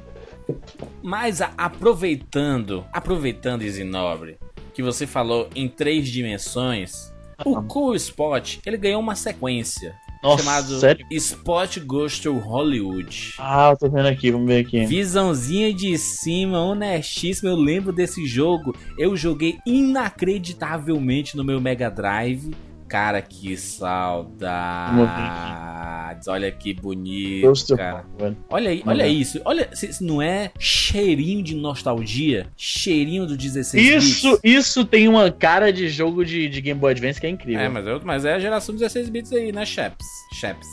Mas 1.01 1.41
a- 1.41 1.51
aproveitando, 1.57 2.85
aproveitando, 2.93 3.61
Isinobre, 3.63 4.37
que 4.73 4.81
você 4.83 5.05
falou 5.07 5.49
em 5.55 5.67
três 5.67 6.07
dimensões, 6.09 7.10
o 7.45 7.61
Cool 7.63 7.95
Spot, 7.95 8.59
ele 8.65 8.77
ganhou 8.77 9.01
uma 9.01 9.15
sequência 9.15 9.95
Nossa, 10.23 10.43
chamado 10.43 10.79
sério? 10.79 11.05
Spot 11.11 11.79
Goes 11.79 12.19
to 12.19 12.37
Hollywood. 12.37 13.33
Ah, 13.39 13.71
eu 13.71 13.77
tô 13.77 13.89
vendo 13.89 14.07
aqui, 14.07 14.31
vamos 14.31 14.47
ver 14.47 14.65
aqui. 14.65 14.85
Visãozinha 14.85 15.73
de 15.73 15.97
cima, 15.97 16.59
honestíssimo. 16.59 17.49
Eu 17.49 17.55
lembro 17.55 17.91
desse 17.91 18.25
jogo. 18.25 18.75
Eu 18.97 19.15
joguei 19.15 19.59
inacreditavelmente 19.65 21.35
no 21.35 21.43
meu 21.43 21.59
Mega 21.59 21.89
Drive. 21.89 22.51
Cara, 22.91 23.21
que 23.21 23.55
saudades. 23.55 24.27
Olha 26.27 26.51
que 26.51 26.73
bonito, 26.73 27.77
cara. 27.77 28.05
Olha 28.49 28.69
aí, 28.69 28.83
olha 28.85 29.07
isso. 29.07 29.39
Olha, 29.45 29.69
se 29.73 30.03
não 30.03 30.21
é 30.21 30.51
cheirinho 30.59 31.41
de 31.41 31.55
nostalgia, 31.55 32.47
cheirinho 32.57 33.25
do 33.25 33.37
16 33.37 34.03
Isso, 34.03 34.31
bits. 34.31 34.41
isso 34.43 34.83
tem 34.83 35.07
uma 35.07 35.31
cara 35.31 35.71
de 35.71 35.87
jogo 35.87 36.25
de, 36.25 36.49
de 36.49 36.59
Game 36.59 36.77
Boy 36.77 36.91
Advance 36.91 37.21
que 37.21 37.27
é 37.27 37.29
incrível. 37.29 37.61
É, 37.61 37.69
mas, 37.69 37.87
eu, 37.87 38.01
mas 38.03 38.25
é 38.25 38.33
a 38.33 38.39
geração 38.39 38.75
16 38.75 39.07
bits 39.09 39.31
aí, 39.31 39.53
né, 39.53 39.65
Chaps? 39.65 40.05
Chaps. 40.33 40.67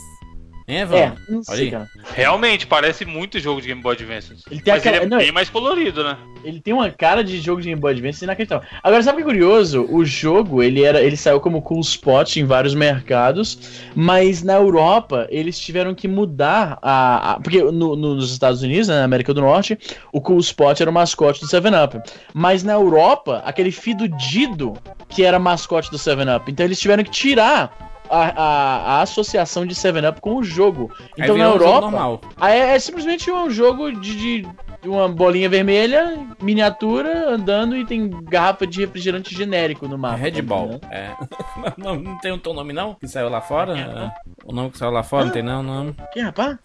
Hein, 0.68 0.81
Evan? 0.81 0.96
É, 0.96 1.12
não 1.28 1.37
Olha 1.38 1.44
sei, 1.44 1.64
aí. 1.64 1.70
cara. 1.70 1.88
Realmente, 2.14 2.66
parece 2.66 3.04
muito 3.07 3.38
jogo 3.40 3.61
de 3.61 3.68
Game 3.68 3.81
Boy 3.81 3.94
Advance. 3.94 4.35
Ele 4.50 4.61
tem 4.61 4.74
Mas 4.74 4.81
aquela- 4.83 4.96
ele 4.96 5.07
é 5.07 5.09
não, 5.09 5.16
bem 5.18 5.33
mais 5.33 5.48
colorido, 5.48 6.04
né? 6.04 6.16
Ele 6.44 6.61
tem 6.61 6.74
uma 6.74 6.90
cara 6.90 7.24
de 7.24 7.40
jogo 7.40 7.62
de 7.62 7.68
Game 7.68 7.81
Boy 7.81 7.92
Advance 7.92 8.22
inacreditável. 8.22 8.68
Agora, 8.83 9.02
sabe 9.02 9.14
o 9.22 9.24
que 9.24 9.31
é 9.31 9.33
curioso? 9.33 9.87
O 9.90 10.04
jogo, 10.04 10.62
ele 10.62 10.85
era, 10.85 11.00
ele 11.02 11.16
saiu 11.16 11.40
como 11.40 11.62
Cool 11.62 11.81
Spot 11.81 12.37
em 12.37 12.44
vários 12.44 12.74
mercados, 12.74 13.81
mas 13.94 14.42
na 14.42 14.54
Europa 14.54 15.26
eles 15.31 15.59
tiveram 15.59 15.94
que 15.94 16.07
mudar 16.07 16.78
a... 16.83 17.33
a- 17.33 17.40
porque 17.40 17.62
no- 17.62 17.96
no- 17.96 18.14
nos 18.16 18.31
Estados 18.31 18.62
Unidos, 18.62 18.88
né, 18.88 18.98
na 18.98 19.04
América 19.04 19.33
do 19.33 19.40
Norte, 19.40 19.78
o 20.12 20.20
Cool 20.20 20.38
Spot 20.40 20.78
era 20.78 20.90
o 20.90 20.92
mascote 20.92 21.40
do 21.40 21.46
7-Up. 21.46 21.98
Mas 22.35 22.62
na 22.62 22.74
Europa, 22.74 23.42
aquele 23.46 23.70
Fido 23.72 24.07
Dido 24.09 24.74
que 25.09 25.24
era 25.24 25.38
mascote 25.38 25.90
do 25.90 25.96
7-Up. 25.96 26.50
Então 26.52 26.66
eles 26.66 26.78
tiveram 26.78 27.02
que 27.02 27.11
tirar... 27.11 27.88
A, 28.11 28.23
a- 28.29 28.99
a 28.99 29.03
associação 29.03 29.66
de 29.66 29.75
7-Up 29.75 30.21
com 30.21 30.37
o 30.37 30.42
jogo. 30.42 30.90
Então 31.16 31.37
na 31.37 31.49
um 31.49 31.53
Europa. 31.53 32.21
Ah, 32.37 32.51
É, 32.51 32.75
é 32.75 32.79
simplesmente 32.79 33.31
um 33.31 33.51
jogo 33.51 33.92
de, 33.92 34.42
de- 34.42 34.49
uma 34.88 35.09
bolinha 35.09 35.49
vermelha, 35.49 36.27
miniatura, 36.40 37.29
andando 37.31 37.77
e 37.77 37.85
tem 37.85 38.09
garrafa 38.25 38.66
de 38.66 38.81
refrigerante 38.81 39.35
genérico 39.35 39.88
no 39.88 39.94
É 39.94 39.99
mapa. 39.99 40.16
Red 40.16 40.40
Ball. 40.42 40.68
né? 40.68 40.81
É. 40.90 41.11
não, 41.77 41.97
não 41.97 42.18
tem 42.18 42.33
o 42.33 42.38
teu 42.38 42.55
nome 42.55 42.73
não? 42.73 42.94
Que 42.94 43.09
saiu 43.09 43.29
lá 43.29 43.40
fora? 43.40 43.77
É. 43.79 44.11
O 44.44 44.53
nome 44.53 44.71
que 44.71 44.79
saiu 44.79 44.90
lá 44.92 45.03
fora 45.03 45.25
não 45.27 45.33
tem 45.33 45.42
não, 45.42 45.62
não. 45.62 45.92
Que 46.12 46.21
rapaz? 46.21 46.57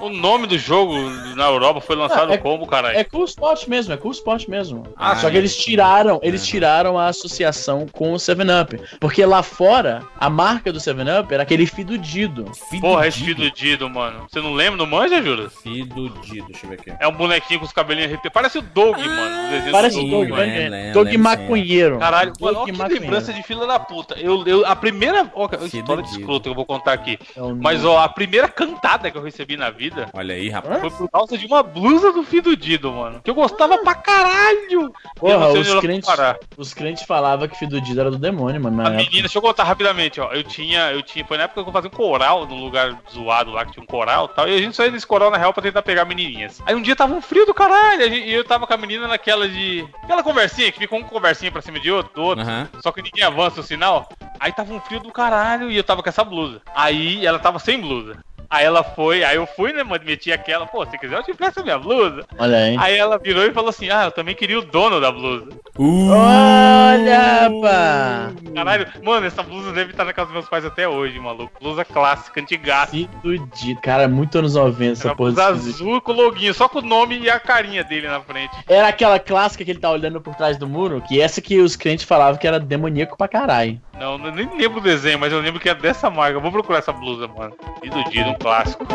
O 0.00 0.10
nome 0.10 0.46
do 0.46 0.58
jogo 0.58 0.94
na 1.34 1.46
Europa 1.46 1.80
foi 1.80 1.96
lançado 1.96 2.30
Ah, 2.30 2.34
é- 2.34 2.38
como, 2.38 2.66
caralho? 2.66 2.96
É 2.98 3.02
Cool 3.02 3.24
Spot 3.24 3.66
mesmo, 3.66 3.94
é 3.94 3.96
Cool 3.96 4.12
Spot 4.12 4.46
mesmo. 4.46 4.84
Ah, 4.94 5.16
Só 5.16 5.30
que 5.30 5.36
é. 5.36 5.38
eles 5.38 5.56
tiraram, 5.56 6.20
eles 6.22 6.46
tiraram 6.46 6.98
a 6.98 7.06
associação 7.06 7.86
com 7.90 8.12
o 8.12 8.16
7-Up. 8.18 8.78
Porque 9.00 9.24
lá 9.24 9.42
fora, 9.42 10.02
a 10.20 10.28
marca 10.28 10.70
do 10.70 10.78
7-Up 10.78 11.32
era 11.32 11.42
aquele 11.42 11.66
fidudido. 11.66 12.44
Porra, 12.80 13.06
esse 13.08 13.24
Fidudido, 13.24 13.88
mano. 13.88 14.26
Você 14.30 14.40
não 14.40 14.52
lembra? 14.52 14.76
Não 14.76 14.86
manja, 14.86 15.20
Júlio? 15.22 15.50
Fidudido, 15.50 16.46
deixa 16.48 16.66
eu 16.66 16.70
ver 16.70 16.74
aqui. 16.80 16.92
É 17.00 17.08
um 17.08 17.12
bonequinho 17.12 17.58
com 17.60 17.66
os 17.66 17.72
cabelinhos 17.72 18.08
arrepiados. 18.10 18.34
Parece 18.34 18.58
o 18.58 18.62
Doug, 18.62 18.98
mano. 18.98 19.46
o 19.46 19.50
desenho 19.50 19.72
Parece 19.72 19.98
o 19.98 20.08
Doug, 20.10 20.30
lembro, 20.30 20.70
né? 20.70 20.92
Doug 20.92 21.06
lembro, 21.06 21.22
maconheiro. 21.22 21.98
Caralho, 21.98 22.32
Doug 22.32 22.42
mano, 22.42 22.58
olha 22.58 22.72
que 22.72 22.78
maconheiro. 22.78 23.02
lembrança 23.04 23.32
de 23.32 23.42
fila 23.42 23.66
da 23.66 23.78
puta. 23.78 24.14
Eu, 24.20 24.46
eu, 24.46 24.66
a 24.66 24.76
primeira. 24.76 25.30
Ó, 25.34 25.48
Fidudido. 25.48 25.78
história 25.78 26.02
de 26.02 26.10
escroto 26.10 26.42
que 26.42 26.48
eu 26.50 26.54
vou 26.54 26.66
contar 26.66 26.92
aqui. 26.92 27.18
É 27.34 27.42
um- 27.42 27.56
Mas, 27.56 27.82
ó, 27.84 27.98
a 27.98 28.08
primeira 28.08 28.46
cantada 28.46 29.10
que 29.10 29.16
eu 29.16 29.22
recebi 29.22 29.56
na 29.56 29.70
vida 29.70 29.85
Olha 30.12 30.34
aí, 30.34 30.48
rapaz. 30.48 30.80
foi 30.80 30.90
por 30.90 31.10
causa 31.10 31.38
de 31.38 31.46
uma 31.46 31.62
blusa 31.62 32.12
do 32.12 32.22
Fidudido, 32.22 32.92
mano. 32.92 33.20
Que 33.22 33.30
eu 33.30 33.34
gostava 33.34 33.78
pra 33.78 33.94
caralho. 33.94 34.92
Porra, 35.16 35.48
os 35.48 35.74
crentes, 35.80 36.08
os 36.56 36.74
crentes 36.74 37.04
falavam 37.04 37.48
que 37.48 37.56
fidudido 37.58 38.00
era 38.00 38.10
do 38.10 38.18
demônio, 38.18 38.60
mano. 38.60 38.80
A 38.80 38.84
época. 38.86 38.96
menina, 38.98 39.22
deixa 39.22 39.38
eu 39.38 39.42
contar 39.42 39.64
rapidamente, 39.64 40.20
ó. 40.20 40.32
Eu 40.32 40.42
tinha, 40.42 40.92
eu 40.92 41.02
tinha, 41.02 41.24
foi 41.24 41.36
na 41.36 41.44
época 41.44 41.62
que 41.62 41.68
eu 41.68 41.72
fazia 41.72 41.90
um 41.90 41.96
coral 41.96 42.46
num 42.46 42.60
lugar 42.60 42.96
zoado 43.12 43.50
lá, 43.50 43.64
que 43.64 43.72
tinha 43.72 43.82
um 43.82 43.86
coral 43.86 44.28
e 44.30 44.36
tal. 44.36 44.48
E 44.48 44.54
a 44.54 44.58
gente 44.58 44.76
só 44.76 44.84
ia 44.84 44.90
nesse 44.90 45.06
coral 45.06 45.30
na 45.30 45.36
real 45.36 45.52
pra 45.52 45.62
tentar 45.62 45.82
pegar 45.82 46.04
menininhas. 46.04 46.60
Aí 46.66 46.74
um 46.74 46.82
dia 46.82 46.96
tava 46.96 47.14
um 47.14 47.22
frio 47.22 47.46
do 47.46 47.54
caralho, 47.54 48.06
e 48.06 48.32
eu 48.32 48.44
tava 48.44 48.66
com 48.66 48.74
a 48.74 48.76
menina 48.76 49.08
naquela 49.08 49.48
de. 49.48 49.86
Aquela 50.02 50.22
conversinha, 50.22 50.70
que 50.72 50.78
fica 50.78 50.94
um 50.94 51.02
conversinha 51.02 51.50
pra 51.50 51.62
cima 51.62 51.80
de 51.80 51.90
outro, 51.90 52.12
do 52.14 52.22
outro. 52.22 52.44
Aham. 52.44 52.68
Só 52.80 52.92
que 52.92 53.02
ninguém 53.02 53.24
avança 53.24 53.60
o 53.60 53.64
sinal. 53.64 54.08
Aí 54.38 54.52
tava 54.52 54.72
um 54.72 54.80
frio 54.80 55.00
do 55.00 55.12
caralho 55.12 55.70
e 55.70 55.76
eu 55.76 55.84
tava 55.84 56.02
com 56.02 56.08
essa 56.08 56.24
blusa. 56.24 56.60
Aí 56.74 57.24
ela 57.24 57.38
tava 57.38 57.58
sem 57.58 57.80
blusa. 57.80 58.18
Aí 58.48 58.64
ela 58.64 58.82
foi, 58.82 59.24
aí 59.24 59.36
eu 59.36 59.46
fui, 59.46 59.72
né, 59.72 59.82
mano, 59.82 60.04
meti 60.04 60.32
aquela, 60.32 60.66
pô, 60.66 60.84
se 60.86 60.98
quiser 60.98 61.16
eu 61.16 61.22
te 61.22 61.34
peço 61.34 61.60
a 61.60 61.62
minha 61.62 61.78
blusa. 61.78 62.24
Olha 62.38 62.56
aí. 62.56 62.76
Aí 62.78 62.96
ela 62.96 63.18
virou 63.18 63.44
e 63.44 63.52
falou 63.52 63.70
assim, 63.70 63.90
ah, 63.90 64.04
eu 64.04 64.10
também 64.10 64.34
queria 64.34 64.58
o 64.58 64.64
dono 64.64 65.00
da 65.00 65.10
blusa. 65.10 65.48
Olha, 65.78 67.50
pá! 67.60 68.32
Caralho, 68.54 68.86
mano, 69.02 69.26
essa 69.26 69.42
blusa 69.42 69.72
deve 69.72 69.90
estar 69.90 70.04
na 70.04 70.12
casa 70.12 70.26
dos 70.26 70.34
meus 70.34 70.48
pais 70.48 70.64
até 70.64 70.88
hoje, 70.88 71.18
maluco. 71.18 71.52
Blusa 71.60 71.84
clássica, 71.84 72.40
antigaça. 72.40 72.92
Fidudido. 72.92 73.80
Cara, 73.80 74.08
muito 74.08 74.38
anos 74.38 74.54
90 74.54 74.92
essa 74.92 75.14
porra. 75.14 75.30
blusa 75.30 75.44
azul 75.44 76.00
com 76.00 76.12
o 76.12 76.14
loguinho, 76.14 76.54
só 76.54 76.68
com 76.68 76.78
o 76.78 76.82
nome 76.82 77.18
e 77.18 77.30
a 77.30 77.38
carinha 77.38 77.84
dele 77.84 78.08
na 78.08 78.20
frente. 78.20 78.54
Era 78.68 78.88
aquela 78.88 79.18
clássica 79.18 79.64
que 79.64 79.70
ele 79.70 79.80
tá 79.80 79.90
olhando 79.90 80.20
por 80.20 80.34
trás 80.34 80.56
do 80.56 80.66
muro, 80.66 81.02
que 81.06 81.20
essa 81.20 81.40
que 81.40 81.58
os 81.60 81.76
crentes 81.76 82.04
falavam 82.04 82.38
que 82.38 82.46
era 82.46 82.58
demoníaco 82.58 83.16
pra 83.16 83.28
caralho. 83.28 83.80
Não, 83.98 84.12
eu 84.24 84.32
nem 84.32 84.48
lembro 84.56 84.78
o 84.78 84.82
desenho, 84.82 85.18
mas 85.18 85.32
eu 85.32 85.40
lembro 85.40 85.60
que 85.60 85.68
é 85.68 85.74
dessa 85.74 86.10
marca. 86.10 86.36
Eu 86.36 86.40
vou 86.40 86.52
procurar 86.52 86.78
essa 86.78 86.92
blusa, 86.92 87.26
mano. 87.28 87.54
Iludido, 87.82 88.35
clássico. 88.36 88.86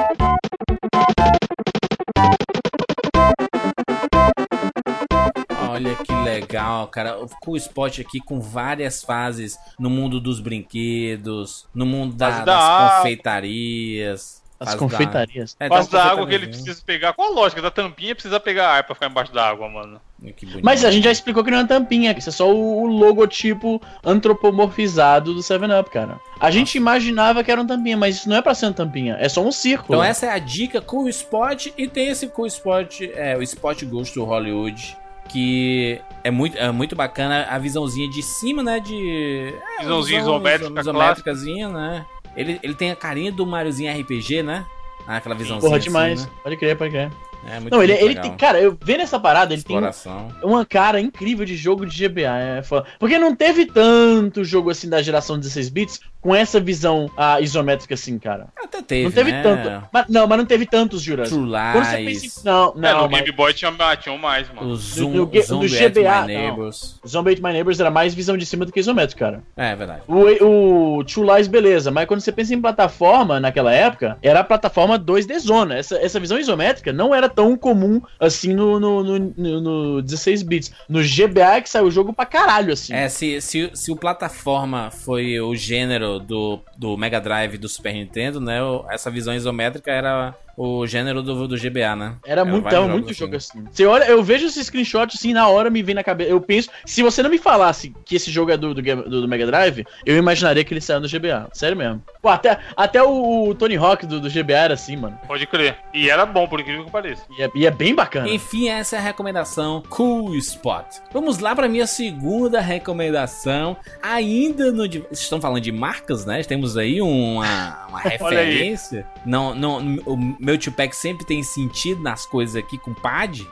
Olha 5.69 5.95
que 5.95 6.13
legal, 6.13 6.88
cara. 6.88 7.17
Com 7.41 7.51
o 7.51 7.58
spot 7.58 7.99
aqui 8.01 8.19
com 8.19 8.39
várias 8.39 9.04
fases 9.04 9.58
no 9.80 9.89
mundo 9.89 10.19
dos 10.19 10.39
brinquedos, 10.39 11.67
no 11.73 11.86
mundo 11.86 12.15
da- 12.15 12.43
das 12.43 12.97
confeitarias. 12.97 14.40
As 14.62 14.76
confeitarias. 14.76 15.56
É, 15.60 15.67
Faz 15.67 15.88
tem 15.88 15.97
uma 15.97 16.06
da 16.06 16.12
água 16.12 16.28
que 16.28 16.36
ele 16.36 16.47
precisa 16.47 16.82
pegar. 16.86 17.13
Qual 17.13 17.32
a 17.32 17.34
lógica 17.34 17.62
da 17.62 17.71
tampinha 17.71 18.13
precisa 18.13 18.39
pegar 18.39 18.69
ar 18.69 18.84
pra 18.84 18.93
ficar 18.93 19.08
embaixo 19.08 19.34
da 19.34 19.49
água, 19.49 19.68
mano? 19.68 19.99
Que 20.38 20.45
bonito. 20.45 20.64
Mas 20.64 20.86
a 20.86 20.91
gente 20.91 21.03
já 21.05 21.12
explicou 21.12 21.43
que 21.43 21.49
não 21.49 21.57
é 21.57 21.62
uma 21.62 21.68
tampinha, 21.68 22.14
que 22.14 22.20
isso 22.20 22.30
é 22.30 22.34
só 22.34 22.47
o, 22.53 22.84
o 22.84 22.86
logotipo 22.86 23.82
antropomorfizado 24.03 25.34
do 25.34 25.39
7-Up, 25.39 25.89
cara. 25.89 26.20
A 26.39 26.51
gente 26.51 26.76
imaginava 26.76 27.43
que 27.43 27.51
era 27.51 27.59
uma 27.59 27.68
tampinha, 27.68 27.97
mas 27.97 28.18
isso 28.18 28.30
não 28.30 28.38
é 28.38 28.41
pra 28.41 28.53
ser 28.53 28.68
uma 28.68 28.74
tampinha, 28.74 29.18
é 29.20 29.28
só 29.28 29.43
um 29.43 29.51
círculo. 29.51 29.97
Então 29.97 30.03
essa 30.03 30.28
é 30.28 30.30
a 30.30 30.38
dica 30.38 30.80
Cool 30.80 31.09
Spot 31.09 31.68
e 31.76 31.88
tem 31.88 32.09
esse 32.09 32.28
Cool 32.28 32.45
Spot, 32.45 33.01
é, 33.16 33.36
o 33.36 33.41
Spot 33.41 33.84
Ghost 33.86 34.14
do 34.14 34.24
Hollywood, 34.24 34.95
que 35.28 35.99
é 36.24 36.30
muito, 36.30 36.55
é 36.57 36.72
muito 36.72 36.95
bacana 36.95 37.47
a 37.49 37.57
visãozinha 37.57 38.09
de 38.09 38.22
cima, 38.22 38.62
né, 38.62 38.80
de... 38.80 39.55
É, 39.80 39.82
Visãozinha 39.82 40.20
visão 40.20 40.36
isométrica 40.36 40.82
isométricazinha, 40.82 41.70
né. 41.70 42.05
Ele, 42.36 42.59
ele 42.63 42.73
tem 42.73 42.91
a 42.91 42.95
carinha 42.95 43.32
do 43.32 43.45
Mariozinho 43.45 43.91
RPG, 43.99 44.41
né, 44.43 44.65
Ah, 45.07 45.17
aquela 45.17 45.36
visãozinha 45.36 45.61
Porra, 45.61 45.77
assim, 45.77 45.88
demais. 45.88 46.25
né? 46.25 46.32
Pode 46.43 46.57
crer, 46.57 46.77
pode 46.77 46.91
crer. 46.91 47.11
É 47.47 47.59
muito, 47.59 47.73
Não, 47.73 47.83
ele, 47.83 47.93
ele 47.93 48.07
legal. 48.09 48.23
tem. 48.23 48.37
Cara, 48.37 48.59
eu 48.59 48.77
vendo 48.83 49.01
essa 49.01 49.19
parada, 49.19 49.53
ele 49.53 49.63
tem 49.63 49.75
Exploração. 49.75 50.27
uma 50.43 50.65
cara 50.65 50.99
incrível 50.99 51.45
de 51.45 51.55
jogo 51.55 51.85
de 51.85 52.07
GBA. 52.07 52.37
É 52.57 52.63
foda. 52.63 52.85
Porque 52.99 53.17
não 53.17 53.35
teve 53.35 53.65
tanto 53.65 54.43
jogo 54.43 54.69
assim 54.69 54.87
da 54.89 55.01
geração 55.01 55.39
16 55.39 55.69
bits 55.69 55.99
com 56.21 56.35
essa 56.35 56.59
visão 56.59 57.09
ah, 57.17 57.41
isométrica 57.41 57.95
assim, 57.95 58.19
cara. 58.19 58.47
Até 58.55 58.81
teve, 58.81 59.03
não 59.05 59.11
teve 59.11 59.31
né? 59.31 59.41
tanto. 59.41 59.87
Mas, 59.91 60.05
não, 60.07 60.27
mas 60.27 60.37
não 60.37 60.45
teve 60.45 60.65
tantos, 60.67 61.01
Juras. 61.01 61.29
True 61.29 61.49
Quando 61.49 61.85
você 61.85 61.97
pensa 61.97 61.97
Lies, 61.97 62.37
em. 62.37 62.45
Não, 62.45 62.69
é, 62.69 62.79
não, 62.79 63.01
no 63.03 63.09
mas. 63.09 63.21
Game 63.23 63.31
Boy 63.35 63.53
tinha, 63.53 63.73
ah, 63.79 63.95
tinha 63.95 64.17
mais, 64.17 64.47
mano. 64.53 64.69
o 64.69 64.75
Zoom, 64.75 65.09
no 65.11 65.25
Ga- 65.25 65.41
Zoom 65.41 65.59
no 65.59 65.65
at 65.65 65.71
GBA, 65.71 66.01
My 66.01 66.03
não. 66.19 66.25
Neighbors. 66.27 66.99
Zombie 67.07 67.31
Ate 67.31 67.41
My 67.41 67.51
Neighbors 67.53 67.79
era 67.79 67.89
mais 67.89 68.13
visão 68.13 68.37
de 68.37 68.45
cima 68.45 68.65
do 68.65 68.71
que 68.71 68.79
isométrico, 68.79 69.19
cara. 69.19 69.41
É, 69.57 69.71
é 69.71 69.75
verdade. 69.75 70.01
O, 70.07 70.97
o 70.99 71.03
True 71.03 71.27
Lies, 71.35 71.47
beleza, 71.47 71.89
mas 71.89 72.05
quando 72.05 72.21
você 72.21 72.31
pensa 72.31 72.53
em 72.53 72.61
plataforma 72.61 73.39
naquela 73.39 73.73
época, 73.73 74.17
era 74.21 74.41
a 74.41 74.43
plataforma 74.43 74.99
2D 74.99 75.39
zona. 75.39 75.77
Essa, 75.77 75.97
essa 75.97 76.19
visão 76.19 76.37
isométrica 76.37 76.93
não 76.93 77.15
era 77.15 77.30
tão 77.34 77.57
comum 77.57 78.01
assim 78.19 78.53
no, 78.53 78.79
no, 78.79 79.03
no, 79.03 79.19
no- 79.38 79.61
no 79.61 80.01
16 80.01 80.43
bits. 80.43 80.71
No 80.88 80.99
GBA 81.01 81.61
que 81.61 81.69
saiu 81.69 81.86
o 81.86 81.91
jogo 81.91 82.13
pra 82.13 82.25
caralho, 82.25 82.73
assim. 82.73 82.93
É, 82.93 83.07
se, 83.09 83.39
se, 83.41 83.69
se 83.73 83.91
o 83.91 83.95
plataforma 83.95 84.91
foi 84.91 85.39
o 85.39 85.55
gênero 85.55 86.19
do, 86.19 86.59
do 86.77 86.97
Mega 86.97 87.19
Drive 87.19 87.57
do 87.57 87.67
Super 87.69 87.93
Nintendo, 87.93 88.39
né? 88.39 88.59
Essa 88.89 89.09
visão 89.09 89.34
isométrica 89.34 89.91
era 89.91 90.36
o 90.64 90.86
gênero 90.86 91.22
do, 91.24 91.47
do 91.47 91.55
GBA, 91.57 91.95
né? 91.95 92.16
Era 92.26 92.45
muito, 92.45 92.68
era 92.68 92.82
muito 92.82 93.14
jogos 93.14 93.18
jogo 93.18 93.36
assim. 93.36 93.64
Você 93.72 93.86
olha, 93.86 94.03
eu 94.05 94.22
vejo 94.24 94.45
esse 94.47 94.64
screenshot 94.64 95.07
assim, 95.14 95.34
na 95.34 95.47
hora 95.47 95.70
me 95.70 95.82
vem 95.82 95.95
na 95.95 96.03
cabeça. 96.03 96.30
Eu 96.30 96.39
penso, 96.41 96.70
se 96.86 97.01
você 97.01 97.24
não 97.24 97.30
me 97.30 97.38
falasse 97.38 97.93
que 98.05 98.16
esse 98.16 98.30
jogo 98.32 98.51
é 98.51 98.57
do, 98.57 98.74
do, 98.74 98.82
do- 98.82 99.22
do 99.22 99.28
Mega 99.28 99.45
Drive, 99.45 99.86
eu 100.05 100.18
imaginaria 100.18 100.64
que 100.64 100.74
ele 100.74 100.82
saiu 100.82 100.99
no 100.99 101.07
GBA. 101.07 101.49
Sério 101.53 101.76
mesmo. 101.78 102.01
Pô, 102.22 102.30
até, 102.30 102.59
até 102.76 103.01
o, 103.01 103.49
o 103.49 103.55
Tony 103.55 103.76
Hawk 103.76 104.05
do, 104.05 104.20
do 104.20 104.30
GBA 104.30 104.53
era 104.53 104.74
assim, 104.74 104.95
mano. 104.97 105.18
Pode 105.28 105.45
crer. 105.47 105.78
E 105.93 106.09
era 106.09 106.26
bom, 106.26 106.47
por 106.47 106.59
incrível 106.59 106.86
que 106.86 106.91
pareça. 106.91 107.24
E 107.38 107.41
é, 107.43 107.49
e 107.55 107.66
é 107.66 107.72
bem 107.72 107.95
bacana. 107.95 108.30
Enfim, 108.30 108.70
essa 108.70 108.95
é 108.95 108.99
a 108.99 109.01
recomendação 109.01 109.82
Cool 109.89 110.36
Spot. 110.36 110.86
Vamos 111.12 111.39
lá 111.39 111.55
para 111.55 111.68
minha 111.68 111.88
segunda 111.88 112.59
recomendação. 112.62 113.76
Ainda 114.01 114.72
no. 114.72 114.88
Vocês 114.88 115.20
estão 115.20 115.39
falando 115.41 115.62
de 115.62 115.72
marcas, 115.72 116.26
né? 116.26 116.43
Temos 116.43 116.78
aí 116.78 117.01
uma, 117.01 117.88
uma 117.89 118.01
Olha 118.22 118.39
aí. 118.39 118.51
referência. 118.51 119.05
Não, 119.26 119.55
não, 119.55 119.78
o 120.05 120.18
meu 120.39 120.51
Tupac 120.58 120.93
sempre 120.95 121.26
tem 121.26 121.41
sentido 121.43 122.02
nas 122.02 122.26
coisas 122.26 122.56
aqui 122.56 122.78
com 122.78 122.93
pad. 122.93 123.47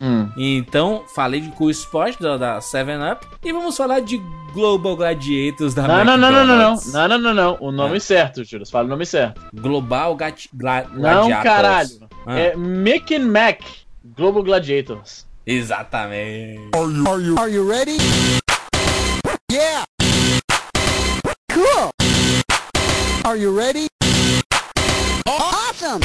Hum. 0.00 0.28
Então, 0.36 1.04
falei 1.14 1.40
de 1.40 1.50
Cool 1.52 1.70
Spot 1.70 2.18
da, 2.18 2.36
da 2.36 2.58
7-Up. 2.58 3.24
E 3.44 3.52
vamos 3.52 3.76
falar 3.76 4.00
de 4.00 4.18
Global 4.52 4.96
Gladiators 4.96 5.74
da 5.74 5.86
Não, 5.86 6.04
não, 6.04 6.16
não, 6.16 6.32
não, 6.32 6.44
não, 6.44 6.56
não. 6.58 6.80
Não, 6.92 7.08
não, 7.08 7.18
não, 7.18 7.34
não. 7.34 7.56
O 7.60 7.70
nome 7.70 7.98
Ah. 7.98 8.00
certo, 8.00 8.42
Juras. 8.42 8.68
Fala 8.68 8.86
o 8.86 8.88
nome 8.88 9.06
certo. 9.06 9.40
Global 9.54 10.16
Gati- 10.16 10.50
Gla 10.52 10.82
Não, 10.90 10.96
Gladiators. 11.28 11.42
caralho. 11.44 12.08
Ah, 12.26 12.36
É 12.38 12.56
Mick 12.56 13.14
and 13.14 13.26
Mac 13.30 13.60
Global 14.16 14.42
Gladiators. 14.42 15.24
Exatamente. 15.46 16.70
Are 17.38 17.52
you 17.52 17.68
ready? 17.68 17.96
Yeah. 19.52 19.84
Cool. 21.52 21.90
Are 23.24 23.38
you 23.40 23.56
ready? 23.56 23.86
Awesome. 25.28 26.00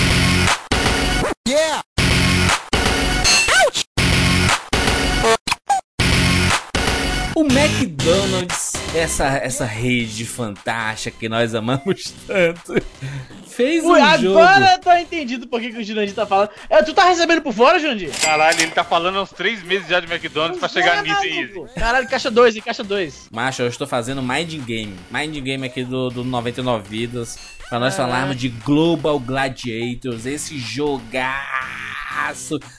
Yeah. 1.48 1.97
O 7.38 7.44
McDonald's, 7.44 8.74
essa, 8.96 9.26
essa 9.38 9.64
rede 9.64 10.26
fantástica 10.26 11.16
que 11.20 11.30
nós 11.30 11.54
amamos 11.54 12.12
tanto, 12.26 12.74
fez 13.48 13.84
um 13.84 13.92
Ui, 13.92 14.00
jogo. 14.18 14.40
agora 14.40 14.80
tá 14.80 15.00
entendido 15.00 15.46
por 15.48 15.62
que, 15.62 15.72
que 15.72 15.78
o 15.78 15.84
Jurandir 15.84 16.16
tá 16.16 16.26
falando. 16.26 16.50
É, 16.68 16.82
tu 16.82 16.96
tá 16.96 17.04
recebendo 17.08 17.44
por 17.44 17.54
fora, 17.54 17.78
Jurandir? 17.78 18.10
Caralho, 18.20 18.60
ele 18.60 18.72
tá 18.72 18.84
falando 18.84 19.20
há 19.20 19.22
uns 19.22 19.30
três 19.30 19.62
meses 19.62 19.88
já 19.88 20.00
de 20.00 20.12
McDonald's 20.12 20.60
pra 20.60 20.68
chegar 20.68 21.04
nisso 21.04 21.22
aí. 21.22 21.54
Caralho, 21.76 22.10
caixa 22.10 22.32
2, 22.32 22.56
hein? 22.56 22.62
Caixa 22.66 22.84
2. 22.84 23.28
Macho, 23.32 23.62
eu 23.62 23.68
estou 23.68 23.86
fazendo 23.86 24.24
Mind 24.24 24.56
Game. 24.66 24.96
Mind 25.12 25.38
Game 25.38 25.64
aqui 25.64 25.84
do, 25.84 26.10
do 26.10 26.24
99 26.24 26.90
Vidas. 26.90 27.38
Pra 27.70 27.80
nós 27.80 27.96
falarmos 27.96 28.36
de 28.38 28.48
Global 28.50 29.20
Gladiators. 29.20 30.26
Esse 30.26 30.58
jogaço. 30.58 31.38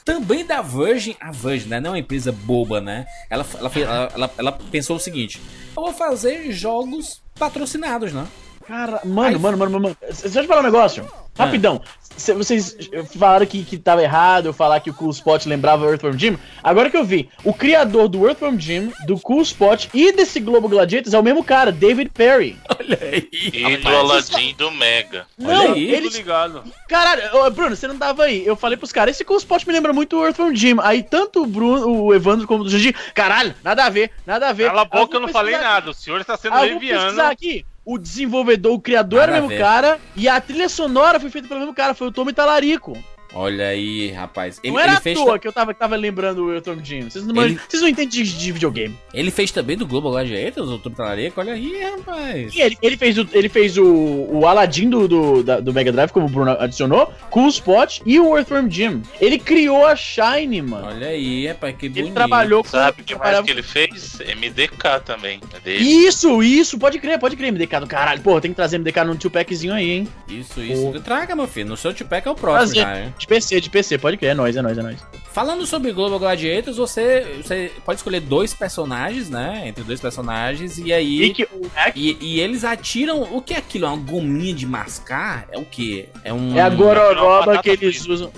Também 0.03 0.43
da 0.43 0.61
Virgin. 0.63 1.15
A 1.19 1.31
Virgin, 1.31 1.69
né? 1.69 1.79
Não 1.79 1.91
é 1.91 1.93
uma 1.93 1.99
empresa 1.99 2.31
boba, 2.31 2.81
né? 2.81 3.05
Ela, 3.29 3.45
ela, 3.59 3.69
fez- 3.69 3.87
ela, 3.87 4.31
ela, 4.37 4.48
ela 4.49 4.59
pensou 4.71 4.97
o 4.97 4.99
seguinte: 4.99 5.39
eu 5.75 5.83
vou 5.83 5.93
fazer 5.93 6.51
jogos 6.51 7.21
patrocinados, 7.35 8.11
né? 8.11 8.27
Cara, 8.69 9.01
mano, 9.03 9.21
Ai, 9.23 9.35
mano, 9.35 9.57
mano, 9.57 9.79
mano. 9.79 9.97
Deixa 9.99 10.27
eu 10.39 10.43
te 10.43 10.47
falar 10.47 10.61
um 10.61 10.63
negócio. 10.63 11.03
Rapidão. 11.37 11.81
Cê- 12.17 12.33
Vocês 12.33 12.77
falaram 13.17 13.45
que, 13.45 13.63
que 13.63 13.77
tava 13.77 14.03
errado 14.03 14.45
eu 14.47 14.53
falar 14.53 14.79
que 14.81 14.89
o 14.89 14.93
Cool 14.93 15.09
Spot 15.09 15.43
lembrava 15.45 15.85
o 15.85 15.89
Earthworm 15.89 16.17
Jim. 16.17 16.37
Agora 16.61 16.89
que 16.89 16.97
eu 16.97 17.03
vi, 17.03 17.29
o 17.45 17.51
criador 17.53 18.07
do 18.09 18.27
Earthworm 18.27 18.59
Jim, 18.59 18.91
do 19.07 19.17
Cool 19.19 19.41
Spot 19.41 19.87
e 19.93 20.11
desse 20.11 20.39
Globo 20.39 20.67
Gladiators 20.69 21.13
é 21.13 21.19
o 21.19 21.23
mesmo 21.23 21.43
cara, 21.43 21.71
David 21.71 22.11
Perry. 22.13 22.57
Olha 22.77 22.99
aí. 23.01 23.27
E 23.31 23.77
do 23.77 23.87
Aladdin 23.87 24.53
do 24.55 24.69
Mega. 24.69 25.25
Não, 25.37 25.73
aí. 25.73 25.85
Tudo 25.85 25.95
eles, 25.95 26.15
ligado. 26.15 26.63
Caralho, 26.87 27.21
Bruno, 27.51 27.75
você 27.75 27.87
não 27.87 27.97
tava 27.97 28.25
aí. 28.25 28.45
Eu 28.45 28.55
falei 28.55 28.77
pros 28.77 28.91
caras, 28.91 29.15
esse 29.15 29.23
Cool 29.25 29.37
Spot 29.37 29.65
me 29.65 29.73
lembra 29.73 29.93
muito 29.93 30.15
o 30.17 30.25
Earthworm 30.25 30.53
Jim. 30.53 30.75
Aí 30.83 31.01
tanto 31.01 31.41
o 31.43 31.47
Bruno, 31.47 32.03
o 32.03 32.13
Evandro 32.13 32.45
como 32.45 32.65
o 32.65 32.69
Jandir, 32.69 32.93
caralho, 33.15 33.55
nada 33.63 33.85
a 33.85 33.89
ver, 33.89 34.11
nada 34.27 34.49
a 34.49 34.53
ver. 34.53 34.67
Cala 34.67 34.81
a 34.81 34.83
Aí 34.83 34.99
boca, 35.01 35.15
eu 35.15 35.21
não 35.21 35.29
falei 35.29 35.53
pesquisar 35.53 35.73
nada. 35.73 35.89
O 35.89 35.93
senhor 35.93 36.19
está 36.21 36.37
sendo 36.37 36.53
aqui. 36.55 36.63
Aí 36.63 36.69
eu 36.69 36.73
vou 36.73 36.81
leviano. 36.81 37.01
pesquisar 37.03 37.29
aqui. 37.31 37.65
O 37.91 37.97
desenvolvedor, 37.97 38.73
o 38.73 38.79
criador 38.79 39.21
Nada 39.21 39.31
era 39.31 39.43
o 39.43 39.47
mesmo 39.47 39.63
cara 39.65 39.99
e 40.15 40.29
a 40.29 40.39
trilha 40.39 40.69
sonora 40.69 41.19
foi 41.19 41.31
feita 41.31 41.47
pelo 41.47 41.61
mesmo 41.61 41.73
cara, 41.73 41.95
foi 41.95 42.09
o 42.09 42.11
Tommy 42.11 42.31
Talarico. 42.31 42.95
Olha 43.33 43.67
aí, 43.67 44.11
rapaz. 44.11 44.59
Ele, 44.63 44.73
não 44.73 44.79
era 44.79 44.91
ele 44.91 44.97
à 44.97 45.01
fez, 45.01 45.17
toa 45.17 45.37
que 45.37 45.47
eu 45.47 45.53
tava, 45.53 45.73
tava 45.73 45.95
lembrando 45.95 46.45
o 46.45 46.53
Earthworm 46.53 46.83
Jim. 46.83 47.09
Vocês 47.09 47.25
não, 47.25 47.43
Ele- 47.43 47.59
vocês 47.69 47.81
não 47.81 47.89
entendem 47.89 48.09
de, 48.23 48.37
de 48.37 48.51
videogame. 48.51 48.97
ele 49.13 49.29
fez 49.31 49.51
também 49.51 49.77
do 49.77 49.85
Global 49.85 50.11
Gladiators, 50.11 50.67
o 50.69 50.79
Tubo 50.79 50.95
Talarico. 50.95 51.39
Olha 51.39 51.53
aí, 51.53 51.79
rapaz. 51.83 52.53
E 52.55 52.61
ele, 52.61 52.77
ele 52.81 52.97
fez, 52.97 53.17
o, 53.17 53.27
ele 53.31 53.49
fez 53.49 53.77
o, 53.77 53.85
o 53.85 54.47
Aladdin 54.47 54.89
do, 54.89 55.07
do, 55.07 55.43
da- 55.43 55.59
do 55.59 55.71
Mega 55.73 55.91
Drive, 55.91 56.11
como 56.11 56.25
o 56.25 56.29
Bruno 56.29 56.51
adicionou, 56.59 57.13
Cool 57.29 57.49
Spot 57.49 57.99
e 58.05 58.19
o 58.19 58.35
Earthworm 58.37 58.69
Jim. 58.69 59.01
Ele 59.21 59.37
criou 59.37 59.85
a 59.85 59.95
Shine, 59.95 60.61
mano. 60.61 60.87
Olha 60.87 61.07
aí, 61.09 61.47
rapaz, 61.47 61.75
que 61.77 61.87
bonito. 61.87 62.05
Ele 62.07 62.13
trabalhou 62.15 62.63
com. 62.63 62.69
Sabe 62.69 63.01
o 63.01 63.05
que 63.05 63.15
mais 63.15 63.39
que 63.41 63.51
ele 63.51 63.61
fez? 63.63 64.17
MDK 64.19 65.01
também. 65.05 65.39
É 65.53 65.59
dele. 65.59 65.83
Isso, 65.83 66.41
isso, 66.41 66.77
pode 66.79 66.97
crer, 66.99 67.19
pode 67.19 67.35
crer, 67.35 67.51
MDK 67.51 67.79
do 67.79 67.87
caralho. 67.87 68.21
Porra, 68.21 68.41
tem 68.41 68.51
que 68.51 68.55
trazer 68.55 68.77
MDK 68.79 69.03
num 69.05 69.15
two 69.15 69.29
packzinho 69.29 69.73
aí, 69.73 69.91
hein? 69.91 70.07
Isso, 70.27 70.59
isso. 70.61 70.99
Traga, 71.01 71.35
meu 71.35 71.47
filho. 71.47 71.69
No 71.69 71.77
seu 71.77 71.93
Tupac 71.93 72.27
é 72.27 72.31
o 72.31 72.35
próximo 72.35 72.73
Trazer. 72.73 72.81
já, 72.81 73.01
hein? 73.05 73.13
De 73.19 73.27
PC, 73.27 73.59
de 73.59 73.69
PC, 73.69 73.97
pode 73.97 74.15
crer, 74.17 74.29
é 74.29 74.33
nóis, 74.33 74.55
é 74.55 74.61
nóis, 74.61 74.77
é 74.77 74.81
nóis. 74.81 74.97
Falando 75.31 75.65
sobre 75.65 75.91
Global 75.91 76.17
Gladiators, 76.17 76.77
você, 76.77 77.27
você 77.43 77.69
pode 77.85 77.97
escolher 77.99 78.21
dois 78.21 78.53
personagens, 78.53 79.29
né? 79.29 79.63
Entre 79.67 79.83
dois 79.83 79.99
personagens, 79.99 80.77
e 80.79 80.91
aí. 80.93 81.23
E 81.23 81.33
que 81.33 81.47
hack 81.75 81.95
E, 81.97 82.17
e 82.21 82.39
eles 82.39 82.63
atiram. 82.63 83.21
O 83.21 83.41
que 83.41 83.53
é 83.53 83.57
aquilo? 83.57 83.85
É 83.85 83.89
uma 83.89 83.97
gominha 83.97 84.53
de 84.53 84.65
mascar? 84.65 85.45
É 85.51 85.57
o 85.57 85.65
quê? 85.65 86.07
É 86.23 86.33
um. 86.33 86.57
é 86.57 86.61
a 86.61 86.69
gororoba 86.69 87.45
batata 87.57 87.77
que 87.77 87.85
eles 87.85 87.97
frita. 87.97 88.13
usam. 88.13 88.31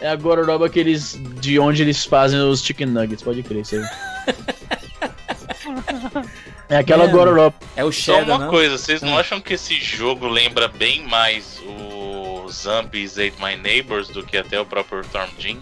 É 0.00 0.08
a 0.08 0.16
gororoba 0.16 0.68
que 0.68 0.78
eles. 0.78 1.18
De 1.40 1.58
onde 1.58 1.82
eles 1.82 2.04
fazem 2.04 2.38
os 2.38 2.62
chicken 2.62 2.88
nuggets, 2.88 3.22
pode 3.24 3.42
crer, 3.42 3.62
isso 3.62 3.76
aí. 3.76 3.82
É 6.68 6.78
aquela 6.78 7.04
Mano. 7.06 7.16
gororoba. 7.16 7.54
É 7.76 7.84
o 7.84 7.92
Só 7.92 8.14
Shadow, 8.16 8.34
uma 8.34 8.44
não? 8.46 8.50
coisa, 8.50 8.76
vocês 8.76 9.00
não 9.00 9.16
acham 9.16 9.40
que 9.40 9.54
esse 9.54 9.76
jogo 9.80 10.26
lembra 10.26 10.66
bem 10.66 11.06
mais 11.06 11.60
o 11.64 12.05
Zombies 12.48 13.18
Ate 13.18 13.34
My 13.40 13.56
Neighbors 13.56 14.08
do 14.08 14.22
que 14.22 14.36
até 14.36 14.60
o 14.60 14.64
próprio 14.66 15.00
Storm 15.02 15.28
Jim? 15.38 15.58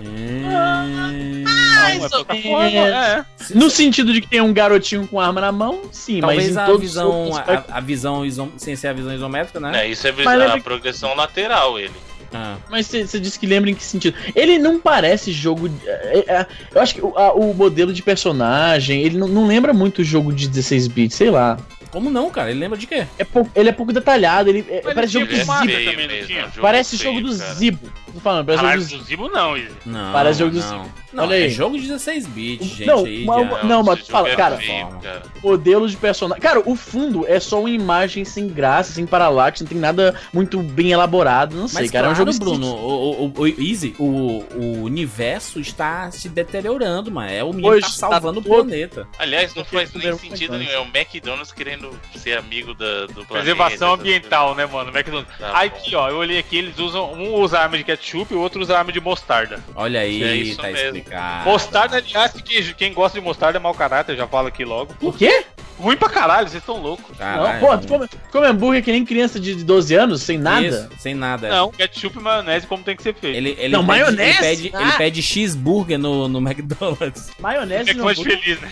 Hum... 0.00 0.42
Não, 0.42 1.86
é 1.86 1.94
ou 1.94 2.08
plataforma, 2.24 2.70
menos. 2.70 2.94
é. 2.94 3.24
No 3.54 3.70
sentido 3.70 4.12
de 4.12 4.20
que 4.20 4.28
tem 4.28 4.40
um 4.40 4.52
garotinho 4.52 5.06
com 5.06 5.20
arma 5.20 5.40
na 5.40 5.52
mão, 5.52 5.82
sim, 5.92 6.20
Talvez 6.20 6.48
mas 6.48 6.56
em 6.56 6.58
a 6.58 6.66
todos 6.66 6.80
visão, 6.80 7.30
aspectos- 7.36 7.72
a, 7.72 7.76
a 7.76 7.80
visão 7.80 8.24
iso- 8.24 8.52
sem 8.56 8.74
ser 8.76 8.88
a 8.88 8.92
visão 8.92 9.14
isométrica, 9.14 9.60
né? 9.60 9.84
É, 9.84 9.88
isso 9.90 10.06
é 10.06 10.10
a 10.10 10.14
lembra 10.14 10.56
que- 10.58 10.64
progressão 10.64 11.14
lateral, 11.14 11.78
ele. 11.78 11.92
Ah. 12.34 12.56
Mas 12.70 12.86
você 12.86 13.20
disse 13.20 13.38
que 13.38 13.46
lembra 13.46 13.70
em 13.70 13.74
que 13.74 13.82
sentido? 13.84 14.16
Ele 14.34 14.58
não 14.58 14.80
parece 14.80 15.30
jogo. 15.32 15.68
de- 15.68 15.86
é- 15.86 16.24
é- 16.26 16.46
eu 16.74 16.80
acho 16.80 16.94
que 16.94 17.02
o, 17.02 17.16
a- 17.18 17.34
o 17.34 17.52
modelo 17.52 17.92
de 17.92 18.02
personagem, 18.02 19.02
ele 19.02 19.18
não, 19.18 19.28
não 19.28 19.46
lembra 19.46 19.74
muito 19.74 20.02
jogo 20.02 20.32
de 20.32 20.48
16 20.48 20.88
bits, 20.88 21.14
sei 21.16 21.30
lá. 21.30 21.58
Como 21.92 22.10
não, 22.10 22.30
cara? 22.30 22.50
Ele 22.50 22.58
lembra 22.58 22.78
de 22.78 22.86
quê? 22.86 23.06
É 23.18 23.24
pou- 23.24 23.48
ele 23.54 23.68
é 23.68 23.72
pouco 23.72 23.92
detalhado, 23.92 24.48
ele 24.48 24.64
é- 24.68 24.80
parece 24.80 25.12
jogo 25.12 25.26
do 25.26 25.36
Zibo. 25.36 25.54
mesmo, 25.66 26.32
é 26.32 26.40
um 26.40 26.48
jogo 26.48 26.60
Parece 26.62 26.98
feio, 26.98 27.14
jogo 27.14 27.28
do 27.28 27.38
cara. 27.38 27.54
Zibo. 27.54 27.92
Tô 28.12 28.20
falando, 28.20 28.44
parece 28.46 28.62
Caralho, 28.62 28.82
jogo 28.82 28.96
do 29.02 29.04
Zibo 29.08 29.28
não, 29.28 29.56
Izzy. 29.56 29.72
Não. 29.86 30.12
Parece 30.12 30.38
jogo 30.38 30.50
do 30.52 30.58
não. 30.60 30.68
Zibo. 30.84 31.02
Não, 31.12 31.24
Olha 31.24 31.34
é 31.34 31.42
aí. 31.42 31.50
jogo 31.50 31.76
16 31.78 32.26
bits, 32.26 32.66
gente. 32.68 32.86
Não, 32.86 33.04
aí 33.04 33.22
uma- 33.24 33.38
já- 33.44 33.62
não, 33.64 33.82
mas 33.82 34.00
esse 34.00 34.10
fala, 34.10 34.30
é 34.30 34.36
cara, 34.36 34.56
feio, 34.56 34.88
cara. 35.02 35.22
modelos 35.42 35.90
de 35.90 35.96
personagem. 35.98 36.40
Cara, 36.42 36.62
o 36.64 36.74
fundo 36.74 37.26
é 37.28 37.38
só 37.38 37.60
uma 37.60 37.68
imagem 37.68 38.24
sem 38.24 38.48
graça, 38.48 38.94
sem 38.94 39.04
paralaxe, 39.06 39.62
não 39.62 39.68
tem 39.68 39.76
nada 39.78 40.14
muito 40.32 40.58
bem 40.62 40.92
elaborado. 40.92 41.54
Não 41.54 41.68
sei, 41.68 41.82
Mas 41.82 41.90
cara. 41.90 42.06
claro, 42.08 42.18
é 42.18 42.22
um 42.22 42.32
jogo 42.32 42.38
Bruno, 42.42 42.66
o, 42.74 43.26
o, 43.26 43.32
o 43.42 43.46
Easy, 43.46 43.94
o, 43.98 44.42
o 44.54 44.82
universo 44.84 45.60
está 45.60 46.10
se 46.10 46.30
deteriorando, 46.30 47.10
mano. 47.10 47.30
É 47.30 47.44
o 47.44 47.52
menino 47.52 47.74
tá 47.80 47.86
tá 47.86 47.92
salvando 47.92 48.40
o 48.40 48.42
todo- 48.42 48.54
planeta. 48.64 49.06
Aliás, 49.18 49.54
não 49.54 49.64
Porque 49.64 49.76
faz 49.86 49.92
nem 49.94 50.16
sentido 50.18 50.56
nenhum. 50.56 50.70
É 50.70 50.78
o 50.80 50.84
McDonald's 50.94 51.52
querendo 51.52 51.90
ser 52.16 52.38
amigo 52.38 52.72
da, 52.72 53.02
do 53.06 53.12
planeta. 53.26 53.26
Preservação 53.54 53.92
ambiental, 53.94 54.54
né, 54.54 54.64
mano? 54.64 54.90
McDonald's. 54.90 55.36
Tá 55.38 55.50
Aí 55.58 55.68
bom. 55.68 55.76
aqui, 55.76 55.94
ó, 55.94 56.08
eu 56.08 56.16
olhei 56.16 56.38
aqui, 56.38 56.56
eles 56.56 56.78
usam. 56.78 57.12
Um 57.12 57.34
usa 57.34 57.58
arma 57.58 57.76
de 57.76 57.84
ketchup 58.02 58.32
e 58.32 58.36
o 58.36 58.40
outro 58.40 58.60
usa 58.60 58.76
arma 58.76 58.90
de 58.92 59.00
mostarda. 59.00 59.62
Olha 59.74 60.00
aí, 60.00 60.22
É 60.22 60.34
isso 60.34 60.56
tá 60.56 60.64
mesmo. 60.64 60.78
explicado. 60.98 61.44
Mostarda, 61.48 61.96
aliás, 61.98 62.32
que 62.32 62.74
quem 62.74 62.92
gosta 62.92 63.18
de 63.18 63.24
mostarda 63.24 63.58
é 63.58 63.60
mau 63.60 63.72
caráter, 63.74 64.16
já 64.16 64.26
falo 64.26 64.48
aqui 64.48 64.64
logo. 64.64 64.94
O 65.00 65.12
quê? 65.12 65.44
Ruim 65.78 65.96
pra 65.96 66.08
caralho, 66.08 66.48
vocês 66.48 66.62
estão 66.62 66.76
loucos. 66.80 67.06
Não, 67.10 67.16
Caralho, 67.18 67.60
pô, 67.60 67.78
tu 67.78 67.88
come, 67.88 68.08
come 68.30 68.46
hambúrguer 68.46 68.82
que 68.84 68.92
nem 68.92 69.04
criança 69.04 69.40
de 69.40 69.64
12 69.64 69.94
anos, 69.94 70.22
sem 70.22 70.38
nada? 70.38 70.66
Isso, 70.66 70.88
sem 70.98 71.14
nada. 71.14 71.48
Não, 71.48 71.70
ketchup 71.70 72.18
e 72.18 72.22
maionese 72.22 72.66
como 72.66 72.82
tem 72.84 72.94
que 72.96 73.02
ser 73.02 73.14
feito. 73.14 73.36
Ele, 73.36 73.56
ele 73.58 73.72
Não, 73.74 73.84
pede, 73.84 73.98
maionese? 74.00 74.22
Ele 74.30 74.38
pede, 74.38 74.70
Ah! 74.74 74.82
ele 74.82 74.92
pede 74.92 75.22
cheeseburger 75.22 75.98
no, 75.98 76.28
no 76.28 76.38
McDonald's. 76.38 77.30
Maionese 77.40 77.90
É 77.90 77.94
não. 77.94 78.04
mais 78.04 78.20
feliz, 78.20 78.60
né? 78.60 78.68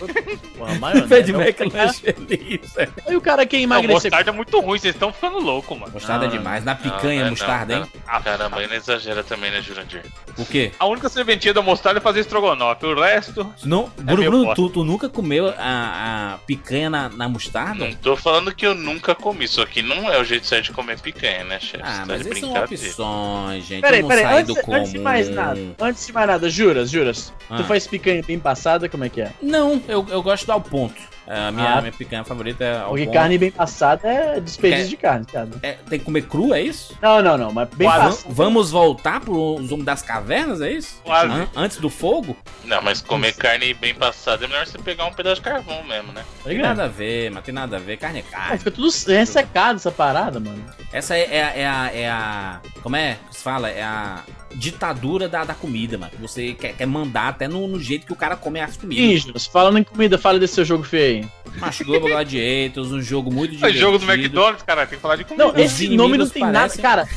Pô, 0.57 0.67
Ele 0.67 0.79
maionese. 0.79 1.07
pede 1.07 1.31
é 1.33 1.35
McDonald's 1.35 1.99
feliz. 1.99 2.77
é. 2.77 2.89
Aí 3.07 3.15
o 3.15 3.21
cara 3.21 3.45
quer 3.45 3.57
Não, 3.57 3.63
emagrecer. 3.63 3.93
mostarda 4.11 4.29
é 4.29 4.33
muito 4.33 4.59
ruim, 4.59 4.77
vocês 4.79 4.93
estão 4.95 5.11
ficando 5.11 5.39
loucos, 5.39 5.77
mano. 5.77 5.91
Mostarda 5.93 6.25
é 6.25 6.27
Não, 6.29 6.37
demais. 6.37 6.63
Na 6.63 6.73
Não, 6.73 6.81
picanha, 6.81 7.21
não 7.21 7.27
é 7.27 7.29
mostarda, 7.31 7.75
não, 7.75 7.83
hein? 7.83 7.91
cara. 8.05 8.21
Caramba, 8.23 8.67
não 8.67 8.75
exagera 8.75 9.23
também, 9.23 9.49
né, 9.51 9.61
Jurandir? 9.61 10.03
O 10.37 10.45
quê? 10.45 10.71
A 10.79 10.85
única 10.85 11.09
serventia 11.09 11.53
da 11.53 11.61
mostarda 11.61 11.99
é 11.99 12.01
fazer 12.01 12.21
estrogonofe, 12.21 12.85
o 12.85 12.99
resto. 12.99 13.51
Não, 13.65 13.91
Bruno, 13.97 14.17
meio 14.19 14.29
Bruno, 14.31 14.45
bosta. 14.45 14.55
tu, 14.61 14.69
tu 14.69 14.83
nunca 14.83 15.09
comeu 15.09 15.53
a, 15.57 16.33
a 16.33 16.37
picanha 16.45 16.89
na, 16.91 17.09
na 17.09 17.27
mostarda? 17.29 17.85
Não 17.85 17.93
tô 17.95 18.15
falando 18.15 18.53
que 18.53 18.65
eu 18.67 18.75
nunca 18.75 19.15
comi, 19.15 19.47
só 19.47 19.65
que 19.65 19.81
não 19.81 20.11
é 20.11 20.19
o 20.19 20.23
jeito 20.23 20.45
certo 20.45 20.65
de 20.65 20.71
comer 20.73 20.99
picanha, 20.99 21.43
né, 21.45 21.59
chefe? 21.59 21.83
Ah, 21.83 21.99
Tá 22.01 22.05
mas 22.07 22.21
de 22.21 22.27
essas 22.27 22.39
são 22.39 22.51
brincadeira. 22.51 22.83
opções, 22.87 23.65
gente. 23.65 23.81
Peraí, 23.81 24.01
não 24.01 24.09
peraí, 24.09 24.23
sai 24.25 24.39
antes, 24.41 24.55
do 24.55 24.61
comum. 24.61 24.77
antes 24.77 24.91
de 24.91 24.99
mais 24.99 25.29
nada, 25.29 25.59
antes 25.79 26.05
de 26.05 26.13
mais 26.13 26.27
nada, 26.27 26.49
juras, 26.49 26.89
juras. 26.91 27.33
Ah. 27.49 27.57
Tu 27.57 27.63
faz 27.63 27.87
picanha 27.87 28.21
bem 28.21 28.37
passada, 28.37 28.87
como 28.89 29.03
é 29.05 29.09
que 29.09 29.21
é? 29.21 29.31
Não, 29.41 29.81
eu, 29.87 30.05
eu 30.09 30.21
gosto 30.21 30.45
do 30.45 30.51
ao 30.51 30.61
ponto. 30.61 31.01
A 31.33 31.51
minha, 31.51 31.75
Ah. 31.77 31.81
minha 31.81 31.93
picanha 31.93 32.23
favorita 32.23 32.63
é 32.63 32.79
Porque 32.83 33.05
ponto. 33.05 33.13
carne 33.13 33.37
bem 33.37 33.51
passada 33.51 34.07
é 34.07 34.39
desperdício 34.39 34.89
de 34.89 34.97
carne, 34.97 35.25
cara. 35.25 35.47
É, 35.63 35.73
tem 35.89 35.97
que 35.99 36.05
comer 36.05 36.23
cru, 36.23 36.53
é 36.53 36.61
isso? 36.61 36.97
Não, 37.01 37.21
não, 37.21 37.37
não, 37.37 37.51
mas 37.53 37.69
bem 37.69 37.87
passada. 37.87 38.17
Vamos 38.29 38.71
voltar 38.71 39.21
pro 39.21 39.57
zoom 39.65 39.79
das 39.83 40.01
cavernas, 40.01 40.59
é 40.61 40.71
isso? 40.71 40.99
Quase. 41.03 41.31
An- 41.31 41.47
antes 41.55 41.77
do 41.77 41.89
fogo? 41.89 42.35
Não, 42.65 42.81
mas 42.81 43.01
comer 43.01 43.33
carne 43.33 43.73
bem 43.73 43.93
passada 43.95 44.43
é 44.43 44.47
melhor 44.47 44.65
você 44.67 44.77
pegar 44.77 45.05
um 45.05 45.13
pedaço 45.13 45.35
de 45.35 45.41
carvão 45.41 45.83
mesmo, 45.83 46.11
né? 46.11 46.23
Tem 46.43 46.57
nada 46.57 46.83
a 46.85 46.87
ver, 46.87 47.31
mas 47.31 47.43
tem 47.43 47.53
nada 47.53 47.77
a 47.77 47.79
ver. 47.79 47.97
Carne 47.97 48.19
é 48.19 48.23
Ah, 48.33 48.37
carne. 48.37 48.57
fica 48.57 48.71
tudo 48.71 48.89
ressecado 49.07 49.75
essa 49.77 49.91
parada, 49.91 50.39
mano. 50.39 50.63
Essa 50.91 51.15
é, 51.15 51.37
é, 51.37 51.43
a- 51.43 51.55
é 51.55 51.65
a, 51.67 51.91
é 51.93 52.09
a. 52.09 52.59
Como 52.83 52.95
é 52.95 53.17
que 53.29 53.35
se 53.37 53.43
fala? 53.43 53.69
É 53.69 53.81
a 53.83 54.19
ditadura 54.55 55.27
da, 55.27 55.43
da 55.43 55.53
comida, 55.53 55.97
mano. 55.97 56.11
Que 56.11 56.21
Você 56.21 56.53
quer, 56.53 56.73
quer 56.73 56.85
mandar 56.85 57.29
até 57.29 57.47
no, 57.47 57.67
no 57.67 57.79
jeito 57.79 58.05
que 58.05 58.13
o 58.13 58.15
cara 58.15 58.35
come 58.35 58.59
as 58.59 58.77
comidas. 58.77 59.25
Índios, 59.25 59.45
falando 59.45 59.77
em 59.79 59.83
comida, 59.83 60.17
fala 60.17 60.39
desse 60.39 60.55
seu 60.55 60.65
jogo 60.65 60.83
feio 60.83 61.23
aí. 61.23 61.59
Macho 61.59 61.83
Global 61.83 62.09
Gladiators, 62.09 62.91
um 62.91 63.01
jogo 63.01 63.31
muito 63.33 63.51
É 63.55 63.57
divertido. 63.57 63.79
jogo 63.79 63.97
do 63.99 64.11
McDonald's, 64.11 64.63
cara, 64.63 64.85
tem 64.85 64.97
que 64.97 65.01
falar 65.01 65.15
de 65.17 65.23
comida. 65.25 65.45
Não, 65.45 65.55
esse 65.57 65.89
nome 65.89 66.17
não 66.17 66.27
tem 66.29 66.43
nada. 66.43 66.73
Cara, 66.77 67.07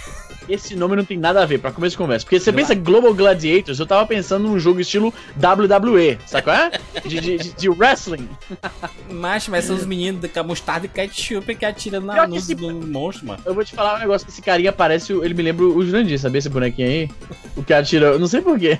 esse 0.49 0.75
nome 0.77 0.97
não 0.97 1.05
tem 1.05 1.19
nada 1.19 1.43
a 1.43 1.47
ver, 1.47 1.59
pra 1.59 1.71
começo 1.73 1.93
de 1.93 1.99
conversa. 1.99 2.25
Porque 2.25 2.39
você 2.41 2.53
pensa 2.53 2.75
Global 2.75 3.13
Gladiators, 3.15 3.79
eu 3.79 3.87
tava 3.87 4.07
pensando 4.07 4.49
num 4.49 4.59
jogo 4.59 4.81
estilo 4.81 5.13
WWE, 5.37 6.19
sabe 6.27 6.43
qual 6.45 6.57
é? 6.57 6.71
De, 7.05 7.21
de, 7.21 7.37
de- 7.39 7.53
de 7.53 7.69
wrestling. 7.69 8.29
Macho, 9.11 9.51
mas 9.51 9.65
são 9.65 9.77
os 9.77 9.85
meninos 9.87 10.31
com 10.31 10.41
a 10.41 10.43
mostarda 10.43 10.87
e 10.87 10.89
ketchup 10.89 11.55
que 11.55 11.65
atiram 11.65 12.01
na, 12.01 12.21
que 12.23 12.27
nos, 12.29 12.51
esse- 12.51 12.55
no 12.55 12.73
monstro, 12.87 13.27
mano. 13.27 13.41
Eu 13.45 13.55
vou 13.55 13.65
te 13.65 13.75
falar 13.75 13.97
um 13.97 13.99
negócio 14.01 14.27
que 14.27 14.33
esse 14.33 14.43
carinha 14.43 14.73
parece. 14.73 15.13
o- 15.13 15.25
Ele 15.25 15.35
me 15.35 15.43
lembra 15.43 15.65
o 15.65 15.85
Jurandir, 15.85 16.19
sabia 16.19 16.39
esse 16.39 16.49
bonequinho 16.49 16.89
aí? 16.89 17.11
O 17.57 17.63
que 17.63 17.73
atira. 17.73 18.07
Eu 18.07 18.19
não 18.19 18.27
sei 18.27 18.41
porquê. 18.41 18.79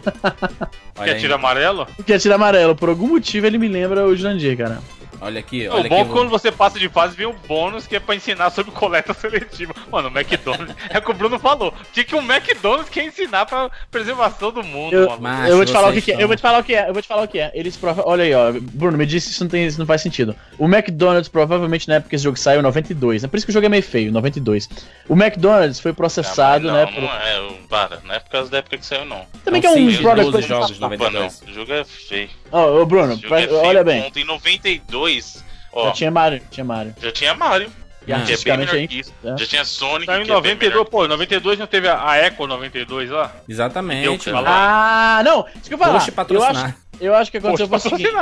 Olha, 0.97 1.05
Quer 1.07 1.15
aí. 1.15 1.21
tiro 1.21 1.35
amarelo? 1.35 1.87
O 1.99 2.03
que 2.03 2.13
atira 2.13 2.35
amarelo. 2.35 2.75
Por 2.75 2.89
algum 2.89 3.09
motivo 3.09 3.47
ele 3.47 3.59
me 3.59 3.69
lembra 3.69 4.07
o 4.07 4.15
Jurandir, 4.17 4.57
cara. 4.57 4.81
Olha 5.25 5.41
aqui, 5.41 5.67
o 5.67 5.73
olha 5.75 5.89
bom 5.89 5.97
é 5.97 6.01
aqui. 6.01 6.09
que 6.09 6.15
quando 6.17 6.29
você 6.29 6.53
passa 6.53 6.79
de 6.79 6.89
fase 6.89 7.17
vem 7.17 7.27
um 7.27 7.35
bônus 7.49 7.87
que 7.87 7.97
é 7.97 8.01
pra 8.01 8.15
ensinar 8.15 8.51
sobre 8.51 8.73
coleta 8.73 9.13
seletiva. 9.15 9.75
Mano, 9.91 10.09
o 10.09 10.13
McDonald's. 10.19 10.75
é 10.91 10.99
o 10.99 11.03
que 11.03 11.11
o 11.11 11.15
Bruno 11.15 11.39
falou. 11.39 11.73
Tinha 11.93 12.05
que 12.05 12.15
um 12.15 12.23
McDonald's 12.23 12.89
quer 12.89 13.05
ensinar 13.05 13.47
pra 13.47 13.71
preservação 13.91 14.53
do 14.53 14.63
mundo, 14.63 14.95
Eu- 14.95 15.03
eu 15.49 15.57
vou 15.57 15.65
te 15.65 15.73
falar 15.73 15.89
o 15.91 15.93
que, 15.93 16.03
que 16.03 16.13
é. 16.13 16.23
Eu 16.23 16.27
vou 16.27 16.37
te 16.37 16.43
falar 16.43 16.59
o 16.59 16.65
que 16.65 16.75
é. 16.75 16.89
Eu 16.89 16.93
vou 16.93 17.03
te 17.03 17.09
falar 17.09 17.23
o 17.23 17.29
que 17.29 17.39
é. 17.39 17.51
Eles 17.55 17.77
prova... 17.77 18.03
Olha 18.07 18.25
aí, 18.25 18.35
ó. 18.35 18.53
Bruno, 18.53 18.97
me 18.99 19.07
disse 19.07 19.29
que 19.29 19.33
isso 19.35 19.45
não, 19.45 19.51
tem, 19.51 19.67
isso 19.67 19.79
não 19.79 19.87
faz 19.87 20.03
sentido. 20.03 20.35
O 20.59 20.67
McDonald's, 20.67 21.29
provavelmente 21.29 21.89
na 21.89 21.95
época 21.97 22.11
que 22.11 22.17
esse 22.17 22.25
jogo 22.25 22.37
saiu, 22.39 22.63
92. 22.63 23.25
É 23.25 23.27
por 23.29 23.37
isso 23.37 23.47
que 23.47 23.51
o 23.51 23.53
jogo 23.53 23.67
é 23.67 23.69
meio 23.69 23.83
feio, 23.83 24.13
92. 24.13 24.69
O 25.09 25.15
McDonald's 25.15 25.81
foi 25.81 25.93
processado, 25.93 26.67
não, 26.67 26.75
né? 26.75 26.85
Não, 26.87 26.93
por- 26.93 27.03
não 27.03 27.13
é, 27.13 27.39
eu- 27.39 27.57
para, 27.75 28.01
não 28.05 28.15
é 28.15 28.21
por 28.21 28.31
causa 28.31 28.51
da 28.51 28.59
época 28.59 28.79
que 28.79 28.87
saiu, 28.87 29.05
não. 29.05 29.27
Também 29.45 29.61
que 29.61 29.67
é 29.67 29.71
um 29.71 29.97
product 29.97 30.31
12 30.31 30.47
placement 30.47 30.47
jogos 30.49 30.71
Opa, 30.77 30.89
não, 31.11 31.23
92. 31.23 31.43
o 31.43 31.53
jogo 31.53 31.73
é 31.73 31.85
feio. 31.85 32.31
Ó, 32.53 32.81
ô 32.81 32.87
Bruno, 32.87 33.13
Esse 33.15 33.23
jogo 33.23 33.29
pra- 33.35 33.41
é 33.41 33.47
feio. 33.49 33.61
olha 33.61 33.83
bem. 33.85 34.03
Ontem, 34.05 34.21
em 34.23 34.25
92, 34.27 35.45
ó, 35.73 35.87
Já 35.87 35.93
tinha 35.93 36.11
Mario, 36.11 36.41
tinha 36.51 36.65
Mario. 36.65 36.95
já 37.01 37.11
tinha 37.13 37.35
Mario. 37.35 37.71
E 38.07 38.13
é 38.13 38.15
bem 38.17 38.21
artisticamente 38.23 38.67
melhor 38.73 38.81
aí. 38.83 38.89
que 38.89 39.01
isso. 39.01 39.15
é. 39.25 39.37
Já 39.39 39.47
tinha 39.47 39.65
Sonic. 39.65 40.05
Saiu 40.07 40.23
em 40.23 40.25
que 40.27 40.31
é 40.31 40.35
bem 40.35 40.53
92, 40.53 40.73
melhor 40.73 40.85
pô, 40.85 41.05
em 41.05 41.09
92 41.09 41.59
não 41.59 41.67
teve 41.67 41.89
a, 41.89 42.09
a 42.11 42.19
Echo 42.27 42.47
92 42.47 43.11
lá? 43.11 43.33
Exatamente. 43.49 44.31
Ah, 44.47 45.23
não, 45.25 45.47
isso 45.57 45.69
que 45.69 45.75
eu 45.75 45.79
falar. 45.79 45.93
Poxa, 45.95 46.05
Eu 46.05 46.07
acho, 46.09 46.13
patrocinar. 46.13 46.77
eu 47.01 47.15
acho 47.15 47.31
que 47.31 47.39
aconteceu 47.39 47.67
Poxa, 47.67 47.89
foi 47.89 47.99
o 47.99 48.03
seguinte. 48.03 48.15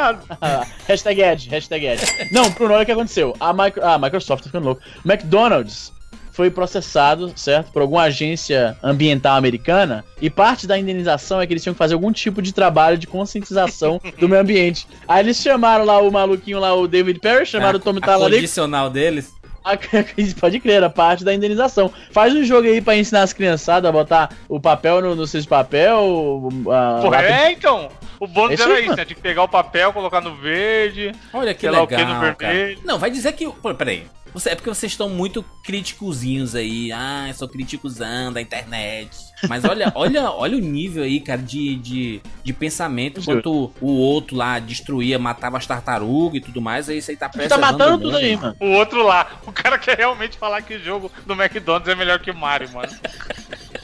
hashtag 0.86 1.20
Ed, 1.22 1.48
hashtag 1.50 1.86
Ed. 1.86 2.00
Não, 2.30 2.48
Bruno, 2.50 2.74
olha 2.74 2.84
o 2.84 2.86
que 2.86 2.92
aconteceu. 2.92 3.34
A, 3.40 3.52
Micro, 3.52 3.84
a 3.84 3.98
Microsoft 3.98 4.44
tá 4.44 4.48
ficando 4.50 4.64
louco. 4.66 4.82
McDonald's 5.04 5.92
foi 6.32 6.50
processado, 6.50 7.32
certo? 7.36 7.70
Por 7.72 7.82
alguma 7.82 8.02
agência 8.04 8.76
ambiental 8.82 9.36
americana. 9.36 10.04
E 10.20 10.28
parte 10.30 10.66
da 10.66 10.78
indenização 10.78 11.40
é 11.40 11.46
que 11.46 11.52
eles 11.52 11.62
tinham 11.62 11.74
que 11.74 11.78
fazer 11.78 11.94
algum 11.94 12.10
tipo 12.10 12.40
de 12.42 12.52
trabalho 12.52 12.96
de 12.98 13.06
conscientização 13.06 14.00
do 14.18 14.28
meio 14.28 14.40
ambiente. 14.40 14.86
Aí 15.06 15.20
eles 15.24 15.36
chamaram 15.36 15.84
lá 15.84 15.98
o 16.00 16.10
maluquinho 16.10 16.58
lá, 16.58 16.74
o 16.74 16.88
David 16.88 17.20
Perry, 17.20 17.46
chamaram 17.46 17.78
o 17.78 17.80
Tommy 17.82 18.00
Talarico. 18.00 18.36
condicional 18.40 18.88
deles. 18.90 19.32
A- 19.64 19.76
Pode 20.40 20.58
crer, 20.58 20.82
a 20.82 20.90
parte 20.90 21.22
da 21.24 21.32
indenização. 21.32 21.92
Faz 22.10 22.34
um 22.34 22.42
jogo 22.42 22.66
aí 22.66 22.80
pra 22.80 22.96
ensinar 22.96 23.22
as 23.22 23.32
criançadas 23.32 23.88
a 23.88 23.92
botar 23.92 24.30
o 24.48 24.58
papel 24.58 25.00
no, 25.00 25.14
no 25.14 25.26
cesto 25.26 25.42
de 25.44 25.48
papel. 25.48 26.48
A, 26.68 27.00
Porra, 27.00 27.16
lápis- 27.18 27.30
é, 27.30 27.52
então. 27.52 27.88
O 28.18 28.26
bônus 28.26 28.54
Esse 28.54 28.62
era 28.62 28.80
isso, 28.80 28.96
né? 28.96 29.04
Tinha 29.04 29.16
que 29.16 29.20
pegar 29.22 29.42
o 29.42 29.48
papel, 29.48 29.92
colocar 29.92 30.20
no 30.20 30.34
verde. 30.36 31.12
Olha 31.32 31.52
que 31.54 31.60
Sei 31.60 31.70
lá 31.70 31.78
o 31.78 31.80
legal, 31.82 31.98
que 31.98 32.04
no 32.04 32.36
cara. 32.36 32.52
vermelho. 32.52 32.78
Não, 32.84 32.98
vai 32.98 33.10
dizer 33.10 33.32
que... 33.32 33.48
Pô, 33.50 33.74
peraí. 33.74 34.04
Você, 34.32 34.50
é 34.50 34.54
porque 34.54 34.70
vocês 34.70 34.92
estão 34.92 35.08
muito 35.08 35.44
críticozinhos 35.62 36.54
aí. 36.54 36.90
Ah, 36.92 37.26
eu 37.28 37.34
sou 37.34 37.48
críticozão 37.48 38.32
da 38.32 38.40
internet. 38.40 39.10
Mas 39.48 39.64
olha, 39.64 39.90
olha, 39.96 40.30
olha 40.30 40.56
o 40.56 40.60
nível 40.60 41.02
aí, 41.04 41.20
cara, 41.20 41.42
de, 41.42 41.76
de, 41.76 42.20
de 42.42 42.52
pensamento. 42.52 43.20
Enquanto 43.20 43.72
o 43.80 43.90
outro 43.92 44.36
lá 44.36 44.58
destruía, 44.58 45.18
matava 45.18 45.58
as 45.58 45.66
tartarugas 45.66 46.36
e 46.36 46.40
tudo 46.40 46.60
mais, 46.62 46.88
aí 46.88 46.98
isso 46.98 47.10
aí 47.10 47.16
tá 47.16 47.26
Tá 47.28 47.32
preservando 47.38 47.60
matando 47.60 48.04
tudo 48.04 48.16
aí, 48.16 48.36
mano. 48.36 48.56
mano. 48.60 48.72
O 48.72 48.76
outro 48.78 49.02
lá. 49.02 49.40
O 49.46 49.52
cara 49.52 49.78
quer 49.78 49.98
realmente 49.98 50.38
falar 50.38 50.62
que 50.62 50.74
o 50.74 50.82
jogo 50.82 51.10
do 51.26 51.34
McDonald's 51.34 51.88
é 51.88 51.94
melhor 51.94 52.18
que 52.20 52.30
o 52.30 52.36
Mario, 52.36 52.70
mano. 52.72 52.92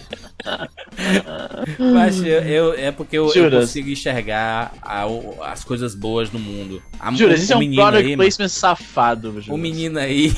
Mas 1.93 2.22
eu, 2.22 2.41
eu- 2.43 2.72
é 2.74 2.91
porque 2.93 3.16
eu, 3.18 3.32
eu 3.32 3.51
consigo 3.51 3.89
enxergar 3.91 4.72
a- 4.82 5.07
as 5.47 5.64
coisas 5.64 5.95
boas 5.95 6.30
no 6.30 6.39
mundo. 6.39 6.82
A, 6.99 7.12
Juro, 7.12 7.32
o, 7.32 7.34
isso 7.34 7.53
é 7.53 7.57
um 7.57 7.61
menino 7.61 7.82
product 7.82 8.05
aí, 8.07 8.16
mano, 8.16 8.22
placement 8.28 8.49
safado, 8.49 9.30
Juras. 9.32 9.49
o 9.49 9.57
menino 9.57 9.99
aí, 9.99 10.32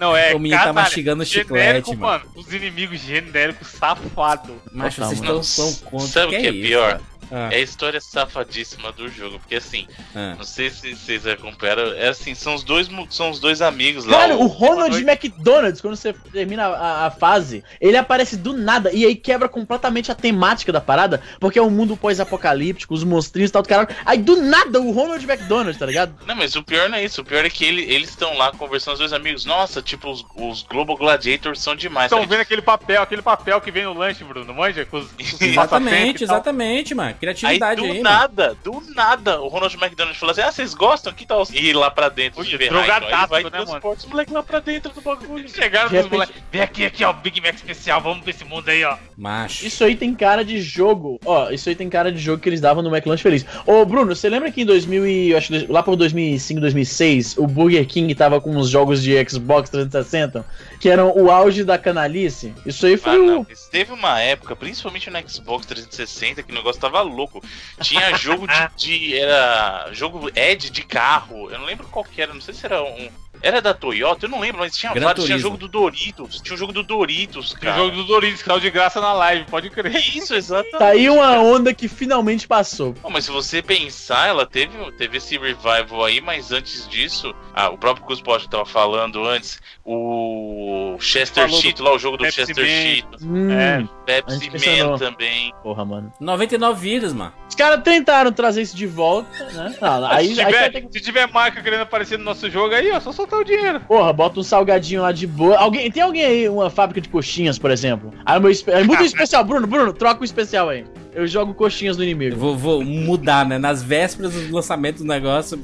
Não, 0.00 0.16
é 0.16 0.34
O 0.34 0.38
menino 0.38 0.60
tá 0.62 0.72
mastigando 0.72 1.24
genérico, 1.24 1.54
chiclete, 1.56 1.96
mano. 1.96 2.24
Os 2.34 2.52
inimigos 2.52 3.00
genéricos 3.00 3.68
safados. 3.68 4.54
mas 4.72 4.94
Total, 4.94 5.08
vocês 5.10 5.20
mano. 5.20 5.40
estão 5.40 5.72
tão 5.72 5.90
contra. 5.90 6.06
Sabe 6.08 6.26
o 6.26 6.30
que 6.30 6.36
é 6.36 6.50
isso, 6.50 6.68
pior? 6.68 7.00
Ah, 7.30 7.48
É 7.52 7.56
a 7.56 7.60
história 7.60 8.00
safadíssima 8.00 8.92
do 8.92 9.08
jogo, 9.08 9.38
porque 9.38 9.56
assim, 9.56 9.86
ah. 10.14 10.34
não 10.36 10.44
sei 10.44 10.70
se 10.70 10.94
vocês 10.94 11.26
acompanharam, 11.26 11.92
é 11.94 12.08
assim, 12.08 12.34
são 12.34 12.54
os 12.54 12.62
dois, 12.62 12.88
são 13.10 13.30
os 13.30 13.38
dois 13.40 13.60
amigos 13.62 14.04
lá. 14.04 14.18
Cara, 14.20 14.36
o 14.36 14.46
Ronald 14.46 14.90
Boa 15.02 15.12
McDonald's, 15.12 15.80
quando 15.80 15.96
você 15.96 16.12
termina 16.32 16.66
a, 16.66 17.06
a 17.06 17.10
fase, 17.10 17.62
ele 17.80 17.96
aparece 17.96 18.36
do 18.36 18.52
nada 18.52 18.90
e 18.92 19.04
aí 19.04 19.14
quebra 19.14 19.48
completamente 19.48 20.10
a 20.10 20.14
temática 20.14 20.72
da 20.72 20.80
parada, 20.80 21.20
porque 21.40 21.58
é 21.58 21.62
um 21.62 21.70
mundo 21.70 21.96
pós-apocalíptico, 21.96 22.94
os 22.94 23.04
monstrinhos 23.04 23.50
e 23.50 23.52
tal 23.52 23.62
do 23.62 23.68
caralho. 23.68 23.88
Aí 24.04 24.18
do 24.18 24.36
nada 24.36 24.80
o 24.80 24.90
Ronald 24.92 25.24
McDonald's, 25.24 25.78
tá 25.78 25.86
ligado? 25.86 26.14
Não, 26.26 26.34
mas 26.34 26.54
o 26.56 26.62
pior 26.62 26.88
não 26.88 26.98
é 26.98 27.04
isso, 27.04 27.20
o 27.20 27.24
pior 27.24 27.44
é 27.44 27.50
que 27.50 27.64
ele- 27.64 27.82
eles 27.82 28.10
estão 28.10 28.36
lá 28.36 28.50
conversando, 28.52 28.94
os 28.94 28.98
dois 29.00 29.12
amigos, 29.12 29.44
nossa, 29.44 29.80
tipo, 29.82 30.10
os, 30.10 30.24
os 30.36 30.62
Global 30.62 30.96
Gladiators 30.96 31.60
são 31.60 31.74
demais. 31.74 32.10
Estão 32.10 32.26
vendo 32.26 32.40
aquele 32.40 32.62
papel, 32.62 33.02
aquele 33.02 33.22
papel 33.22 33.60
que 33.60 33.70
vem 33.70 33.84
no 33.84 33.92
lanche, 33.94 34.24
Bruno, 34.24 34.52
manja? 34.54 34.84
Com 34.84 34.98
os, 34.98 35.06
com 35.12 35.22
os 35.22 35.40
Exatamente, 35.40 36.24
exatamente, 36.24 36.94
mano. 36.94 37.13
Aí 37.14 37.18
criatividade 37.20 37.80
do 37.80 37.84
aí, 37.86 38.02
mano. 38.02 38.02
nada, 38.02 38.56
do 38.62 38.82
nada, 38.94 39.40
o 39.40 39.48
Ronald 39.48 39.74
McDonald 39.76 40.18
falou 40.18 40.32
assim: 40.32 40.42
Ah, 40.42 40.52
vocês 40.52 40.74
gostam? 40.74 41.12
Que 41.12 41.26
tal 41.26 41.44
ir 41.52 41.72
lá 41.74 41.90
pra 41.90 42.08
dentro 42.08 42.40
Ui, 42.40 42.46
de 42.46 42.56
ver 42.56 42.68
drogadaço, 42.70 43.14
Aí 43.14 43.26
vai 43.28 43.42
né, 43.44 43.50
transporte 43.50 43.98
os 44.00 44.06
moleques 44.06 44.34
lá 44.34 44.42
pra 44.42 44.60
dentro 44.60 44.92
do 44.92 45.00
bagulho. 45.00 45.48
Chegaram 45.54 45.88
repente- 45.88 46.12
moleques. 46.12 46.34
Vem 46.52 46.60
aqui, 46.62 46.84
aqui, 46.84 47.04
ó, 47.04 47.12
Big 47.12 47.40
Mac 47.40 47.54
especial, 47.54 48.00
vamos 48.00 48.22
pra 48.22 48.30
esse 48.30 48.44
mundo 48.44 48.68
aí, 48.68 48.84
ó. 48.84 48.96
Macho. 49.16 49.66
Isso 49.66 49.82
aí 49.84 49.96
tem 49.96 50.14
cara 50.14 50.44
de 50.44 50.60
jogo. 50.60 51.18
Ó, 51.24 51.50
isso 51.50 51.68
aí 51.68 51.74
tem 51.74 51.88
cara 51.88 52.10
de 52.12 52.18
jogo 52.18 52.40
que 52.42 52.48
eles 52.48 52.60
davam 52.60 52.82
no 52.82 52.94
McLanche 52.94 53.22
Feliz. 53.22 53.44
Ô, 53.66 53.84
Bruno, 53.84 54.14
você 54.14 54.28
lembra 54.28 54.50
que 54.50 54.62
em 54.62 54.66
2000 54.66 55.06
e, 55.06 55.30
eu 55.30 55.38
acho 55.38 55.48
que 55.48 55.66
lá 55.72 55.82
por 55.82 55.96
2005, 55.96 56.60
2006, 56.60 57.36
o 57.38 57.46
Burger 57.46 57.86
King 57.86 58.14
tava 58.14 58.40
com 58.40 58.50
uns 58.56 58.68
jogos 58.70 59.02
de 59.02 59.12
Xbox 59.28 59.70
360 59.70 60.44
que 60.80 60.88
eram 60.88 61.12
o 61.16 61.30
auge 61.30 61.64
da 61.64 61.78
canalice? 61.78 62.52
Isso 62.66 62.86
aí 62.86 62.94
Ah, 62.94 62.98
foi 62.98 63.18
não. 63.18 63.40
o 63.42 63.46
Teve 63.70 63.92
uma 63.92 64.20
época, 64.20 64.54
principalmente 64.54 65.10
no 65.10 65.28
Xbox 65.28 65.66
360, 65.66 66.42
que 66.42 66.52
o 66.52 66.54
negócio 66.54 66.80
tava 66.80 67.02
louco. 67.08 67.42
Tinha 67.80 68.14
jogo 68.16 68.46
de, 68.46 68.54
de- 68.76 69.18
Era. 69.18 69.88
Jogo 69.92 70.30
Ed 70.34 70.70
de 70.70 70.82
carro. 70.82 71.50
Eu 71.50 71.58
não 71.58 71.66
lembro 71.66 71.86
qual 71.88 72.04
que 72.04 72.20
era, 72.20 72.32
não 72.34 72.40
sei 72.40 72.54
se 72.54 72.64
era 72.66 72.82
um. 72.82 73.08
Era 73.46 73.60
da 73.60 73.74
Toyota, 73.74 74.24
eu 74.24 74.30
não 74.30 74.40
lembro, 74.40 74.60
mas 74.60 74.74
tinha 74.76 74.92
Gran 74.92 75.04
vários. 75.04 75.26
Tinha 75.26 75.36
Turismo. 75.36 75.50
jogo 75.50 75.58
do 75.60 75.68
Doritos. 75.68 76.40
Tinha 76.40 76.54
o 76.54 76.58
jogo 76.58 76.72
do 76.72 76.82
Doritos, 76.82 77.52
cara. 77.52 77.74
o 77.74 77.84
jogo 77.84 77.96
do 77.98 78.04
Doritos 78.04 78.40
que 78.42 78.48
saiu 78.48 78.58
de 78.60 78.70
graça 78.70 79.00
na 79.02 79.12
live, 79.12 79.44
pode 79.50 79.68
crer. 79.68 79.94
Isso, 79.94 80.34
exatamente. 80.34 80.78
Tá 80.78 80.86
aí 80.88 81.10
uma 81.10 81.32
onda 81.40 81.74
que 81.74 81.86
finalmente 81.86 82.48
passou. 82.48 82.94
Bom, 83.02 83.10
mas 83.10 83.26
se 83.26 83.30
você 83.30 83.60
pensar, 83.60 84.28
ela 84.28 84.46
teve, 84.46 84.72
teve 84.92 85.18
esse 85.18 85.36
revival 85.36 86.04
aí, 86.04 86.20
mas 86.22 86.52
antes 86.52 86.88
disso, 86.88 87.34
ah, 87.54 87.68
o 87.68 87.76
próprio 87.76 88.06
Cuspost 88.06 88.48
tava 88.48 88.64
falando 88.64 89.22
antes, 89.26 89.60
o 89.84 90.96
Chester 91.00 91.44
Falou 91.44 91.58
do 91.58 91.62
Cheeto 91.62 91.82
lá, 91.82 91.92
o 91.94 91.98
jogo 91.98 92.16
do 92.16 92.24
Pepsi 92.24 92.46
Chester 92.46 92.64
Man. 92.64 92.70
Cheeto, 92.70 93.18
Hum, 93.24 93.50
É. 93.50 93.84
Pepsi. 94.06 94.50
Man 94.50 94.96
também. 94.98 95.52
porra, 95.62 95.84
mano. 95.84 96.12
99 96.20 96.80
vidas, 96.80 97.12
mano. 97.12 97.32
Os 97.54 97.56
caras 97.56 97.84
tentaram 97.84 98.32
trazer 98.32 98.62
isso 98.62 98.76
de 98.76 98.84
volta, 98.84 99.28
né? 99.52 99.72
Ah, 99.80 100.16
aí, 100.16 100.34
se, 100.34 100.40
aí 100.40 100.46
tiver, 100.52 100.72
ter 100.72 100.80
que 100.80 100.92
se 100.92 101.00
tiver 101.00 101.28
marca 101.32 101.62
querendo 101.62 101.82
aparecer 101.82 102.18
no 102.18 102.24
nosso 102.24 102.50
jogo 102.50 102.74
aí, 102.74 102.90
ó, 102.90 102.98
só 102.98 103.12
soltar 103.12 103.38
o 103.38 103.44
dinheiro. 103.44 103.78
Porra, 103.78 104.12
bota 104.12 104.40
um 104.40 104.42
salgadinho 104.42 105.02
lá 105.02 105.12
de 105.12 105.24
boa. 105.24 105.56
Alguém, 105.56 105.88
tem 105.88 106.02
alguém 106.02 106.24
aí, 106.24 106.48
uma 106.48 106.68
fábrica 106.68 107.00
de 107.00 107.08
coxinhas, 107.08 107.56
por 107.56 107.70
exemplo? 107.70 108.12
Aí, 108.26 108.36
o 108.36 108.42
meu, 108.42 108.50
espe- 108.50 108.72
aí 108.72 108.82
muda 108.82 109.02
o 109.02 109.06
especial, 109.06 109.44
Bruno, 109.44 109.68
Bruno, 109.68 109.92
troca 109.92 110.22
o 110.22 110.24
especial 110.24 110.68
aí. 110.68 110.84
Eu 111.12 111.28
jogo 111.28 111.54
coxinhas 111.54 111.96
do 111.96 112.02
Eu 112.02 112.08
inimigo. 112.08 112.34
vou, 112.36 112.56
vou 112.56 112.84
mudar, 112.84 113.46
né? 113.46 113.56
Nas 113.56 113.84
vésperas 113.84 114.32
do 114.34 114.52
lançamento 114.52 114.98
do 114.98 115.04
negócio, 115.04 115.56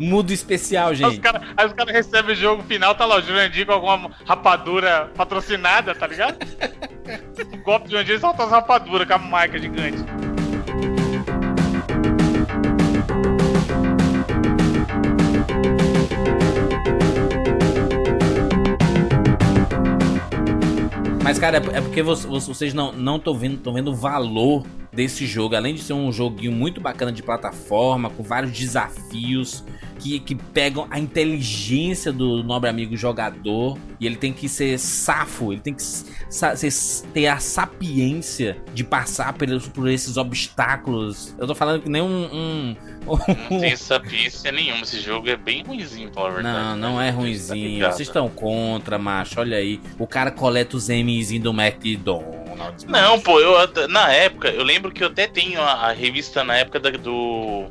muda 0.00 0.30
o 0.30 0.34
especial, 0.34 0.86
Aí 0.88 0.92
os 0.94 0.98
gente. 0.98 1.20
caras 1.20 1.42
cara 1.74 1.92
recebem 1.92 2.32
o 2.32 2.34
jogo 2.34 2.62
final, 2.62 2.94
tá 2.94 3.04
lá 3.04 3.16
o 3.16 3.20
Jurandir 3.20 3.66
com 3.66 3.72
alguma 3.72 4.10
rapadura 4.24 5.10
patrocinada, 5.14 5.94
tá 5.94 6.06
ligado? 6.06 6.38
o 7.52 7.56
golpe 7.58 7.84
do 7.84 7.90
Jurandir 7.90 8.18
solta 8.18 8.44
as 8.44 8.50
rapaduras 8.50 9.06
com 9.06 9.12
a 9.12 9.18
marca 9.18 9.58
gigante. 9.58 10.02
Mas, 21.24 21.38
cara, 21.38 21.56
é 21.56 21.80
porque 21.80 22.02
vo- 22.02 22.14
vo- 22.14 22.38
vocês 22.38 22.74
não 22.74 22.92
não 22.92 23.16
estão 23.16 23.34
vendo, 23.34 23.56
tão 23.56 23.72
vendo 23.72 23.90
o 23.90 23.94
valor 23.94 24.62
desse 24.92 25.26
jogo. 25.26 25.56
Além 25.56 25.74
de 25.74 25.80
ser 25.80 25.94
um 25.94 26.12
joguinho 26.12 26.52
muito 26.52 26.82
bacana 26.82 27.10
de 27.10 27.22
plataforma, 27.22 28.10
com 28.10 28.22
vários 28.22 28.52
desafios 28.52 29.64
que, 30.04 30.20
que 30.20 30.34
pegam 30.34 30.86
a 30.90 30.98
inteligência 30.98 32.12
do 32.12 32.42
nobre 32.44 32.68
amigo 32.68 32.94
jogador. 32.96 33.78
E 33.98 34.06
ele 34.06 34.16
tem 34.16 34.32
que 34.34 34.48
ser 34.50 34.78
safo, 34.78 35.50
ele 35.52 35.62
tem 35.62 35.72
que 35.72 35.82
sa- 35.82 36.54
ser- 36.54 37.06
ter 37.14 37.26
a 37.28 37.38
sapiência 37.38 38.58
de 38.74 38.84
passar 38.84 39.32
pelos, 39.32 39.66
por 39.66 39.88
esses 39.88 40.18
obstáculos. 40.18 41.34
Eu 41.38 41.46
tô 41.46 41.54
falando 41.54 41.80
que 41.82 41.88
nem 41.88 42.02
um. 42.02 42.24
um- 42.32 42.76
Não 43.50 43.60
tem 43.60 43.76
sapiência 43.76 44.50
nenhuma, 44.52 44.82
esse 44.82 44.98
jogo 45.00 45.28
é 45.28 45.36
bem 45.36 45.62
ruimzinho, 45.62 46.10
pra 46.10 46.28
verdade. 46.30 46.56
Não, 46.58 46.76
não 46.76 46.96
né? 46.98 47.08
é 47.08 47.12
Tá 47.12 47.16
ruimzinho. 47.18 47.68
ligado. 47.68 47.92
Vocês 47.92 48.08
estão 48.08 48.28
contra, 48.28 48.98
macho. 48.98 49.38
Olha 49.40 49.56
aí. 49.58 49.80
O 49.98 50.06
cara 50.06 50.30
coleta 50.30 50.76
os 50.76 50.88
M's 50.88 51.38
do 51.40 51.50
McDonald's. 51.52 52.84
Não, 52.86 53.20
pô, 53.20 53.40
eu 53.40 53.54
na 53.88 54.10
época, 54.12 54.48
eu 54.48 54.62
lembro 54.64 54.90
que 54.90 55.02
eu 55.02 55.08
até 55.08 55.26
tenho 55.26 55.60
a, 55.60 55.88
a 55.88 55.92
revista 55.92 56.42
na 56.44 56.56
época 56.56 56.78
da- 56.80 56.90
do. 56.90 57.66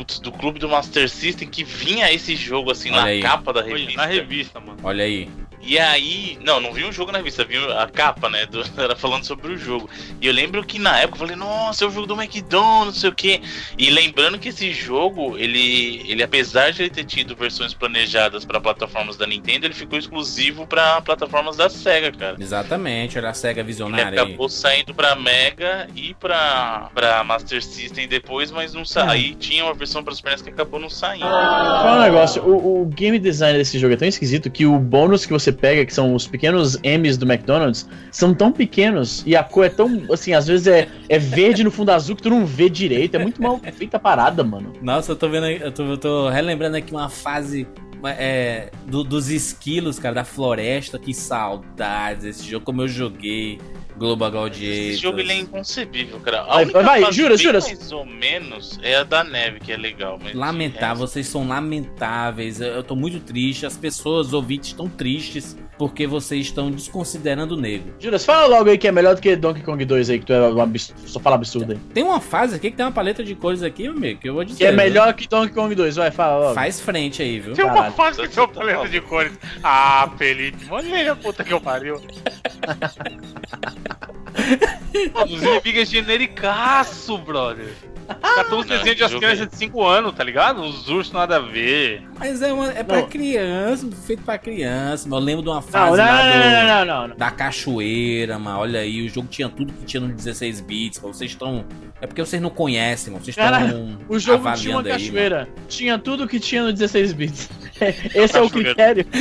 Putz, 0.00 0.18
do 0.18 0.32
clube 0.32 0.58
do 0.58 0.66
Master 0.66 1.10
System 1.10 1.46
que 1.46 1.62
vinha 1.62 2.10
esse 2.10 2.34
jogo 2.34 2.70
assim 2.70 2.88
Olha 2.90 3.02
na 3.02 3.06
aí. 3.08 3.20
capa 3.20 3.52
da 3.52 3.60
Olha, 3.60 3.68
revista. 3.76 4.00
na 4.00 4.06
revista, 4.06 4.58
mano. 4.58 4.78
Olha 4.82 5.04
aí. 5.04 5.28
E 5.62 5.78
aí, 5.78 6.38
não, 6.42 6.60
não 6.60 6.72
vi 6.72 6.84
um 6.84 6.92
jogo 6.92 7.12
na 7.12 7.18
revista, 7.18 7.44
vi 7.44 7.56
a 7.56 7.86
capa, 7.86 8.28
né? 8.30 8.46
Do, 8.46 8.64
era 8.80 8.96
falando 8.96 9.24
sobre 9.24 9.52
o 9.52 9.58
jogo. 9.58 9.88
E 10.20 10.26
eu 10.26 10.32
lembro 10.32 10.64
que 10.64 10.78
na 10.78 10.98
época 10.98 11.16
eu 11.16 11.18
falei, 11.18 11.36
nossa, 11.36 11.84
é 11.84 11.88
o 11.88 11.90
jogo 11.90 12.06
do 12.06 12.20
McDonald's, 12.20 12.94
não 12.94 13.00
sei 13.00 13.10
o 13.10 13.14
quê. 13.14 13.40
E 13.78 13.90
lembrando 13.90 14.38
que 14.38 14.48
esse 14.48 14.72
jogo, 14.72 15.36
ele, 15.36 16.02
ele 16.08 16.22
apesar 16.22 16.72
de 16.72 16.82
ele 16.82 16.90
ter 16.90 17.04
tido 17.04 17.36
versões 17.36 17.74
planejadas 17.74 18.44
para 18.44 18.60
plataformas 18.60 19.16
da 19.16 19.26
Nintendo, 19.26 19.66
ele 19.66 19.74
ficou 19.74 19.98
exclusivo 19.98 20.66
para 20.66 21.00
plataformas 21.02 21.56
da 21.56 21.68
Sega, 21.68 22.10
cara. 22.12 22.36
Exatamente. 22.38 23.18
Olha 23.18 23.30
a 23.30 23.34
SEGA 23.34 23.60
Ele 23.60 23.66
visionária 23.66 24.22
aí. 24.22 24.28
acabou 24.28 24.48
saindo 24.48 24.94
pra 24.94 25.14
Mega 25.14 25.88
e 25.94 26.14
pra, 26.14 26.90
pra 26.94 27.22
Master 27.24 27.62
System 27.62 28.08
depois, 28.08 28.50
mas 28.50 28.72
não 28.72 28.84
sa... 28.84 29.10
aí 29.10 29.34
tinha 29.34 29.64
uma 29.64 29.74
versão 29.74 30.02
pra 30.02 30.14
Super 30.14 30.30
NES 30.32 30.42
que 30.42 30.50
acabou 30.50 30.80
não 30.80 30.90
saindo. 30.90 31.26
Fala 31.26 31.98
um 31.98 32.02
negócio, 32.02 32.42
o, 32.42 32.82
o 32.82 32.86
game 32.86 33.18
design 33.18 33.58
desse 33.58 33.78
jogo 33.78 33.94
é 33.94 33.96
tão 33.96 34.08
esquisito 34.08 34.50
que 34.50 34.66
o 34.66 34.78
bônus 34.78 35.26
que 35.26 35.32
você 35.32 35.49
pega, 35.52 35.84
que 35.84 35.92
são 35.92 36.14
os 36.14 36.26
pequenos 36.26 36.76
M's 36.82 37.16
do 37.16 37.30
McDonald's, 37.30 37.88
são 38.10 38.32
tão 38.34 38.50
pequenos 38.52 39.22
e 39.26 39.34
a 39.36 39.42
cor 39.44 39.64
é 39.66 39.68
tão, 39.68 40.02
assim, 40.12 40.32
às 40.32 40.46
vezes 40.46 40.66
é, 40.66 40.88
é 41.08 41.18
verde 41.18 41.62
no 41.64 41.70
fundo 41.70 41.90
azul 41.90 42.14
que 42.16 42.22
tu 42.22 42.30
não 42.30 42.44
vê 42.46 42.68
direito. 42.68 43.14
É 43.16 43.18
muito 43.18 43.42
mal 43.42 43.60
feita 43.72 43.96
a 43.96 44.00
parada, 44.00 44.42
mano. 44.44 44.72
Nossa, 44.82 45.12
eu 45.12 45.16
tô 45.16 45.28
vendo 45.28 45.46
eu 45.46 45.72
tô, 45.72 45.82
eu 45.84 45.98
tô 45.98 46.28
relembrando 46.28 46.76
aqui 46.76 46.92
uma 46.92 47.08
fase 47.08 47.66
é, 48.04 48.70
do- 48.86 49.04
dos 49.04 49.28
esquilos, 49.30 49.98
cara, 49.98 50.14
da 50.16 50.24
floresta. 50.24 50.98
Que 50.98 51.12
saudades 51.12 52.24
desse 52.24 52.48
jogo, 52.50 52.64
como 52.64 52.82
eu 52.82 52.88
joguei 52.88 53.58
Global 53.96 54.30
Gladiator. 54.30 54.90
Esse 54.90 54.96
jogo 54.96 55.20
ele 55.20 55.32
é 55.32 55.38
inconcebível, 55.38 56.20
cara. 56.20 56.42
A 56.42 56.46
Vai, 56.46 56.64
única 56.64 56.82
vai, 56.82 57.00
fase 57.02 57.16
jura, 57.16 57.36
jura? 57.36 57.60
Mais 57.60 57.92
ou 57.92 58.06
menos 58.06 58.78
é 58.82 58.96
a 58.96 59.04
da 59.04 59.22
neve, 59.22 59.60
que 59.60 59.72
é 59.72 59.76
legal. 59.76 60.18
Mas 60.22 60.34
Lamentável, 60.34 61.06
vocês 61.06 61.26
são 61.26 61.46
lamentáveis. 61.46 62.60
Eu, 62.60 62.68
eu 62.68 62.82
tô 62.82 62.96
muito 62.96 63.20
triste. 63.20 63.66
As 63.66 63.76
pessoas, 63.76 64.28
os 64.28 64.32
ouvintes, 64.32 64.70
estão 64.70 64.88
tristes 64.88 65.56
porque 65.80 66.06
vocês 66.06 66.44
estão 66.44 66.70
desconsiderando 66.70 67.54
o 67.54 67.56
negro. 67.58 67.94
Juras, 67.98 68.22
fala 68.22 68.44
logo 68.44 68.68
aí 68.68 68.76
que 68.76 68.86
é 68.86 68.92
melhor 68.92 69.14
do 69.14 69.20
que 69.22 69.34
Donkey 69.34 69.62
Kong 69.62 69.82
2 69.82 70.10
aí, 70.10 70.18
que 70.18 70.26
tu 70.26 70.32
é 70.34 70.52
um 70.52 70.60
abs- 70.60 70.92
só 71.06 71.18
fala 71.18 71.36
absurdo 71.36 71.72
aí. 71.72 71.78
Tem 71.94 72.04
uma 72.04 72.20
fase 72.20 72.54
aqui 72.56 72.70
que 72.70 72.76
tem 72.76 72.84
uma 72.84 72.92
paleta 72.92 73.24
de 73.24 73.34
cores 73.34 73.62
aqui, 73.62 73.84
meu 73.84 73.92
amigo, 73.92 74.20
que 74.20 74.28
eu 74.28 74.34
vou 74.34 74.44
dizer. 74.44 74.58
Que 74.58 74.64
é 74.66 74.68
viu? 74.68 74.76
melhor 74.76 75.14
que 75.14 75.26
Donkey 75.26 75.54
Kong 75.54 75.74
2, 75.74 75.96
vai, 75.96 76.10
fala 76.10 76.38
logo. 76.38 76.54
Faz 76.54 76.78
frente 76.82 77.22
aí, 77.22 77.40
viu? 77.40 77.54
Tem 77.54 77.64
uma 77.64 77.72
Caralho. 77.72 77.94
fase 77.94 78.20
que 78.20 78.28
tem 78.28 78.42
uma 78.44 78.48
paleta 78.52 78.88
de 78.90 79.00
cores. 79.00 79.32
Ah, 79.64 80.10
Felipe, 80.18 80.66
ele 80.92 81.08
a 81.08 81.16
puta 81.16 81.42
que 81.42 81.54
eu 81.54 81.60
pariu. 81.62 81.94
Os 85.24 85.30
inimigos 85.42 85.80
é 85.80 85.84
genericaço, 85.86 87.16
brother. 87.16 87.72
Catou 88.14 88.60
os 88.60 88.66
Não, 88.66 88.76
desenhos 88.76 88.96
de 88.96 89.04
as 89.04 89.14
crianças 89.14 89.48
de 89.48 89.56
5 89.56 89.84
anos, 89.84 90.12
tá 90.14 90.24
ligado? 90.24 90.62
Os 90.62 90.88
ursos 90.88 91.12
nada 91.12 91.36
a 91.36 91.40
ver. 91.40 92.02
Mas 92.18 92.42
é, 92.42 92.52
uma, 92.52 92.70
é 92.72 92.82
pra 92.82 92.98
Não. 93.02 93.08
criança, 93.08 93.88
feito 94.06 94.22
pra 94.22 94.36
criança. 94.38 95.08
Eu 95.08 95.18
lembro 95.18 95.42
de 95.42 95.48
uma 95.48 95.62
fase 95.62 95.96
não, 95.96 96.04
lá 96.04 96.24
não, 96.24 96.32
do- 96.32 96.38
não, 96.38 96.50
não, 96.50 96.66
não, 96.66 96.84
não, 97.02 97.08
não. 97.08 97.16
da 97.16 97.30
cachoeira, 97.30 98.38
mano. 98.38 98.58
Olha 98.60 98.80
aí, 98.80 99.04
o 99.06 99.08
jogo 99.08 99.28
tinha 99.28 99.48
tudo 99.48 99.72
que 99.72 99.84
tinha 99.84 100.00
no 100.00 100.08
16 100.12 100.60
bits. 100.60 100.98
Vocês 101.00 101.30
estão. 101.30 101.64
É 102.00 102.06
porque 102.06 102.24
vocês 102.24 102.40
não 102.40 102.50
conhecem, 102.50 103.12
mano. 103.12 103.24
Vocês 103.24 103.36
estão. 103.36 103.98
O 104.08 104.18
jogo 104.18 104.52
tinha 104.54 104.74
uma 104.76 104.82
aí, 104.82 104.88
cachoeira. 104.88 105.48
tinha 105.68 105.98
tudo 105.98 106.26
que 106.26 106.40
tinha 106.40 106.64
no 106.64 106.72
16 106.72 107.12
bits. 107.12 107.48
Esse 108.14 108.36
é 108.36 108.40
o 108.40 108.50
critério. 108.50 109.06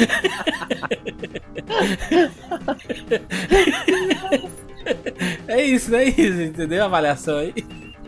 É 5.48 5.64
isso, 5.66 5.94
é 5.96 6.06
isso, 6.06 6.42
entendeu? 6.42 6.84
A 6.84 6.86
avaliação 6.86 7.38
aí. 7.38 7.54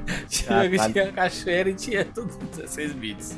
Tinha, 0.27 0.47
Caralho. 0.47 0.93
tinha 0.93 1.11
cachoeira 1.11 1.69
e 1.69 1.73
tinha 1.73 2.05
tudo 2.05 2.33
no 2.41 2.47
16 2.47 2.93
bits. 2.93 3.37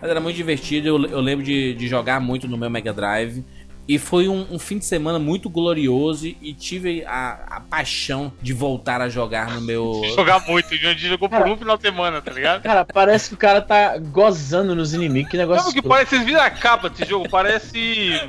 Mas 0.00 0.10
era 0.10 0.20
muito 0.20 0.36
divertido. 0.36 0.88
Eu, 0.88 1.04
eu 1.06 1.20
lembro 1.20 1.44
de, 1.44 1.74
de 1.74 1.88
jogar 1.88 2.20
muito 2.20 2.48
no 2.48 2.56
meu 2.56 2.70
Mega 2.70 2.92
Drive. 2.92 3.44
E 3.88 3.98
foi 3.98 4.28
um, 4.28 4.46
um 4.52 4.58
fim 4.58 4.78
de 4.78 4.84
semana 4.84 5.18
muito 5.18 5.50
glorioso 5.50 6.28
e 6.28 6.54
tive 6.54 7.04
a, 7.04 7.56
a 7.56 7.60
paixão 7.60 8.32
de 8.40 8.52
voltar 8.52 9.00
a 9.00 9.08
jogar 9.08 9.50
no 9.50 9.60
meu. 9.60 10.00
Jogar 10.14 10.46
muito. 10.46 10.72
O 10.72 10.76
Jandir 10.76 11.08
jogou 11.08 11.28
por 11.28 11.44
um 11.44 11.56
final 11.56 11.76
de 11.76 11.82
semana, 11.82 12.22
tá 12.22 12.30
ligado? 12.30 12.62
Cara, 12.62 12.84
parece 12.84 13.30
que 13.30 13.34
o 13.34 13.38
cara 13.38 13.60
tá 13.60 13.98
gozando 13.98 14.76
nos 14.76 14.94
inimigos. 14.94 15.30
Que 15.30 15.36
negócio 15.36 15.64
Sabe 15.64 15.78
o 15.78 15.82
que 15.82 15.88
parece? 15.88 16.10
Vocês 16.10 16.24
viram 16.24 16.40
a 16.40 16.50
capa 16.50 16.88
desse 16.88 17.04
jogo? 17.04 17.28
Parece 17.28 18.20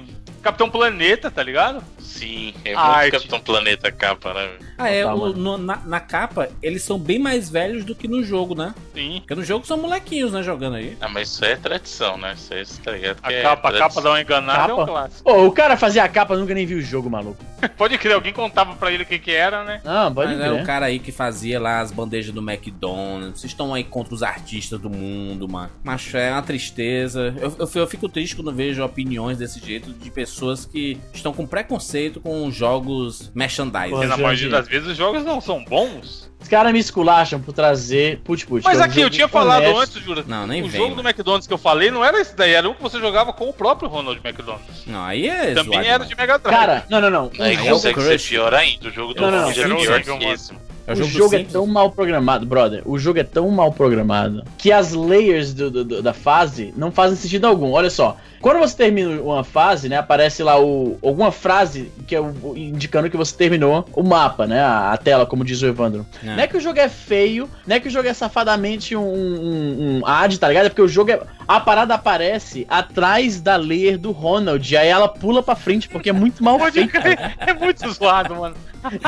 Capitão 0.42 0.70
Planeta, 0.70 1.30
tá 1.30 1.44
ligado? 1.44 1.84
Sim, 2.00 2.54
é 2.66 2.74
A 2.74 2.78
muito 2.84 2.96
arte. 2.98 3.12
Capitão 3.12 3.40
Planeta 3.40 3.88
a 3.88 3.92
capa, 3.92 4.34
né? 4.34 4.50
Ah, 4.78 4.90
é, 4.90 5.04
Tá, 5.04 5.14
o- 5.14 5.34
no- 5.34 5.58
na, 5.58 5.78
na 5.78 6.00
capa, 6.00 6.50
eles 6.62 6.84
são 6.84 6.98
bem 7.00 7.18
mais 7.20 7.50
velhos 7.50 7.86
do 7.86 7.96
que 7.96 8.08
no 8.08 8.24
jogo, 8.24 8.54
né? 8.56 8.74
Sim. 8.94 9.18
Porque 9.22 9.36
no 9.36 9.44
jogo 9.44 9.66
são 9.66 9.78
molequinhos, 9.78 10.32
né? 10.32 10.44
Jogando 10.44 10.76
aí. 10.76 10.98
Ah, 11.00 11.08
mas 11.08 11.30
isso 11.30 11.46
é 11.46 11.56
tradição, 11.56 12.18
né? 12.18 12.34
Isso 12.36 12.54
aí, 12.54 12.66
tá 12.84 12.92
ligado? 12.92 13.18
A 13.24 13.32
é 13.32 13.42
capa, 13.42 13.70
a 13.70 13.72
tradição. 13.72 13.88
capa 13.90 14.02
dá 14.02 14.10
uma 14.12 14.22
enganada 14.22 14.72
é 14.72 14.74
um 14.74 14.78
Capa? 14.78 14.92
clássico. 14.92 15.24
Pô, 15.24 15.46
o 15.46 15.52
cara 15.52 15.78
fazia 15.78 16.04
a 16.04 16.10
capa, 16.10 16.36
nunca 16.36 16.54
nem 16.54 16.66
viu 16.66 16.80
o 16.80 16.82
jogo, 16.82 17.10
maluco. 17.10 17.44
Pode 17.78 17.98
crer, 18.00 18.14
alguém 18.14 18.34
contava 18.34 18.76
pra 18.76 18.92
ele 18.92 19.04
o 19.04 19.06
que 19.06 19.20
que 19.20 19.32
era, 19.32 19.64
né? 19.64 19.82
Não, 19.86 20.12
pode 20.14 20.34
Mas 20.34 20.42
é 20.42 20.50
crer. 20.50 20.62
o 20.64 20.66
cara 20.66 20.88
aí 20.88 20.98
que 21.00 21.12
fazia 21.12 21.60
lá 21.60 21.80
as 21.80 21.92
bandejas 21.92 22.34
do 22.34 22.42
McDonald's. 22.42 23.40
Vocês 23.40 23.52
estão 23.52 23.74
aí 23.74 23.84
contra 23.84 24.14
os 24.16 24.24
artistas 24.24 24.80
do 24.80 24.90
mundo, 24.90 25.48
mano. 25.48 25.70
Mas 25.84 26.14
é 26.16 26.32
uma 26.32 26.42
tristeza. 26.42 27.34
Eu, 27.40 27.56
eu, 27.60 27.70
eu 27.76 27.88
fico 27.88 28.10
triste 28.10 28.36
quando 28.36 28.52
vejo 28.52 28.84
opiniões 28.84 29.38
desse 29.38 29.60
jeito 29.64 29.92
de 29.94 30.10
pessoas 30.10 30.31
que 30.66 30.98
estão 31.14 31.34
com 31.34 31.46
preconceito 31.46 32.20
com 32.20 32.50
jogos 32.52 33.32
merchandising. 33.36 33.90
Porque 33.92 34.08
na 34.08 34.16
Jurandir. 34.16 34.24
maioria 34.24 34.50
das 34.50 34.68
vezes 34.68 34.88
os 34.90 34.98
jogos 34.98 35.24
não 35.24 35.40
são 35.42 35.64
bons. 35.64 36.30
Os 36.40 36.48
caras 36.48 36.74
me 36.74 36.80
esculacham 36.80 37.40
por 37.40 37.54
trazer 37.54 38.20
Put 38.24 38.48
Put. 38.48 38.64
Mas 38.66 38.80
é 38.80 38.84
aqui, 38.84 39.00
eu 39.02 39.10
tinha 39.12 39.28
falado 39.28 39.64
honesto. 39.64 39.98
antes, 39.98 40.04
Jura. 40.04 40.24
Não, 40.28 40.48
nem 40.48 40.64
o 40.64 40.68
vem, 40.68 40.82
jogo 40.82 40.96
do 40.96 40.96
mano. 40.98 41.10
McDonald's 41.10 41.46
que 41.48 41.54
eu 41.54 41.58
falei 41.58 41.92
não 41.92 42.04
era 42.04 42.20
esse 42.20 42.36
daí, 42.36 42.54
era 42.54 42.68
um 42.68 42.74
que 42.74 42.82
você 42.82 43.00
jogava 43.00 43.32
com 43.32 43.48
o 43.48 43.54
próprio 43.54 43.88
Ronald 43.90 44.20
McDonald's. 44.26 44.86
Não, 44.88 45.04
aí 45.04 45.28
é 45.28 45.54
Também 45.54 45.66
zoado 45.74 45.78
era 45.86 45.94
demais. 46.06 46.10
de 46.10 46.16
Mega 46.16 46.40
Drive. 46.40 46.58
Cara, 46.58 46.86
não, 46.90 47.00
não, 47.00 47.10
não. 47.12 47.32
Aí 47.40 47.56
O 47.58 47.60
é 47.68 47.70
consegue 47.70 48.02
ser 48.02 48.20
pior 48.30 48.54
ainda. 48.56 48.88
O 48.88 48.92
jogo 48.92 49.14
do 49.14 49.22
Não, 49.22 49.30
não, 49.30 49.38
Ronald 49.40 49.60
é 49.62 49.68
não, 49.68 49.78
pior 49.78 50.04
não, 50.08 50.18
que 50.18 50.26
não. 50.26 50.34
esse. 50.34 50.54
É 51.00 51.04
o 51.04 51.06
do 51.08 51.12
jogo 51.12 51.36
é 51.36 51.44
tão 51.44 51.66
mal 51.68 51.90
programado, 51.92 52.46
brother. 52.46 52.82
O 52.86 52.98
jogo 53.00 53.20
é 53.20 53.24
tão 53.24 53.50
mal 53.50 53.72
programado 53.72 54.44
que 54.58 54.72
as 54.72 54.94
layers 54.94 55.54
do- 55.54 55.70
do- 55.72 56.02
da 56.02 56.14
fase 56.14 56.74
não 56.78 56.92
fazem 56.92 57.18
sentido 57.18 57.46
algum. 57.48 57.72
Olha 57.72 57.90
só. 57.90 58.18
Quando 58.42 58.58
você 58.58 58.76
termina 58.76 59.22
uma 59.22 59.44
fase, 59.44 59.88
né, 59.88 59.98
aparece 59.98 60.42
lá 60.42 60.60
o, 60.60 60.98
alguma 61.04 61.32
frase 61.32 61.92
que 62.08 62.16
é 62.16 62.20
o- 62.20 62.54
indicando 62.58 63.08
que 63.08 63.16
você 63.16 63.36
terminou 63.36 63.88
o 63.94 64.02
mapa, 64.02 64.48
né, 64.48 64.60
a, 64.62 64.92
a 64.94 64.98
tela, 64.98 65.28
como 65.28 65.46
diz 65.46 65.62
o 65.62 65.68
Evandro. 65.68 66.04
É. 66.24 66.26
Não 66.26 66.40
é 66.40 66.48
que 66.48 66.58
o 66.58 66.60
jogo 66.60 66.80
é 66.80 66.90
feio, 66.90 67.48
não 67.68 67.76
é 67.76 67.80
que 67.80 67.88
o 67.88 67.92
jogo 67.92 68.08
é 68.08 68.14
safadamente 68.16 68.96
um, 68.96 69.04
um, 69.04 70.00
um 70.00 70.06
ad, 70.08 70.40
tá 70.40 70.48
ligado? 70.48 70.66
É 70.66 70.70
porque 70.70 70.82
o 70.82 70.88
jogo 70.88 71.12
é. 71.12 71.20
A 71.48 71.60
parada 71.60 71.94
aparece 71.94 72.66
atrás 72.68 73.40
da 73.42 73.58
layer 73.58 73.98
do 74.00 74.10
Ronald, 74.12 74.74
e 74.74 74.76
aí 74.76 74.88
ela 74.88 75.08
pula 75.08 75.44
pra 75.44 75.56
frente, 75.56 75.88
porque 75.88 76.10
é 76.10 76.14
muito 76.14 76.44
mal 76.44 76.58
feito. 76.72 76.98
é 77.46 77.54
muito 77.54 77.92
zoado, 77.92 78.36
mano. 78.36 78.56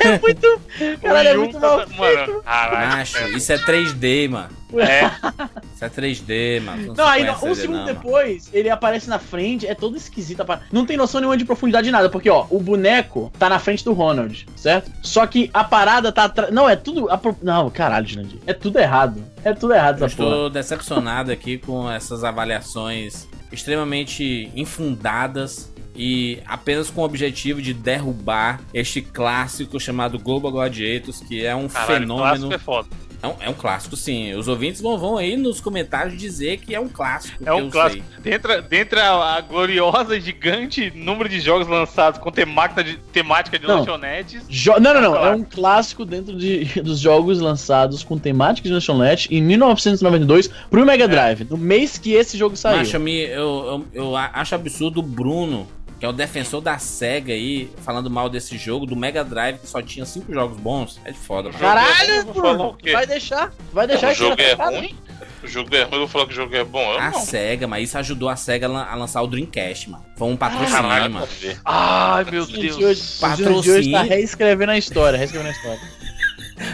É 0.00 0.18
muito. 0.18 0.55
Caralho, 1.02 1.28
é 1.28 1.36
muito 1.36 1.58
mal 1.60 1.78
feito. 1.86 1.96
Mano, 2.00 2.42
caralho. 2.42 2.88
Macho, 2.96 3.28
isso 3.36 3.52
é 3.52 3.58
3D, 3.58 4.28
mano. 4.28 4.48
É, 4.78 5.04
Isso 5.74 5.84
é 5.84 5.88
3D, 5.88 6.60
mano. 6.60 6.92
Não, 6.96 7.06
aí 7.06 7.20
conhece 7.24 7.44
um 7.44 7.48
3D 7.50 7.54
segundo 7.54 7.76
não, 7.78 7.84
mano. 7.84 7.94
depois, 7.94 8.50
ele 8.52 8.68
aparece 8.68 9.08
na 9.08 9.18
frente, 9.18 9.64
é 9.66 9.74
todo 9.76 9.96
esquisito. 9.96 10.44
Não 10.72 10.84
tem 10.84 10.96
noção 10.96 11.20
nenhuma 11.20 11.36
de 11.36 11.44
profundidade 11.44 11.84
de 11.84 11.90
nada, 11.92 12.10
porque, 12.10 12.28
ó, 12.28 12.46
o 12.50 12.58
boneco 12.58 13.32
tá 13.38 13.48
na 13.48 13.60
frente 13.60 13.84
do 13.84 13.92
Ronald, 13.92 14.44
certo? 14.56 14.90
Só 15.02 15.24
que 15.26 15.48
a 15.54 15.62
parada 15.62 16.10
tá 16.10 16.24
atrás. 16.24 16.52
Não, 16.52 16.68
é 16.68 16.74
tudo. 16.74 17.08
a 17.10 17.16
pro- 17.16 17.36
Não, 17.42 17.70
caralho, 17.70 18.06
Jurandir. 18.08 18.40
É 18.46 18.52
tudo 18.52 18.78
errado. 18.80 19.22
É 19.44 19.52
tudo 19.54 19.72
errado 19.72 20.00
Eu 20.00 20.06
essa 20.06 20.16
porra. 20.16 20.28
estou 20.30 20.50
decepcionado 20.50 21.30
aqui 21.30 21.58
com 21.58 21.88
essas 21.90 22.24
avaliações 22.24 23.28
extremamente 23.52 24.50
infundadas 24.56 25.72
e 25.96 26.38
apenas 26.46 26.90
com 26.90 27.00
o 27.00 27.04
objetivo 27.04 27.60
de 27.62 27.72
derrubar 27.74 28.60
este 28.74 29.00
clássico 29.00 29.78
chamado 29.80 30.18
Global 30.18 30.52
Gladiators, 30.52 31.20
que 31.20 31.44
é 31.44 31.54
um 31.54 31.68
caralho, 31.68 32.00
fenômeno. 32.00 32.18
clássico 32.48 32.54
é 32.54 32.58
foda. 32.58 32.88
É 33.22 33.26
um, 33.28 33.34
é 33.40 33.48
um 33.48 33.54
clássico, 33.54 33.96
sim. 33.96 34.34
Os 34.34 34.46
ouvintes 34.46 34.80
vão, 34.80 34.98
vão 34.98 35.16
aí 35.16 35.38
nos 35.38 35.58
comentários 35.58 36.18
dizer 36.20 36.58
que 36.58 36.74
é 36.74 36.78
um 36.78 36.86
clássico. 36.86 37.42
É 37.48 37.52
um 37.52 37.70
clássico. 37.70 38.04
Dentre, 38.20 38.60
dentre 38.60 39.00
a, 39.00 39.36
a 39.36 39.40
gloriosa 39.40 40.14
e 40.16 40.20
gigante 40.20 40.92
número 40.94 41.26
de 41.26 41.40
jogos 41.40 41.66
lançados 41.66 42.20
com 42.20 42.30
temática 42.30 42.84
de, 42.84 42.98
temática 43.12 43.58
de 43.58 43.66
Não. 43.66 43.78
lanchonetes. 43.78 44.42
Jo- 44.50 44.78
não, 44.78 44.92
não, 44.92 45.00
não. 45.00 45.16
É 45.26 45.34
um 45.34 45.42
clássico 45.42 46.04
dentro 46.04 46.36
de, 46.36 46.66
dos 46.82 47.00
jogos 47.00 47.40
lançados 47.40 48.04
com 48.04 48.18
temática 48.18 48.68
de 48.68 48.74
lanchonete 48.74 49.34
em 49.34 49.40
1992 49.40 50.48
pro 50.70 50.84
Mega 50.84 51.08
Drive, 51.08 51.44
no 51.48 51.56
mês 51.56 51.96
que 51.96 52.12
esse 52.12 52.36
jogo 52.36 52.54
saiu. 52.54 52.76
Macho, 52.78 53.00
me- 53.00 53.22
eu, 53.24 53.86
eu, 53.94 54.04
eu 54.08 54.16
acho 54.16 54.54
absurdo 54.54 55.00
o 55.00 55.02
Bruno, 55.02 55.66
que 55.98 56.04
é 56.04 56.08
o 56.08 56.12
defensor 56.12 56.60
da 56.60 56.78
SEGA 56.78 57.32
aí, 57.32 57.70
falando 57.82 58.10
mal 58.10 58.28
desse 58.28 58.56
jogo, 58.58 58.84
do 58.86 58.94
Mega 58.94 59.24
Drive, 59.24 59.58
que 59.58 59.66
só 59.68 59.80
tinha 59.80 60.04
cinco 60.04 60.32
jogos 60.32 60.58
bons. 60.58 61.00
É 61.04 61.12
de 61.12 61.18
foda, 61.18 61.48
mano. 61.48 61.58
Caralho, 61.58 62.30
o 62.68 62.74
quê? 62.74 62.92
vai 62.92 63.06
deixar? 63.06 63.52
Vai 63.72 63.86
deixar 63.86 64.08
O 64.08 64.12
isso 64.12 64.22
jogo 64.28 64.40
é 64.40 64.52
ruim? 64.54 64.94
O 65.42 65.46
jogo 65.48 65.74
é 65.74 65.82
ruim, 65.84 65.92
eu 65.94 65.98
vou 66.00 66.08
falar 66.08 66.26
que 66.26 66.32
o 66.32 66.34
jogo 66.34 66.54
é 66.54 66.64
bom. 66.64 66.80
Eu 66.92 66.98
A 66.98 67.10
não. 67.10 67.20
SEGA, 67.20 67.66
mas 67.66 67.88
isso 67.88 67.96
ajudou 67.98 68.28
a 68.28 68.36
SEGA 68.36 68.66
a 68.66 68.70
lan- 68.70 68.86
a 68.90 68.94
lançar 68.94 69.22
o 69.22 69.26
Dreamcast, 69.26 69.88
mano. 69.90 70.04
Foi 70.16 70.28
um 70.28 70.36
patrocínio, 70.36 70.82
mano. 70.82 71.28
Ai, 71.64 72.24
meu 72.24 72.44
Deus. 72.46 72.48
Jurandir 72.48 72.86
hoje- 72.86 73.00
o 73.22 73.36
Jurandir 73.36 73.48
hoje 73.48 73.90
Patrocínio. 73.90 73.92
tá 73.92 74.02
reescrevendo 74.02 74.72
a 74.72 74.78
história, 74.78 75.18
reescrevendo 75.18 75.50
a 75.50 75.52
história. 75.52 75.80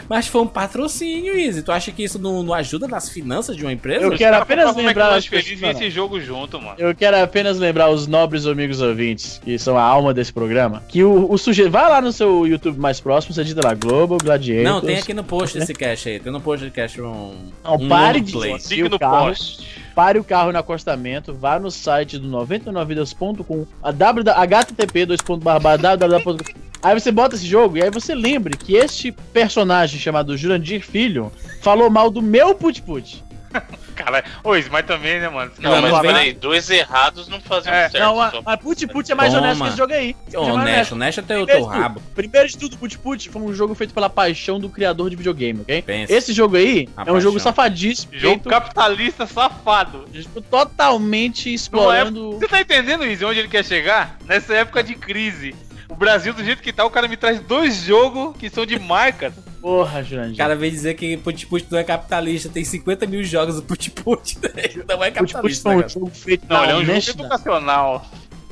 Mas 0.09 0.27
foi 0.27 0.43
um 0.43 0.47
patrocínio, 0.47 1.37
Izzy. 1.39 1.63
Tu 1.63 1.73
acha 1.73 1.91
que 1.91 2.03
isso 2.05 2.19
não, 2.19 2.43
não 2.43 2.55
ajuda 2.55 2.87
nas 2.87 3.09
finanças 3.09 3.57
de 3.57 3.63
uma 3.65 3.73
empresa? 3.73 4.05
Eu 4.05 4.17
quero 4.17 4.37
apenas 4.37 4.75
lembrar 4.77 5.15
as 5.15 5.29
pessoas- 5.29 5.77
esse 5.77 5.91
jogo 5.91 6.21
junto, 6.21 6.61
mano. 6.61 6.77
Eu 6.79 6.95
quero 6.95 7.17
apenas 7.21 7.59
lembrar 7.59 7.91
os 7.91 8.07
nobres 8.07 8.47
amigos 8.47 8.81
ouvintes, 8.81 9.41
que 9.45 9.59
são 9.59 9.77
a 9.77 9.83
alma 9.83 10.15
desse 10.15 10.33
programa, 10.33 10.83
que 10.89 11.03
o, 11.03 11.31
o 11.31 11.39
sujeito. 11.39 11.71
Vai 11.71 11.89
lá 11.89 12.01
no 12.01 12.13
seu 12.13 12.47
YouTube 12.47 12.79
mais 12.79 13.01
próximo, 13.01 13.35
você 13.35 13.43
digita 13.43 13.67
lá 13.67 13.75
Global 13.75 14.19
Gladiators. 14.19 14.65
Não, 14.65 14.81
tem 14.81 14.99
aqui 14.99 15.15
no 15.15 15.25
post 15.25 15.59
desse 15.59 15.73
cache 15.75 16.11
aí. 16.11 16.21
Tem 16.21 16.33
no 16.33 16.41
post 16.41 16.65
desse 16.65 16.75
cache 16.75 17.01
um. 17.01 17.35
Não, 17.65 17.75
um 17.77 17.89
pare 17.89 18.21
de 18.21 18.83
o 18.83 18.89
no 18.89 18.99
carro. 18.99 19.29
post. 19.29 19.83
Pare 19.95 20.19
o 20.19 20.25
carro 20.25 20.53
no 20.53 20.59
acostamento, 20.59 21.35
vá 21.35 21.59
no 21.59 21.71
site 21.71 22.19
do 22.19 22.27
99vidas.com, 22.29 23.67
a 23.83 23.91
www, 23.91 24.33
http 24.47 25.07
www. 25.07 26.72
Aí 26.83 26.99
você 26.99 27.13
bota 27.13 27.37
esse 27.37 27.47
jogo 27.47 27.77
e 27.79 27.83
aí 27.83 27.91
você 27.91 28.15
lembre 28.15 28.57
que 28.57 28.75
este 28.75 29.13
personagem 29.13 30.01
chamado 30.01 30.37
Jurandir 30.37 30.85
Filho 30.85 31.31
falou 31.61 31.89
mal 31.89 32.11
do 32.11 32.21
meu 32.21 32.55
Put 32.55 32.83
Put. 32.83 33.25
Caralho. 33.95 34.25
Ô, 34.43 34.57
isso, 34.57 34.71
mas 34.73 34.87
também, 34.87 35.21
né, 35.21 35.29
mano? 35.29 35.53
Não, 35.59 35.71
mas 35.83 35.93
Não, 35.93 36.01
vem- 36.01 36.11
peraí, 36.11 36.33
dois 36.33 36.69
errados 36.71 37.29
não 37.29 37.39
faziam 37.39 37.73
É, 37.75 37.91
certo. 37.91 38.03
Não, 38.03 38.19
a, 38.19 38.33
a 38.47 38.57
Put 38.57 38.87
Put 38.87 39.13
é 39.13 39.15
mais 39.15 39.33
Toma. 39.33 39.45
honesto 39.47 39.63
que 39.63 39.69
esse 39.69 39.77
jogo 39.77 39.93
aí. 39.93 40.17
É 40.33 40.39
Ô, 40.39 40.43
Nash, 40.47 40.55
honesto. 40.57 40.93
o 40.93 40.97
Nash 40.97 41.19
até 41.19 41.39
o 41.39 41.45
Primeiro 41.45 41.47
teu 41.47 41.61
de 41.61 41.73
tudo- 41.75 41.83
rabo. 41.83 42.03
Primeiro 42.15 42.49
de 42.49 42.59
tudo, 42.59 42.79
Put 42.79 42.99
Put 42.99 43.29
foi 43.29 43.43
um 43.43 43.55
jogo 43.55 43.75
feito 43.75 43.93
pela 43.93 44.09
paixão 44.09 44.59
do 44.59 44.71
criador 44.71 45.11
de 45.11 45.17
videogame, 45.17 45.61
ok? 45.61 45.83
Pensa. 45.83 46.13
Esse 46.13 46.33
jogo 46.33 46.57
aí 46.57 46.89
A 46.97 47.05
é 47.07 47.13
um 47.13 47.21
jogo 47.21 47.39
safadíssimo, 47.39 48.13
Jogo 48.15 48.35
feito 48.37 48.49
capitalista 48.49 49.27
safado. 49.27 50.07
totalmente 50.51 51.53
explorando. 51.53 52.33
Você 52.33 52.49
tá 52.49 52.61
entendendo 52.61 53.05
isso? 53.07 53.27
Onde 53.27 53.39
ele 53.41 53.49
quer 53.49 53.65
chegar? 53.65 54.17
Nessa 54.25 54.55
época 54.55 54.83
de 54.83 54.95
crise. 54.95 55.55
O 55.93 55.97
Brasil, 55.97 56.33
do 56.33 56.43
jeito 56.45 56.63
que 56.63 56.73
tá, 56.73 56.85
o 56.85 56.91
cara 56.91 57.07
me 57.07 57.17
traz 57.17 57.39
dois 57.41 57.77
jogos 57.83 58.37
que 58.37 58.49
são 58.51 58.65
de 58.67 58.79
marcas. 58.79 59.33
Porra, 59.61 60.03
Jurandir. 60.03 60.35
O 60.35 60.37
cara 60.39 60.57
veio 60.57 60.73
dizer 60.73 60.95
que 60.95 61.17
Put 61.19 61.47
Put 61.47 61.67
não 61.71 61.79
é 61.79 61.85
capitalista. 61.85 62.49
Tem 62.49 62.65
50 62.65 63.07
mil 63.07 63.23
jogos 63.23 63.57
do 63.57 63.63
Put 63.63 63.91
Put. 63.91 64.39
Ele 64.57 64.85
não 64.89 65.05
é 65.05 65.11
Put 65.11 65.33
Put 65.33 65.33
capitalista. 65.33 65.63
foi 65.63 65.71
né, 65.73 65.77
um 65.77 65.81
cara? 65.81 65.89
jogo 65.89 66.11
feito 66.11 66.47
Não, 66.49 66.63
ele 66.65 66.73
é 66.73 66.77
um 66.97 67.01
jogo 67.01 67.21
educacional. 67.21 68.07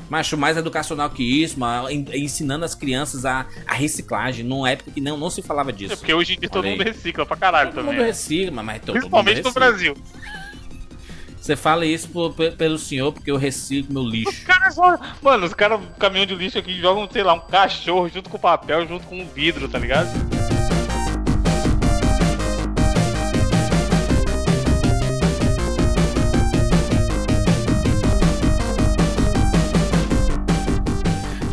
Macho, 0.09 0.37
mais 0.37 0.57
educacional 0.57 1.09
que 1.09 1.23
isso, 1.43 1.57
mano, 1.59 1.89
en- 1.89 2.05
ensinando 2.13 2.65
as 2.65 2.75
crianças 2.75 3.23
a, 3.25 3.45
a 3.65 3.73
reciclagem, 3.73 4.43
numa 4.45 4.69
época 4.69 4.91
que 4.91 4.99
não, 4.99 5.15
não 5.17 5.29
se 5.29 5.41
falava 5.41 5.69
É 5.69 5.73
disso. 5.73 5.95
porque 5.97 6.13
hoje 6.13 6.33
em 6.35 6.39
dia 6.39 6.49
todo 6.49 6.65
mundo 6.67 6.83
recicla 6.83 7.25
pra 7.25 7.37
caralho 7.37 7.69
Todo 7.71 7.83
também. 7.83 7.97
mundo 7.97 8.05
recicla, 8.05 8.61
mas 8.61 8.81
todo 8.81 8.91
Principalmente 8.95 9.37
mundo 9.37 9.45
no. 9.47 9.53
Brasil. 9.53 9.97
Você 11.41 11.55
fala 11.55 11.85
isso 11.87 12.07
por- 12.09 12.31
pelo 12.33 12.77
senhor, 12.77 13.11
porque 13.11 13.31
eu 13.31 13.35
reciclo 13.35 13.91
meu 13.93 14.03
lixo. 14.03 14.45
Cara, 14.45 14.69
só- 14.69 14.99
Mano, 15.23 15.47
os 15.47 15.53
caras, 15.55 15.79
caminhão 15.97 16.25
de 16.27 16.35
lixo 16.35 16.59
aqui, 16.59 16.79
jogam, 16.79 17.09
sei 17.11 17.23
lá, 17.23 17.33
um 17.33 17.39
cachorro 17.39 18.07
junto 18.09 18.29
com 18.29 18.37
papel, 18.37 18.87
junto 18.87 19.07
com 19.07 19.19
um 19.19 19.25
vidro, 19.27 19.67
tá 19.67 19.79
ligado? 19.79 20.07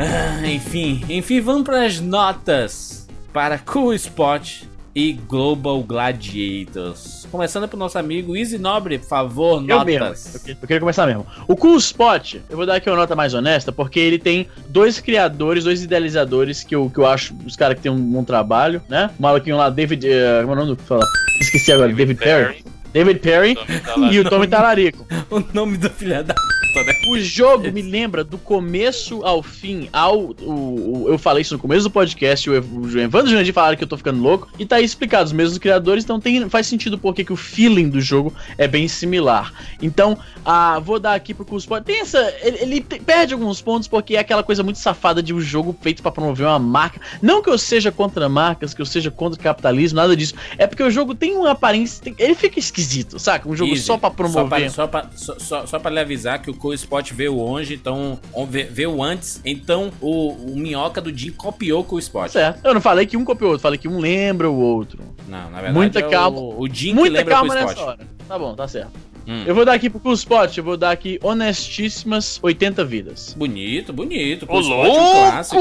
Ah, 0.00 0.46
enfim, 0.46 1.04
enfim, 1.08 1.40
vamos 1.40 1.64
para 1.64 1.84
as 1.84 2.00
notas 2.00 3.08
para 3.32 3.58
Cool 3.58 3.94
Spot 3.94 4.62
e 4.94 5.12
Global 5.12 5.82
Gladiators. 5.82 7.17
Começando 7.30 7.68
pro 7.68 7.78
nosso 7.78 7.98
amigo 7.98 8.36
Easy 8.36 8.58
Nobre, 8.58 8.98
por 8.98 9.08
favor, 9.08 9.62
Eu 9.68 9.84
mesmo. 9.84 10.04
notas. 10.04 10.34
Eu, 10.34 10.40
que- 10.40 10.50
eu 10.52 10.56
queria 10.66 10.80
começar 10.80 11.06
mesmo. 11.06 11.26
O 11.46 11.54
Cool 11.56 11.76
Spot, 11.76 12.34
eu 12.48 12.56
vou 12.56 12.64
dar 12.66 12.76
aqui 12.76 12.88
uma 12.88 12.96
nota 12.96 13.14
mais 13.14 13.34
honesta, 13.34 13.70
porque 13.70 14.00
ele 14.00 14.18
tem 14.18 14.48
dois 14.68 14.98
criadores, 15.00 15.64
dois 15.64 15.82
idealizadores 15.82 16.64
que 16.64 16.74
eu, 16.74 16.90
que 16.90 16.98
eu 16.98 17.06
acho 17.06 17.34
os 17.46 17.54
caras 17.56 17.76
que 17.76 17.82
tem 17.82 17.92
um 17.92 17.98
bom 17.98 18.24
trabalho, 18.24 18.82
né? 18.88 19.10
O 19.18 19.22
maluquinho 19.22 19.56
lá, 19.56 19.68
David. 19.70 20.06
eh, 20.08 20.38
como 20.42 20.52
é 20.52 20.56
o 20.56 20.64
nome 20.64 20.76
do. 20.76 20.82
Fala, 20.82 21.04
esqueci 21.40 21.70
agora, 21.72 21.92
David, 21.92 22.18
Perry. 22.18 22.64
David 22.92 23.20
Perry 23.20 23.54
Tommy 23.54 23.80
tá 23.80 23.94
e 24.12 24.18
o 24.18 24.28
Tommy 24.28 24.46
Talarico. 24.48 25.06
O 25.30 25.44
nome 25.52 25.76
do 25.76 25.90
filho 25.90 26.24
da? 26.24 26.34
O 27.10 27.20
jogo 27.20 27.70
me 27.72 27.82
lembra 27.82 28.22
do 28.24 28.38
começo 28.38 29.24
ao 29.24 29.42
fim, 29.42 29.88
ao. 29.92 30.18
o- 30.40 31.04
o- 31.04 31.08
eu 31.08 31.18
falei 31.18 31.42
isso 31.42 31.54
no 31.54 31.60
começo 31.60 31.84
do 31.84 31.90
podcast, 31.90 32.48
o, 32.50 32.52
o 32.52 32.98
Evandro 32.98 33.30
e 33.40 33.50
o 33.50 33.54
falaram 33.54 33.76
que 33.76 33.84
eu 33.84 33.88
tô 33.88 33.96
ficando 33.96 34.20
louco. 34.22 34.48
E 34.58 34.66
tá 34.66 34.76
aí 34.76 34.84
explicado, 34.84 35.24
os 35.24 35.32
mesmos 35.32 35.58
criadores, 35.58 36.04
então 36.04 36.20
tem, 36.20 36.48
faz 36.48 36.66
sentido 36.66 36.98
porque 36.98 37.24
que 37.24 37.32
o 37.32 37.36
feeling 37.36 37.88
do 37.88 38.00
jogo 38.00 38.32
é 38.56 38.66
bem 38.68 38.86
similar. 38.88 39.52
Então, 39.80 40.18
ah, 40.44 40.78
vou 40.78 40.98
dar 40.98 41.14
aqui 41.14 41.32
pro 41.34 41.44
Cuspo. 41.44 41.80
Tem 41.80 42.00
essa. 42.00 42.18
Ele, 42.42 42.58
ele 42.60 42.80
te- 42.80 43.00
perde 43.00 43.34
alguns 43.34 43.60
pontos 43.60 43.88
porque 43.88 44.16
é 44.16 44.18
aquela 44.18 44.42
coisa 44.42 44.62
muito 44.62 44.78
safada 44.78 45.22
de 45.22 45.32
um 45.32 45.40
jogo 45.40 45.76
feito 45.80 46.02
pra 46.02 46.10
promover 46.10 46.46
uma 46.46 46.58
marca. 46.58 47.00
Não 47.22 47.42
que 47.42 47.50
eu 47.50 47.58
seja 47.58 47.90
contra 47.92 48.28
marcas, 48.28 48.74
que 48.74 48.82
eu 48.82 48.86
seja 48.86 49.10
contra 49.10 49.38
o 49.38 49.42
capitalismo, 49.42 49.96
nada 49.96 50.16
disso. 50.16 50.34
É 50.56 50.66
porque 50.66 50.82
o 50.82 50.90
jogo 50.90 51.14
tem 51.14 51.36
uma 51.36 51.52
aparência. 51.52 52.02
tem- 52.02 52.14
ele 52.18 52.34
fica 52.34 52.58
esquisito, 52.58 53.18
saca? 53.18 53.48
Um 53.48 53.54
jogo 53.56 53.72
Easy. 53.72 53.82
só 53.84 53.96
pra 53.98 54.10
promover. 54.10 54.70
Só 54.70 54.86
pra, 54.86 55.02
só, 55.02 55.08
pra, 55.08 55.10
só, 55.16 55.38
só, 55.38 55.66
só 55.66 55.78
pra 55.78 55.90
lhe 55.90 56.00
avisar 56.00 56.40
que 56.40 56.50
o 56.50 56.54
Cool 56.54 56.74
Spot 56.98 57.12
veio 57.12 57.38
onde, 57.38 57.74
então 57.74 58.18
veio 58.70 59.02
antes, 59.02 59.40
então 59.44 59.90
o, 60.00 60.30
o 60.52 60.56
minhoca 60.56 61.00
do 61.00 61.16
Jim 61.16 61.30
copiou 61.30 61.84
com 61.84 61.96
o 61.96 61.98
Spot. 61.98 62.30
Certo. 62.30 62.60
Eu 62.64 62.74
não 62.74 62.80
falei 62.80 63.06
que 63.06 63.16
um 63.16 63.24
copiou 63.24 63.50
o 63.50 63.52
outro, 63.52 63.62
falei 63.62 63.78
que 63.78 63.88
um 63.88 63.98
lembra 63.98 64.50
o 64.50 64.58
outro. 64.58 65.02
Não, 65.28 65.50
na 65.50 65.56
verdade 65.56 65.74
Muita 65.74 65.98
é 66.00 66.02
calma. 66.02 66.38
o, 66.38 66.60
o 66.62 66.68
Jim 66.68 66.88
que 66.88 66.94
Muita 66.94 67.18
lembra 67.18 67.34
calma 67.34 67.52
o 67.52 67.54
nessa 67.54 67.72
Spot. 67.72 67.86
hora. 67.86 67.98
Tá 68.26 68.38
bom, 68.38 68.54
tá 68.54 68.68
certo. 68.68 68.92
Hum. 69.28 69.44
Eu 69.46 69.54
vou 69.54 69.64
dar 69.66 69.74
aqui 69.74 69.90
pro 69.90 70.00
Cool 70.00 70.14
Spot, 70.14 70.56
eu 70.56 70.64
vou 70.64 70.76
dar 70.76 70.90
aqui 70.90 71.18
honestíssimas 71.22 72.38
80 72.42 72.82
vidas. 72.82 73.34
Bonito, 73.36 73.92
bonito. 73.92 74.44
Ô, 74.44 74.48
Cool 74.48 74.60
Spot, 74.60 74.74
um 74.74 74.82
louco! 74.82 75.30
clássico. 75.30 75.58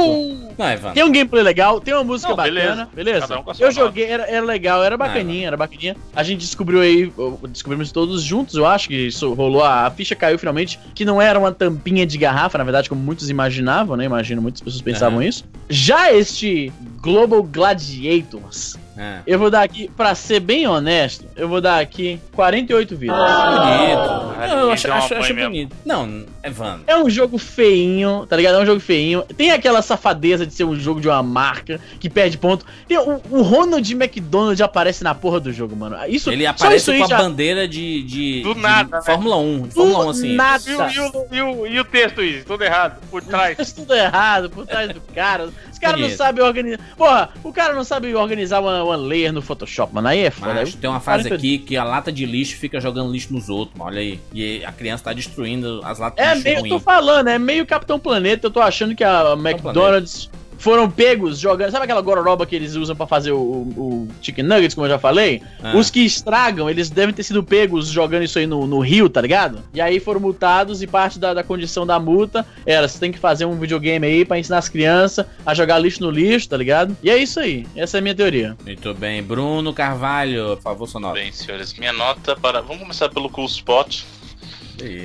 Não, 0.57 0.69
Evandro. 0.71 0.93
Tem 0.93 1.03
um 1.03 1.11
gameplay 1.11 1.43
legal, 1.43 1.81
tem 1.81 1.93
uma 1.93 2.03
música 2.03 2.29
Não, 2.29 2.37
bacana, 2.37 2.89
beleza. 2.93 3.37
um 3.39 3.43
eu 3.59 3.71
joguei, 3.71 4.05
era, 4.05 4.23
era 4.23 4.45
legal, 4.45 4.81
era 4.81 4.95
bacaninha, 4.95 5.47
era 5.47 5.57
bacaninha. 5.57 5.97
A 6.15 6.23
gente 6.23 6.39
descobriu 6.39 6.79
aí, 6.79 7.11
descobrimos 7.49 7.91
todos 7.91 8.23
juntos, 8.23 8.55
eu 8.55 8.65
acho 8.65 8.87
que 8.87 9.07
isso 9.07 9.33
rolou, 9.33 9.63
a, 9.63 9.85
a 9.85 9.91
ficha 9.91 10.15
caiu 10.15 10.39
finalmente, 10.39 10.79
que 10.95 11.03
não 11.03 11.21
era 11.21 11.37
uma 11.37 11.51
tampinha 11.51 12.05
de 12.05 12.17
garrafa, 12.17 12.57
na 12.57 12.63
verdade, 12.63 12.87
como 12.87 13.01
muitos 13.01 13.29
imaginavam, 13.29 13.97
né? 13.97 14.05
Imagino, 14.05 14.41
muitas 14.41 14.61
pessoas 14.61 14.81
pensavam 14.81 15.21
isso. 15.21 15.43
Já 15.69 16.13
este 16.13 16.71
Global 17.01 17.43
Gladiators, 17.43 18.77
É. 18.97 19.19
eu 19.27 19.37
vou 19.37 19.49
dar 19.51 19.61
aqui, 19.61 19.89
pra 19.95 20.15
ser 20.15 20.39
bem 20.39 20.65
honesto, 20.67 21.25
eu 21.35 21.47
vou 21.47 21.61
dar 21.61 21.79
aqui 21.79 22.19
48 22.33 22.95
vidas. 22.95 23.15
Bonito. 23.15 24.27
Ah, 24.39 24.47
eu 24.49 24.71
acho, 24.71 24.83
deu 24.83 24.91
uma 24.93 24.97
acho, 24.99 25.13
acho 25.15 25.33
mesmo. 25.33 25.49
bonito. 25.49 25.75
Não, 25.85 26.25
Evandro. 26.43 26.83
É 26.87 26.97
um 26.97 27.09
jogo 27.09 27.37
feinho, 27.37 28.25
tá 28.27 28.35
ligado? 28.35 28.55
É 28.55 28.59
um 28.61 28.65
jogo 28.65 28.79
feinho. 28.79 29.23
Tem 29.35 29.51
aquela 29.51 29.81
safadeza 29.81 30.45
de 30.45 30.53
ser 30.53 30.63
um 30.63 30.75
jogo 30.79 31.01
de 31.01 31.07
uma 31.07 31.21
marca 31.23 31.79
que 31.99 32.09
perde 32.09 32.37
ponto. 32.37 32.65
Tem 32.87 32.97
o, 32.97 33.21
o 33.29 33.41
Ronald 33.41 33.89
McDonald 33.93 34.61
aparece 34.61 35.03
na 35.03 35.13
porra 35.15 35.39
do 35.39 35.51
jogo, 35.51 35.75
mano. 35.75 35.97
Isso, 36.07 36.31
Ele 36.31 36.45
aparece 36.45 36.77
isso 36.77 36.91
aí 36.91 36.99
com 36.99 37.05
a 37.05 37.07
já- 37.07 37.17
bandeira 37.17 37.67
de, 37.67 38.03
de, 38.03 38.41
Do 38.43 38.53
de 38.53 38.61
nada, 38.61 38.97
né? 38.97 39.03
Fórmula 39.03 39.37
1. 39.37 39.67
de 39.67 39.73
Fórmula 39.73 40.05
1, 40.05 40.09
assim. 40.09 40.33
nada. 40.35 40.63
E 40.67 40.75
o, 40.75 40.89
e, 40.89 40.99
o, 40.99 41.27
e, 41.31 41.41
o, 41.41 41.67
e 41.67 41.79
o 41.79 41.85
texto, 41.85 42.21
isso, 42.21 42.45
tudo 42.45 42.63
errado, 42.63 42.99
por 43.09 43.23
trás. 43.23 43.57
Tudo 43.77 43.93
errado 43.93 44.49
por 44.49 44.65
trás 44.65 44.91
do 44.91 45.01
cara. 45.13 45.49
Os 45.71 45.77
caras 45.79 45.97
não 45.99 46.07
Bonito. 46.07 46.17
sabem 46.17 46.43
organizar. 46.43 46.79
Porra, 46.97 47.29
o 47.43 47.53
cara 47.53 47.73
não 47.73 47.83
sabe 47.83 48.13
organizar 48.15 48.59
uma, 48.59 48.83
uma 48.87 48.95
layer 48.95 49.31
no 49.31 49.41
Photoshop, 49.41 49.93
mano. 49.93 50.07
Aí 50.07 50.19
é 50.19 50.31
foda. 50.31 50.53
Mas 50.55 50.69
Aí- 50.69 50.75
tem 50.75 50.89
uma 50.89 50.99
frase 50.99 51.23
40 51.29 51.35
aqui 51.35 51.57
que 51.59 51.77
a 51.77 51.83
lata 51.83 52.11
de 52.11 52.25
lixo 52.25 52.55
fica 52.57 52.79
jogando 52.81 53.11
lixo 53.11 53.33
nos 53.33 53.49
outros, 53.49 53.77
mano. 53.77 53.91
Olha 53.91 53.99
aí. 54.01 54.19
E 54.33 54.63
a 54.65 54.71
criança 54.71 55.03
tá 55.05 55.13
destruindo 55.13 55.81
as 55.83 55.99
latas 55.99 56.25
É 56.25 56.29
de 56.29 56.35
lixo 56.35 56.43
meio, 56.45 56.57
eu 56.57 56.63
tô 56.63 56.75
ruim. 56.75 56.83
falando, 56.83 57.27
é 57.27 57.37
meio 57.39 57.65
Capitão 57.65 57.99
Planeta. 57.99 58.47
Eu 58.47 58.51
tô 58.51 58.59
achando 58.61 58.95
que 58.95 59.03
a 59.03 59.33
McDonald's 59.33 60.29
foram 60.57 60.89
pegos 60.89 61.39
jogando. 61.39 61.71
Sabe 61.71 61.85
aquela 61.85 62.01
gororoba 62.01 62.45
que 62.45 62.55
eles 62.55 62.75
usam 62.75 62.95
pra 62.95 63.07
fazer 63.07 63.31
o, 63.31 63.37
o 63.37 64.07
Chicken 64.21 64.45
Nuggets, 64.45 64.73
como 64.73 64.85
eu 64.85 64.91
já 64.91 64.99
falei? 64.99 65.41
Ah. 65.61 65.75
Os 65.75 65.89
que 65.89 66.01
estragam, 66.01 66.69
eles 66.69 66.89
devem 66.89 67.13
ter 67.13 67.23
sido 67.23 67.43
pegos 67.43 67.87
jogando 67.87 68.23
isso 68.23 68.39
aí 68.39 68.47
no, 68.47 68.65
no 68.65 68.79
rio, 68.79 69.09
tá 69.09 69.21
ligado? 69.21 69.63
E 69.73 69.81
aí 69.81 69.99
foram 69.99 70.19
multados 70.19 70.81
e 70.81 70.87
parte 70.87 71.19
da, 71.19 71.33
da 71.33 71.43
condição 71.43 71.85
da 71.85 71.99
multa 71.99 72.45
era: 72.65 72.87
você 72.87 72.99
tem 72.99 73.11
que 73.11 73.19
fazer 73.19 73.45
um 73.45 73.57
videogame 73.57 74.05
aí 74.05 74.25
pra 74.25 74.39
ensinar 74.39 74.57
as 74.57 74.69
crianças 74.69 75.25
a 75.45 75.53
jogar 75.53 75.79
lixo 75.79 76.01
no 76.01 76.11
lixo, 76.11 76.49
tá 76.49 76.57
ligado? 76.57 76.95
E 77.03 77.09
é 77.09 77.17
isso 77.17 77.39
aí. 77.39 77.65
Essa 77.75 77.97
é 77.97 77.99
a 77.99 78.01
minha 78.01 78.15
teoria. 78.15 78.57
Muito 78.65 78.93
bem. 78.93 79.23
Bruno 79.23 79.73
Carvalho, 79.73 80.55
por 80.57 80.63
favor, 80.63 80.87
sua 80.87 81.01
nota. 81.01 81.15
Bem, 81.15 81.31
senhores, 81.31 81.73
minha 81.73 81.93
nota 81.93 82.35
para. 82.35 82.61
Vamos 82.61 82.81
começar 82.81 83.09
pelo 83.09 83.29
Cool 83.29 83.45
Spot, 83.45 84.01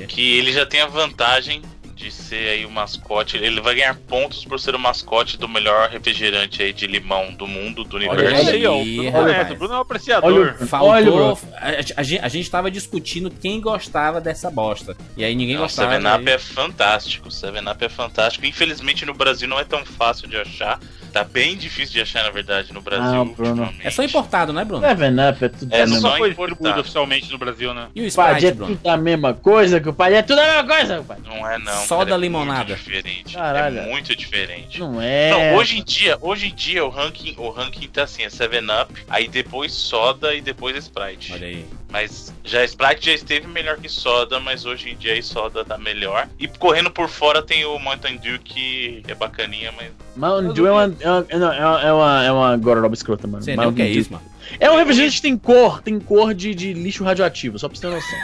que 0.07 0.37
ele 0.37 0.51
já 0.51 0.65
tem 0.65 0.81
a 0.81 0.87
vantagem 0.87 1.61
de 2.03 2.11
ser 2.11 2.49
aí 2.49 2.65
o 2.65 2.69
mascote. 2.69 3.37
Ele 3.37 3.61
vai 3.61 3.75
ganhar 3.75 3.95
pontos 3.95 4.43
por 4.43 4.59
ser 4.59 4.75
o 4.75 4.79
mascote 4.79 5.37
do 5.37 5.47
melhor 5.47 5.89
refrigerante 5.89 6.61
aí 6.61 6.73
de 6.73 6.85
limão 6.85 7.33
do 7.33 7.47
mundo, 7.47 7.83
do 7.85 7.95
Olha 7.95 8.11
universo. 8.11 8.41
Olha 8.41 8.51
aí, 8.51 8.65
ó. 8.67 8.75
O 8.75 9.55
Bruno, 9.55 9.73
o 9.73 9.75
é 9.75 9.77
um 9.77 9.81
apreciador. 9.81 10.53
Faltou. 10.67 10.89
Olha, 10.89 11.37
a, 11.55 12.01
a 12.01 12.03
gente, 12.03 12.23
a 12.23 12.27
gente 12.27 12.51
tava 12.51 12.69
discutindo 12.69 13.31
quem 13.31 13.61
gostava 13.61 14.19
dessa 14.19 14.51
bosta. 14.51 14.97
E 15.15 15.23
aí 15.23 15.33
ninguém 15.33 15.55
Não, 15.55 15.63
gostava. 15.63 15.93
Seven 15.93 16.13
Up 16.13 16.29
aí. 16.29 16.35
é 16.35 16.37
fantástico. 16.37 17.31
Seven 17.31 17.69
Up 17.69 17.85
é 17.85 17.89
fantástico. 17.89 18.45
Infelizmente 18.45 19.05
no 19.05 19.13
Brasil 19.13 19.47
não 19.47 19.59
é 19.59 19.63
tão 19.63 19.85
fácil 19.85 20.27
de 20.27 20.35
achar. 20.37 20.79
Tá 21.13 21.23
bem 21.23 21.55
difícil 21.55 21.93
de 21.93 22.01
achar, 22.01 22.23
na 22.23 22.31
verdade, 22.31 22.73
no 22.73 22.81
Brasil. 22.81 23.35
Ah. 23.39 23.71
É 23.83 23.91
só 23.91 24.01
importado, 24.01 24.51
né, 24.51 24.65
Bruno? 24.65 24.81
Seven 24.81 25.13
Up 25.29 25.45
é 25.45 25.49
tudo 25.49 25.75
É 25.75 25.85
só 25.85 26.17
foi 26.17 26.29
distribuído 26.29 26.79
oficialmente 26.79 27.31
no 27.31 27.37
Brasil, 27.37 27.71
né? 27.71 27.87
E 27.93 28.01
o 28.01 28.05
Sprite, 28.07 28.47
é 28.47 28.51
Bruno? 28.51 28.75
tudo 28.75 28.87
a 28.89 28.97
mesma 28.97 29.31
coisa, 29.35 29.79
compadre. 29.79 30.15
É 30.15 30.21
tudo 30.23 30.39
a 30.39 30.45
mesma 30.45 30.75
coisa, 30.75 30.97
compadre. 30.97 31.23
Não 31.27 31.47
é 31.47 31.59
não. 31.59 31.85
Soda 31.93 32.05
cara, 32.05 32.15
é 32.15 32.21
limonada. 32.21 32.65
Muito 32.65 32.77
diferente. 32.77 33.33
Caralho. 33.35 33.79
É 33.79 33.85
muito 33.87 34.15
diferente. 34.15 34.79
Não 34.79 35.01
é. 35.01 35.29
Não, 35.29 35.55
hoje 35.55 35.79
em 35.79 35.83
dia, 35.83 36.17
hoje 36.21 36.47
em 36.47 36.55
dia 36.55 36.85
o 36.85 36.89
ranking, 36.89 37.35
o 37.37 37.49
ranking 37.49 37.87
tá 37.87 38.03
assim, 38.03 38.23
é 38.23 38.29
7 38.29 38.57
Up, 38.81 38.93
aí 39.09 39.27
depois 39.27 39.73
soda 39.73 40.33
e 40.33 40.41
depois 40.41 40.75
Sprite. 40.77 41.33
Olha 41.33 41.47
aí. 41.47 41.65
Mas 41.91 42.33
já 42.43 42.63
Sprite 42.63 43.05
já 43.05 43.13
esteve 43.13 43.47
melhor 43.47 43.77
que 43.77 43.87
soda, 43.87 44.39
mas 44.39 44.65
hoje 44.65 44.89
em 44.89 44.95
dia 44.95 45.17
a 45.17 45.21
soda 45.21 45.63
tá 45.63 45.77
melhor. 45.77 46.27
E 46.39 46.47
correndo 46.47 46.89
por 46.89 47.07
fora 47.07 47.41
tem 47.41 47.65
o 47.65 47.77
Mountain 47.79 48.17
Dew 48.17 48.39
que 48.39 49.03
é 49.07 49.13
bacaninha, 49.13 49.71
mas 49.71 49.91
Mountain 50.15 50.53
Dew 50.53 50.67
é 50.67 50.71
uma, 50.71 50.95
é 50.99 51.09
uma, 51.09 51.25
é 51.29 51.37
uma, 51.37 51.81
é 51.81 51.93
uma, 51.93 52.23
é 52.25 52.31
uma 52.31 52.57
gororoba 52.57 52.95
escrota, 52.95 53.27
mano. 53.27 53.43
Sei 53.43 53.55
nem 53.55 53.67
o 53.67 53.73
que 53.73 53.81
é 53.81 53.85
Mountain 53.85 54.01
isso, 54.01 54.11
mano. 54.13 54.33
É 54.59 54.69
um 54.69 54.77
refrigerante 54.77 55.15
que 55.15 55.21
tem 55.21 55.37
cor, 55.37 55.81
tem 55.81 55.99
cor 55.99 56.33
de, 56.33 56.53
de 56.53 56.73
lixo 56.73 57.03
radioativo, 57.03 57.57
só 57.57 57.67
pra 57.67 57.75
você 57.75 57.81
ter 57.81 57.93
noção. 57.93 58.19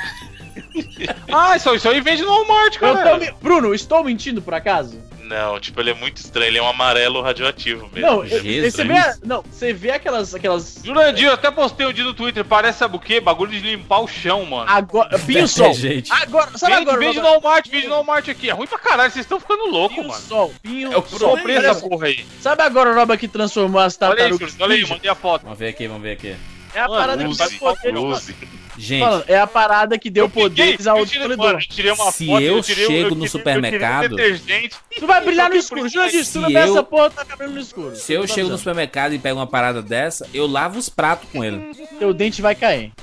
Ah, 1.31 1.55
isso, 1.55 1.73
isso 1.75 1.87
aí 1.89 2.01
vende 2.01 2.23
no 2.23 2.29
Walmart, 2.29 2.75
Eu 2.75 2.79
cara. 2.93 3.11
tô 3.11 3.17
me- 3.17 3.31
Bruno, 3.41 3.73
estou 3.73 4.03
mentindo 4.03 4.41
por 4.41 4.53
acaso? 4.53 4.99
não, 5.29 5.59
tipo, 5.59 5.79
ele 5.79 5.91
é 5.91 5.93
muito 5.93 6.17
estranho, 6.17 6.47
ele 6.47 6.57
é 6.57 6.61
um 6.63 6.67
amarelo 6.67 7.21
radioativo 7.21 7.87
mesmo. 7.93 8.01
Não, 8.09 8.23
eu- 8.25 8.41
Jesus. 8.41 8.73
você 8.73 8.83
vê, 8.83 8.97
a- 8.97 9.15
não, 9.23 9.43
você 9.43 9.71
vê 9.71 9.91
aquelas, 9.91 10.33
aquelas 10.33 10.81
Jurandir, 10.83 11.27
eu 11.27 11.33
até 11.33 11.51
postei 11.51 11.85
um 11.85 11.93
dia 11.93 12.03
no 12.03 12.15
Twitter, 12.15 12.43
parece, 12.43 12.79
sabe 12.79 12.95
o 12.95 12.99
quê? 12.99 13.21
Bagulho 13.21 13.51
de 13.51 13.59
limpar 13.59 13.99
o 13.99 14.07
chão, 14.07 14.43
mano. 14.43 14.67
agora, 14.67 15.19
Pinho 15.19 15.47
Sol. 15.47 15.71
gente. 15.75 16.11
Agora, 16.11 16.57
sabe 16.57 16.73
Vende, 16.73 16.89
agora? 16.89 16.99
vende 17.05 17.19
no 17.19 17.25
Walmart, 17.27 17.67
vende 17.69 17.85
no 17.87 17.93
Walmart 17.93 18.27
aqui. 18.27 18.49
É 18.49 18.53
ruim 18.53 18.65
pra 18.65 18.79
caralho, 18.79 19.11
vocês 19.11 19.23
estão 19.23 19.39
ficando 19.39 19.67
loucos, 19.67 19.97
Pinho 19.97 20.07
mano. 20.07 20.19
Sol, 20.19 20.51
Pinho 20.63 20.91
Eu 20.91 21.03
Sol. 21.05 21.37
Comprei 21.37 21.57
essa 21.57 21.75
porra 21.75 22.07
aí. 22.07 22.25
Sabe 22.41 22.63
a 22.63 22.69
gororoba 22.69 23.15
que 23.15 23.27
transformou 23.27 23.81
as 23.81 23.99
Olha 24.01 24.09
aí, 24.13 24.17
tartarugas? 24.17 24.55
Olha 24.59 24.75
aí, 24.75 24.87
mandei 24.87 25.11
a 25.11 25.15
foto. 25.15 25.43
Vamos 25.43 25.59
ver 25.59 25.67
aqui, 25.67 25.87
vamos 25.87 26.01
ver 26.01 26.13
aqui. 26.13 26.35
É 26.73 26.81
a 26.81 26.87
parada 26.87 27.23
que 27.23 27.29
Use, 27.29 27.37
deu 27.49 27.59
poder. 27.59 27.95
use. 27.97 28.35
Gente, 28.81 29.01
Falando, 29.01 29.25
é 29.27 29.37
a 29.37 29.45
parada 29.45 29.99
que 29.99 30.09
deu 30.09 30.25
Eu 30.25 30.29
poderes 30.29 30.87
ao 30.87 30.99
eu 30.99 31.05
mano, 31.05 31.19
Demolidor. 31.35 31.53
eu 31.77 31.95
Se 32.11 32.25
foto, 32.25 32.41
eu 32.41 32.61
tirei, 32.63 32.85
chego 32.87 33.09
eu 33.09 33.15
no 33.15 33.25
eu 33.25 33.29
supermercado- 33.29 34.13
um 34.13 34.15
detergente. 34.15 34.75
Tu 34.97 35.05
vai 35.05 35.21
brilhar 35.23 35.49
no 35.49 35.55
escuro, 35.57 35.89
Jurandir, 35.89 36.25
tu 36.25 36.39
não 36.39 36.47
vê 36.47 36.59
eu- 36.59 36.63
essa 36.71 36.83
porra, 36.83 37.09
tá 37.09 37.25
cabelo 37.25 37.51
no 37.51 37.59
escuro. 37.59 37.93
se 37.95 38.13
eu 38.13 38.25
chego 38.25 38.47
no 38.49 38.57
supermercado 38.57 39.13
e 39.13 39.19
pego 39.19 39.37
uma 39.37 39.45
parada 39.47 39.81
dessa, 39.81 40.25
eu 40.33 40.47
lavo 40.47 40.79
os 40.79 40.87
pratos 40.87 41.27
com 41.29 41.43
ele. 41.43 41.75
Teu 41.99 42.13
dente 42.13 42.41
vai 42.41 42.55
cair. 42.55 42.93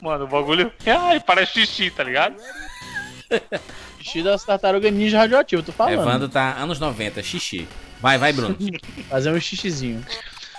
Mano, 0.00 0.24
o 0.24 0.28
bagulho. 0.28 0.72
Ai, 0.86 1.20
parece 1.20 1.52
xixi, 1.66 1.90
tá 1.90 2.02
ligado? 2.02 2.36
Xixi 4.00 4.22
das 4.22 4.44
tartarugas 4.44 4.92
ninja 4.92 5.18
radioativo, 5.18 5.62
tô 5.62 5.72
falando. 5.72 5.94
Evandro 6.00 6.28
tá 6.28 6.54
anos 6.58 6.78
90, 6.80 7.22
xixi. 7.22 7.66
Vai, 8.00 8.16
vai, 8.18 8.32
Bruno. 8.32 8.56
Fazer 9.10 9.32
um 9.32 9.40
xixizinho. 9.40 10.04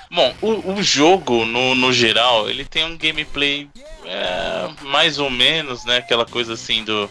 Bom, 0.10 0.34
o, 0.42 0.74
o 0.74 0.84
jogo, 0.84 1.46
no, 1.46 1.76
no 1.76 1.92
geral, 1.92 2.50
ele 2.50 2.64
tem 2.64 2.86
um 2.86 2.98
gameplay 2.98 3.70
é, 4.06 4.70
mais 4.84 5.20
ou 5.20 5.30
menos, 5.30 5.84
né? 5.84 5.98
Aquela 5.98 6.26
coisa 6.26 6.54
assim 6.54 6.84
do. 6.84 7.10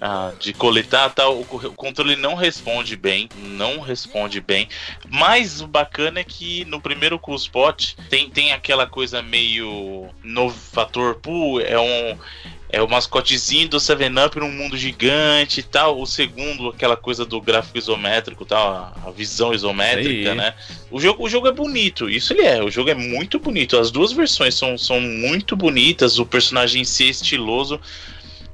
Ah, 0.00 0.32
de 0.38 0.52
coletar 0.52 1.10
tal. 1.10 1.40
O, 1.40 1.44
co- 1.44 1.56
o 1.68 1.72
controle 1.72 2.16
não 2.16 2.34
responde 2.34 2.96
bem. 2.96 3.28
Não 3.36 3.80
responde 3.80 4.40
bem. 4.40 4.68
Mas 5.08 5.60
o 5.60 5.66
bacana 5.66 6.20
é 6.20 6.24
que 6.24 6.64
no 6.66 6.80
primeiro 6.80 7.18
Cool 7.18 7.36
Spot 7.36 7.94
tem, 8.10 8.28
tem 8.30 8.52
aquela 8.52 8.86
coisa 8.86 9.22
meio. 9.22 10.08
Novo 10.22 10.56
fator. 10.72 11.16
Pô, 11.16 11.60
é 11.60 11.78
um. 11.78 12.18
É 12.70 12.82
o 12.82 12.88
mascotezinho 12.88 13.68
do 13.68 13.76
7-Up 13.76 14.36
num 14.40 14.50
mundo 14.50 14.76
gigante 14.76 15.60
e 15.60 15.62
tal. 15.62 16.00
O 16.00 16.06
segundo, 16.06 16.70
aquela 16.70 16.96
coisa 16.96 17.24
do 17.24 17.40
gráfico 17.40 17.78
isométrico 17.78 18.44
tal, 18.44 18.66
a, 18.68 19.08
a 19.08 19.10
visão 19.12 19.54
isométrica, 19.54 20.30
Aí. 20.32 20.36
né? 20.36 20.54
O 20.90 20.98
jogo, 21.00 21.22
o 21.24 21.28
jogo 21.28 21.46
é 21.46 21.52
bonito, 21.52 22.10
isso 22.10 22.32
ele 22.32 22.42
é. 22.42 22.60
O 22.64 22.70
jogo 22.72 22.90
é 22.90 22.94
muito 22.94 23.38
bonito. 23.38 23.78
As 23.78 23.92
duas 23.92 24.10
versões 24.10 24.56
são, 24.56 24.76
são 24.76 25.00
muito 25.00 25.54
bonitas. 25.54 26.18
O 26.18 26.26
personagem 26.26 26.82
em 26.82 26.84
si 26.84 27.04
é 27.04 27.10
estiloso. 27.10 27.80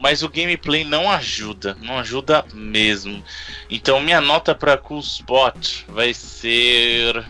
Mas 0.01 0.23
o 0.23 0.29
gameplay 0.29 0.83
não 0.83 1.11
ajuda, 1.11 1.77
não 1.83 1.99
ajuda 1.99 2.45
mesmo. 2.55 3.23
Então 3.69 4.01
minha 4.01 4.21
nota 4.21 4.55
para 4.55 4.79
Cool 4.79 5.01
Spot 5.01 5.85
vai 5.89 6.15
ser. 6.15 7.25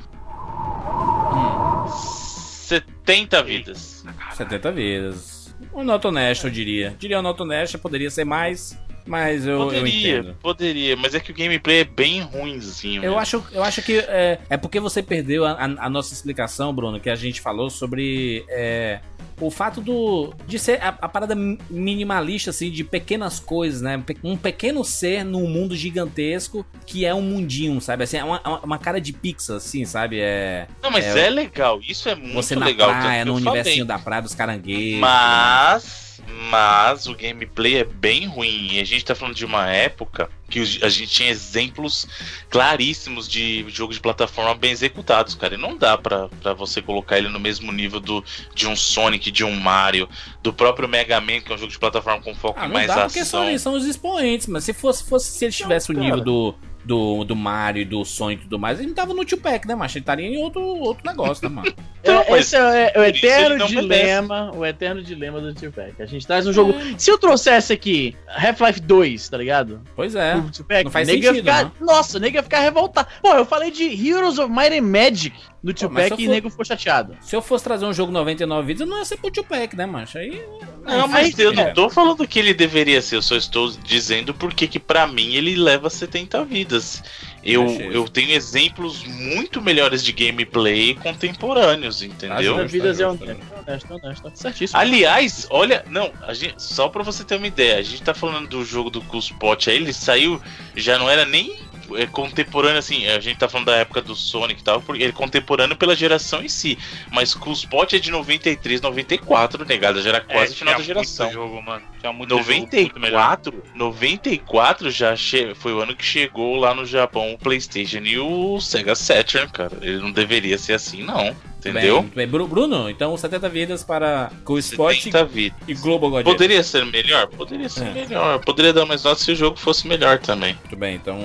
70 2.68 3.42
vidas. 3.42 4.04
70 4.32 4.72
vezes. 4.72 5.54
Um 5.74 5.82
nota 5.82 6.08
honesta, 6.08 6.46
eu 6.46 6.50
diria. 6.50 6.94
Diria 6.98 7.16
uma 7.16 7.22
nota 7.22 7.42
honesta, 7.42 7.76
poderia 7.76 8.10
ser 8.10 8.24
mais, 8.24 8.78
mas 9.06 9.46
eu, 9.46 9.52
eu 9.52 9.64
Poderia, 9.66 10.18
entendo. 10.18 10.36
poderia, 10.42 10.96
mas 10.96 11.14
é 11.14 11.20
que 11.20 11.30
o 11.30 11.34
gameplay 11.34 11.80
é 11.80 11.84
bem 11.84 12.20
ruinzinho. 12.22 12.96
Eu 13.04 13.10
mesmo. 13.12 13.18
acho, 13.18 13.44
eu 13.52 13.62
acho 13.62 13.82
que 13.82 13.98
é, 13.98 14.38
é 14.48 14.56
porque 14.56 14.78
você 14.80 15.02
perdeu 15.02 15.44
a, 15.44 15.52
a- 15.52 15.86
a 15.86 15.90
nossa 15.90 16.12
explicação, 16.14 16.74
Bruno, 16.74 17.00
que 17.00 17.10
a 17.10 17.14
gente 17.16 17.40
falou 17.40 17.68
sobre 17.70 18.44
é, 18.48 19.00
o 19.40 19.50
fato 19.50 19.80
do 19.80 20.34
de 20.46 20.58
ser 20.58 20.80
a, 20.82 20.88
a 20.88 21.08
parada 21.08 21.34
mi- 21.34 21.58
minimalista, 21.70 22.50
assim, 22.50 22.70
de 22.70 22.84
pequenas 22.84 23.40
coisas, 23.40 23.80
né? 23.80 24.02
Um 24.22 24.36
pequeno 24.36 24.84
ser 24.84 25.24
num 25.24 25.48
mundo 25.48 25.74
gigantesco 25.76 26.64
que 26.86 27.04
é 27.04 27.14
um 27.14 27.22
mundinho, 27.22 27.80
sabe? 27.80 28.04
Assim, 28.04 28.16
é 28.18 28.24
uma, 28.24 28.40
uma- 28.44 28.60
uma 28.60 28.78
cara 28.78 29.00
de 29.00 29.12
pixel, 29.12 29.56
assim, 29.56 29.84
sabe? 29.84 30.18
É 30.20 30.66
Não, 30.82 30.90
mas 30.90 31.04
é, 31.04 31.26
é, 31.26 31.30
legal, 31.30 31.80
isso 31.86 32.08
é 32.08 32.14
muito 32.14 32.34
você 32.34 32.54
na 32.54 32.66
legal. 32.66 32.88
praia, 32.90 33.24
no 33.24 33.32
eu 33.32 33.38
falei. 33.38 33.50
universinho 33.60 33.84
da 33.84 33.98
praia 33.98 34.22
dos 34.22 34.34
caranguejos. 34.34 35.00
Mas, 35.00 36.09
mas 36.50 37.06
o 37.06 37.14
gameplay 37.14 37.76
é 37.78 37.84
bem 37.84 38.26
ruim. 38.26 38.74
E 38.74 38.80
a 38.80 38.84
gente 38.84 39.04
tá 39.04 39.14
falando 39.14 39.34
de 39.34 39.44
uma 39.44 39.68
época 39.70 40.30
que 40.48 40.60
a 40.82 40.88
gente 40.88 41.06
tinha 41.06 41.30
exemplos 41.30 42.08
claríssimos 42.48 43.28
de 43.28 43.64
jogos 43.68 43.96
de 43.96 44.02
plataforma 44.02 44.54
bem 44.54 44.72
executados, 44.72 45.34
cara. 45.34 45.54
E 45.54 45.58
não 45.58 45.76
dá 45.76 45.96
pra, 45.96 46.28
pra 46.42 46.52
você 46.52 46.82
colocar 46.82 47.18
ele 47.18 47.28
no 47.28 47.38
mesmo 47.38 47.70
nível 47.70 48.00
do, 48.00 48.24
de 48.54 48.66
um 48.66 48.74
Sonic, 48.74 49.30
de 49.30 49.44
um 49.44 49.54
Mario, 49.54 50.08
do 50.42 50.52
próprio 50.52 50.88
Mega 50.88 51.20
Man, 51.20 51.40
que 51.40 51.52
é 51.52 51.54
um 51.54 51.58
jogo 51.58 51.70
de 51.72 51.78
plataforma 51.78 52.20
com 52.22 52.34
foco 52.34 52.58
Ah, 52.58 52.64
em 52.64 52.68
não 52.68 52.74
mais 52.74 52.88
dá 52.88 53.04
porque 53.04 53.20
ação. 53.20 53.46
são, 53.46 53.58
são 53.58 53.74
os 53.74 53.84
expoentes, 53.84 54.46
mas 54.46 54.64
se 54.64 54.72
fosse, 54.72 55.04
fosse 55.04 55.30
se 55.30 55.44
ele 55.44 55.52
tivesse 55.52 55.90
o 55.90 55.94
nível 55.94 56.20
do, 56.20 56.54
do, 56.84 57.24
do 57.24 57.36
Mario, 57.36 57.86
do 57.86 58.04
Sonic 58.04 58.42
e 58.42 58.44
tudo 58.44 58.58
mais, 58.58 58.78
ele 58.78 58.88
não 58.88 58.94
tava 58.94 59.14
no 59.14 59.24
Tupac, 59.24 59.66
né, 59.66 59.74
macho? 59.74 59.98
Ele 59.98 60.02
estaria 60.02 60.26
em 60.26 60.38
outro, 60.38 60.62
outro 60.62 61.06
negócio, 61.06 61.48
né, 61.48 61.54
mano? 61.54 61.74
Então, 62.00 62.20
É, 62.30 62.38
esse 62.38 62.56
é, 62.56 62.92
é 62.94 63.00
o 63.00 63.04
eterno 63.04 63.66
dilema, 63.66 64.52
o 64.54 64.64
eterno 64.64 65.02
dilema 65.02 65.40
do 65.40 65.54
Tupac. 65.54 66.00
A 66.00 66.06
gente 66.06 66.26
traz 66.26 66.46
um 66.46 66.52
jogo. 66.52 66.74
Se 66.96 67.10
eu 67.10 67.18
trouxesse 67.18 67.72
aqui 67.72 68.16
Half-Life 68.28 68.80
2, 68.80 69.28
tá 69.28 69.36
ligado? 69.36 69.80
Pois 69.96 70.14
é. 70.14 70.36
O 70.36 70.50
Tupac, 70.50 70.84
não 70.84 70.90
faz 70.90 71.08
sentido, 71.08 71.34
ficar, 71.34 71.72
não. 71.78 71.86
Nossa, 71.86 72.18
o 72.18 72.20
nego 72.20 72.36
ia 72.36 72.42
ficar 72.42 72.60
revoltado. 72.60 73.08
Pô, 73.20 73.32
eu 73.34 73.44
falei 73.44 73.70
de 73.70 73.84
Heroes 73.84 74.38
of 74.38 74.50
Might 74.50 74.76
and 74.76 74.82
Magic 74.82 75.36
no 75.62 75.74
Tupac 75.74 76.10
e 76.10 76.12
o 76.14 76.16
for- 76.16 76.32
nego 76.32 76.50
ficou 76.50 76.64
chateado. 76.64 77.16
Se 77.20 77.36
eu 77.36 77.42
fosse 77.42 77.64
trazer 77.64 77.84
um 77.84 77.92
jogo 77.92 78.10
99 78.12 78.66
vidas, 78.66 78.80
eu 78.80 78.86
não 78.86 78.98
ia 78.98 79.04
ser 79.04 79.16
pro 79.18 79.30
Tupac, 79.30 79.76
né, 79.76 79.84
macho? 79.86 80.18
Aí. 80.18 80.42
Não, 80.84 81.06
mas 81.06 81.38
eu 81.38 81.52
não 81.52 81.72
tô 81.74 81.90
falando 81.90 82.26
que 82.26 82.38
ele 82.38 82.54
deveria 82.54 83.02
ser, 83.02 83.16
eu 83.16 83.22
só 83.22 83.36
estou 83.36 83.70
dizendo 83.84 84.32
porque 84.32 84.66
que 84.66 84.78
pra 84.80 85.06
mim 85.06 85.34
ele 85.34 85.54
leva 85.56 85.90
70 85.90 86.44
vidas. 86.44 87.02
Eu, 87.42 87.64
Achei. 87.64 87.96
eu 87.96 88.06
tenho 88.08 88.32
exemplos 88.32 89.02
muito 89.04 89.62
melhores 89.62 90.02
de 90.04 90.12
gameplay 90.12 90.94
contemporâneos, 90.94 92.02
entendeu? 92.02 92.56
Tá 92.56 92.62
As 92.64 92.70
vidas 92.72 93.00
é 93.00 93.04
justo, 93.04 93.24
honesto, 93.24 93.40
tá 93.48 93.60
honesto, 93.66 93.90
honesto. 93.94 94.30
Certíssimo. 94.34 94.78
Aliás, 94.80 95.46
olha, 95.50 95.84
não, 95.88 96.10
a 96.22 96.34
gente, 96.34 96.62
só 96.62 96.88
pra 96.88 97.02
você 97.02 97.24
ter 97.24 97.36
uma 97.36 97.46
ideia, 97.46 97.78
a 97.78 97.82
gente 97.82 98.02
tá 98.02 98.12
falando 98.12 98.46
do 98.48 98.64
jogo 98.64 98.90
do 98.90 99.00
Cuspote 99.02 99.70
aí, 99.70 99.76
ele 99.76 99.92
saiu, 99.92 100.40
já 100.76 100.98
não 100.98 101.08
era 101.08 101.24
nem 101.24 101.56
é, 101.96 102.06
contemporâneo 102.06 102.78
assim, 102.78 103.06
a 103.06 103.20
gente 103.20 103.38
tá 103.38 103.48
falando 103.48 103.66
da 103.66 103.76
época 103.76 104.02
do 104.02 104.14
Sonic 104.14 104.60
e 104.60 104.64
tal, 104.64 104.80
porque 104.80 105.02
ele 105.02 105.10
é 105.10 105.12
contemporâneo 105.12 105.76
pela 105.76 105.94
geração 105.94 106.42
em 106.42 106.48
si, 106.48 106.78
mas 107.10 107.34
Cuspote 107.34 107.96
é 107.96 107.98
de 107.98 108.10
93, 108.10 108.80
94, 108.80 109.64
negada, 109.64 110.02
já 110.02 110.10
era 110.10 110.20
quase 110.20 110.54
final 110.54 110.74
da 110.74 110.80
É, 110.80 110.84
tinha 110.84 110.94
muito 110.94 111.06
geração. 111.06 111.32
jogo, 111.32 111.62
mano. 111.62 111.82
Tinha 111.98 112.12
muito 112.12 112.30
jogo 112.30 112.44
muito 112.52 113.00
melhor. 113.00 113.20
94, 113.20 113.62
94 113.74 114.90
já 114.90 115.16
che... 115.16 115.54
foi 115.54 115.72
o 115.72 115.80
ano 115.80 115.94
que 115.94 116.04
chegou 116.04 116.56
lá 116.56 116.74
no 116.74 116.84
Japão 116.84 117.32
o 117.32 117.38
PlayStation 117.38 117.98
e 117.98 118.18
o 118.18 118.60
Sega 118.60 118.94
Saturn, 118.94 119.50
cara. 119.50 119.76
Ele 119.82 119.98
não 119.98 120.12
deveria 120.12 120.58
ser 120.58 120.74
assim, 120.74 121.02
não. 121.02 121.36
Entendeu? 121.60 121.94
Bem, 121.96 122.02
muito 122.02 122.14
bem. 122.16 122.26
Bru- 122.28 122.46
Bruno, 122.48 122.88
então 122.90 123.16
70 123.16 123.48
vidas 123.48 123.84
para 123.84 124.30
o 124.46 124.58
Sport 124.58 124.96
70 125.02 125.24
vidas. 125.24 125.58
e 125.68 125.74
Global 125.74 126.10
God. 126.10 126.24
Poderia 126.24 126.62
ser 126.62 126.84
melhor? 126.86 127.26
Poderia 127.28 127.68
ser 127.68 127.86
É. 127.88 127.90
melhor. 127.92 128.38
Poderia 128.40 128.72
dar 128.72 128.86
mais 128.86 129.04
nota 129.04 129.20
se 129.20 129.30
o 129.32 129.36
jogo 129.36 129.56
fosse 129.58 129.86
melhor 129.86 130.18
também. 130.18 130.54
Muito 130.54 130.76
bem, 130.76 130.96
então. 130.96 131.18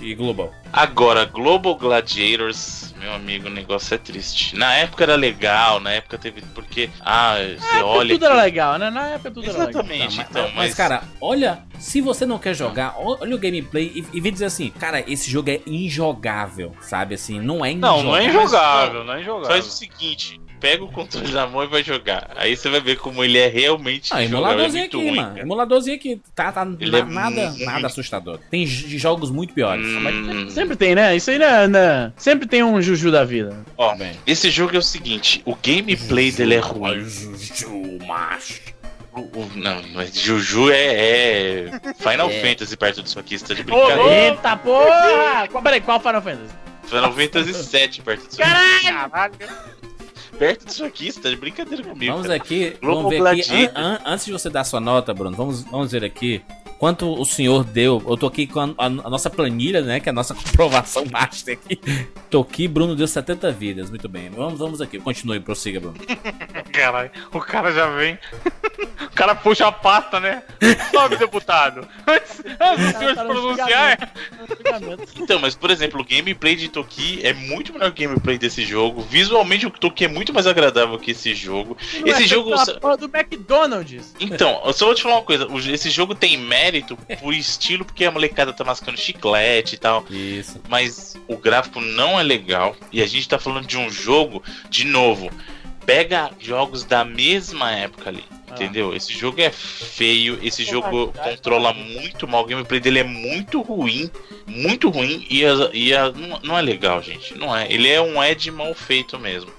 E 0.00 0.14
Global. 0.14 0.52
Agora, 0.72 1.24
Global 1.24 1.74
Gladiators, 1.74 2.94
meu 3.00 3.12
amigo, 3.12 3.48
o 3.48 3.50
negócio 3.50 3.94
é 3.94 3.98
triste. 3.98 4.56
Na 4.56 4.74
época 4.74 5.02
era 5.04 5.16
legal, 5.16 5.80
na 5.80 5.90
época 5.92 6.16
teve. 6.18 6.42
Porque, 6.54 6.88
ah, 7.00 7.34
você 7.58 7.82
olha. 7.82 8.08
tudo 8.14 8.18
que- 8.20 8.24
era 8.32 8.42
legal, 8.42 8.78
né? 8.78 8.90
Na 8.90 9.06
época 9.08 9.30
tudo 9.30 9.44
era 9.50 9.64
legal. 9.64 9.70
Exatamente, 9.82 10.16
Tá, 10.16 10.22
mas, 10.22 10.30
então, 10.30 10.42
mas, 10.48 10.54
mas. 10.54 10.74
cara, 10.74 11.02
olha, 11.20 11.62
se 11.78 12.00
você 12.00 12.24
não 12.24 12.38
quer 12.38 12.54
jogar, 12.54 12.94
olha 12.98 13.34
o 13.34 13.38
gameplay 13.38 13.90
e, 13.94 14.04
e 14.16 14.20
vem 14.20 14.32
dizer 14.32 14.44
assim, 14.44 14.70
cara, 14.70 15.02
esse 15.10 15.30
jogo 15.30 15.50
é 15.50 15.60
injogável, 15.66 16.74
sabe? 16.80 17.14
Assim, 17.14 17.40
não 17.40 17.64
é 17.64 17.74
Não, 17.74 17.98
injogável. 17.98 18.04
não 18.04 18.16
é 18.16 18.24
injogável, 18.28 19.04
não 19.04 19.14
é 19.14 19.20
injogável. 19.20 19.56
O 19.58 19.62
seguinte. 19.80 20.40
Pega 20.60 20.84
o 20.84 20.88
controle 20.92 21.32
na 21.32 21.46
mão 21.46 21.64
e 21.64 21.66
vai 21.66 21.82
jogar. 21.82 22.32
Aí 22.36 22.54
você 22.54 22.68
vai 22.68 22.80
ver 22.82 22.96
como 22.98 23.24
ele 23.24 23.38
é 23.38 23.46
realmente 23.48 24.12
Ah, 24.12 24.20
é 24.22 24.26
emuladorzinho 24.26 24.82
muito 24.82 24.96
aqui, 24.98 25.06
ruim, 25.08 25.16
mano. 25.16 25.28
cara. 25.30 25.40
Emuladorzinho 25.40 25.96
aqui. 25.96 26.20
Tá, 26.34 26.52
tá 26.52 26.64
na- 26.66 26.76
é 26.98 27.02
nada, 27.04 27.30
muito- 27.50 27.64
nada 27.64 27.86
assustador. 27.86 28.38
Tem 28.50 28.66
jogos 28.66 29.30
muito 29.30 29.54
piores. 29.54 29.86
Hum, 29.86 30.50
Sempre 30.50 30.76
tem, 30.76 30.94
né? 30.94 31.16
Isso 31.16 31.30
aí, 31.30 31.38
né? 31.38 31.66
né? 31.66 32.12
Sempre 32.16 32.46
tem 32.46 32.62
um 32.62 32.80
Juju 32.82 33.10
da 33.10 33.24
vida. 33.24 33.64
ó, 33.78 33.94
Bem. 33.96 34.12
esse 34.26 34.50
jogo 34.50 34.76
é 34.76 34.78
o 34.78 34.82
seguinte, 34.82 35.40
o 35.46 35.56
gameplay 35.56 36.30
dele 36.30 36.54
é 36.56 36.58
ruim. 36.60 37.04
Juju, 37.08 37.98
macho. 38.06 38.60
Não, 39.56 39.82
mas 39.94 40.14
Juju 40.14 40.70
é, 40.70 40.84
é 40.84 41.70
Final 41.98 42.30
É. 42.30 42.40
Fantasy 42.40 42.76
perto 42.76 43.02
disso 43.02 43.18
aqui, 43.18 43.36
você 43.38 43.44
tá 43.46 43.54
de 43.54 43.62
brincadeira. 43.64 44.02
Eita 44.26 44.56
porra! 44.56 45.48
Qual, 45.50 45.62
peraí, 45.64 45.80
qual 45.80 45.98
Final 45.98 46.22
Fantasy? 46.22 46.54
Final 46.90 47.12
Fantasy 47.12 47.54
7 47.54 48.02
perto 48.02 48.26
disso 48.28 48.42
aqui. 48.42 48.86
Perto 50.38 50.64
disso 50.66 50.84
aqui, 50.84 51.12
você 51.12 51.20
tá 51.20 51.28
de 51.28 51.36
brincadeira 51.36 51.82
comigo. 51.82 52.12
Vamos 52.12 52.26
cara. 52.28 52.36
aqui, 52.40 52.76
vamos 52.82 53.10
ver 53.10 53.26
aqui. 53.26 53.64
An- 53.66 53.72
an- 53.74 54.00
antes 54.06 54.24
de 54.26 54.32
você 54.32 54.48
dar 54.48 54.64
sua 54.64 54.80
nota, 54.80 55.12
Bruno, 55.12 55.36
vamos, 55.36 55.62
vamos 55.64 55.92
ver 55.92 56.04
aqui. 56.04 56.42
Quanto 56.80 57.12
o 57.12 57.26
senhor 57.26 57.62
deu? 57.62 58.02
Eu 58.08 58.16
tô 58.16 58.26
aqui 58.26 58.46
com 58.46 58.58
a, 58.58 58.64
a- 58.78 58.86
a 58.86 59.10
nossa 59.10 59.28
planilha, 59.28 59.82
né? 59.82 60.00
Que 60.00 60.08
é 60.08 60.12
a 60.12 60.14
nossa 60.14 60.32
comprovação 60.42 61.04
master 61.12 61.58
aqui. 61.62 61.78
Tô 62.30 62.40
aqui, 62.40 62.66
Bruno 62.66 62.96
deu 62.96 63.06
70 63.06 63.52
vidas. 63.52 63.90
Muito 63.90 64.08
bem. 64.08 64.30
Vamos, 64.30 64.58
vamos 64.58 64.80
aqui. 64.80 64.98
Continue, 64.98 65.40
prossiga, 65.40 65.78
Bruno. 65.78 65.98
Caralho, 66.72 67.10
o 67.34 67.38
cara 67.38 67.70
já 67.70 67.86
vem. 67.90 68.18
o 69.04 69.10
cara 69.14 69.34
puxa 69.34 69.66
a 69.66 69.72
pasta, 69.72 70.18
né? 70.20 70.42
Sobe, 70.90 71.18
deputado. 71.18 71.86
Antes, 72.06 72.40
antes 72.58 72.92
do 72.94 72.98
senhor 72.98 73.10
se 73.10 73.14
Tá 73.16 73.24
pronunciar, 73.26 74.12
Então, 75.20 75.38
mas 75.38 75.54
por 75.54 75.70
exemplo, 75.70 76.00
o 76.00 76.04
gameplay 76.04 76.56
de 76.56 76.70
Toki 76.70 77.20
é 77.22 77.34
muito 77.34 77.74
melhor 77.74 77.92
que 77.92 78.06
o 78.06 78.08
gameplay 78.08 78.38
desse 78.38 78.64
jogo. 78.64 79.02
Visualmente, 79.02 79.66
o 79.66 79.70
Toki 79.70 80.06
é 80.06 80.08
muito 80.08 80.32
mais 80.32 80.46
agradável 80.46 80.98
que 80.98 81.10
esse 81.10 81.34
jogo. 81.34 81.76
Esse 82.06 82.26
jogo. 82.26 82.54
A 82.54 82.64
porra 82.80 82.96
do 82.96 83.04
McDonald's. 83.14 84.14
Então, 84.18 84.62
eu 84.64 84.72
só 84.72 84.86
vou 84.86 84.94
te 84.94 85.02
falar 85.02 85.16
uma 85.16 85.22
coisa: 85.24 85.46
esse 85.70 85.90
jogo 85.90 86.14
tem 86.14 86.38
mérito 86.70 86.96
por 87.20 87.34
estilo, 87.34 87.84
porque 87.84 88.04
a 88.04 88.10
molecada 88.10 88.52
tá 88.52 88.62
mascando 88.64 88.98
chiclete 88.98 89.74
e 89.74 89.78
tal. 89.78 90.04
Isso. 90.10 90.60
Mas 90.68 91.16
o 91.26 91.36
gráfico 91.36 91.80
não 91.80 92.18
é 92.18 92.22
legal. 92.22 92.76
E 92.92 93.02
a 93.02 93.06
gente 93.06 93.28
tá 93.28 93.38
falando 93.38 93.66
de 93.66 93.76
um 93.76 93.90
jogo, 93.90 94.42
de 94.68 94.84
novo, 94.84 95.30
pega 95.84 96.30
jogos 96.38 96.84
da 96.84 97.04
mesma 97.04 97.72
época 97.72 98.10
ali. 98.10 98.24
Entendeu? 98.50 98.92
Esse 98.94 99.12
jogo 99.12 99.40
é 99.40 99.48
feio, 99.50 100.36
esse 100.42 100.64
jogo 100.64 101.12
controla 101.12 101.72
muito 101.72 102.26
mal, 102.26 102.42
o 102.42 102.46
gameplay 102.46 102.80
dele 102.80 102.98
é 102.98 103.04
muito 103.04 103.60
ruim, 103.62 104.10
muito 104.44 104.90
ruim 104.90 105.24
e, 105.30 105.44
a- 105.46 105.70
e 105.72 105.94
a- 105.94 106.10
não, 106.10 106.40
não 106.42 106.58
é 106.58 106.60
legal, 106.62 107.00
gente. 107.00 107.32
Não 107.38 107.56
é. 107.56 107.72
Ele 107.72 107.88
é 107.88 108.00
um 108.02 108.20
Ed 108.22 108.50
mal 108.50 108.74
feito 108.74 109.16
mesmo. 109.20 109.52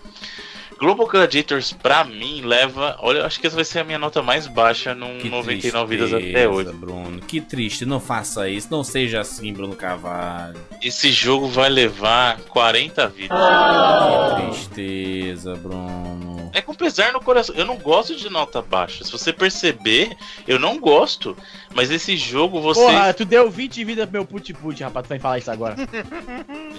Global 0.82 1.06
Gladiators, 1.06 1.74
pra 1.74 2.04
mim, 2.04 2.42
leva. 2.42 2.98
Olha, 3.02 3.20
eu 3.20 3.26
acho 3.28 3.40
que 3.40 3.46
essa 3.46 3.56
vai 3.56 3.64
ser 3.64 3.82
a 3.82 3.84
minha 3.84 4.00
nota 4.00 4.24
mais 4.24 4.48
baixa 4.48 4.96
num 4.96 5.20
Que 5.20 5.30
99 5.30 5.96
vidas 5.96 6.12
até 6.12 6.50
hoje. 6.50 6.74
Bruno. 6.74 7.22
Que 7.22 7.40
triste. 7.40 7.86
Não 7.86 8.00
faça 8.00 8.50
isso. 8.50 8.68
Não 8.72 8.84
seja 8.84 9.22
assim, 9.22 9.54
Bruno 9.54 9.76
Carvalho. 9.76 10.60
Esse 10.82 11.12
jogo 11.12 11.48
vai 11.48 11.70
levar 11.70 12.40
40 12.50 13.08
vidas. 13.10 13.38
Que 13.38 14.52
tristeza, 14.52 15.54
Bruno. 15.54 16.50
É 16.52 16.62
com 16.62 16.74
pesar 16.74 17.14
no 17.14 17.22
coração. 17.22 17.54
Eu 17.56 17.66
não 17.66 17.78
gosto 17.78 18.16
de 18.16 18.28
nota 18.28 18.60
baixa. 18.60 19.04
Se 19.04 19.12
você 19.12 19.32
perceber, 19.32 20.18
eu 20.48 20.58
não 20.58 20.80
gosto. 20.80 21.38
Mas 21.74 21.90
esse 21.92 22.18
jogo 22.18 22.60
você. 22.60 22.82
Porra, 22.82 23.14
tu 23.14 23.24
deu 23.24 23.50
20 23.50 23.84
vidas 23.86 24.06
pro 24.06 24.14
meu 24.14 24.26
put-put, 24.26 24.84
rapaz, 24.84 25.06
tu 25.06 25.10
vai 25.10 25.20
falar 25.20 25.38
isso 25.38 25.52
agora. 25.52 25.76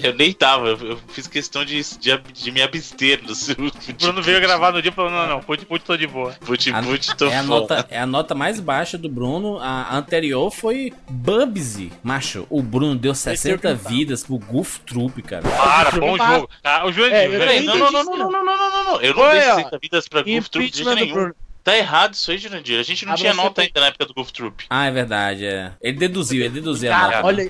Eu 0.02 0.14
nem 0.14 0.32
tava. 0.32 0.68
Eu, 0.68 0.78
eu 0.90 0.98
fiz 1.08 1.26
questão 1.26 1.64
de, 1.64 1.80
de, 1.98 2.18
de 2.18 2.50
me 2.50 2.60
abster 2.60 3.22
do 3.22 3.34
seu. 3.34 3.56
O 3.92 4.04
Bruno 4.04 4.22
veio 4.22 4.40
gravar 4.40 4.72
no 4.72 4.80
dia 4.82 4.90
e 4.90 4.94
falou: 4.94 5.10
não, 5.10 5.26
não, 5.26 5.40
put 5.40 5.64
put 5.66 5.84
tô 5.84 5.96
de 5.96 6.06
boa. 6.06 6.32
Put 6.44 6.72
A- 6.72 6.82
put, 6.82 7.16
tô 7.16 7.26
é, 7.26 7.36
a 7.36 7.42
nota, 7.42 7.86
é 7.90 7.98
a 7.98 8.06
nota 8.06 8.34
mais 8.34 8.58
baixa 8.60 8.96
do 8.98 9.08
Bruno. 9.08 9.58
A 9.60 9.96
anterior 9.96 10.50
foi 10.50 10.92
Bubsy. 11.08 11.92
Macho, 12.02 12.46
o 12.50 12.62
Bruno 12.62 12.94
deu 12.96 13.14
60 13.14 13.74
vidas 13.74 14.24
pro 14.24 14.38
Goof 14.38 14.80
Troop, 14.80 15.20
cara. 15.22 15.42
Para, 15.48 15.90
bom 15.98 16.16
jogo. 16.16 16.48
Ah, 16.64 16.86
o 16.86 16.92
Jurandir, 16.92 17.16
É, 17.16 17.30
Jurandir. 17.30 17.62
não, 17.64 17.76
não, 17.78 17.92
não, 17.92 18.04
não, 18.04 18.16
não, 18.16 18.30
não, 18.30 18.44
não, 18.44 18.70
não, 18.70 18.84
não. 18.94 19.00
Eu 19.00 19.14
não 19.14 19.30
dei 19.30 19.40
ó. 19.50 19.54
60 19.56 19.78
vidas 19.80 20.08
pra 20.08 20.22
Goof 20.22 20.48
Troop 20.50 20.70
de 20.70 20.76
jeito 20.84 20.94
nenhum. 20.94 21.32
Tá 21.64 21.76
errado 21.76 22.14
isso 22.14 22.30
aí, 22.30 22.38
Jurandir. 22.38 22.78
A 22.80 22.82
gente 22.82 23.06
não 23.06 23.12
Ah, 23.12 23.16
tinha 23.16 23.32
nota 23.34 23.54
tem- 23.54 23.66
ainda 23.66 23.80
na 23.80 23.86
época 23.86 24.04
do 24.06 24.14
Goof 24.14 24.32
Troop. 24.32 24.64
Ah, 24.68 24.86
é 24.86 24.90
verdade, 24.90 25.44
é. 25.46 25.72
Ele 25.80 25.96
deduziu, 25.96 26.40
ele 26.44 26.54
deduziu 26.54 26.92
a 26.92 27.02
nota. 27.02 27.26
olha 27.26 27.42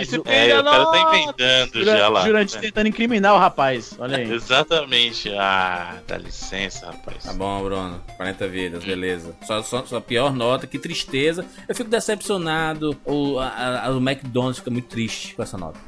isso, 0.00 0.14
É, 0.26 0.58
o 0.58 0.64
cara 0.64 0.86
tá 0.86 1.08
inventando 1.08 1.84
já 1.84 2.08
lá. 2.08 2.24
Jurandir 2.24 2.60
tentando 2.60 2.86
incriminar 2.88 3.34
o 3.34 3.38
rapaz, 3.38 3.96
olha 3.98 4.18
aí. 4.18 4.30
Exatamente. 4.32 5.30
Ah, 5.36 5.96
dá 6.06 6.16
licença, 6.18 6.86
rapaz. 6.86 7.24
Tá 7.24 7.32
bom, 7.32 7.62
Bruno. 7.64 8.00
40 8.16 8.46
vidas, 8.46 8.84
beleza. 8.84 9.34
Sua, 9.44 9.62
sua, 9.62 9.86
sua 9.86 10.00
pior 10.00 10.32
nota, 10.32 10.66
que 10.66 10.78
tristeza. 10.78 11.44
Eu 11.68 11.74
fico 11.74 11.90
decepcionado. 11.90 12.96
O, 13.04 13.38
a- 13.40 13.86
a- 13.86 13.90
o 13.90 13.98
McDonald's 13.98 14.58
fica 14.58 14.70
muito 14.70 14.86
triste 14.88 15.34
com 15.34 15.42
essa 15.42 15.58
nota. 15.58 15.78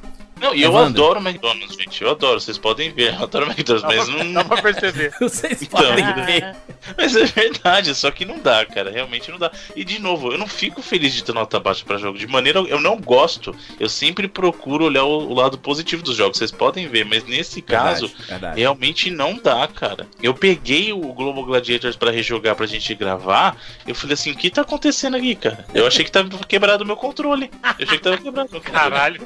Não, 0.41 0.55
e 0.55 0.63
eu 0.63 0.71
Evandro. 0.71 1.03
adoro 1.05 1.21
McDonald's, 1.21 1.77
gente. 1.77 2.03
Eu 2.03 2.11
adoro, 2.11 2.41
vocês 2.41 2.57
podem 2.59 2.91
ver. 2.91 3.15
Eu 3.15 3.25
adoro 3.25 3.47
McDonald's, 3.47 3.85
mas 3.97 4.09
não. 4.09 4.33
Dá 4.33 4.45
pra 4.45 4.63
perceber. 4.63 5.13
Vocês 5.21 5.63
Então, 5.63 5.81
podem 5.81 6.05
ver. 6.25 6.57
Mas 6.97 7.15
é 7.15 7.25
verdade, 7.25 7.95
só 7.95 8.11
que 8.11 8.25
não 8.25 8.39
dá, 8.39 8.65
cara. 8.65 8.91
Realmente 8.91 9.31
não 9.31 9.39
dá. 9.39 9.51
E 9.77 9.85
de 9.85 9.99
novo, 10.01 10.33
eu 10.33 10.39
não 10.39 10.47
fico 10.47 10.81
feliz 10.83 11.13
de 11.13 11.23
ter 11.23 11.33
nota 11.35 11.61
baixa 11.61 11.85
pra 11.85 11.99
jogo. 11.99 12.19
De 12.19 12.27
maneira, 12.27 12.59
eu 12.61 12.81
não 12.81 12.97
gosto. 12.97 13.55
Eu 13.79 13.89
sempre 13.89 14.27
procuro 14.29 14.85
olhar 14.87 15.05
o, 15.05 15.29
o 15.31 15.35
lado 15.35 15.59
positivo 15.59 16.03
dos 16.03 16.17
jogos. 16.17 16.39
Vocês 16.39 16.51
podem 16.51 16.89
ver, 16.89 17.05
mas 17.05 17.25
nesse 17.25 17.61
caso, 17.61 18.07
Verdade, 18.09 18.29
verdade. 18.31 18.61
realmente 18.61 19.11
não 19.11 19.35
dá, 19.37 19.69
cara. 19.69 20.07
Eu 20.23 20.33
peguei 20.35 20.93
o 20.93 21.01
Global 21.13 21.45
Gladiators 21.45 21.97
pra 21.97 22.11
rejogar 22.11 22.57
pra 22.57 22.67
gente 22.67 22.95
gravar. 22.95 23.57
Eu 23.87 23.95
falei 23.95 24.15
assim: 24.15 24.31
o 24.33 24.37
que 24.37 24.49
tá 24.51 24.63
acontecendo 24.63 25.17
aqui, 25.17 25.35
cara? 25.35 25.67
Eu 25.75 25.87
achei 25.87 26.05
que 26.05 26.11
tava 26.11 26.29
quebrado 26.49 26.83
o 26.83 26.87
meu 26.87 26.97
controle. 26.97 27.51
Eu 27.79 27.85
achei 27.87 27.99
que 27.99 28.05
tava 28.05 28.17
quebrado 28.19 28.49
o 28.49 28.53
meu 28.53 28.61
controle. 28.61 28.79
Caralho. 28.91 29.21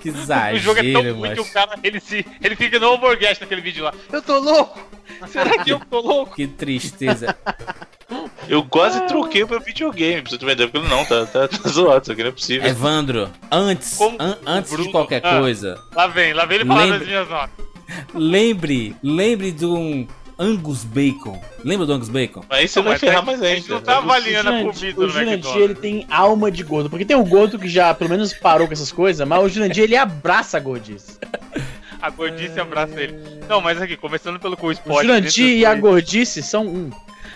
Que 0.00 0.10
o 0.54 0.58
jogo 0.58 0.80
é 0.80 0.92
tão 0.92 1.14
ruim 1.14 1.34
que 1.34 1.40
o 1.40 1.44
cara 1.52 1.78
ele, 1.82 2.00
se, 2.00 2.24
ele 2.42 2.56
fica 2.56 2.78
no 2.78 2.88
overguest 2.92 3.40
naquele 3.40 3.60
vídeo 3.60 3.84
lá. 3.84 3.92
Eu 4.12 4.22
tô 4.22 4.38
louco! 4.38 4.80
Será 5.28 5.62
que 5.62 5.70
eu 5.70 5.80
tô 5.80 6.00
louco? 6.00 6.34
Que 6.34 6.46
tristeza. 6.46 7.36
Eu 8.48 8.62
quase 8.62 9.00
troquei 9.06 9.42
o 9.42 9.48
meu 9.48 9.58
videogame, 9.60 10.20
pra 10.22 10.30
você 10.30 10.44
uma 10.44 10.52
ideia. 10.52 10.68
Porque 10.68 10.86
não, 10.86 11.04
tá, 11.06 11.24
tá, 11.24 11.48
tá 11.48 11.68
zoado, 11.68 12.02
isso 12.02 12.12
aqui 12.12 12.22
não 12.22 12.28
é 12.28 12.32
possível. 12.32 12.68
Evandro, 12.68 13.30
antes, 13.50 13.98
an- 14.00 14.38
antes 14.46 14.70
de 14.70 14.76
Bruno- 14.76 14.92
qualquer 14.92 15.22
Ah. 15.24 15.40
coisa, 15.40 15.82
Lá 15.96 16.06
vem, 16.06 16.34
lá 16.34 16.44
vem 16.44 16.56
ele 16.58 16.66
falar 16.66 16.82
Lembra- 16.82 16.98
das 16.98 17.08
minhas 17.08 17.28
notas. 17.28 17.64
lembre, 18.14 18.94
lembre 19.02 19.50
de 19.52 19.64
um 19.64 20.06
Angus 20.38 20.84
Bacon. 20.84 21.40
Lembra 21.64 21.86
do 21.86 21.92
Angus 21.92 22.08
Bacon? 22.08 22.42
Aí 22.50 22.66
você 22.66 22.78
Não, 22.78 22.84
vai 22.84 22.92
mas 22.94 23.00
ferrar 23.00 23.22
é- 23.22 23.26
mais 23.26 23.42
a 23.42 23.46
gente 23.46 23.62
ainda. 23.62 23.74
não 23.74 23.80
tá 23.80 23.98
avaliando 23.98 24.50
a 24.50 24.52
comida 24.62 25.00
o 25.00 25.06
do 25.06 25.08
Jurandir, 25.10 25.56
ele 25.56 25.74
tem 25.74 26.06
alma 26.10 26.50
de 26.50 26.62
gordo. 26.62 26.90
Porque 26.90 27.04
tem 27.04 27.16
o 27.16 27.24
gordo 27.24 27.58
que 27.58 27.68
já, 27.68 27.94
pelo 27.94 28.10
menos, 28.10 28.32
parou 28.34 28.66
com 28.66 28.72
essas 28.72 28.90
coisas, 28.92 29.26
mas 29.26 29.42
o 29.42 29.48
Jurandir, 29.48 29.84
ele 29.84 29.96
abraça 29.96 30.56
a 30.56 30.60
gordice. 30.60 31.18
A 32.02 32.10
gordice 32.10 32.60
abraça 32.60 33.00
ele. 33.00 33.14
Não, 33.48 33.60
mas 33.60 33.80
aqui, 33.80 33.96
começando 33.96 34.38
pelo 34.38 34.56
Cool 34.56 34.70
O 34.70 34.72
Spot. 34.72 35.02
Jurandir 35.02 35.22
dentre 35.46 35.56
e 35.58 35.64
a 35.66 35.74
gordice 35.74 36.42
são 36.42 36.66
um. 36.66 36.90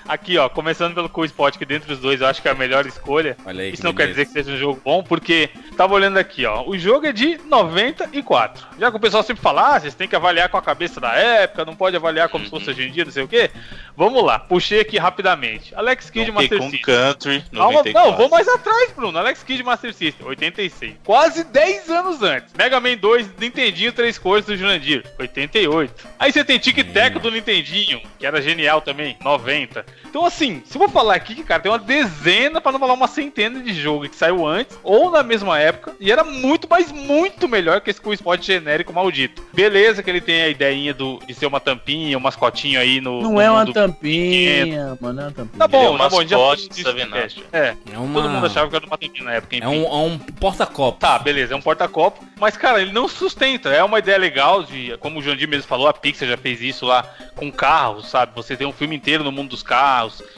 Aqui, 0.08 0.38
ó, 0.38 0.48
começando 0.48 0.94
pelo 0.94 1.08
Cool 1.08 1.26
Spot, 1.26 1.54
que 1.56 1.66
dentre 1.66 1.92
os 1.92 1.98
dois 1.98 2.20
eu 2.22 2.26
acho 2.26 2.40
que 2.40 2.48
é 2.48 2.50
a 2.50 2.54
melhor 2.54 2.86
escolha. 2.86 3.36
Olha 3.44 3.62
aí. 3.62 3.68
Isso 3.72 3.82
que 3.82 3.84
não 3.84 3.92
quer 3.92 4.06
beleza. 4.06 4.24
dizer 4.24 4.26
que 4.26 4.32
seja 4.32 4.56
um 4.56 4.58
jogo 4.58 4.80
bom, 4.82 5.02
porque 5.02 5.50
tava 5.76 5.92
olhando 5.94 6.16
aqui, 6.16 6.46
ó. 6.46 6.64
O 6.66 6.78
jogo 6.78 7.06
é 7.06 7.12
de 7.12 7.38
94. 7.46 8.66
Já 8.78 8.90
que 8.90 8.96
o 8.96 9.00
pessoal 9.00 9.22
sempre 9.22 9.42
fala, 9.42 9.76
ah, 9.76 9.80
vocês 9.80 9.94
têm 9.94 10.08
que 10.08 10.16
avaliar 10.16 10.48
com 10.48 10.56
a 10.56 10.62
cabeça 10.62 10.98
da 10.98 11.12
época, 11.12 11.64
não 11.66 11.76
pode 11.76 11.94
avaliar 11.94 12.28
como 12.30 12.44
se 12.44 12.50
fosse 12.50 12.70
hoje 12.70 12.88
em 12.88 12.90
dia, 12.90 13.04
não 13.04 13.12
sei 13.12 13.22
o 13.22 13.28
quê. 13.28 13.50
Vamos 13.96 14.24
lá, 14.24 14.38
puxei 14.38 14.80
aqui 14.80 14.96
rapidamente. 14.96 15.74
Alex 15.74 16.08
Kidd 16.08 16.32
Master 16.32 16.62
System. 16.62 16.80
Country, 16.80 17.44
Calma, 17.52 17.72
94. 17.72 18.10
não, 18.10 18.16
vou 18.16 18.28
mais 18.30 18.48
atrás, 18.48 18.92
Bruno. 18.92 19.18
Alex 19.18 19.42
Kidd 19.42 19.62
Master 19.62 19.92
System, 19.92 20.26
86. 20.26 20.94
Quase 21.04 21.44
10 21.44 21.90
anos 21.90 22.22
antes. 22.22 22.54
Mega 22.56 22.80
Man 22.80 22.96
2, 22.96 23.36
Nintendinho, 23.38 23.92
três 23.92 24.16
cores 24.18 24.46
do 24.46 24.56
Jurandir, 24.56 25.04
88. 25.18 25.92
Aí 26.18 26.32
você 26.32 26.44
tem 26.44 26.58
Tic 26.58 26.78
Tac 26.92 27.18
do 27.18 27.30
Nintendinho, 27.30 28.00
que 28.18 28.24
era 28.24 28.40
genial 28.40 28.80
também, 28.80 29.16
90. 29.22 29.84
Então, 30.08 30.24
assim, 30.24 30.62
se 30.64 30.76
eu 30.76 30.78
vou 30.78 30.88
falar 30.88 31.14
aqui, 31.14 31.42
cara, 31.42 31.60
tem 31.62 31.70
uma 31.70 31.78
dezena, 31.78 32.60
pra 32.60 32.72
não 32.72 32.78
falar 32.78 32.94
uma 32.94 33.08
centena 33.08 33.60
de 33.60 33.74
jogo 33.74 34.08
que 34.08 34.16
saiu 34.16 34.46
antes 34.46 34.78
ou 34.82 35.10
na 35.10 35.22
mesma 35.22 35.58
época 35.58 35.94
e 36.00 36.10
era 36.10 36.24
muito, 36.24 36.66
mas 36.68 36.90
muito 36.90 37.46
melhor 37.48 37.80
que 37.80 37.90
esse 37.90 38.00
Cool 38.00 38.14
Spot 38.14 38.42
genérico 38.42 38.92
maldito. 38.92 39.42
Beleza 39.52 40.02
que 40.02 40.10
ele 40.10 40.20
tem 40.20 40.42
a 40.42 40.48
ideinha 40.48 40.94
do, 40.94 41.18
de 41.26 41.34
ser 41.34 41.46
uma 41.46 41.60
tampinha, 41.60 42.16
um 42.16 42.20
mascotinho 42.20 42.80
aí 42.80 43.00
no. 43.00 43.22
Não 43.22 43.32
no 43.34 43.40
é 43.40 43.50
uma 43.50 43.70
tampinha, 43.72 44.96
mano, 45.00 45.14
não 45.14 45.22
é 45.22 45.26
uma 45.26 45.32
tampinha. 45.32 45.58
Tá 45.58 45.64
Ele 45.66 45.84
é 45.84 45.88
bom, 45.88 45.94
o 45.94 45.98
tá 45.98 46.08
bom, 46.08 46.26
já 46.26 46.36
disso. 46.54 47.38
É, 47.52 47.74
É 47.92 47.98
uma... 47.98 48.14
todo 48.20 48.30
mundo 48.30 48.46
achava 48.46 48.70
que 48.70 48.76
era 48.76 48.86
uma 48.86 48.98
tampinha 48.98 49.24
na 49.24 49.34
época, 49.34 49.56
enfim. 49.56 49.66
É 49.66 49.68
um, 49.68 49.84
é 49.84 50.06
um 50.06 50.18
porta-copo. 50.18 50.98
Tá, 50.98 51.18
beleza, 51.18 51.54
é 51.54 51.56
um 51.56 51.62
porta-copo. 51.62 52.24
Mas, 52.36 52.56
cara, 52.56 52.80
ele 52.80 52.92
não 52.92 53.08
sustenta. 53.08 53.68
É 53.70 53.82
uma 53.82 53.98
ideia 53.98 54.18
legal 54.18 54.62
de. 54.62 54.96
Como 54.98 55.18
o 55.18 55.22
Jandir 55.22 55.48
mesmo 55.48 55.68
falou, 55.68 55.88
a 55.88 55.92
Pixar 55.92 56.28
já 56.28 56.36
fez 56.36 56.60
isso 56.62 56.86
lá 56.86 57.04
com 57.34 57.50
carros, 57.50 58.08
sabe? 58.08 58.32
Você 58.34 58.56
tem 58.56 58.66
um 58.66 58.72
filme 58.72 58.96
inteiro 58.96 59.24
no 59.24 59.32
mundo 59.32 59.50
dos 59.50 59.62
carros. 59.62 59.87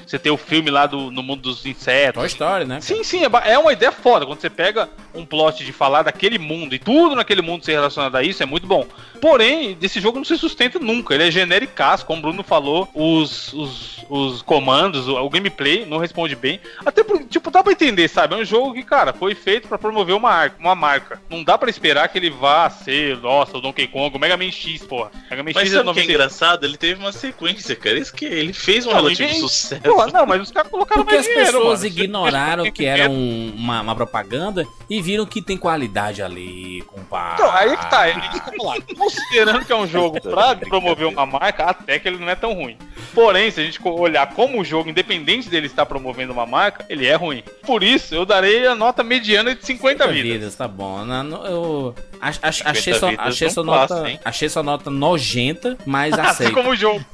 Você 0.07 0.18
tem 0.18 0.32
o 0.32 0.36
filme 0.36 0.70
lá 0.70 0.86
do, 0.86 1.11
no 1.11 1.22
mundo 1.22 1.42
dos 1.42 1.64
insetos. 1.66 2.20
Toy 2.20 2.26
Story, 2.26 2.64
né? 2.64 2.80
Sim, 2.80 3.03
sim, 3.05 3.24
é 3.24 3.30
é 3.53 3.59
uma 3.59 3.72
ideia 3.72 3.92
foda. 3.92 4.26
Quando 4.26 4.40
você 4.40 4.51
pega 4.51 4.88
um 5.14 5.24
plot 5.24 5.64
de 5.64 5.72
falar 5.72 6.03
daquele 6.03 6.38
mundo 6.38 6.74
e 6.74 6.78
tudo 6.78 7.14
naquele 7.14 7.42
mundo 7.42 7.64
ser 7.64 7.72
relacionado 7.72 8.16
a 8.16 8.22
isso, 8.22 8.42
é 8.42 8.46
muito 8.46 8.66
bom. 8.66 8.86
Porém, 9.20 9.74
desse 9.74 10.01
jogo 10.01 10.18
não 10.18 10.24
se 10.24 10.36
sustenta 10.38 10.78
nunca. 10.78 11.14
Ele 11.14 11.28
é 11.28 11.30
genericaço, 11.30 12.07
como 12.07 12.20
o 12.20 12.22
Bruno 12.22 12.42
falou. 12.42 12.88
Os, 12.94 13.53
os, 13.53 14.05
os 14.09 14.42
comandos, 14.42 15.07
o, 15.09 15.16
o 15.16 15.28
gameplay 15.28 15.84
não 15.84 15.98
responde 15.98 16.34
bem. 16.34 16.61
Até 16.84 17.05
porque, 17.05 17.24
tipo, 17.24 17.51
dá 17.51 17.62
pra 17.62 17.72
entender, 17.72 18.09
sabe? 18.09 18.34
É 18.34 18.38
um 18.38 18.44
jogo 18.44 18.74
que, 18.74 18.82
cara, 18.82 19.12
foi 19.12 19.34
feito 19.34 19.68
pra 19.68 19.78
promover 19.78 20.14
uma, 20.14 20.51
uma 20.59 20.74
marca. 20.74 21.20
Não 21.28 21.44
dá 21.44 21.59
pra 21.59 21.68
esperar 21.68 22.09
que 22.09 22.18
ele 22.18 22.30
vá 22.30 22.70
ser, 22.70 23.18
nossa, 23.18 23.59
o 23.59 23.61
Donkey 23.61 23.86
Kong, 23.86 24.16
o 24.16 24.20
Mega 24.20 24.36
Man 24.36 24.51
X, 24.51 24.82
porra. 24.82 25.11
Mega 25.30 25.42
Man 25.42 25.53
Mas 25.55 25.64
X 25.64 25.72
é 25.74 25.76
sabe 25.76 25.90
o 25.90 25.94
que 25.94 26.01
é 26.01 26.05
96. 26.05 26.09
engraçado? 26.09 26.64
Ele 26.64 26.76
teve 26.76 27.01
uma 27.01 27.12
sequência, 27.12 27.76
cara. 27.76 27.98
Isso 27.98 28.14
que 28.14 28.24
ele 28.24 28.53
fez 28.53 28.86
um 28.86 28.90
Não, 28.90 28.96
relativo 28.96 29.39
Porra, 29.82 30.07
não, 30.09 30.26
mas 30.26 30.43
os 30.43 30.51
caras 30.51 30.70
colocaram 30.70 31.03
Porque 31.03 31.14
mais 31.16 31.26
as 31.26 31.32
dinheiro, 31.32 31.59
pessoas 31.59 31.80
mano. 31.82 31.86
ignoraram 31.93 32.70
que 32.72 32.84
era 32.84 33.09
um- 33.09 33.53
uma, 33.57 33.80
uma 33.80 33.95
propaganda 33.95 34.66
e 34.88 35.01
viram 35.03 35.24
que 35.26 35.41
tem 35.43 35.57
qualidade 35.57 36.22
ali, 36.22 36.82
compadre. 36.86 37.34
Então, 37.34 37.51
aí 37.57 37.70
é 37.70 37.76
que 37.76 37.91
tá, 37.91 38.09
ele 38.09 38.20
que 38.20 38.57
falar. 38.57 38.76
Considerando 38.97 39.64
que 39.64 39.72
é 39.72 39.76
um 39.76 39.86
jogo 39.86 40.20
pra 40.22 40.57
promover 40.57 41.07
uma 41.07 41.26
marca, 41.26 41.64
até 41.64 41.99
que 41.99 42.09
ele 42.09 42.18
não 42.18 42.28
é 42.28 42.34
tão 42.34 42.53
ruim. 42.53 42.76
Porém, 43.14 43.51
se 43.51 43.61
a 43.61 43.64
gente 43.64 43.80
olhar 43.84 44.26
como 44.34 44.61
o 44.61 44.64
jogo, 44.64 44.88
independente 44.91 45.49
dele 45.49 45.66
estar 45.66 45.84
promovendo 45.86 46.32
uma 46.32 46.47
marca, 46.47 46.84
ele 46.88 47.07
é 47.07 47.14
ruim. 47.14 47.43
Por 47.66 47.82
isso, 47.82 48.14
eu 48.14 48.24
darei 48.24 48.66
a 48.66 48.74
nota 48.74 49.03
mediana 49.03 49.55
de 49.55 49.64
50 49.64 50.07
vidas. 50.09 50.55
tá 50.55 50.68
bom. 50.68 51.05
Não, 51.05 51.45
eu 51.47 51.95
ach- 52.20 52.38
ach- 52.43 52.57
50 52.59 52.70
achei, 52.70 52.95
sua, 52.95 53.11
vidas 53.11 53.26
achei, 53.26 53.51
sua 53.51 53.64
passa, 53.64 53.95
nota, 54.03 54.20
achei 54.24 54.49
sua 54.49 54.62
nota 54.62 54.91
nojenta, 54.91 55.76
mas 55.84 56.12
Assim 56.18 56.22
aceito. 56.45 56.53
como 56.55 56.70
o 56.70 56.76
jogo. 56.76 57.05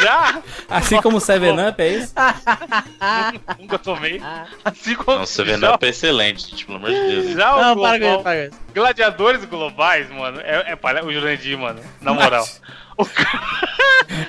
Já 0.00 0.42
Assim 0.68 1.00
como 1.00 1.16
o 1.18 1.20
Seven 1.20 1.68
Up, 1.68 1.82
é 1.82 1.88
isso? 1.88 2.14
nunca 3.58 3.78
tomei. 3.78 4.22
Assim 4.64 4.94
como 4.94 5.18
Nossa, 5.18 5.42
o 5.42 5.44
já, 5.46 5.52
Venom 5.52 5.76
é 5.80 5.86
excelente, 5.88 6.50
gente, 6.50 6.66
pelo 6.66 6.78
amor 6.78 6.90
de 6.90 7.00
Deus. 7.00 7.32
já 7.32 7.56
o 7.56 7.60
Não, 7.62 7.76
para 7.80 7.92
com 7.92 7.98
global- 7.98 8.14
isso, 8.14 8.22
para 8.22 8.36
com 8.36 8.54
isso. 8.56 8.60
Gladiadores 8.74 9.44
globais, 9.44 10.10
mano, 10.10 10.40
é, 10.40 10.72
é 10.72 10.76
o 11.04 11.12
Jurandir, 11.12 11.58
mano, 11.58 11.80
na 12.00 12.12
moral. 12.12 12.46
O 12.98 13.04
cara, 13.04 13.40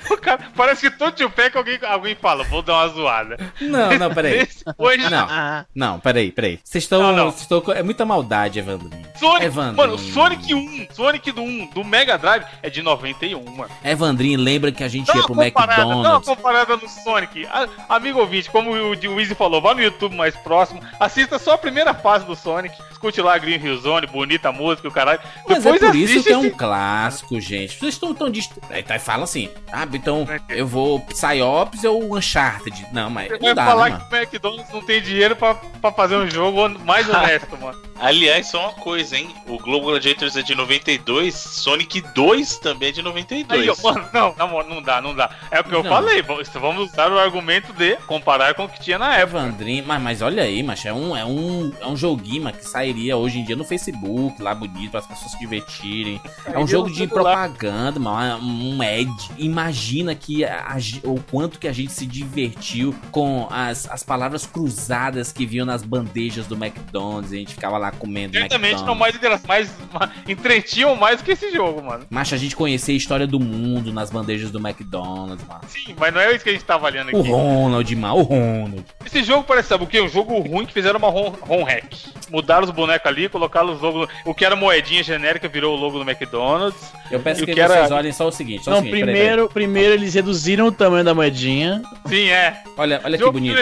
o 0.11 0.17
cara- 0.17 0.39
parece 0.55 0.89
que 0.89 0.97
todo 0.97 1.13
tio 1.13 1.29
pé 1.29 1.49
que 1.49 1.57
alguém, 1.57 1.79
alguém 1.83 2.15
fala, 2.15 2.43
vou 2.43 2.61
dar 2.61 2.73
uma 2.75 2.87
zoada. 2.89 3.37
Não, 3.61 3.97
não, 3.97 4.13
peraí. 4.13 4.39
Esse 4.47 4.63
hoje 4.77 5.09
Não, 5.09 5.27
não, 5.73 5.99
peraí, 5.99 6.31
peraí. 6.31 6.59
Vocês 6.63 6.83
estão. 6.83 7.01
Não, 7.01 7.15
não. 7.15 7.71
É 7.73 7.83
muita 7.83 8.05
maldade, 8.05 8.59
Evandrinho. 8.59 9.07
Sonic, 9.17 9.45
Evandrinho. 9.45 9.77
mano, 9.77 9.97
Sonic 9.97 10.53
1, 10.53 10.87
Sonic 10.93 11.31
do 11.31 11.41
1, 11.41 11.67
do 11.73 11.83
Mega 11.83 12.17
Drive 12.17 12.43
é 12.61 12.69
de 12.69 12.81
91, 12.83 13.43
mano. 13.55 13.71
Evandrinho, 13.83 14.39
lembra 14.39 14.71
que 14.71 14.83
a 14.83 14.87
gente 14.87 15.07
Dá 15.07 15.15
ia 15.15 15.23
pro 15.23 15.33
comparada, 15.33 15.75
dá 15.81 15.85
uma 15.87 15.93
McDonald's? 15.95 16.27
comparada 16.29 16.77
no 16.77 16.87
Sonic. 16.89 17.45
A- 17.47 17.67
amigo 17.89 18.19
ouvinte, 18.19 18.49
como 18.51 18.71
o 18.71 18.91
o 18.91 19.19
Easy 19.19 19.33
falou, 19.33 19.61
vá 19.61 19.73
no 19.73 19.81
YouTube 19.81 20.15
mais 20.15 20.35
próximo, 20.35 20.81
assista 20.99 21.39
só 21.39 21.53
a 21.53 21.57
primeira 21.57 21.93
fase 21.93 22.25
do 22.25 22.35
Sonic, 22.35 22.75
escute 22.91 23.21
lá 23.21 23.37
Green 23.37 23.59
Hill 23.63 23.77
Zone, 23.77 24.05
bonita 24.07 24.51
música, 24.51 24.87
o 24.87 24.91
caralho. 24.91 25.19
Mas 25.47 25.63
Depois 25.63 25.81
é 25.81 25.85
por 25.87 25.95
isso 25.95 26.23
que 26.23 26.31
é 26.33 26.37
um 26.37 26.45
esse- 26.45 26.55
clássico, 26.55 27.39
gente. 27.39 27.79
Vocês 27.79 27.93
estão 27.95 28.13
tão 28.13 28.29
dist... 28.29 28.51
Aí 28.69 28.83
tá, 28.83 28.97
fala 28.99 29.23
assim, 29.23 29.49
ah, 29.71 29.87
então 29.91 30.27
eu 30.49 30.67
vou 30.67 30.99
Psyops 31.01 31.83
ou 31.83 32.15
Uncharted. 32.15 32.87
Não, 32.91 33.09
mas 33.09 33.27
Você 33.29 33.33
não 33.33 33.39
vai 33.39 33.55
dá, 33.55 33.65
falar 33.65 33.89
né, 33.89 33.89
mano? 33.91 34.05
que 34.09 34.15
o 34.15 34.17
McDonald's 34.17 34.73
não 34.73 34.81
tem 34.81 35.01
dinheiro 35.01 35.35
pra, 35.35 35.55
pra 35.55 35.91
fazer 35.91 36.15
um 36.15 36.29
jogo 36.29 36.67
mais 36.85 37.07
honesto, 37.09 37.57
mano. 37.57 37.77
Aliás, 37.99 38.47
só 38.47 38.61
uma 38.61 38.73
coisa, 38.73 39.17
hein? 39.17 39.27
O 39.47 39.57
Global 39.57 39.89
Gladiators 39.91 40.35
é 40.35 40.43
de 40.43 40.53
92, 40.53 41.33
Sonic 41.33 42.01
2 42.13 42.59
também 42.59 42.89
é 42.89 42.91
de 42.91 43.01
92. 43.01 43.69
Aí, 43.69 43.83
mano, 43.83 44.07
não, 44.13 44.35
na 44.37 44.45
moral, 44.45 44.69
não 44.69 44.81
dá, 44.81 45.01
não 45.01 45.15
dá. 45.15 45.29
É 45.49 45.59
o 45.59 45.63
que 45.63 45.73
eu 45.73 45.81
Não. 45.81 45.89
falei, 45.89 46.21
vamos 46.21 46.91
usar 46.91 47.11
o 47.11 47.17
argumento 47.17 47.73
de 47.73 47.95
comparar 48.05 48.53
com 48.53 48.65
o 48.65 48.69
que 48.69 48.79
tinha 48.79 48.99
na 48.99 49.15
época. 49.15 49.27
Evandrinho, 49.37 49.83
mas, 49.85 50.01
mas 50.01 50.21
olha 50.21 50.43
aí, 50.43 50.61
macho, 50.63 50.87
é 50.87 50.93
um, 50.93 51.15
é, 51.17 51.25
um, 51.25 51.73
é 51.81 51.87
um 51.87 51.97
joguinho 51.97 52.43
mas, 52.43 52.57
que 52.57 52.65
sairia 52.65 53.17
hoje 53.17 53.39
em 53.39 53.43
dia 53.43 53.55
no 53.55 53.65
Facebook, 53.65 54.41
lá 54.41 54.53
bonito, 54.53 54.91
para 54.91 54.99
as 54.99 55.07
pessoas 55.07 55.31
se 55.31 55.39
divertirem. 55.39 56.21
É 56.45 56.57
um 56.57 56.67
jogo 56.67 56.89
de 56.91 57.07
propaganda, 57.07 57.99
mano, 57.99 58.41
um 58.47 58.81
ad. 58.81 59.11
Imagina 59.37 60.13
que 60.15 60.43
a- 60.45 60.75
o 61.03 61.19
quanto 61.31 61.59
que 61.59 61.67
a 61.67 61.73
gente 61.73 61.91
se 61.91 62.05
divertiu 62.05 62.95
com 63.11 63.47
as, 63.49 63.89
as 63.89 64.03
palavras 64.03 64.45
cruzadas 64.45 65.31
que 65.31 65.45
vinham 65.45 65.65
nas 65.65 65.83
bandejas 65.83 66.45
do 66.47 66.55
McDonald's. 66.55 67.31
E 67.31 67.35
a 67.35 67.39
gente 67.39 67.53
ficava 67.53 67.77
lá 67.77 67.91
comendo 67.91 68.37
Certamente 68.37 68.83
não 68.83 68.95
mais 68.95 69.15
mais, 69.47 69.71
mais 69.93 70.09
entretinham 70.27 70.95
mais 70.95 71.17
do 71.17 71.23
que 71.23 71.31
esse 71.31 71.51
jogo, 71.51 71.81
mano. 71.83 72.05
Macho, 72.09 72.35
a 72.35 72.37
gente 72.37 72.55
conhecia 72.55 72.93
a 72.93 72.97
história 72.97 73.27
do 73.27 73.39
mundo 73.39 73.91
nas 73.91 74.09
bandejas 74.09 74.51
do 74.51 74.59
McDonald's, 74.59 75.45
mano. 75.47 75.61
Sim, 75.67 75.95
mas 75.97 76.13
não 76.13 76.21
é 76.21 76.33
isso 76.35 76.43
que 76.43 76.49
a 76.49 76.53
gente 76.53 76.65
tá 76.65 76.75
avaliando 76.75 77.15
O 77.15 77.19
aqui. 77.21 77.29
Ronald, 77.29 77.95
mano, 77.95 78.15
o 78.17 78.21
Ronald. 78.23 78.85
Esse 79.05 79.23
jogo 79.23 79.43
parece, 79.43 79.69
sabe 79.69 79.83
o 79.83 79.87
quê? 79.87 80.01
Um 80.01 80.07
jogo 80.09 80.37
ruim 80.39 80.65
que 80.65 80.73
fizeram 80.73 80.99
uma 80.99 81.09
ROM, 81.09 81.31
ROM 81.41 81.63
hack. 81.63 81.93
Mudaram 82.29 82.65
os 82.65 82.71
bonecos 82.71 83.07
ali, 83.07 83.29
colocaram 83.29 83.73
os 83.73 83.81
logos. 83.81 84.09
O 84.25 84.33
que 84.33 84.43
era 84.45 84.55
moedinha 84.55 85.01
genérica 85.03 85.47
virou 85.47 85.77
o 85.77 85.79
logo 85.79 85.97
do 86.03 86.09
McDonald's. 86.09 86.91
Eu 87.09 87.19
peço 87.21 87.43
o 87.43 87.45
que, 87.45 87.53
que 87.53 87.59
era- 87.59 87.73
vocês 87.73 87.91
olhem 87.91 88.11
só 88.11 88.27
o 88.27 88.31
seguinte, 88.37 88.63
só 88.63 88.71
Não, 88.71 88.77
o 88.79 88.81
seguinte, 88.81 88.99
peraí, 88.99 89.13
primeiro, 89.15 89.49
primeiro 89.49 89.93
eles 89.93 90.13
reduziram 90.13 90.67
o 90.67 90.71
tamanho 90.71 91.03
da 91.03 91.13
moedinha. 91.13 91.81
Sim, 92.07 92.29
é. 92.29 92.51
peraí. 92.51 92.73
Olha, 92.77 93.01
olha 93.03 93.17
que 93.17 93.31
bonito. 93.31 93.55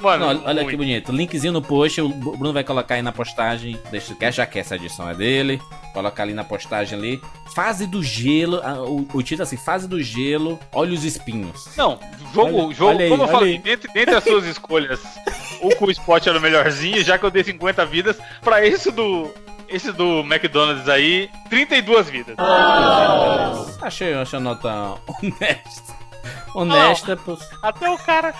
Mano, 0.00 0.34
Não, 0.34 0.44
olha, 0.46 0.64
que 0.64 0.76
bonito. 0.76 1.12
Linkzinho 1.12 1.52
no 1.52 1.62
post, 1.62 2.00
o 2.00 2.08
Bruno 2.08 2.52
vai 2.52 2.62
colocar 2.64 2.94
aí 2.96 3.02
na 3.02 3.12
postagem. 3.12 3.78
Deixa 3.90 4.14
que 4.14 4.30
já 4.30 4.46
que 4.46 4.58
essa 4.58 4.76
edição 4.76 5.08
é 5.08 5.14
dele. 5.14 5.60
Coloca 5.92 6.22
ali 6.22 6.32
na 6.32 6.44
postagem 6.44 6.98
ali. 6.98 7.20
Fase 7.54 7.86
do 7.86 8.02
gelo. 8.02 8.60
O, 8.86 9.18
o 9.18 9.22
título 9.22 9.42
é 9.42 9.44
assim, 9.44 9.56
fase 9.56 9.88
do 9.88 10.00
gelo, 10.02 10.58
olha 10.72 10.92
os 10.92 11.04
espinhos. 11.04 11.68
Não, 11.76 11.98
jogo, 12.32 12.64
Olha- 12.66 12.74
jogo, 12.74 12.90
olha 12.94 13.04
aí, 13.04 13.10
como 13.10 13.22
eu 13.24 13.28
falei, 13.28 13.52
aí. 13.54 13.58
dentre, 13.58 13.92
dentre 13.92 14.14
as 14.14 14.22
suas 14.24 14.44
escolhas, 14.46 15.00
o 15.60 15.74
Cool 15.76 15.90
Spot 15.90 16.24
era 16.26 16.38
o 16.38 16.40
melhorzinho, 16.40 17.02
já 17.02 17.18
que 17.18 17.24
eu 17.24 17.30
dei 17.30 17.42
50 17.42 17.84
vidas, 17.86 18.18
pra 18.42 18.64
esse 18.64 18.90
do. 18.92 19.28
Esse 19.70 19.92
do 19.92 20.20
McDonald's 20.20 20.88
aí, 20.88 21.30
32 21.48 22.10
vidas. 22.10 22.36
Achei, 23.80 24.12
achei 24.14 24.36
a 24.38 24.40
nota 24.42 24.96
honesta. 25.06 26.00
Honesta, 26.54 27.16
pô. 27.16 27.38
Até 27.62 27.88
o 27.88 27.96
cara. 27.96 28.34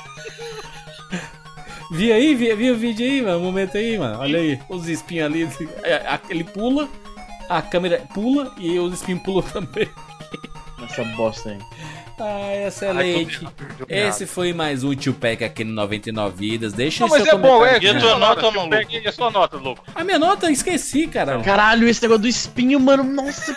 Vi 1.92 2.12
aí, 2.12 2.34
vi, 2.34 2.52
vi 2.54 2.70
o 2.72 2.76
vídeo 2.76 3.06
aí, 3.06 3.22
mano. 3.22 3.38
O 3.38 3.42
momento 3.42 3.76
aí, 3.76 3.96
mano. 3.96 4.18
Olha 4.18 4.38
aí. 4.40 4.60
Os 4.68 4.88
espinhos 4.88 5.26
ali. 5.26 5.48
é, 5.84 6.18
Ele 6.28 6.42
pula, 6.42 6.88
a 7.48 7.62
câmera 7.62 8.04
pula 8.12 8.52
e 8.58 8.78
os 8.80 8.94
espinhos 8.94 9.22
pulam 9.22 9.42
também. 9.42 9.88
Essa 10.82 11.04
bosta 11.04 11.50
aí. 11.50 11.58
Ah, 12.22 12.66
excelente. 12.66 13.46
Esse 13.88 14.26
foi 14.26 14.52
mais 14.52 14.84
um 14.84 14.94
Tio 14.94 15.14
Pack 15.14 15.42
aqui 15.42 15.64
no 15.64 15.72
99 15.72 16.36
Vidas. 16.36 16.72
Deixa 16.74 17.04
Não, 17.04 17.10
mas 17.10 17.22
seu 17.22 17.34
é 17.34 17.38
bom, 17.38 17.64
é. 17.64 17.72
E 17.72 17.76
a 17.76 17.94
que 17.94 17.98
tua 18.00 18.00
sua 18.10 18.18
nota? 18.18 18.52
Peck, 18.68 18.94
E 19.02 19.08
a 19.08 19.12
sua 19.12 19.30
nota, 19.30 19.56
louco? 19.56 19.82
A 19.94 20.04
minha 20.04 20.18
nota, 20.18 20.46
eu 20.46 20.50
esqueci, 20.50 21.06
cara. 21.06 21.40
Caralho, 21.40 21.88
esse 21.88 22.02
negócio 22.02 22.22
do 22.22 22.28
espinho, 22.28 22.78
mano. 22.78 23.02
Nossa, 23.02 23.56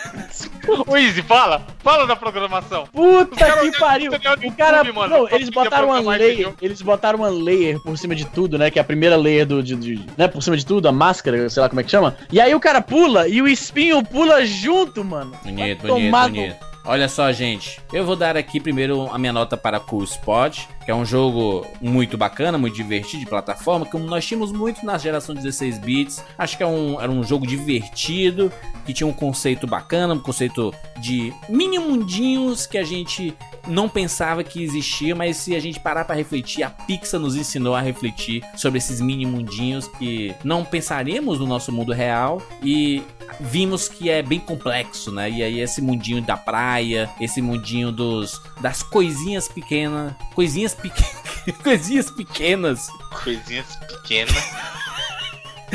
Ô, 0.86 0.96
Easy, 0.96 1.20
fala! 1.22 1.66
Fala 1.82 2.06
da 2.06 2.16
programação! 2.16 2.86
puta 2.90 3.36
que 3.60 3.78
pariu. 3.78 4.10
O 4.12 4.52
cara, 4.52 4.78
YouTube, 4.78 4.92
mano, 4.94 5.08
não, 5.18 5.28
eles 5.28 5.50
poder 5.50 5.68
botaram 5.68 5.88
uma 5.88 6.00
layer, 6.00 6.52
eles 6.62 6.80
botaram 6.80 7.18
uma 7.18 7.28
layer 7.28 7.78
por 7.80 7.98
cima 7.98 8.14
de 8.14 8.24
tudo, 8.24 8.56
né? 8.56 8.70
Que 8.70 8.78
é 8.78 8.82
a 8.82 8.84
primeira 8.84 9.16
layer 9.16 9.44
do, 9.46 9.62
de, 9.62 9.76
de- 9.76 10.06
né? 10.16 10.26
Por 10.26 10.42
cima 10.42 10.56
de 10.56 10.64
tudo, 10.64 10.88
a 10.88 10.92
máscara, 10.92 11.50
sei 11.50 11.62
lá 11.62 11.68
como 11.68 11.80
é 11.80 11.84
que 11.84 11.90
chama. 11.90 12.16
E 12.32 12.40
aí 12.40 12.54
o 12.54 12.60
cara 12.60 12.80
pula 12.80 13.28
e 13.28 13.42
o 13.42 13.46
espinho 13.46 14.02
pula 14.02 14.44
junto, 14.46 15.04
mano. 15.04 15.32
Bonito, 15.44 15.86
bonito, 15.86 16.10
bonito. 16.10 16.73
Olha 16.86 17.08
só, 17.08 17.32
gente. 17.32 17.80
Eu 17.92 18.04
vou 18.04 18.14
dar 18.14 18.36
aqui 18.36 18.60
primeiro 18.60 19.08
a 19.10 19.18
minha 19.18 19.32
nota 19.32 19.56
para 19.56 19.80
Cool 19.80 20.04
Spot, 20.04 20.58
que 20.84 20.90
é 20.90 20.94
um 20.94 21.04
jogo 21.04 21.66
muito 21.80 22.16
bacana, 22.18 22.58
muito 22.58 22.76
divertido 22.76 23.20
de 23.20 23.26
plataforma, 23.26 23.86
como 23.86 24.04
nós 24.04 24.24
tínhamos 24.24 24.52
muito 24.52 24.84
na 24.84 24.98
geração 24.98 25.34
16 25.34 25.78
bits. 25.78 26.22
Acho 26.36 26.56
que 26.56 26.62
é 26.62 26.66
um, 26.66 27.00
era 27.00 27.10
um 27.10 27.24
jogo 27.24 27.46
divertido, 27.46 28.52
que 28.84 28.92
tinha 28.92 29.06
um 29.06 29.12
conceito 29.12 29.66
bacana, 29.66 30.14
um 30.14 30.18
conceito 30.18 30.74
de 30.98 31.32
mini 31.48 31.78
mundinhos 31.78 32.66
que 32.66 32.76
a 32.76 32.84
gente 32.84 33.34
não 33.66 33.88
pensava 33.88 34.44
que 34.44 34.62
existia, 34.62 35.14
mas 35.14 35.38
se 35.38 35.56
a 35.56 35.60
gente 35.60 35.80
parar 35.80 36.04
para 36.04 36.14
refletir, 36.14 36.62
a 36.62 36.70
Pixar 36.70 37.18
nos 37.18 37.34
ensinou 37.34 37.74
a 37.74 37.80
refletir 37.80 38.44
sobre 38.56 38.78
esses 38.78 39.00
mini 39.00 39.24
mundinhos 39.24 39.88
que 39.88 40.34
não 40.44 40.64
pensaremos 40.64 41.38
no 41.38 41.46
nosso 41.46 41.72
mundo 41.72 41.92
real 41.92 42.42
e 42.62 43.02
vimos 43.40 43.88
que 43.88 44.10
é 44.10 44.22
bem 44.22 44.38
complexo, 44.38 45.10
né? 45.10 45.30
E 45.30 45.42
aí 45.42 45.60
esse 45.60 45.80
mundinho 45.80 46.20
da 46.22 46.36
praia, 46.36 47.10
esse 47.20 47.40
mundinho 47.40 47.90
dos 47.90 48.40
das 48.60 48.82
coisinhas 48.82 49.48
pequenas, 49.48 50.14
coisinhas 50.34 50.73
coisinhas 51.62 52.10
pequenas. 52.10 52.88
Coisinhas 53.22 53.76
pequenas. 53.76 54.34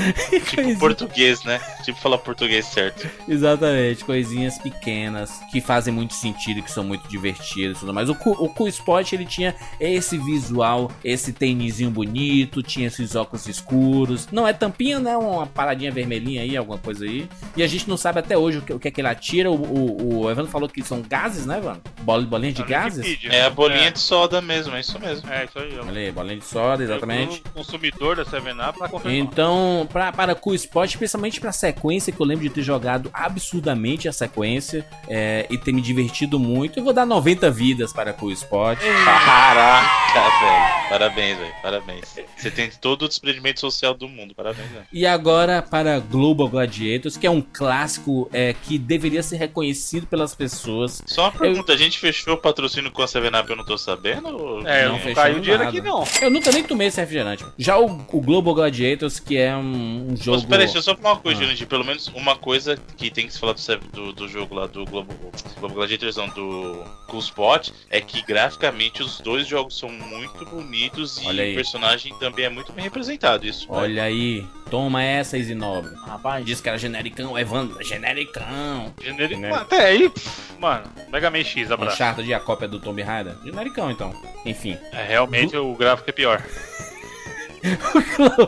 tipo 0.29 0.55
Coisinha- 0.55 0.77
português, 0.79 1.43
né? 1.43 1.59
Tipo 1.83 1.99
falar 1.99 2.17
português 2.19 2.65
certo. 2.65 3.09
Exatamente, 3.27 4.03
coisinhas 4.05 4.57
pequenas 4.57 5.31
que 5.51 5.61
fazem 5.61 5.93
muito 5.93 6.13
sentido, 6.13 6.61
que 6.61 6.71
são 6.71 6.83
muito 6.83 7.07
divertidas 7.07 7.77
e 7.77 7.79
tudo 7.81 7.93
mais. 7.93 8.09
O, 8.09 8.13
o 8.13 8.49
Cool 8.49 8.67
Spot 8.67 9.11
ele 9.13 9.25
tinha 9.25 9.55
esse 9.79 10.17
visual, 10.17 10.91
esse 11.03 11.33
tênisinho 11.33 11.89
bonito, 11.89 12.61
tinha 12.63 12.87
esses 12.87 13.15
óculos 13.15 13.47
escuros. 13.47 14.27
Não 14.31 14.47
é 14.47 14.53
tampinha, 14.53 14.99
né? 14.99 15.15
Uma 15.17 15.45
paradinha 15.47 15.91
vermelhinha 15.91 16.41
aí, 16.41 16.55
alguma 16.57 16.77
coisa 16.77 17.05
aí. 17.05 17.27
E 17.55 17.63
a 17.63 17.67
gente 17.67 17.87
não 17.87 17.97
sabe 17.97 18.19
até 18.19 18.37
hoje 18.37 18.59
o 18.59 18.61
que, 18.61 18.73
o 18.73 18.79
que 18.79 18.87
é 18.87 18.91
que 18.91 19.01
ele 19.01 19.07
atira. 19.07 19.49
O, 19.51 19.55
o, 19.55 20.19
o 20.23 20.31
Evandro 20.31 20.51
falou 20.51 20.67
que 20.69 20.81
são 20.83 21.01
gases, 21.01 21.45
né, 21.45 21.57
Evandro? 21.57 21.81
Bol- 22.01 22.23
Bolinha 22.23 22.53
de 22.53 22.61
Tá 22.61 22.67
gases? 22.67 23.05
Wikipedia. 23.05 23.31
É 23.31 23.45
a 23.45 23.49
bolinha 23.49 23.91
de 23.91 23.99
soda 23.99 24.41
mesmo, 24.41 24.75
é 24.75 24.79
isso 24.81 24.99
mesmo. 24.99 25.29
É, 25.31 25.45
isso 25.45 25.57
aí. 25.59 25.79
Olha 25.79 25.99
aí, 26.01 26.11
bolinha 26.11 26.37
de 26.37 26.45
soda, 26.45 26.83
exatamente. 26.83 27.41
Eu, 27.45 27.51
consumidor 27.53 28.15
da 28.17 28.25
7-Up, 28.25 28.77
pra 28.77 28.87
confirmar. 28.89 29.17
Então, 29.17 29.87
pra, 29.91 30.11
para 30.11 30.35
Cool 30.35 30.55
Spot, 30.55 30.95
principalmente 30.97 31.39
pra 31.39 31.51
sequência, 31.51 32.11
que 32.13 32.19
eu 32.19 32.25
lembro 32.25 32.43
de 32.43 32.49
ter 32.49 32.61
jogado 32.61 33.09
absurdamente 33.13 34.07
a 34.07 34.13
sequência 34.13 34.85
é, 35.07 35.45
e 35.49 35.57
ter 35.57 35.71
me 35.71 35.81
divertido 35.81 36.39
muito, 36.39 36.79
eu 36.79 36.83
vou 36.83 36.93
dar 36.93 37.05
90 37.05 37.49
vidas 37.51 37.91
para 37.93 38.13
Cool 38.13 38.31
Spot. 38.31 38.77
Caraca, 39.05 40.19
velho. 40.39 40.89
Parabéns, 40.89 41.37
velho. 41.37 41.53
Parabéns. 41.61 42.15
Você 42.35 42.51
tem 42.51 42.69
todo 42.81 43.03
o 43.05 43.07
desprendimento 43.07 43.59
social 43.59 43.93
do 43.93 44.07
mundo. 44.07 44.33
Parabéns, 44.35 44.69
velho. 44.69 44.85
E 44.91 45.05
agora 45.05 45.61
para 45.61 45.99
Global 45.99 46.47
Gladiators, 46.47 47.17
que 47.17 47.27
é 47.27 47.29
um 47.29 47.41
clássico 47.41 48.29
é, 48.33 48.53
que 48.53 48.77
deveria 48.77 49.21
ser 49.23 49.37
reconhecido 49.37 50.07
pelas 50.07 50.33
pessoas. 50.35 51.01
Só 51.05 51.23
uma 51.23 51.31
pergunta, 51.31 51.73
a 51.73 51.77
gente 51.77 51.99
fechou 51.99 52.33
o 52.33 52.37
patrocínio 52.37 52.91
com 52.91 53.01
a 53.01 53.05
7up, 53.05 53.49
eu 53.49 53.55
não 53.55 53.65
tô 53.65 53.77
sabendo? 53.77 54.67
É, 54.67 54.85
Não 54.85 54.93
não, 54.93 54.99
fechou 54.99 55.15
caiu 55.15 55.39
dinheiro 55.39 55.63
nada. 55.63 55.77
aqui 55.77 55.87
não. 55.87 56.03
Eu 56.21 56.29
nunca 56.29 56.51
nem 56.51 56.63
tomei 56.63 56.87
esse 56.87 56.99
refrigerante. 56.99 57.45
Já 57.57 57.77
o, 57.77 57.85
o 57.85 58.21
Global 58.21 58.53
Gladiators, 58.53 59.19
que 59.19 59.37
é 59.37 59.55
um, 59.55 59.78
um 59.79 60.15
jogo. 60.17 60.37
Mas 60.37 60.45
peraí, 60.45 60.65
deixa 60.65 60.77
eu 60.79 60.81
só 60.81 60.95
falar 60.95 61.15
uma 61.15 61.19
coisa, 61.21 61.39
Ah. 61.39 61.43
Jurandir. 61.43 61.67
Pelo 61.67 61.83
menos 61.85 62.07
uma 62.09 62.35
coisa 62.35 62.77
que 62.97 63.09
tem 63.09 63.27
que 63.27 63.33
se 63.33 63.39
falar 63.39 63.53
do, 63.53 63.77
do, 63.91 64.13
do 64.13 64.27
jogo 64.27 64.55
lá 64.55 64.67
do 64.67 64.85
Globo, 64.85 65.13
Globo 65.59 65.75
Gladiators, 65.75 66.17
não, 66.17 66.27
do 66.29 66.83
Cool 67.07 67.19
Spot, 67.19 67.69
é 67.89 68.01
que 68.01 68.21
graficamente 68.21 69.01
os 69.01 69.19
dois 69.19 69.47
jogos 69.47 69.77
são 69.77 69.89
muito 69.89 70.45
bonitos 70.45 71.21
e 71.21 71.27
Olha 71.27 71.43
aí. 71.43 71.51
o 71.53 71.55
personagem 71.55 72.13
também 72.19 72.45
é 72.45 72.49
muito 72.49 72.71
bem 72.73 72.83
representado. 72.83 73.45
Isso, 73.45 73.71
né? 73.71 73.77
Olha 73.77 74.03
aí, 74.03 74.45
toma 74.69 75.03
essa, 75.03 75.37
Easy 75.37 75.55
Nobre. 75.55 75.93
Rapaz, 76.05 76.45
Diz 76.45 76.61
que 76.61 76.69
era 76.69 76.77
genericão, 76.77 77.37
Evandro, 77.37 77.81
genericão. 77.83 78.93
Né? 79.39 79.51
Até 79.53 79.85
aí, 79.87 80.09
pff, 80.09 80.53
mano, 80.59 80.83
Mega 81.11 81.29
Man 81.29 81.43
X, 81.43 81.71
abraço. 81.71 81.95
Uncharted 81.95 82.27
e 82.29 82.33
a 82.33 82.39
cópia 82.39 82.67
do 82.67 82.79
Tomb 82.79 83.01
Raider? 83.01 83.35
Genericão, 83.43 83.91
então. 83.91 84.13
Enfim. 84.45 84.77
É, 84.91 85.03
realmente 85.03 85.55
o 85.55 85.75
gráfico 85.75 86.09
é 86.09 86.13
pior. 86.13 86.43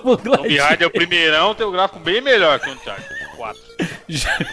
O 0.04 0.18
Behind 0.18 0.82
é 0.82 0.86
o 0.86 0.90
primeirão, 0.90 1.54
tem 1.54 1.66
o 1.66 1.72
gráfico 1.72 2.00
bem 2.00 2.22
melhor 2.22 2.60
que 2.60 2.70
o 2.70 2.74
Uncharted 2.74 3.08
4. 3.36 3.62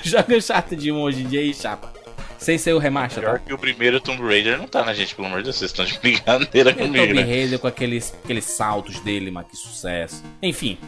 Joga 0.02 0.36
Uncharted 0.36 0.92
1 0.92 1.00
hoje 1.00 1.22
em 1.22 1.26
dia 1.28 1.40
aí, 1.40 1.54
chapa. 1.54 1.92
Sem 2.38 2.56
ser 2.56 2.72
o 2.72 2.78
remaster, 2.78 3.20
Melhor 3.20 3.40
tá? 3.40 3.44
que 3.46 3.52
o 3.52 3.58
primeiro 3.58 4.00
Tomb 4.00 4.22
Raider 4.22 4.56
não 4.56 4.68
tá, 4.68 4.84
né, 4.84 4.94
gente? 4.94 5.12
Pelo 5.14 5.26
amor 5.26 5.38
de 5.38 5.44
Deus, 5.44 5.56
vocês 5.56 5.72
estão 5.72 5.84
de 5.84 5.98
brincadeira 5.98 6.70
o 6.70 6.74
comigo, 6.74 7.06
Tomb 7.06 7.14
né? 7.14 7.22
Raider 7.22 7.58
com 7.58 7.66
aqueles, 7.66 8.14
aqueles 8.22 8.44
saltos 8.44 9.00
dele, 9.00 9.30
mas 9.30 9.46
que 9.48 9.56
sucesso. 9.56 10.22
Enfim. 10.40 10.78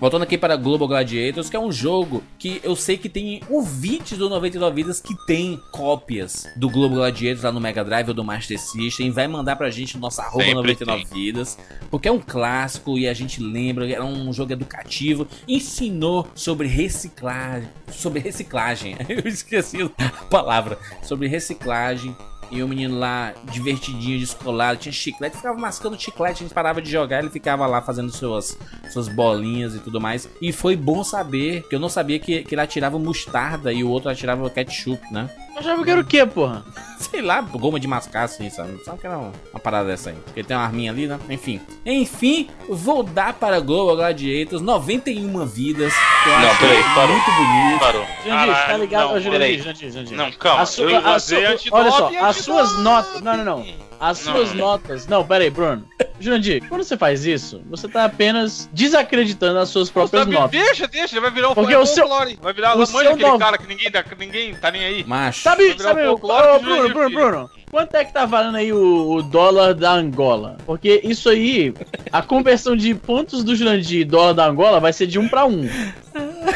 Voltando 0.00 0.22
aqui 0.22 0.36
para 0.36 0.56
Global 0.56 0.88
Gladiators, 0.88 1.48
que 1.48 1.56
é 1.56 1.60
um 1.60 1.70
jogo 1.70 2.24
que 2.38 2.60
eu 2.64 2.74
sei 2.74 2.96
que 2.96 3.08
tem 3.08 3.40
ouvintes 3.48 4.18
do 4.18 4.28
99 4.28 4.74
Vidas 4.74 5.00
que 5.00 5.14
tem 5.26 5.60
cópias 5.70 6.46
do 6.56 6.68
Global 6.68 6.98
Gladiators 6.98 7.44
lá 7.44 7.52
no 7.52 7.60
Mega 7.60 7.84
Drive 7.84 8.08
ou 8.08 8.14
do 8.14 8.24
Master 8.24 8.58
System. 8.58 9.10
Vai 9.10 9.28
mandar 9.28 9.56
pra 9.56 9.70
gente 9.70 9.94
no 9.94 10.00
nosso 10.00 10.20
arroba 10.20 10.44
Sempre 10.44 10.54
99 10.54 11.04
Vidas, 11.04 11.58
porque 11.90 12.08
é 12.08 12.12
um 12.12 12.18
clássico 12.18 12.98
e 12.98 13.06
a 13.06 13.14
gente 13.14 13.40
lembra, 13.40 13.88
era 13.88 14.04
um 14.04 14.32
jogo 14.32 14.52
educativo, 14.52 15.26
ensinou 15.46 16.28
sobre 16.34 16.66
reciclagem, 16.66 17.68
sobre 17.90 18.18
reciclagem, 18.18 18.96
eu 19.08 19.28
esqueci 19.28 19.78
a 19.82 20.24
palavra, 20.24 20.78
sobre 21.02 21.28
reciclagem. 21.28 22.16
E 22.52 22.62
o 22.62 22.68
menino 22.68 22.98
lá, 22.98 23.32
divertidinho, 23.50 24.18
descolado, 24.18 24.78
tinha 24.78 24.92
chiclete, 24.92 25.38
ficava 25.38 25.58
mascando 25.58 25.98
chiclete, 25.98 26.44
a 26.44 26.46
gente 26.46 26.54
parava 26.54 26.82
de 26.82 26.90
jogar, 26.90 27.20
ele 27.20 27.30
ficava 27.30 27.66
lá 27.66 27.80
fazendo 27.80 28.12
suas, 28.12 28.58
suas 28.92 29.08
bolinhas 29.08 29.74
e 29.74 29.78
tudo 29.78 29.98
mais. 29.98 30.28
E 30.40 30.52
foi 30.52 30.76
bom 30.76 31.02
saber, 31.02 31.66
que 31.66 31.74
eu 31.74 31.80
não 31.80 31.88
sabia 31.88 32.18
que, 32.18 32.42
que 32.42 32.54
ele 32.54 32.60
atirava 32.60 32.98
mostarda 32.98 33.72
e 33.72 33.82
o 33.82 33.88
outro 33.88 34.10
atirava 34.10 34.50
ketchup, 34.50 35.02
né? 35.10 35.30
Eu 35.54 35.60
achava 35.60 35.84
que 35.84 35.90
era 35.90 36.00
o 36.00 36.04
quê, 36.04 36.24
porra? 36.26 36.64
Sei 37.02 37.20
lá, 37.20 37.40
goma 37.40 37.80
de 37.80 37.88
mascar 37.88 38.22
assim, 38.24 38.48
sabe? 38.48 38.78
Sabe 38.84 39.00
que 39.00 39.06
era 39.06 39.18
uma, 39.18 39.32
uma 39.52 39.60
parada 39.60 39.88
dessa 39.88 40.10
aí. 40.10 40.16
Porque 40.24 40.44
tem 40.44 40.56
uma 40.56 40.64
arminha 40.64 40.92
ali, 40.92 41.08
né? 41.08 41.18
Enfim. 41.28 41.60
Enfim, 41.84 42.48
vou 42.68 43.02
dar 43.02 43.32
para 43.34 43.58
Global 43.58 43.96
Gladiators 43.96 44.62
91 44.62 45.44
vidas. 45.44 45.92
Que 46.22 46.28
eu 46.28 46.38
Não, 46.38 46.48
acho 46.48 46.58
peraí, 46.60 46.82
parou. 46.94 47.08
muito 47.08 47.30
bonito. 47.32 47.78
Parou. 47.80 48.06
Jurandir, 48.24 48.66
tá 48.66 48.76
ligado? 48.76 49.14
não, 49.20 49.30
peraí. 49.32 49.58
Jurandir, 49.58 49.90
Jurandir. 49.90 50.16
Não, 50.16 50.30
calma. 50.32 50.62
A 50.62 50.66
sua- 50.66 50.90
eu- 50.90 51.06
a 51.08 51.18
sua- 51.18 51.38
olha 51.72 51.90
só, 51.90 52.10
as 52.24 52.36
suas 52.36 52.78
notas. 52.78 53.20
Não, 53.20 53.36
não, 53.36 53.44
não. 53.44 53.66
As 54.04 54.26
Não, 54.26 54.32
suas 54.34 54.48
não, 54.50 54.56
notas. 54.56 55.06
Não, 55.06 55.24
pera 55.24 55.44
aí, 55.44 55.50
Bruno. 55.50 55.84
Jurandir, 56.18 56.68
quando 56.68 56.82
você 56.82 56.96
faz 56.96 57.24
isso, 57.24 57.62
você 57.70 57.86
tá 57.86 58.04
apenas 58.04 58.68
desacreditando 58.72 59.60
as 59.60 59.68
suas 59.68 59.88
próprias 59.90 60.22
Sabe, 60.24 60.34
notas. 60.34 60.50
Deixa, 60.50 60.88
deixa, 60.88 61.14
ele 61.14 61.20
vai 61.20 61.30
virar 61.30 61.50
um 61.50 61.54
Porque 61.54 61.74
o 61.76 61.86
seu- 61.86 62.08
folclore. 62.08 62.36
Vai 62.42 62.52
virar 62.52 62.72
o 62.74 62.78
uma 62.78 62.86
seu 62.86 62.94
mãe 62.96 63.04
daquele 63.04 63.26
nome- 63.28 63.38
cara 63.38 63.58
que 63.58 63.66
ninguém, 63.68 63.90
dá- 63.92 64.04
ninguém 64.18 64.54
tá 64.54 64.70
nem 64.72 64.84
aí. 64.84 65.04
Macho. 65.04 65.42
Sabe, 65.42 65.68
Vai 65.68 65.76
virar 65.76 65.88
sabe, 65.90 66.08
um 66.08 66.14
de 66.14 66.20
Bruno, 66.20 66.88
Bruno, 66.88 67.08
Filho. 67.10 67.20
Bruno, 67.20 67.50
quanto 67.70 67.94
é 67.96 68.04
que 68.04 68.12
tá 68.12 68.26
valendo 68.26 68.56
aí 68.56 68.72
o, 68.72 69.12
o 69.12 69.22
dólar 69.22 69.72
da 69.74 69.92
Angola? 69.92 70.56
Porque 70.66 71.00
isso 71.04 71.28
aí, 71.28 71.72
a 72.12 72.22
conversão 72.22 72.76
de 72.76 72.94
pontos 72.96 73.44
do 73.44 73.54
Jurandir 73.54 74.00
e 74.00 74.04
dólar 74.04 74.32
da 74.32 74.46
Angola 74.48 74.80
vai 74.80 74.92
ser 74.92 75.06
de 75.06 75.18
um 75.20 75.28
pra 75.28 75.44
um. 75.46 75.68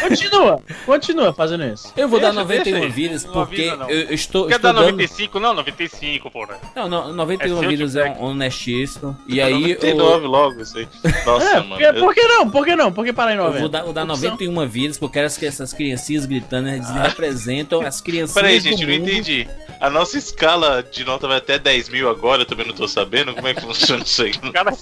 Continua, 0.09 0.62
continua 0.85 1.33
fazendo 1.33 1.65
isso. 1.65 1.93
Eu 1.97 2.09
vou 2.09 2.20
dar 2.20 2.28
Deixa, 2.31 2.41
91 2.43 2.73
deixa 2.73 2.87
aí. 2.87 2.93
vidas 2.93 3.24
Não 3.24 3.33
porque 3.33 3.62
avisa, 3.62 3.77
não. 3.77 3.91
eu, 3.91 4.01
eu 4.03 4.15
estou, 4.15 4.47
Quer 4.47 4.57
estou 4.57 4.73
dar 4.73 4.78
dando... 4.81 4.91
95? 4.93 5.41
Não, 5.41 5.55
95, 5.55 6.31
porra. 6.31 6.59
Não, 6.74 6.89
não, 6.89 7.12
91 7.12 7.62
É 7.65 7.69
vidas 7.69 7.97
é 7.97 8.05
um 8.11 8.24
honestíssimo. 8.24 9.16
E 9.27 9.41
aí 9.41 9.53
eu, 9.73 9.78
99 9.81 10.27
logo, 10.27 10.62
isso 10.62 10.78
aí. 10.78 10.89
Nossa, 11.24 11.47
É, 11.57 11.61
mano. 11.61 11.81
eu- 11.81 11.95
por 11.95 12.15
que 12.15 12.23
não? 12.27 12.51
Por 12.51 12.65
que 12.65 12.77
não? 12.77 12.93
Por 12.93 13.05
que 13.05 13.12
parar 13.12 13.33
em 13.33 13.37
eu 13.37 13.45
90? 13.45 13.61
vou 13.61 13.69
dar, 13.69 13.83
vou 13.85 13.93
dar 13.93 14.03
Opção. 14.05 14.31
91 14.31 14.66
vidas 14.69 14.99
porque 14.99 15.19
eu 15.19 15.23
quero 15.23 15.35
que 15.39 15.47
essas 15.47 15.73
criancinhas 15.73 16.27
gritando 16.27 16.69
eles 16.69 16.87
Ah. 16.89 17.03
representam 17.05 17.81
as 17.83 18.01
criancinhas 18.01 18.35
Peraí, 18.35 18.59
do 18.59 18.62
gente, 18.62 18.83
eu 18.83 18.89
não 18.89 18.95
entendi. 18.95 19.49
A 19.81 19.91
nossa 19.91 20.16
escala 20.16 20.83
de 20.83 21.05
nota 21.05 21.28
vai 21.28 21.37
até 21.37 21.59
10 21.59 21.91
mil 21.91 22.09
agora, 22.09 22.43
eu 22.43 22.47
também 22.47 22.66
não 22.66 22.74
tô 22.74 22.89
sabendo. 22.89 23.35
Como 23.35 23.47
é 23.47 23.53
que 23.55 23.61
funciona 23.61 24.03
isso 24.03 24.23
aí? 24.23 24.33
Cara, 24.53 24.73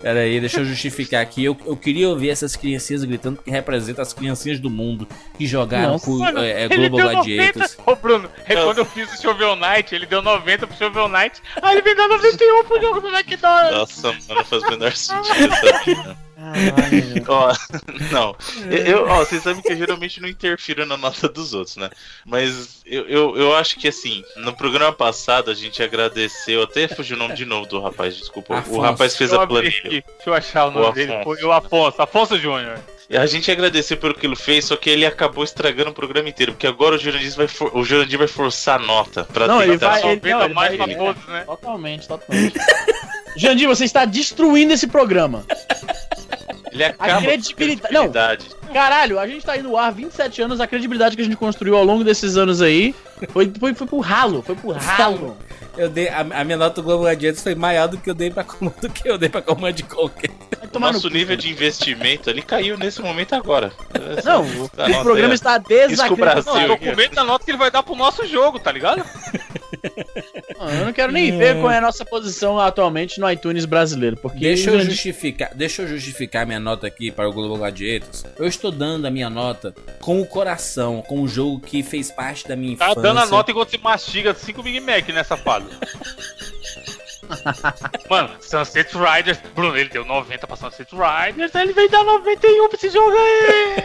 Pera 0.00 0.20
aí, 0.20 0.38
deixa 0.40 0.60
eu 0.60 0.64
justificar 0.64 1.20
aqui. 1.22 1.44
Eu, 1.44 1.56
eu 1.66 1.76
queria 1.76 2.08
ouvir 2.08 2.30
essas 2.30 2.54
criancinhas 2.54 3.02
gritando 3.04 3.40
que 3.42 3.50
representam 3.50 4.02
as 4.02 4.12
criancinhas 4.18 4.60
do 4.60 4.68
mundo 4.68 5.08
que 5.36 5.46
jogaram 5.46 5.92
Nossa. 5.92 6.04
com 6.04 6.18
Mano, 6.18 6.40
é, 6.40 6.50
é, 6.50 6.64
ele 6.64 6.88
Global 6.88 6.98
deu 6.98 7.22
Gladiators. 7.22 7.76
90. 7.78 7.90
Ô, 7.90 7.96
Bruno, 7.96 8.30
é 8.44 8.54
quando 8.54 8.78
eu 8.78 8.84
fiz 8.84 9.12
o 9.12 9.22
Shovel 9.22 9.56
Knight, 9.56 9.94
ele 9.94 10.06
deu 10.06 10.20
90 10.20 10.66
pro 10.66 10.76
Shovel 10.76 11.08
Knight. 11.08 11.40
Aí 11.62 11.76
ele 11.76 11.88
me 11.88 11.94
deu 11.94 12.08
91 12.08 12.64
pro 12.64 12.80
jogo 12.80 13.00
do 13.00 13.08
McDonald's. 13.08 13.78
Nossa, 13.78 14.12
mano, 14.12 14.24
não 14.28 14.44
faz 14.44 14.62
o 14.62 14.70
menor 14.70 14.92
sentido 14.96 15.54
essa 15.54 15.84
vida. 15.84 16.28
Ó, 17.26 17.52
não. 18.12 18.36
Eu, 18.70 19.06
ó, 19.06 19.18
vocês 19.18 19.42
sabem 19.42 19.60
que 19.60 19.72
eu 19.72 19.76
geralmente 19.76 20.20
não 20.20 20.28
interfiro 20.28 20.86
na 20.86 20.96
nota 20.96 21.28
dos 21.28 21.52
outros, 21.52 21.76
né? 21.76 21.90
Mas 22.24 22.82
eu, 22.86 23.08
eu, 23.08 23.36
eu 23.36 23.56
acho 23.56 23.76
que 23.76 23.88
assim, 23.88 24.22
no 24.36 24.54
programa 24.54 24.92
passado 24.92 25.50
a 25.50 25.54
gente 25.54 25.82
agradeceu, 25.82 26.62
até 26.62 26.86
fugiu 26.86 27.16
o 27.16 27.18
nome 27.18 27.34
de 27.34 27.44
novo 27.44 27.66
do 27.66 27.80
rapaz, 27.80 28.16
desculpa. 28.16 28.54
O 28.54 28.56
Afonso. 28.56 28.80
rapaz 28.80 29.16
fez 29.16 29.32
Eu 29.32 29.40
a 29.40 29.46
planilha. 29.46 29.72
Deixa 29.82 30.04
eu 30.26 30.34
achar 30.34 30.66
o 30.66 30.70
nome 30.70 30.86
O 30.86 30.92
dele. 30.92 31.24
Foi 31.24 31.42
o 31.42 31.52
Afonso. 31.52 32.00
Afonso 32.00 32.38
Júnior. 32.38 32.78
A 33.10 33.24
gente 33.24 33.50
agradeceu 33.50 33.96
pelo 33.96 34.12
que 34.14 34.26
ele 34.26 34.36
fez, 34.36 34.66
só 34.66 34.76
que 34.76 34.90
ele 34.90 35.06
acabou 35.06 35.42
estragando 35.42 35.90
o 35.90 35.94
programa 35.94 36.28
inteiro, 36.28 36.52
porque 36.52 36.66
agora 36.66 36.96
o 36.96 36.98
Jurandir 36.98 37.34
vai, 37.34 37.48
for- 37.48 37.74
o 37.74 37.82
Jurandir 37.82 38.18
vai 38.18 38.28
forçar 38.28 38.78
a 38.78 38.84
nota 38.84 39.24
pra 39.24 39.46
Não, 39.46 39.62
ele 39.62 39.78
vai- 39.78 40.00
Só 40.02 40.10
ele- 40.10 40.20
não, 40.30 40.44
ele 40.44 40.54
mais 40.54 40.76
vai- 40.76 40.86
pra 40.88 40.96
todos, 40.96 41.26
né? 41.26 41.40
Totalmente, 41.46 42.06
totalmente. 42.06 42.54
Jandir, 43.36 43.66
você 43.68 43.84
está 43.84 44.04
destruindo 44.04 44.72
esse 44.74 44.86
programa. 44.88 45.44
Ele 46.70 46.84
acaba 46.84 47.18
a 47.18 47.22
credibilidade- 47.22 47.94
não. 47.94 48.67
Caralho, 48.72 49.18
a 49.18 49.26
gente 49.26 49.44
tá 49.44 49.52
aí 49.52 49.62
no 49.62 49.76
ar 49.76 49.92
27 49.92 50.42
anos, 50.42 50.60
a 50.60 50.66
credibilidade 50.66 51.16
que 51.16 51.22
a 51.22 51.24
gente 51.24 51.36
construiu 51.36 51.76
ao 51.76 51.84
longo 51.84 52.04
desses 52.04 52.36
anos 52.36 52.60
aí 52.62 52.94
foi, 53.30 53.50
foi, 53.58 53.74
foi 53.74 53.86
pro 53.86 54.00
ralo, 54.00 54.42
foi 54.42 54.54
pro 54.54 54.70
ralo. 54.72 55.36
Eu 55.76 55.88
dei, 55.88 56.08
a, 56.08 56.20
a 56.20 56.44
minha 56.44 56.56
nota 56.56 56.76
do 56.76 56.82
Global 56.82 57.04
Gladiators 57.04 57.42
foi 57.42 57.54
maior 57.54 57.86
do 57.86 57.98
que 57.98 58.10
eu 58.10 58.14
dei 58.14 58.30
pra 58.30 58.42
do 58.42 58.90
que 58.90 59.08
eu 59.08 59.16
dei 59.16 59.28
pra 59.28 59.40
Command 59.40 59.74
Conquer. 59.88 60.30
O 60.62 60.66
tomar 60.66 60.88
no 60.88 60.94
nosso 60.94 61.08
cu. 61.08 61.14
nível 61.14 61.36
de 61.36 61.50
investimento 61.50 62.28
ali 62.28 62.42
caiu 62.42 62.76
nesse 62.76 63.00
momento 63.00 63.34
agora. 63.34 63.72
Não, 64.24 64.68
Tá, 64.68 64.86
o 64.86 64.88
nota 64.88 65.02
programa 65.02 65.34
está 65.34 65.56
desacreditado. 65.56 66.58
Eu 66.58 66.68
tô 66.68 66.78
com 66.78 66.96
medo 66.96 67.14
da 67.14 67.24
nota 67.24 67.44
que 67.44 67.52
ele 67.52 67.58
vai 67.58 67.70
dar 67.70 67.82
pro 67.84 67.94
nosso 67.94 68.26
jogo, 68.26 68.58
tá 68.58 68.72
ligado? 68.72 69.04
Não, 70.58 70.70
Eu 70.70 70.86
não 70.86 70.92
quero 70.92 71.12
nem 71.12 71.36
ver 71.36 71.60
qual 71.60 71.70
é 71.70 71.78
a 71.78 71.80
nossa 71.80 72.04
posição 72.04 72.58
atualmente 72.58 73.20
no 73.20 73.30
iTunes 73.30 73.64
brasileiro, 73.64 74.16
porque 74.16 74.40
Deixa 74.40 74.70
eu 74.70 74.80
justificar, 74.80 75.54
deixa 75.54 75.82
eu 75.82 75.88
justificar 75.88 76.44
minha 76.46 76.58
nota 76.58 76.86
aqui 76.86 77.12
para 77.12 77.28
o 77.28 77.32
Global 77.32 77.58
Gladiators. 77.58 78.24
Eu 78.36 78.48
estou 78.58 78.70
dando 78.70 79.06
a 79.06 79.10
minha 79.10 79.30
nota 79.30 79.74
com 80.00 80.20
o 80.20 80.26
coração, 80.26 81.02
com 81.02 81.20
o 81.22 81.28
jogo 81.28 81.60
que 81.60 81.82
fez 81.82 82.10
parte 82.10 82.46
da 82.46 82.54
minha 82.56 82.76
Tá 82.76 82.86
infância. 82.86 83.02
dando 83.02 83.20
a 83.20 83.26
nota 83.26 83.50
enquanto 83.50 83.70
você 83.70 83.78
mastiga 83.78 84.34
5 84.34 84.62
Big 84.62 84.80
Mac, 84.80 85.08
né, 85.08 85.22
safado? 85.24 85.66
Mano, 88.08 88.30
Sunset 88.40 88.90
Riders. 88.96 89.38
Bruno, 89.54 89.76
ele 89.76 89.88
deu 89.90 90.04
90 90.04 90.46
pra 90.46 90.56
Sunset 90.56 90.88
Riders, 90.94 91.54
aí 91.54 91.62
ele 91.64 91.72
veio 91.72 91.90
dar 91.90 92.02
91 92.04 92.68
pra 92.68 92.76
esse 92.76 92.90
jogo 92.90 93.12
aí. 93.16 93.84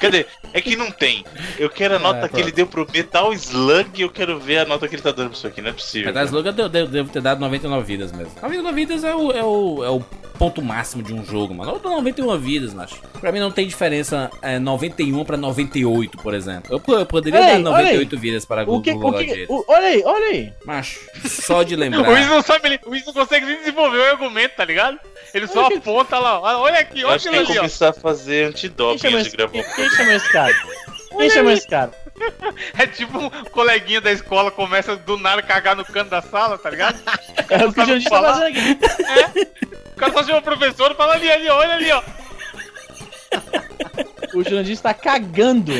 Cadê? 0.00 0.26
É 0.56 0.60
que 0.62 0.74
não 0.74 0.90
tem. 0.90 1.22
Eu 1.58 1.68
quero 1.68 1.96
a 1.96 1.98
nota 1.98 2.24
É, 2.24 2.28
que 2.30 2.40
ele 2.40 2.50
deu 2.50 2.66
pro 2.66 2.86
Metal 2.90 3.30
Slug 3.34 3.90
e 3.98 4.00
eu 4.02 4.08
quero 4.10 4.40
ver 4.40 4.58
a 4.60 4.64
nota 4.64 4.88
que 4.88 4.94
ele 4.94 5.02
tá 5.02 5.10
dando 5.12 5.28
pra 5.28 5.36
isso 5.36 5.46
aqui. 5.46 5.60
Não 5.60 5.68
é 5.68 5.72
possível. 5.74 6.06
Metal 6.06 6.24
Slug 6.24 6.46
eu 6.46 6.52
devo, 6.54 6.68
devo- 6.70 6.90
devo 6.90 7.10
ter 7.10 7.20
dado 7.20 7.40
99 7.40 7.84
vidas 7.84 8.10
mesmo. 8.10 8.32
99 8.40 8.74
vidas 8.74 9.04
é 9.04 9.14
o, 9.14 9.32
é 9.32 9.44
o, 9.44 9.84
é 9.84 9.90
o 9.90 10.02
ponto 10.38 10.60
máximo 10.62 11.02
de 11.02 11.12
um 11.12 11.24
jogo, 11.24 11.54
mano. 11.54 11.72
Eu 11.72 11.78
dou 11.78 11.92
91 11.92 12.38
vidas, 12.38 12.74
macho. 12.74 12.96
Pra 13.20 13.32
mim 13.32 13.40
não 13.40 13.50
tem 13.50 13.66
diferença 13.66 14.30
é, 14.42 14.58
91 14.58 15.24
pra 15.24 15.36
98, 15.36 16.18
por 16.18 16.34
exemplo. 16.34 16.80
Eu, 16.86 16.94
eu 16.98 17.06
poderia 17.06 17.38
Ei, 17.40 17.46
dar 17.46 17.52
olha 17.72 17.84
98 17.84 18.18
vidas 18.18 18.44
para 18.44 18.62
O 18.70 18.80
que, 18.80 18.92
Global 18.92 19.20
o 19.20 19.24
que, 19.24 19.46
o- 19.48 19.64
olha 19.68 19.86
aí, 19.86 20.02
olha 20.04 20.26
aí. 20.26 20.52
Macho, 20.64 21.00
só 21.24 21.62
de 21.62 21.74
O 21.76 21.78
lembrar. 21.78 22.08
Wiz 22.10 22.26
não 22.28 22.42
sabe, 22.42 22.68
ele- 22.68 22.80
o 22.86 22.90
Wiz 22.90 23.04
não 23.06 23.12
consegue 23.12 23.46
nem 23.46 23.56
desenvolver 23.58 23.98
o 23.98 24.04
argumento, 24.04 24.52
tá 24.56 24.64
ligado? 24.64 24.98
Ele 25.34 25.46
só 25.46 25.60
Olha 25.60 25.68
que- 25.70 25.78
aponta 25.78 26.18
lá, 26.18 26.40
olha 26.60 26.78
aqui, 26.80 27.00
Eu 27.00 27.08
olha 27.08 27.16
acho 27.16 27.28
que 27.28 27.36
aquilo 27.36 27.48
ali, 27.50 27.58
ó. 27.58 27.60
começar 27.62 27.88
a 27.90 27.92
fazer 27.92 28.48
antidoping 28.48 28.96
de 28.96 29.74
quem 29.74 29.90
chamou 29.90 30.12
esse 30.12 30.32
cara? 30.32 30.54
Quem 31.16 31.30
chamou 31.30 31.52
esse 31.52 31.66
cara? 31.68 31.90
É 32.78 32.86
tipo 32.86 33.18
um 33.18 33.30
coleguinha 33.50 34.00
da 34.00 34.10
escola 34.12 34.50
começa 34.50 34.96
do 34.96 35.16
nada 35.16 35.40
a 35.40 35.44
cagar 35.44 35.76
no 35.76 35.84
canto 35.84 36.10
da 36.10 36.22
sala, 36.22 36.56
tá 36.58 36.70
ligado? 36.70 36.98
É 37.48 37.64
o 37.64 37.72
que 37.72 37.80
o 37.80 37.86
Jandir 37.86 38.08
tá 38.10 38.22
fazendo 38.22 38.46
aqui. 38.46 38.78
O 39.94 39.96
cara 39.96 40.12
só 40.12 40.24
chama 40.24 40.38
o 40.38 40.42
professor 40.42 40.90
e 40.90 40.94
fala 40.94 41.14
ali, 41.14 41.30
ali, 41.30 41.48
olha 41.48 41.74
ali, 41.74 41.90
ó. 41.92 42.02
O 44.34 44.42
Jurandir 44.42 44.72
está 44.74 44.92
cagando. 44.92 45.72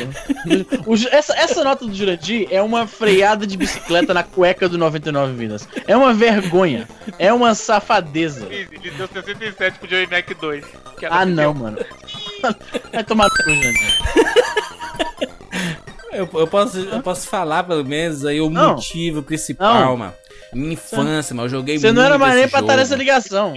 O 0.85 0.95
essa, 1.11 1.35
essa 1.37 1.63
nota 1.63 1.85
do 1.85 1.93
Jurandir 1.93 2.47
é 2.49 2.61
uma 2.61 2.87
freada 2.87 3.45
de 3.45 3.55
bicicleta 3.57 4.13
na 4.13 4.23
cueca 4.23 4.67
do 4.69 4.77
99 4.77 5.33
Vidas. 5.33 5.67
É 5.87 5.95
uma 5.95 6.13
vergonha. 6.13 6.87
É 7.19 7.31
uma 7.31 7.53
safadeza. 7.53 8.47
Ele 8.49 8.91
deu 8.91 9.07
67 9.07 9.77
pro 9.79 9.89
Joey 9.89 10.07
Mac 10.07 10.27
2. 10.39 10.65
que 10.97 11.05
era 11.05 11.15
Ah, 11.15 11.19
que 11.25 11.31
não, 11.31 11.35
deu. 11.35 11.53
mano. 11.53 11.77
Vai 12.93 13.03
tomar 13.03 13.25
no 13.25 13.43
cu, 13.43 13.53
Jurandir. 13.53 13.97
Eu, 16.17 16.29
eu 16.33 16.47
posso, 16.47 16.79
eu 16.79 17.01
posso 17.01 17.27
falar 17.27 17.63
pelo 17.63 17.85
menos 17.85 18.25
aí 18.25 18.41
o 18.41 18.49
Não. 18.49 18.71
motivo 18.75 19.21
principal, 19.21 19.81
Não. 19.85 19.97
mano. 19.97 20.13
Minha 20.53 20.73
infância, 20.73 21.35
mano. 21.35 21.45
Eu 21.45 21.49
joguei 21.49 21.77
Você 21.77 21.91
não 21.91 22.01
era 22.01 22.17
mais 22.17 22.35
nem 22.35 22.47
pra 22.47 22.61
estar 22.61 22.77
nessa 22.77 22.95
ligação. 22.95 23.53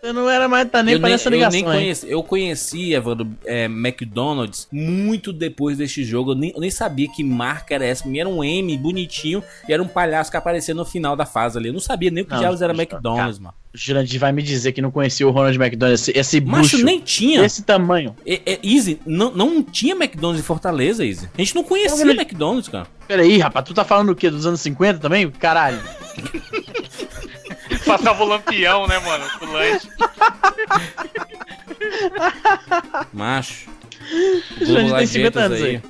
Você 0.00 0.12
não 0.12 0.28
era 0.28 0.46
mais 0.46 0.70
tá 0.70 0.82
nem 0.82 0.94
eu 0.94 1.00
pra 1.00 1.08
nem, 1.08 1.14
nessa 1.14 1.28
eu 1.28 1.30
nem 1.30 1.40
ligação, 1.40 1.62
conheci, 1.62 2.10
eu 2.10 2.22
conheci, 2.22 2.92
Evandro, 2.92 3.28
é, 3.44 3.64
McDonald's 3.64 4.68
muito 4.70 5.32
depois 5.32 5.78
deste 5.78 6.04
jogo. 6.04 6.32
Eu 6.32 6.34
nem, 6.36 6.52
eu 6.54 6.60
nem 6.60 6.70
sabia 6.70 7.08
que 7.08 7.24
marca 7.24 7.74
era 7.74 7.84
essa. 7.86 8.04
Era 8.14 8.28
um 8.28 8.44
M 8.44 8.76
bonitinho 8.76 9.42
e 9.66 9.72
era 9.72 9.82
um 9.82 9.88
palhaço 9.88 10.30
que 10.30 10.36
aparecia 10.36 10.74
no 10.74 10.84
final 10.84 11.16
da 11.16 11.24
fase 11.24 11.58
ali. 11.58 11.68
Eu 11.68 11.72
não 11.72 11.80
sabia 11.80 12.10
nem 12.10 12.22
o 12.22 12.26
que 12.26 12.36
diabos 12.36 12.60
era 12.62 12.74
McDonald's, 12.74 13.38
mano. 13.38 13.54
O 13.74 13.78
Jurandir 13.78 14.20
vai 14.20 14.32
me 14.32 14.42
dizer 14.42 14.72
que 14.72 14.82
não 14.82 14.90
conhecia 14.90 15.26
o 15.26 15.30
Ronald 15.30 15.56
McDonald, 15.58 15.94
esse, 15.94 16.12
esse 16.14 16.40
Macho, 16.42 16.72
bucho, 16.72 16.84
nem 16.84 17.00
tinha. 17.00 17.40
desse 17.40 17.62
tamanho. 17.62 18.14
É, 18.26 18.40
é, 18.44 18.58
Easy, 18.62 19.00
não, 19.06 19.30
não 19.32 19.62
tinha 19.62 19.94
McDonald's 19.94 20.40
em 20.42 20.46
Fortaleza, 20.46 21.04
Easy. 21.06 21.26
A 21.34 21.38
gente 21.40 21.54
não 21.54 21.64
conhecia 21.64 22.02
ele- 22.02 22.12
McDonald's, 22.20 22.68
cara. 22.68 22.86
Peraí, 23.08 23.38
rapaz, 23.38 23.64
tu 23.64 23.72
tá 23.72 23.82
falando 23.84 24.10
o 24.10 24.14
quê? 24.14 24.28
Dos 24.30 24.44
anos 24.46 24.60
50 24.60 24.98
também? 24.98 25.30
Caralho. 25.30 25.80
Passava 27.86 28.22
o 28.22 28.26
lampião, 28.28 28.86
né, 28.86 28.98
mano? 28.98 29.24
O 29.40 29.46
lanche. 29.52 29.88
Macho. 33.12 33.70
O 34.60 34.64
Jurandir 34.64 34.96
tem 34.96 35.06
50 35.06 35.30
Gladiators 35.30 35.44
anos 35.46 35.62
aí. 35.62 35.82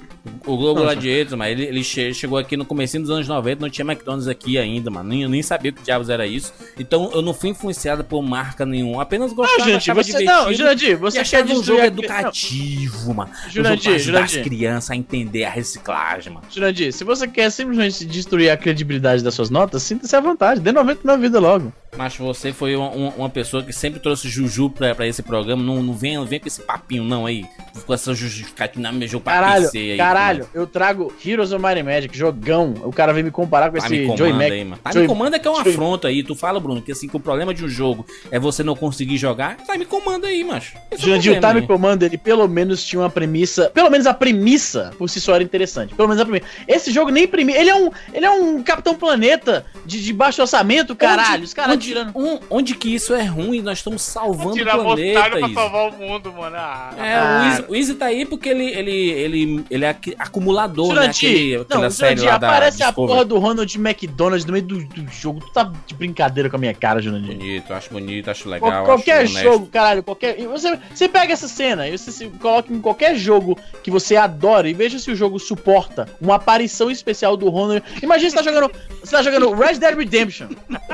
O 0.46 0.56
Globo 0.56 0.80
Não, 0.80 0.82
Gladiators, 0.86 1.36
mas 1.36 1.50
ele, 1.52 1.64
ele 1.64 1.82
che- 1.82 2.14
chegou 2.14 2.38
aqui 2.38 2.56
no 2.56 2.64
comecinho 2.64 3.02
dos 3.02 3.10
anos 3.10 3.26
90, 3.26 3.60
não 3.60 3.68
tinha 3.70 3.84
McDonald's 3.84 4.28
aqui 4.28 4.56
ainda, 4.56 4.88
mano. 4.90 5.08
Nem, 5.08 5.22
eu 5.22 5.28
nem 5.28 5.42
sabia 5.42 5.72
o 5.72 5.74
que 5.74 5.82
diabos 5.82 6.08
era 6.08 6.24
isso. 6.26 6.52
Então 6.78 7.10
eu 7.12 7.20
não 7.22 7.34
fui 7.34 7.50
influenciado 7.50 8.04
por 8.04 8.22
marca 8.22 8.64
nenhuma. 8.64 9.02
Apenas 9.02 9.32
gostava, 9.32 9.58
Não, 9.58 9.64
Jurandir, 9.64 9.76
achava 9.78 10.02
você, 10.02 10.24
não, 10.24 10.52
Jurandir, 10.54 10.96
você 10.98 11.24
quer 11.24 11.44
um 11.44 11.62
jogo 11.62 11.80
a- 11.80 11.86
educativo, 11.86 13.14
mano. 13.14 13.30
Um 13.46 13.50
Jurandir, 13.50 13.82
pra 13.84 13.92
ajudar 13.94 14.22
as 14.24 14.30
Jurandir. 14.30 14.44
crianças 14.50 14.90
a 14.90 14.96
entender 14.96 15.44
a 15.44 15.50
reciclagem, 15.50 16.32
mano. 16.32 16.46
Jurandir, 16.50 16.92
se 16.92 17.02
você 17.04 17.26
quer 17.26 17.50
simplesmente 17.50 18.04
destruir 18.04 18.50
a 18.50 18.56
credibilidade 18.56 19.22
das 19.24 19.34
suas 19.34 19.50
notas, 19.50 19.82
sinta-se 19.82 20.14
à 20.14 20.20
vontade, 20.20 20.60
dê 20.60 20.70
99 20.72 21.20
vida 21.22 21.40
logo. 21.40 21.72
Mas 21.96 22.16
você 22.16 22.52
foi 22.54 22.74
uma, 22.74 22.88
uma- 22.90 23.28
pessoa 23.30 23.62
que 23.62 23.72
sempre 23.72 24.00
trouxe 24.00 24.28
Juju 24.28 24.70
pra, 24.70 24.94
pra 24.94 25.06
esse 25.06 25.22
programa. 25.22 25.62
Não, 25.62 25.82
não 25.82 25.92
vem, 25.94 26.16
não 26.16 26.24
vem 26.24 26.40
com 26.40 26.46
esse 26.48 26.62
papinho, 26.62 27.04
não, 27.04 27.26
aí. 27.26 27.44
Com 27.86 27.92
essa 27.94 28.14
justificativa, 28.14 28.90
meu 28.92 29.06
jogo 29.08 29.24
pra 29.24 29.34
Caralho, 29.34 29.62
PC 29.64 29.78
aí. 29.78 29.96
caralho, 29.96 30.48
eu 30.54 30.66
trago 30.66 31.12
Heroes 31.24 31.52
of 31.52 31.62
Might 31.62 31.80
and 31.80 31.84
Magic, 31.84 32.16
jogão. 32.16 32.74
O 32.84 32.92
cara 32.92 33.12
vem 33.12 33.22
me 33.22 33.30
comparar 33.30 33.70
com 33.70 33.78
Tá 33.78 33.88
me 33.88 33.96
esse 33.96 34.06
comanda 34.06 34.18
Joey 34.18 34.32
Mac. 34.32 34.52
aí, 34.52 34.64
mano. 34.64 34.80
Tá 34.82 34.92
Joey- 34.92 35.02
me 35.02 35.08
comanda 35.08 35.38
que 35.38 35.48
é 35.48 35.50
uma 35.50 35.60
afronta 35.62 36.08
aí. 36.08 36.22
Tu 36.22 36.34
fala, 36.34 36.58
Bruno, 36.60 36.80
que 36.82 36.92
assim, 36.92 37.08
que 37.08 37.16
o 37.16 37.20
problema 37.20 37.52
de 37.54 37.64
um 37.64 37.68
jogo 37.68 38.06
é 38.30 38.38
você 38.38 38.62
não 38.62 38.74
conseguir 38.76 39.16
jogar. 39.18 39.56
Tá 39.58 39.76
me 39.76 39.84
comanda 39.86 40.26
aí, 40.28 40.42
macho. 40.44 40.76
Esse 40.90 41.02
é 41.02 41.04
o 41.04 41.08
Jurandir, 41.08 41.32
o 41.32 41.40
Time 41.40 41.60
aí. 41.60 41.66
Commander, 41.66 42.08
ele 42.08 42.18
pelo 42.18 42.46
menos 42.48 42.84
tinha 42.84 43.00
uma 43.00 43.10
premissa. 43.10 43.70
Pelo 43.70 43.90
menos 43.90 44.06
a 44.06 44.14
premissa 44.14 44.92
por 44.98 45.08
si 45.08 45.20
só 45.20 45.34
era 45.34 45.44
interessante. 45.44 45.94
Pelo 45.94 46.08
menos 46.08 46.20
a 46.22 46.24
premissa. 46.26 46.46
Esse 46.68 46.90
jogo 46.92 47.10
nem 47.10 47.26
premissa. 47.26 47.58
Ele 47.58 47.70
é 47.70 47.74
um. 47.74 47.90
Ele 48.12 48.24
é 48.26 48.30
um 48.30 48.62
Capitão 48.62 48.94
Planeta 48.94 49.64
de, 49.86 50.02
de 50.02 50.12
baixo 50.12 50.40
orçamento, 50.42 50.94
caralho. 50.96 51.44
Os 51.44 51.54
caras 51.54 51.81
onde, 51.90 51.94
um- 52.14 52.38
onde 52.50 52.74
que 52.74 52.94
isso 52.94 53.14
é 53.14 53.24
ruim? 53.24 53.60
Nós 53.60 53.78
estamos 53.78 54.02
salvando 54.02 54.50
o 54.50 54.54
Tirar 54.54 54.78
planeta, 54.78 55.20
vontade 55.20 55.38
pra 55.52 55.62
salvar 55.62 55.88
o 55.88 55.92
mundo, 55.98 56.32
mano. 56.32 56.56
Ah, 56.56 56.90
É, 56.96 57.20
o 57.20 57.48
Izzy, 57.52 57.64
o 57.68 57.76
Izzy 57.76 57.94
tá 57.94 58.06
aí 58.06 58.24
porque 58.24 58.48
ele, 58.48 58.66
ele, 58.70 59.10
ele, 59.10 59.64
ele 59.70 59.84
é 59.84 59.96
acumulador, 60.18 60.88
né? 60.88 60.94
Jurandir, 60.94 61.28
Aquele, 61.30 61.56
aquela 61.62 61.80
não, 61.82 61.90
série 61.90 62.16
Jurandir, 62.16 62.32
lá 62.32 62.38
da 62.38 62.48
aparece 62.48 62.82
a 62.82 62.92
porra 62.92 63.24
do 63.24 63.38
Ronald 63.38 63.74
McDonald 63.78 64.46
no 64.46 64.52
meio 64.52 64.64
do, 64.64 64.84
do 64.84 65.10
jogo. 65.10 65.40
Tu 65.40 65.52
tá 65.52 65.72
de 65.86 65.94
brincadeira 65.94 66.48
com 66.48 66.56
a 66.56 66.58
minha 66.58 66.74
cara, 66.74 67.00
Jurandir. 67.00 67.36
Bonito, 67.36 67.72
acho 67.74 67.90
bonito, 67.90 68.30
acho 68.30 68.42
Qual- 68.44 68.52
legal. 68.52 68.84
qualquer 68.84 69.22
acho 69.24 69.38
jogo, 69.38 69.66
caralho, 69.66 70.02
qualquer. 70.02 70.36
Você, 70.46 70.78
você 70.94 71.08
pega 71.08 71.32
essa 71.32 71.48
cena 71.48 71.88
e 71.88 71.96
você 71.96 72.10
se 72.12 72.26
coloca 72.28 72.72
em 72.72 72.80
qualquer 72.80 73.16
jogo 73.16 73.58
que 73.82 73.90
você 73.90 74.16
adora 74.16 74.68
e 74.68 74.72
veja 74.74 74.98
se 74.98 75.10
o 75.10 75.16
jogo 75.16 75.38
suporta 75.38 76.08
uma 76.20 76.36
aparição 76.36 76.90
especial 76.90 77.36
do 77.36 77.48
Ronald. 77.48 77.82
Imagina 78.02 78.30
você 78.30 78.36
tá 78.36 78.42
jogando. 78.42 78.70
Você 79.02 79.16
tá 79.16 79.22
jogando 79.22 79.52
Red 79.52 79.74
Dead 79.78 79.96
Redemption. 79.96 80.46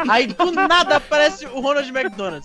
Aí 0.08 0.26
do 0.26 0.50
nada 0.52 0.77
aparece 0.80 1.46
o 1.46 1.60
Ronald 1.60 1.88
McDonald. 1.88 2.44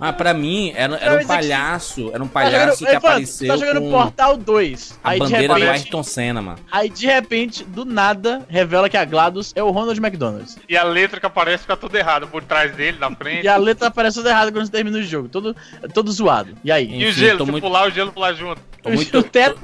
Ah, 0.00 0.12
pra 0.12 0.32
mim, 0.34 0.72
era, 0.74 0.96
era 0.96 1.14
um 1.14 1.16
aqui- 1.16 1.26
palhaço, 1.26 2.10
era 2.12 2.22
um 2.22 2.26
Tá 2.28 2.32
palhaço 2.34 2.78
jogando, 2.80 2.90
que 2.90 2.96
apareceu 2.96 3.48
tá 3.48 3.56
jogando 3.56 3.80
com 3.80 3.90
Portal 3.90 4.36
2. 4.36 4.98
a 5.02 5.10
Aí 5.10 5.18
de, 5.20 5.24
bandeira 5.26 5.54
do 5.54 5.60
repente, 5.60 5.82
Ayrton 5.84 6.02
Senna, 6.02 6.42
mano. 6.42 6.58
aí 6.70 6.88
de 6.88 7.06
repente, 7.06 7.64
do 7.64 7.84
nada, 7.84 8.44
revela 8.48 8.88
que 8.88 8.96
a 8.96 9.04
GLaDOS 9.04 9.52
é 9.56 9.62
o 9.62 9.70
Ronald 9.70 9.98
McDonald. 9.98 10.54
E 10.68 10.76
a 10.76 10.82
letra 10.84 11.18
que 11.20 11.26
aparece 11.26 11.62
fica 11.62 11.76
tudo 11.76 11.96
errado. 11.96 12.26
Por 12.28 12.42
trás 12.42 12.74
dele, 12.74 12.98
na 12.98 13.10
frente. 13.14 13.44
E 13.44 13.48
a 13.48 13.56
letra 13.56 13.88
aparece 13.88 14.16
toda 14.16 14.30
errada 14.30 14.50
quando 14.52 14.66
você 14.66 14.72
termina 14.72 14.98
o 14.98 15.02
jogo. 15.02 15.28
Todo, 15.28 15.54
todo 15.94 16.10
zoado. 16.12 16.54
E 16.64 16.70
aí? 16.72 16.86
E 16.90 17.04
o 17.04 17.08
Enfim, 17.08 17.20
gelo, 17.20 17.44
se 17.44 17.50
muito- 17.50 17.64
pular, 17.64 17.86
o 17.86 17.90
gelo 17.90 18.12
pular 18.12 18.32
junto. 18.34 18.60
Tô 18.82 18.90
muito, 18.90 19.18
o 19.18 19.22
teto 19.22 19.58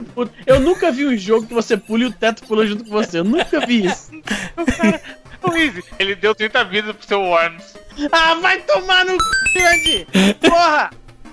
Eu 0.46 0.58
nunca 0.60 0.90
vi 0.90 1.06
um 1.06 1.16
jogo 1.16 1.46
que 1.46 1.54
você 1.54 1.76
pula 1.76 2.02
e 2.02 2.06
o 2.06 2.12
teto 2.12 2.42
pula 2.44 2.66
junto 2.66 2.84
com 2.84 2.90
você. 2.90 3.18
Eu 3.20 3.24
nunca 3.24 3.60
vi 3.66 3.86
isso. 3.86 4.10
O 4.56 5.21
Ele 5.98 6.14
deu 6.14 6.34
30 6.34 6.64
vidas 6.64 6.96
pro 6.96 7.06
seu 7.06 7.20
Worms. 7.20 7.74
Ah, 8.10 8.34
vai 8.36 8.60
tomar 8.62 9.04
no 9.04 9.12
c, 9.12 9.18
grande! 9.54 10.06
Porra! 10.40 10.90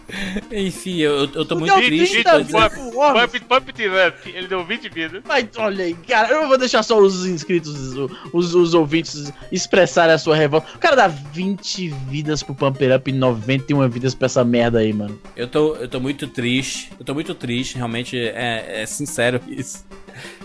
Enfim, 0.51 0.97
eu, 0.97 1.19
eu 1.19 1.27
tô 1.27 1.45
Tu 1.45 1.59
muito 1.59 1.73
triste. 1.75 2.23
30 2.23 2.31
tô 2.31 2.37
vidas 2.43 2.47
dizendo- 2.47 2.69
pro 2.91 2.97
Worms. 2.99 3.31
Pump, 3.31 3.39
pump 3.45 3.69
it 3.69 3.87
up. 4.07 4.29
Ele 4.35 4.47
deu 4.47 4.65
20 4.65 4.89
vidas. 4.89 5.21
Mas 5.27 5.45
olha 5.55 5.85
aí, 5.85 5.93
cara, 5.93 6.29
eu 6.33 6.41
não 6.41 6.47
vou 6.47 6.57
deixar 6.57 6.81
só 6.81 6.97
os 6.97 7.27
inscritos, 7.27 7.71
os, 7.93 8.11
os, 8.33 8.55
os 8.55 8.73
ouvintes 8.73 9.31
expressarem 9.51 10.15
a 10.15 10.17
sua 10.17 10.35
revolta. 10.35 10.67
O 10.75 10.79
cara 10.79 10.95
dá 10.95 11.07
20 11.07 11.89
vidas 12.09 12.41
pro 12.41 12.55
Pumper 12.55 12.95
Up 12.95 13.07
e 13.09 13.13
91 13.13 13.87
vidas 13.87 14.15
pra 14.15 14.25
essa 14.25 14.43
merda 14.43 14.79
aí, 14.79 14.91
mano. 14.91 15.19
Eu 15.35 15.47
tô, 15.47 15.75
eu 15.75 15.87
tô 15.87 15.99
muito 15.99 16.25
triste. 16.27 16.91
Eu 16.99 17.05
tô 17.05 17.13
muito 17.13 17.35
triste, 17.35 17.75
realmente 17.77 18.17
é, 18.17 18.81
é 18.81 18.85
sincero 18.87 19.39
isso. 19.47 19.85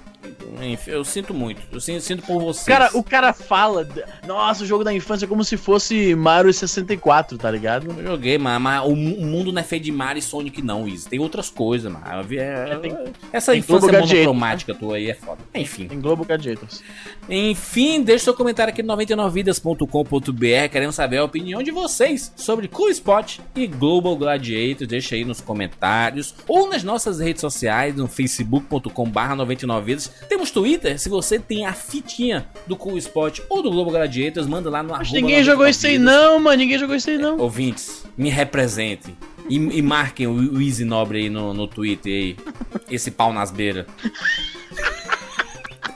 Enfim, 0.62 0.90
eu 0.90 1.04
sinto 1.04 1.32
muito. 1.34 1.60
Eu 1.72 1.80
sinto, 1.80 2.00
sinto 2.00 2.22
por 2.22 2.40
vocês. 2.40 2.66
Cara, 2.66 2.90
o 2.94 3.02
cara 3.02 3.32
fala, 3.32 3.86
nossa, 4.26 4.64
o 4.64 4.66
jogo 4.66 4.84
da 4.84 4.92
infância 4.92 5.24
é 5.24 5.28
como 5.28 5.42
se 5.44 5.56
fosse 5.56 6.14
Mario 6.14 6.52
64, 6.52 7.36
tá 7.38 7.50
ligado? 7.50 7.90
Eu 7.98 8.06
joguei, 8.06 8.38
mas, 8.38 8.60
mas 8.60 8.82
o, 8.84 8.94
mu- 8.94 9.16
o 9.16 9.24
mundo 9.26 9.52
não 9.52 9.60
é 9.60 9.64
feito 9.64 9.84
de 9.84 9.92
Mario 9.92 10.18
e 10.18 10.22
Sonic, 10.22 10.62
não, 10.62 10.86
Izzy. 10.86 11.08
Tem 11.08 11.18
outras 11.18 11.50
coisas, 11.50 11.90
mano. 11.92 12.04
É- 12.30 12.70
É, 12.74 12.76
tem- 12.78 12.96
Essa 13.32 13.52
tem 13.52 13.60
infância 13.60 13.90
Gadget, 13.90 14.12
monocromática 14.14 14.74
tua 14.74 14.96
aí 14.96 15.10
é 15.10 15.14
foda. 15.14 15.38
Enfim. 15.54 15.88
Em 15.90 16.00
Globo 16.00 16.24
Gadgets. 16.24 16.82
Enfim, 17.28 18.02
deixe 18.02 18.24
seu 18.24 18.34
comentário 18.34 18.72
aqui 18.72 18.82
no 18.82 18.94
99vidas.com.br. 18.94 20.68
Queremos 20.70 20.94
saber 20.94 21.18
a 21.18 21.24
opinião 21.24 21.62
de 21.62 21.70
vocês 21.70 22.32
sobre 22.36 22.68
Cool 22.68 22.90
Spot 22.90 23.38
e 23.56 23.66
Global 23.66 24.16
Gladiator. 24.16 24.86
Deixa 24.86 25.14
aí 25.14 25.24
nos 25.24 25.40
comentários 25.40 26.34
ou 26.46 26.68
nas 26.68 26.82
nossas 26.84 27.18
redes 27.20 27.40
sociais, 27.40 27.94
no 27.94 28.06
facebook.com/barra 28.06 29.36
99vidas. 29.36 30.10
Temos 30.28 30.43
Twitter. 30.50 30.98
Se 30.98 31.08
você 31.08 31.38
tem 31.38 31.66
a 31.66 31.72
fitinha 31.72 32.46
do 32.66 32.76
Cool 32.76 32.98
Spot 32.98 33.40
ou 33.48 33.62
do 33.62 33.70
Global 33.70 33.92
Gladiators, 33.92 34.46
manda 34.46 34.68
lá 34.70 34.82
no 34.82 34.90
Mas 34.90 35.12
ninguém 35.12 35.42
jogou 35.44 35.66
isso 35.66 35.86
aí 35.86 35.96
99vidas. 35.96 36.04
não, 36.04 36.38
mano. 36.40 36.56
Ninguém 36.56 36.78
jogou 36.78 36.96
isso 36.96 37.10
aí 37.10 37.18
não. 37.18 37.38
Ouvintes, 37.38 38.04
me 38.16 38.28
representem. 38.30 39.16
E, 39.48 39.56
e 39.56 39.82
marquem 39.82 40.26
o, 40.26 40.32
o 40.32 40.62
Easy 40.62 40.84
Nobre 40.84 41.18
aí 41.18 41.30
no, 41.30 41.52
no 41.52 41.66
Twitter 41.66 42.12
aí. 42.12 42.36
Esse 42.90 43.10
pau 43.10 43.32
nas 43.32 43.50
beiras. 43.50 43.86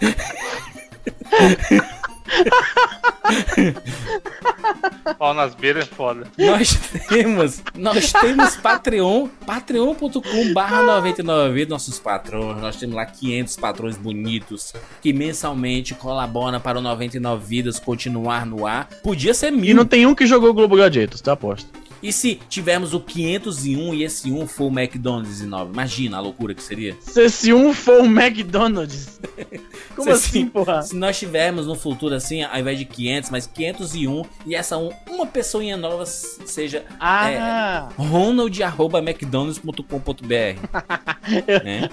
Pau 5.19 5.35
nas 5.35 5.55
beiras 5.55 5.85
é 5.85 5.95
foda. 5.95 6.27
Nós 6.39 6.79
temos, 7.09 7.63
nós 7.75 8.13
temos 8.13 8.57
Patreon, 8.57 9.29
patreon.com 9.47 10.53
barra 10.53 10.83
99 10.83 11.53
vidas, 11.55 11.71
nossos 11.71 11.99
patrões, 11.99 12.61
nós 12.61 12.77
temos 12.77 12.95
lá 12.95 13.07
500 13.07 13.57
patrões 13.57 13.97
bonitos 13.97 14.73
que 15.01 15.13
mensalmente 15.13 15.95
colaboram 15.95 16.61
para 16.61 16.79
o 16.79 16.83
99 16.83 17.45
vidas 17.45 17.79
continuar 17.79 18.47
no 18.47 18.67
ar. 18.67 18.89
Podia 19.03 19.35
ser 19.35 19.53
E 19.53 19.57
mil. 19.57 19.77
não 19.77 19.85
tem 19.85 20.07
um 20.07 20.15
que 20.15 20.27
jogou 20.27 20.53
Globo 20.55 20.77
Gadgets, 20.77 21.21
tá 21.21 21.33
aposto. 21.33 21.69
E 22.03 22.13
se 22.13 22.37
tivermos 22.49 22.95
o 22.95 23.01
501 23.01 23.95
e 23.95 24.05
esse 24.05 24.31
1 24.31 24.47
for 24.47 24.67
o 24.67 24.69
McDonald's 24.79 25.41
9? 25.43 25.73
Imagina 25.73 26.19
a 26.19 26.21
loucura 26.21 26.55
que 26.55 26.63
seria. 26.63 26.97
Se 27.01 27.23
esse 27.23 27.53
um 27.53 27.75
for 27.75 28.03
o 28.03 28.07
McDonald's. 28.07 29.19
Como 29.97 30.05
Se 30.05 30.11
assim, 30.11 30.31
sim- 30.31 30.47
porra? 30.49 30.83
Se 30.83 30.95
nós 30.95 31.19
tivermos 31.19 31.67
no 31.67 31.75
futuro 31.75 32.15
assim, 32.15 32.43
ao 32.45 32.57
invés 32.59 32.79
de 32.79 32.85
500, 32.85 33.31
mas 33.31 33.47
501 33.47 34.23
e 34.47 34.55
essa 34.55 34.77
um, 34.79 34.91
uma 35.09 35.27
pessoinha 35.27 35.77
nova 35.77 36.07
seja 36.07 36.85
Ah, 37.01 37.89
ronald.mcdonalds.com.br 37.97 40.29
né? 41.65 41.89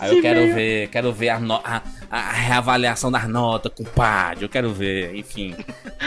Aí 0.00 0.16
eu 0.16 0.22
quero 0.22 0.54
ver, 0.54 0.88
quero 0.88 1.12
ver 1.12 1.28
a, 1.30 1.38
no- 1.40 1.60
a, 1.64 1.82
a 2.10 2.30
reavaliação 2.32 3.10
das 3.10 3.28
notas, 3.28 3.72
compadre. 3.74 4.44
Eu 4.44 4.48
quero 4.48 4.72
ver, 4.72 5.14
enfim. 5.14 5.56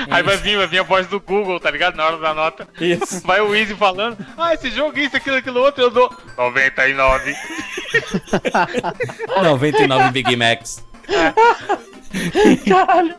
Aí 0.10 0.22
vai 0.24 0.38
vir, 0.38 0.58
vai 0.58 0.68
vir 0.68 0.80
a 0.80 0.84
voz 0.84 1.08
do 1.08 1.20
Google, 1.20 1.60
tá 1.60 1.70
ligado? 1.72 1.96
Na 1.96 2.06
hora 2.06 2.18
da 2.18 2.34
nota. 2.34 2.68
Isso. 2.80 3.22
Vai 3.26 3.42
o 3.42 3.56
Easy 3.56 3.76
falando, 3.76 4.18
ah, 4.38 4.54
esse 4.54 4.70
jogo, 4.72 4.98
isso, 5.00 5.16
aquilo, 5.18 5.38
aquilo 5.38 5.60
outro, 5.62 5.84
eu 5.84 5.90
dou 5.92 6.14
99. 6.38 7.36
99 9.44 10.12
Big 10.12 10.36
Macs. 10.36 10.84
caralho. 12.68 13.16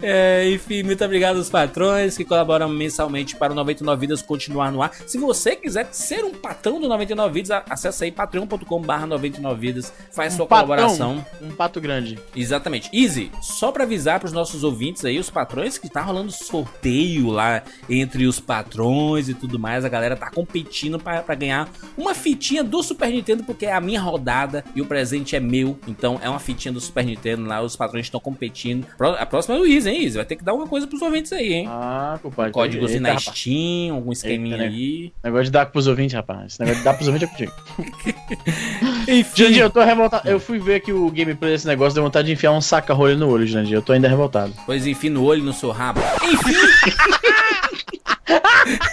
É, 0.00 0.48
enfim, 0.50 0.82
muito 0.82 1.04
obrigado 1.04 1.36
aos 1.36 1.50
patrões 1.50 2.16
que 2.16 2.24
colaboram 2.24 2.68
mensalmente 2.68 3.36
para 3.36 3.52
o 3.52 3.56
99 3.56 4.00
Vidas 4.00 4.22
continuar 4.22 4.70
no 4.70 4.82
ar. 4.82 4.92
Se 5.06 5.18
você 5.18 5.56
quiser 5.56 5.88
ser 5.92 6.24
um 6.24 6.32
patrão 6.32 6.80
do 6.80 6.88
99 6.88 7.34
Vidas, 7.34 7.62
acessa 7.68 8.04
aí 8.04 8.12
patreon.com.br 8.12 9.06
99 9.06 9.60
Vidas, 9.60 9.92
faz 10.12 10.34
sua 10.34 10.46
patrão. 10.46 10.66
colaboração. 10.66 11.26
Um 11.42 11.50
pato 11.50 11.80
grande. 11.80 12.18
Exatamente. 12.34 12.88
Easy, 12.92 13.30
só 13.42 13.72
pra 13.72 13.84
avisar 13.84 14.20
pros 14.20 14.32
nossos 14.32 14.62
ouvintes 14.62 15.04
aí, 15.04 15.18
os 15.18 15.30
patrões, 15.30 15.78
que 15.78 15.88
tá 15.88 16.00
rolando 16.00 16.30
sorteio 16.30 17.30
lá 17.30 17.62
entre 17.88 18.26
os 18.26 18.38
patrões 18.40 19.28
e 19.28 19.34
tudo 19.34 19.58
mais. 19.58 19.84
A 19.84 19.88
galera 19.88 20.16
tá 20.16 20.30
competindo 20.30 20.98
pra 20.98 21.16
pra 21.22 21.34
ganhar 21.34 21.68
uma 21.96 22.14
fitinha 22.14 22.62
do 22.62 22.82
Super 22.82 23.10
Nintendo, 23.10 23.42
porque 23.44 23.66
é 23.66 23.72
a 23.72 23.80
minha 23.80 24.00
rodada 24.00 24.64
e 24.74 24.80
o 24.80 24.86
presente 24.86 25.34
é 25.34 25.40
meu. 25.40 25.78
Então 25.86 26.18
é 26.22 26.28
uma 26.28 26.38
fitinha 26.38 26.72
do 26.72 26.80
Super 26.80 27.04
Nintendo 27.04 27.46
lá, 27.46 27.60
os 27.60 27.76
patrões 27.76 28.06
estão 28.06 28.20
competindo. 28.20 28.86
A 29.18 29.26
próxima 29.26 29.55
é 29.56 29.60
o 29.60 29.66
Easy, 29.66 29.90
hein? 29.90 30.08
Vai 30.10 30.24
ter 30.24 30.36
que 30.36 30.44
dar 30.44 30.52
alguma 30.52 30.68
coisa 30.68 30.86
pros 30.86 31.02
ouvintes 31.02 31.32
aí, 31.32 31.52
hein? 31.52 31.66
Ah, 31.68 32.18
compadre. 32.22 32.52
Códigozinho 32.52 32.98
Eita, 32.98 33.08
na 33.08 33.18
rapaz. 33.18 33.36
Steam, 33.38 33.94
algum 33.94 34.12
esqueminha 34.12 34.56
Eita, 34.56 34.68
né? 34.68 34.74
aí. 34.74 35.12
Negócio 35.22 35.44
de 35.44 35.50
dar 35.50 35.66
pros 35.66 35.86
ouvintes, 35.86 36.14
rapaz. 36.14 36.52
Esse 36.52 36.60
negócio 36.60 36.78
de 36.78 36.84
dar 36.84 36.94
pros 36.94 37.08
ouvintes 37.08 37.28
é 37.28 37.30
contigo. 37.32 37.52
Enfim. 39.08 39.44
Jandir, 39.44 39.62
eu 39.62 39.70
tô 39.70 39.82
revoltado. 39.82 40.28
Eu 40.28 40.38
fui 40.40 40.58
ver 40.58 40.76
aqui 40.76 40.92
o 40.92 41.10
gameplay 41.10 41.52
desse 41.52 41.66
negócio, 41.66 41.94
deu 41.94 42.04
vontade 42.04 42.26
de 42.26 42.32
enfiar 42.32 42.52
um 42.52 42.60
saca-rolho 42.60 43.16
no 43.16 43.28
olho, 43.28 43.46
Jandir. 43.46 43.74
Eu 43.74 43.82
tô 43.82 43.92
ainda 43.92 44.08
revoltado. 44.08 44.52
Pois 44.64 44.86
enfim, 44.86 45.08
no 45.08 45.24
olho, 45.24 45.42
no 45.42 45.52
seu 45.52 45.70
rabo. 45.70 46.00
Enfim. 46.22 46.54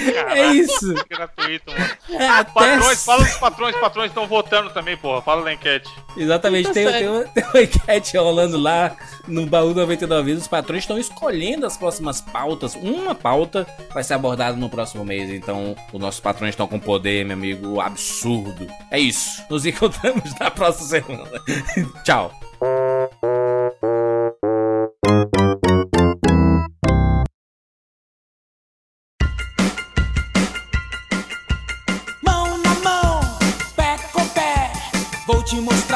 é 0.00 0.52
isso. 0.52 0.94
Gratuito, 1.08 1.70
mano. 1.70 1.90
É, 2.10 2.28
até... 2.28 2.52
Patrões, 2.52 3.04
fala 3.04 3.24
dos 3.24 3.36
patrões, 3.36 3.74
os 3.74 3.80
patrões 3.80 4.10
estão 4.10 4.26
votando 4.26 4.70
também, 4.70 4.96
porra. 4.96 5.22
Fala 5.22 5.42
na 5.42 5.52
enquete. 5.52 5.90
Exatamente, 6.16 6.68
Tá 6.68 6.72
tem, 6.74 6.86
tem, 6.86 7.08
uma, 7.08 7.24
tem 7.24 7.44
uma 7.44 7.62
enquete 7.62 8.16
rolando 8.16 8.58
lá 8.58 8.96
no 9.26 9.46
baú 9.46 9.74
99 9.74 10.22
vezes. 10.22 10.42
Os 10.42 10.48
patrões 10.48 10.82
estão 10.82 10.98
escolhendo 10.98 11.66
as 11.66 11.76
próximas 11.76 12.20
pautas. 12.20 12.74
Uma 12.74 13.14
pauta 13.14 13.66
vai 13.92 14.02
ser 14.02 14.14
abordada 14.14 14.56
no 14.56 14.68
próximo 14.68 15.04
mês. 15.04 15.30
Então, 15.30 15.76
os 15.92 16.00
nossos 16.00 16.20
patrões 16.20 16.50
estão 16.50 16.66
com 16.66 16.78
poder, 16.78 17.24
meu 17.24 17.36
amigo, 17.36 17.80
absurdo. 17.80 18.66
É 18.90 18.98
isso. 18.98 19.42
Nos 19.48 19.66
encontramos 19.66 20.34
na 20.38 20.50
próxima 20.50 20.88
semana. 20.88 21.42
Tchau. 22.04 22.32
Vou 35.32 35.42
te 35.44 35.60
mostrar 35.60 35.89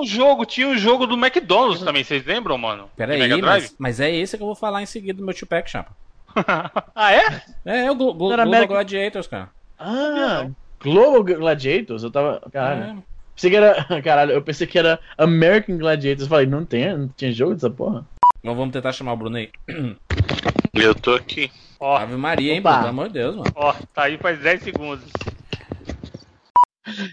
um 0.00 0.06
jogo, 0.06 0.44
tinha 0.44 0.68
um 0.68 0.76
jogo 0.76 1.06
do 1.06 1.14
McDonald's 1.14 1.82
também, 1.82 2.02
vocês 2.02 2.24
lembram, 2.24 2.56
mano? 2.58 2.90
Pera 2.96 3.14
De 3.14 3.22
aí, 3.22 3.28
Mega 3.28 3.40
Drive? 3.40 3.62
mas, 3.62 3.76
mas 3.78 4.00
é 4.00 4.10
esse 4.10 4.36
que 4.36 4.42
eu 4.42 4.46
vou 4.46 4.56
falar 4.56 4.82
em 4.82 4.86
seguida 4.86 5.18
do 5.18 5.24
meu 5.24 5.34
Tupac, 5.34 5.70
chapa. 5.70 5.94
ah, 6.94 7.12
é? 7.12 7.42
É, 7.64 7.86
é 7.86 7.90
o 7.90 7.94
Glo 7.94 8.14
Glo 8.14 8.28
Global 8.36 8.66
Gladiators, 8.66 9.26
cara. 9.26 9.50
Ah, 9.78 10.48
Global 10.80 11.24
Gladiators? 11.24 12.02
Eu 12.02 12.10
tava. 12.10 12.40
Caralho. 12.52 12.82
É. 12.82 12.96
Pensei 13.34 13.50
que 13.50 13.56
era. 13.56 13.84
Caralho, 14.02 14.32
eu 14.32 14.42
pensei 14.42 14.66
que 14.66 14.78
era 14.78 15.00
American 15.16 15.78
Gladiators. 15.78 16.22
Eu 16.22 16.28
falei, 16.28 16.46
não 16.46 16.64
tem, 16.64 16.96
não 16.96 17.08
tinha 17.08 17.32
jogo 17.32 17.54
dessa 17.54 17.70
porra? 17.70 18.04
Então 18.38 18.54
vamos 18.54 18.72
tentar 18.72 18.92
chamar 18.92 19.12
o 19.12 19.16
Bruno 19.16 19.36
aí. 19.36 19.50
Eu 20.72 20.94
tô 20.94 21.14
aqui. 21.14 21.50
Ó, 21.78 21.96
Ave 21.96 22.16
Maria, 22.16 22.52
hein, 22.52 22.60
Opa. 22.60 22.78
Pelo 22.78 22.88
amor 22.88 23.08
de 23.08 23.14
Deus, 23.14 23.36
mano. 23.36 23.50
ó, 23.54 23.74
tá 23.94 24.04
aí 24.04 24.18
faz 24.18 24.38
10 24.38 24.62
segundos. 24.62 25.04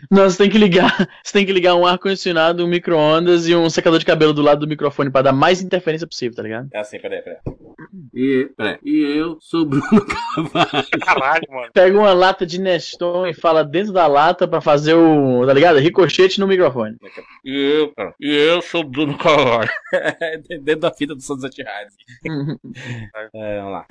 Não, 0.10 0.24
você 0.24 0.38
tem 0.38 0.50
que 0.50 0.58
ligar. 0.58 0.88
Você 1.24 1.34
tem 1.34 1.46
que 1.46 1.52
ligar 1.52 1.76
um 1.76 1.86
ar-condicionado, 1.86 2.64
um 2.64 2.68
micro-ondas 2.68 3.48
e 3.48 3.56
um 3.56 3.70
secador 3.70 4.00
de 4.00 4.06
cabelo 4.06 4.34
do 4.34 4.42
lado 4.42 4.62
do 4.62 4.68
microfone 4.68 5.10
pra 5.10 5.22
dar 5.22 5.34
mais 5.34 5.62
interferência 5.62 6.08
possível, 6.08 6.36
tá 6.36 6.44
ligado? 6.44 6.70
É 6.74 6.80
assim, 6.80 7.00
peraí, 7.00 7.22
peraí. 7.22 7.38
E, 8.14 8.50
peraí. 8.56 8.78
E 8.84 9.18
eu 9.18 9.38
sou 9.42 9.62
o 9.62 9.66
Bruno 9.66 10.06
Carvalho. 10.06 10.88
Caralho, 11.06 11.48
mano. 11.50 11.72
Pega 11.74 11.98
uma 11.98 12.14
lata 12.14 12.46
de 12.46 12.60
Neston 12.60 13.28
e 13.28 13.34
fala 13.34 13.64
dentro 13.64 13.92
da 13.92 14.08
lata 14.08 14.48
pra 14.48 14.62
fazer 14.62 14.94
o. 14.94 15.46
tá 15.46 15.54
ligado? 15.54 15.80
Ricochete 15.80 16.40
no 16.40 16.48
microfone. 16.48 16.96
E 17.44 17.56
eu, 17.56 17.94
e 18.20 18.36
eu 18.36 18.62
sou 18.62 18.82
o 18.82 18.84
Bruno 18.84 19.18
Carvalho. 19.18 19.70
Dentro 20.62 20.82
da 20.82 20.92
fita 20.92 21.16
do 21.16 21.22
Sunset 21.22 21.58
Riders. 21.58 21.94
É, 23.34 23.58
vamos 23.58 23.72
lá. 23.72 23.86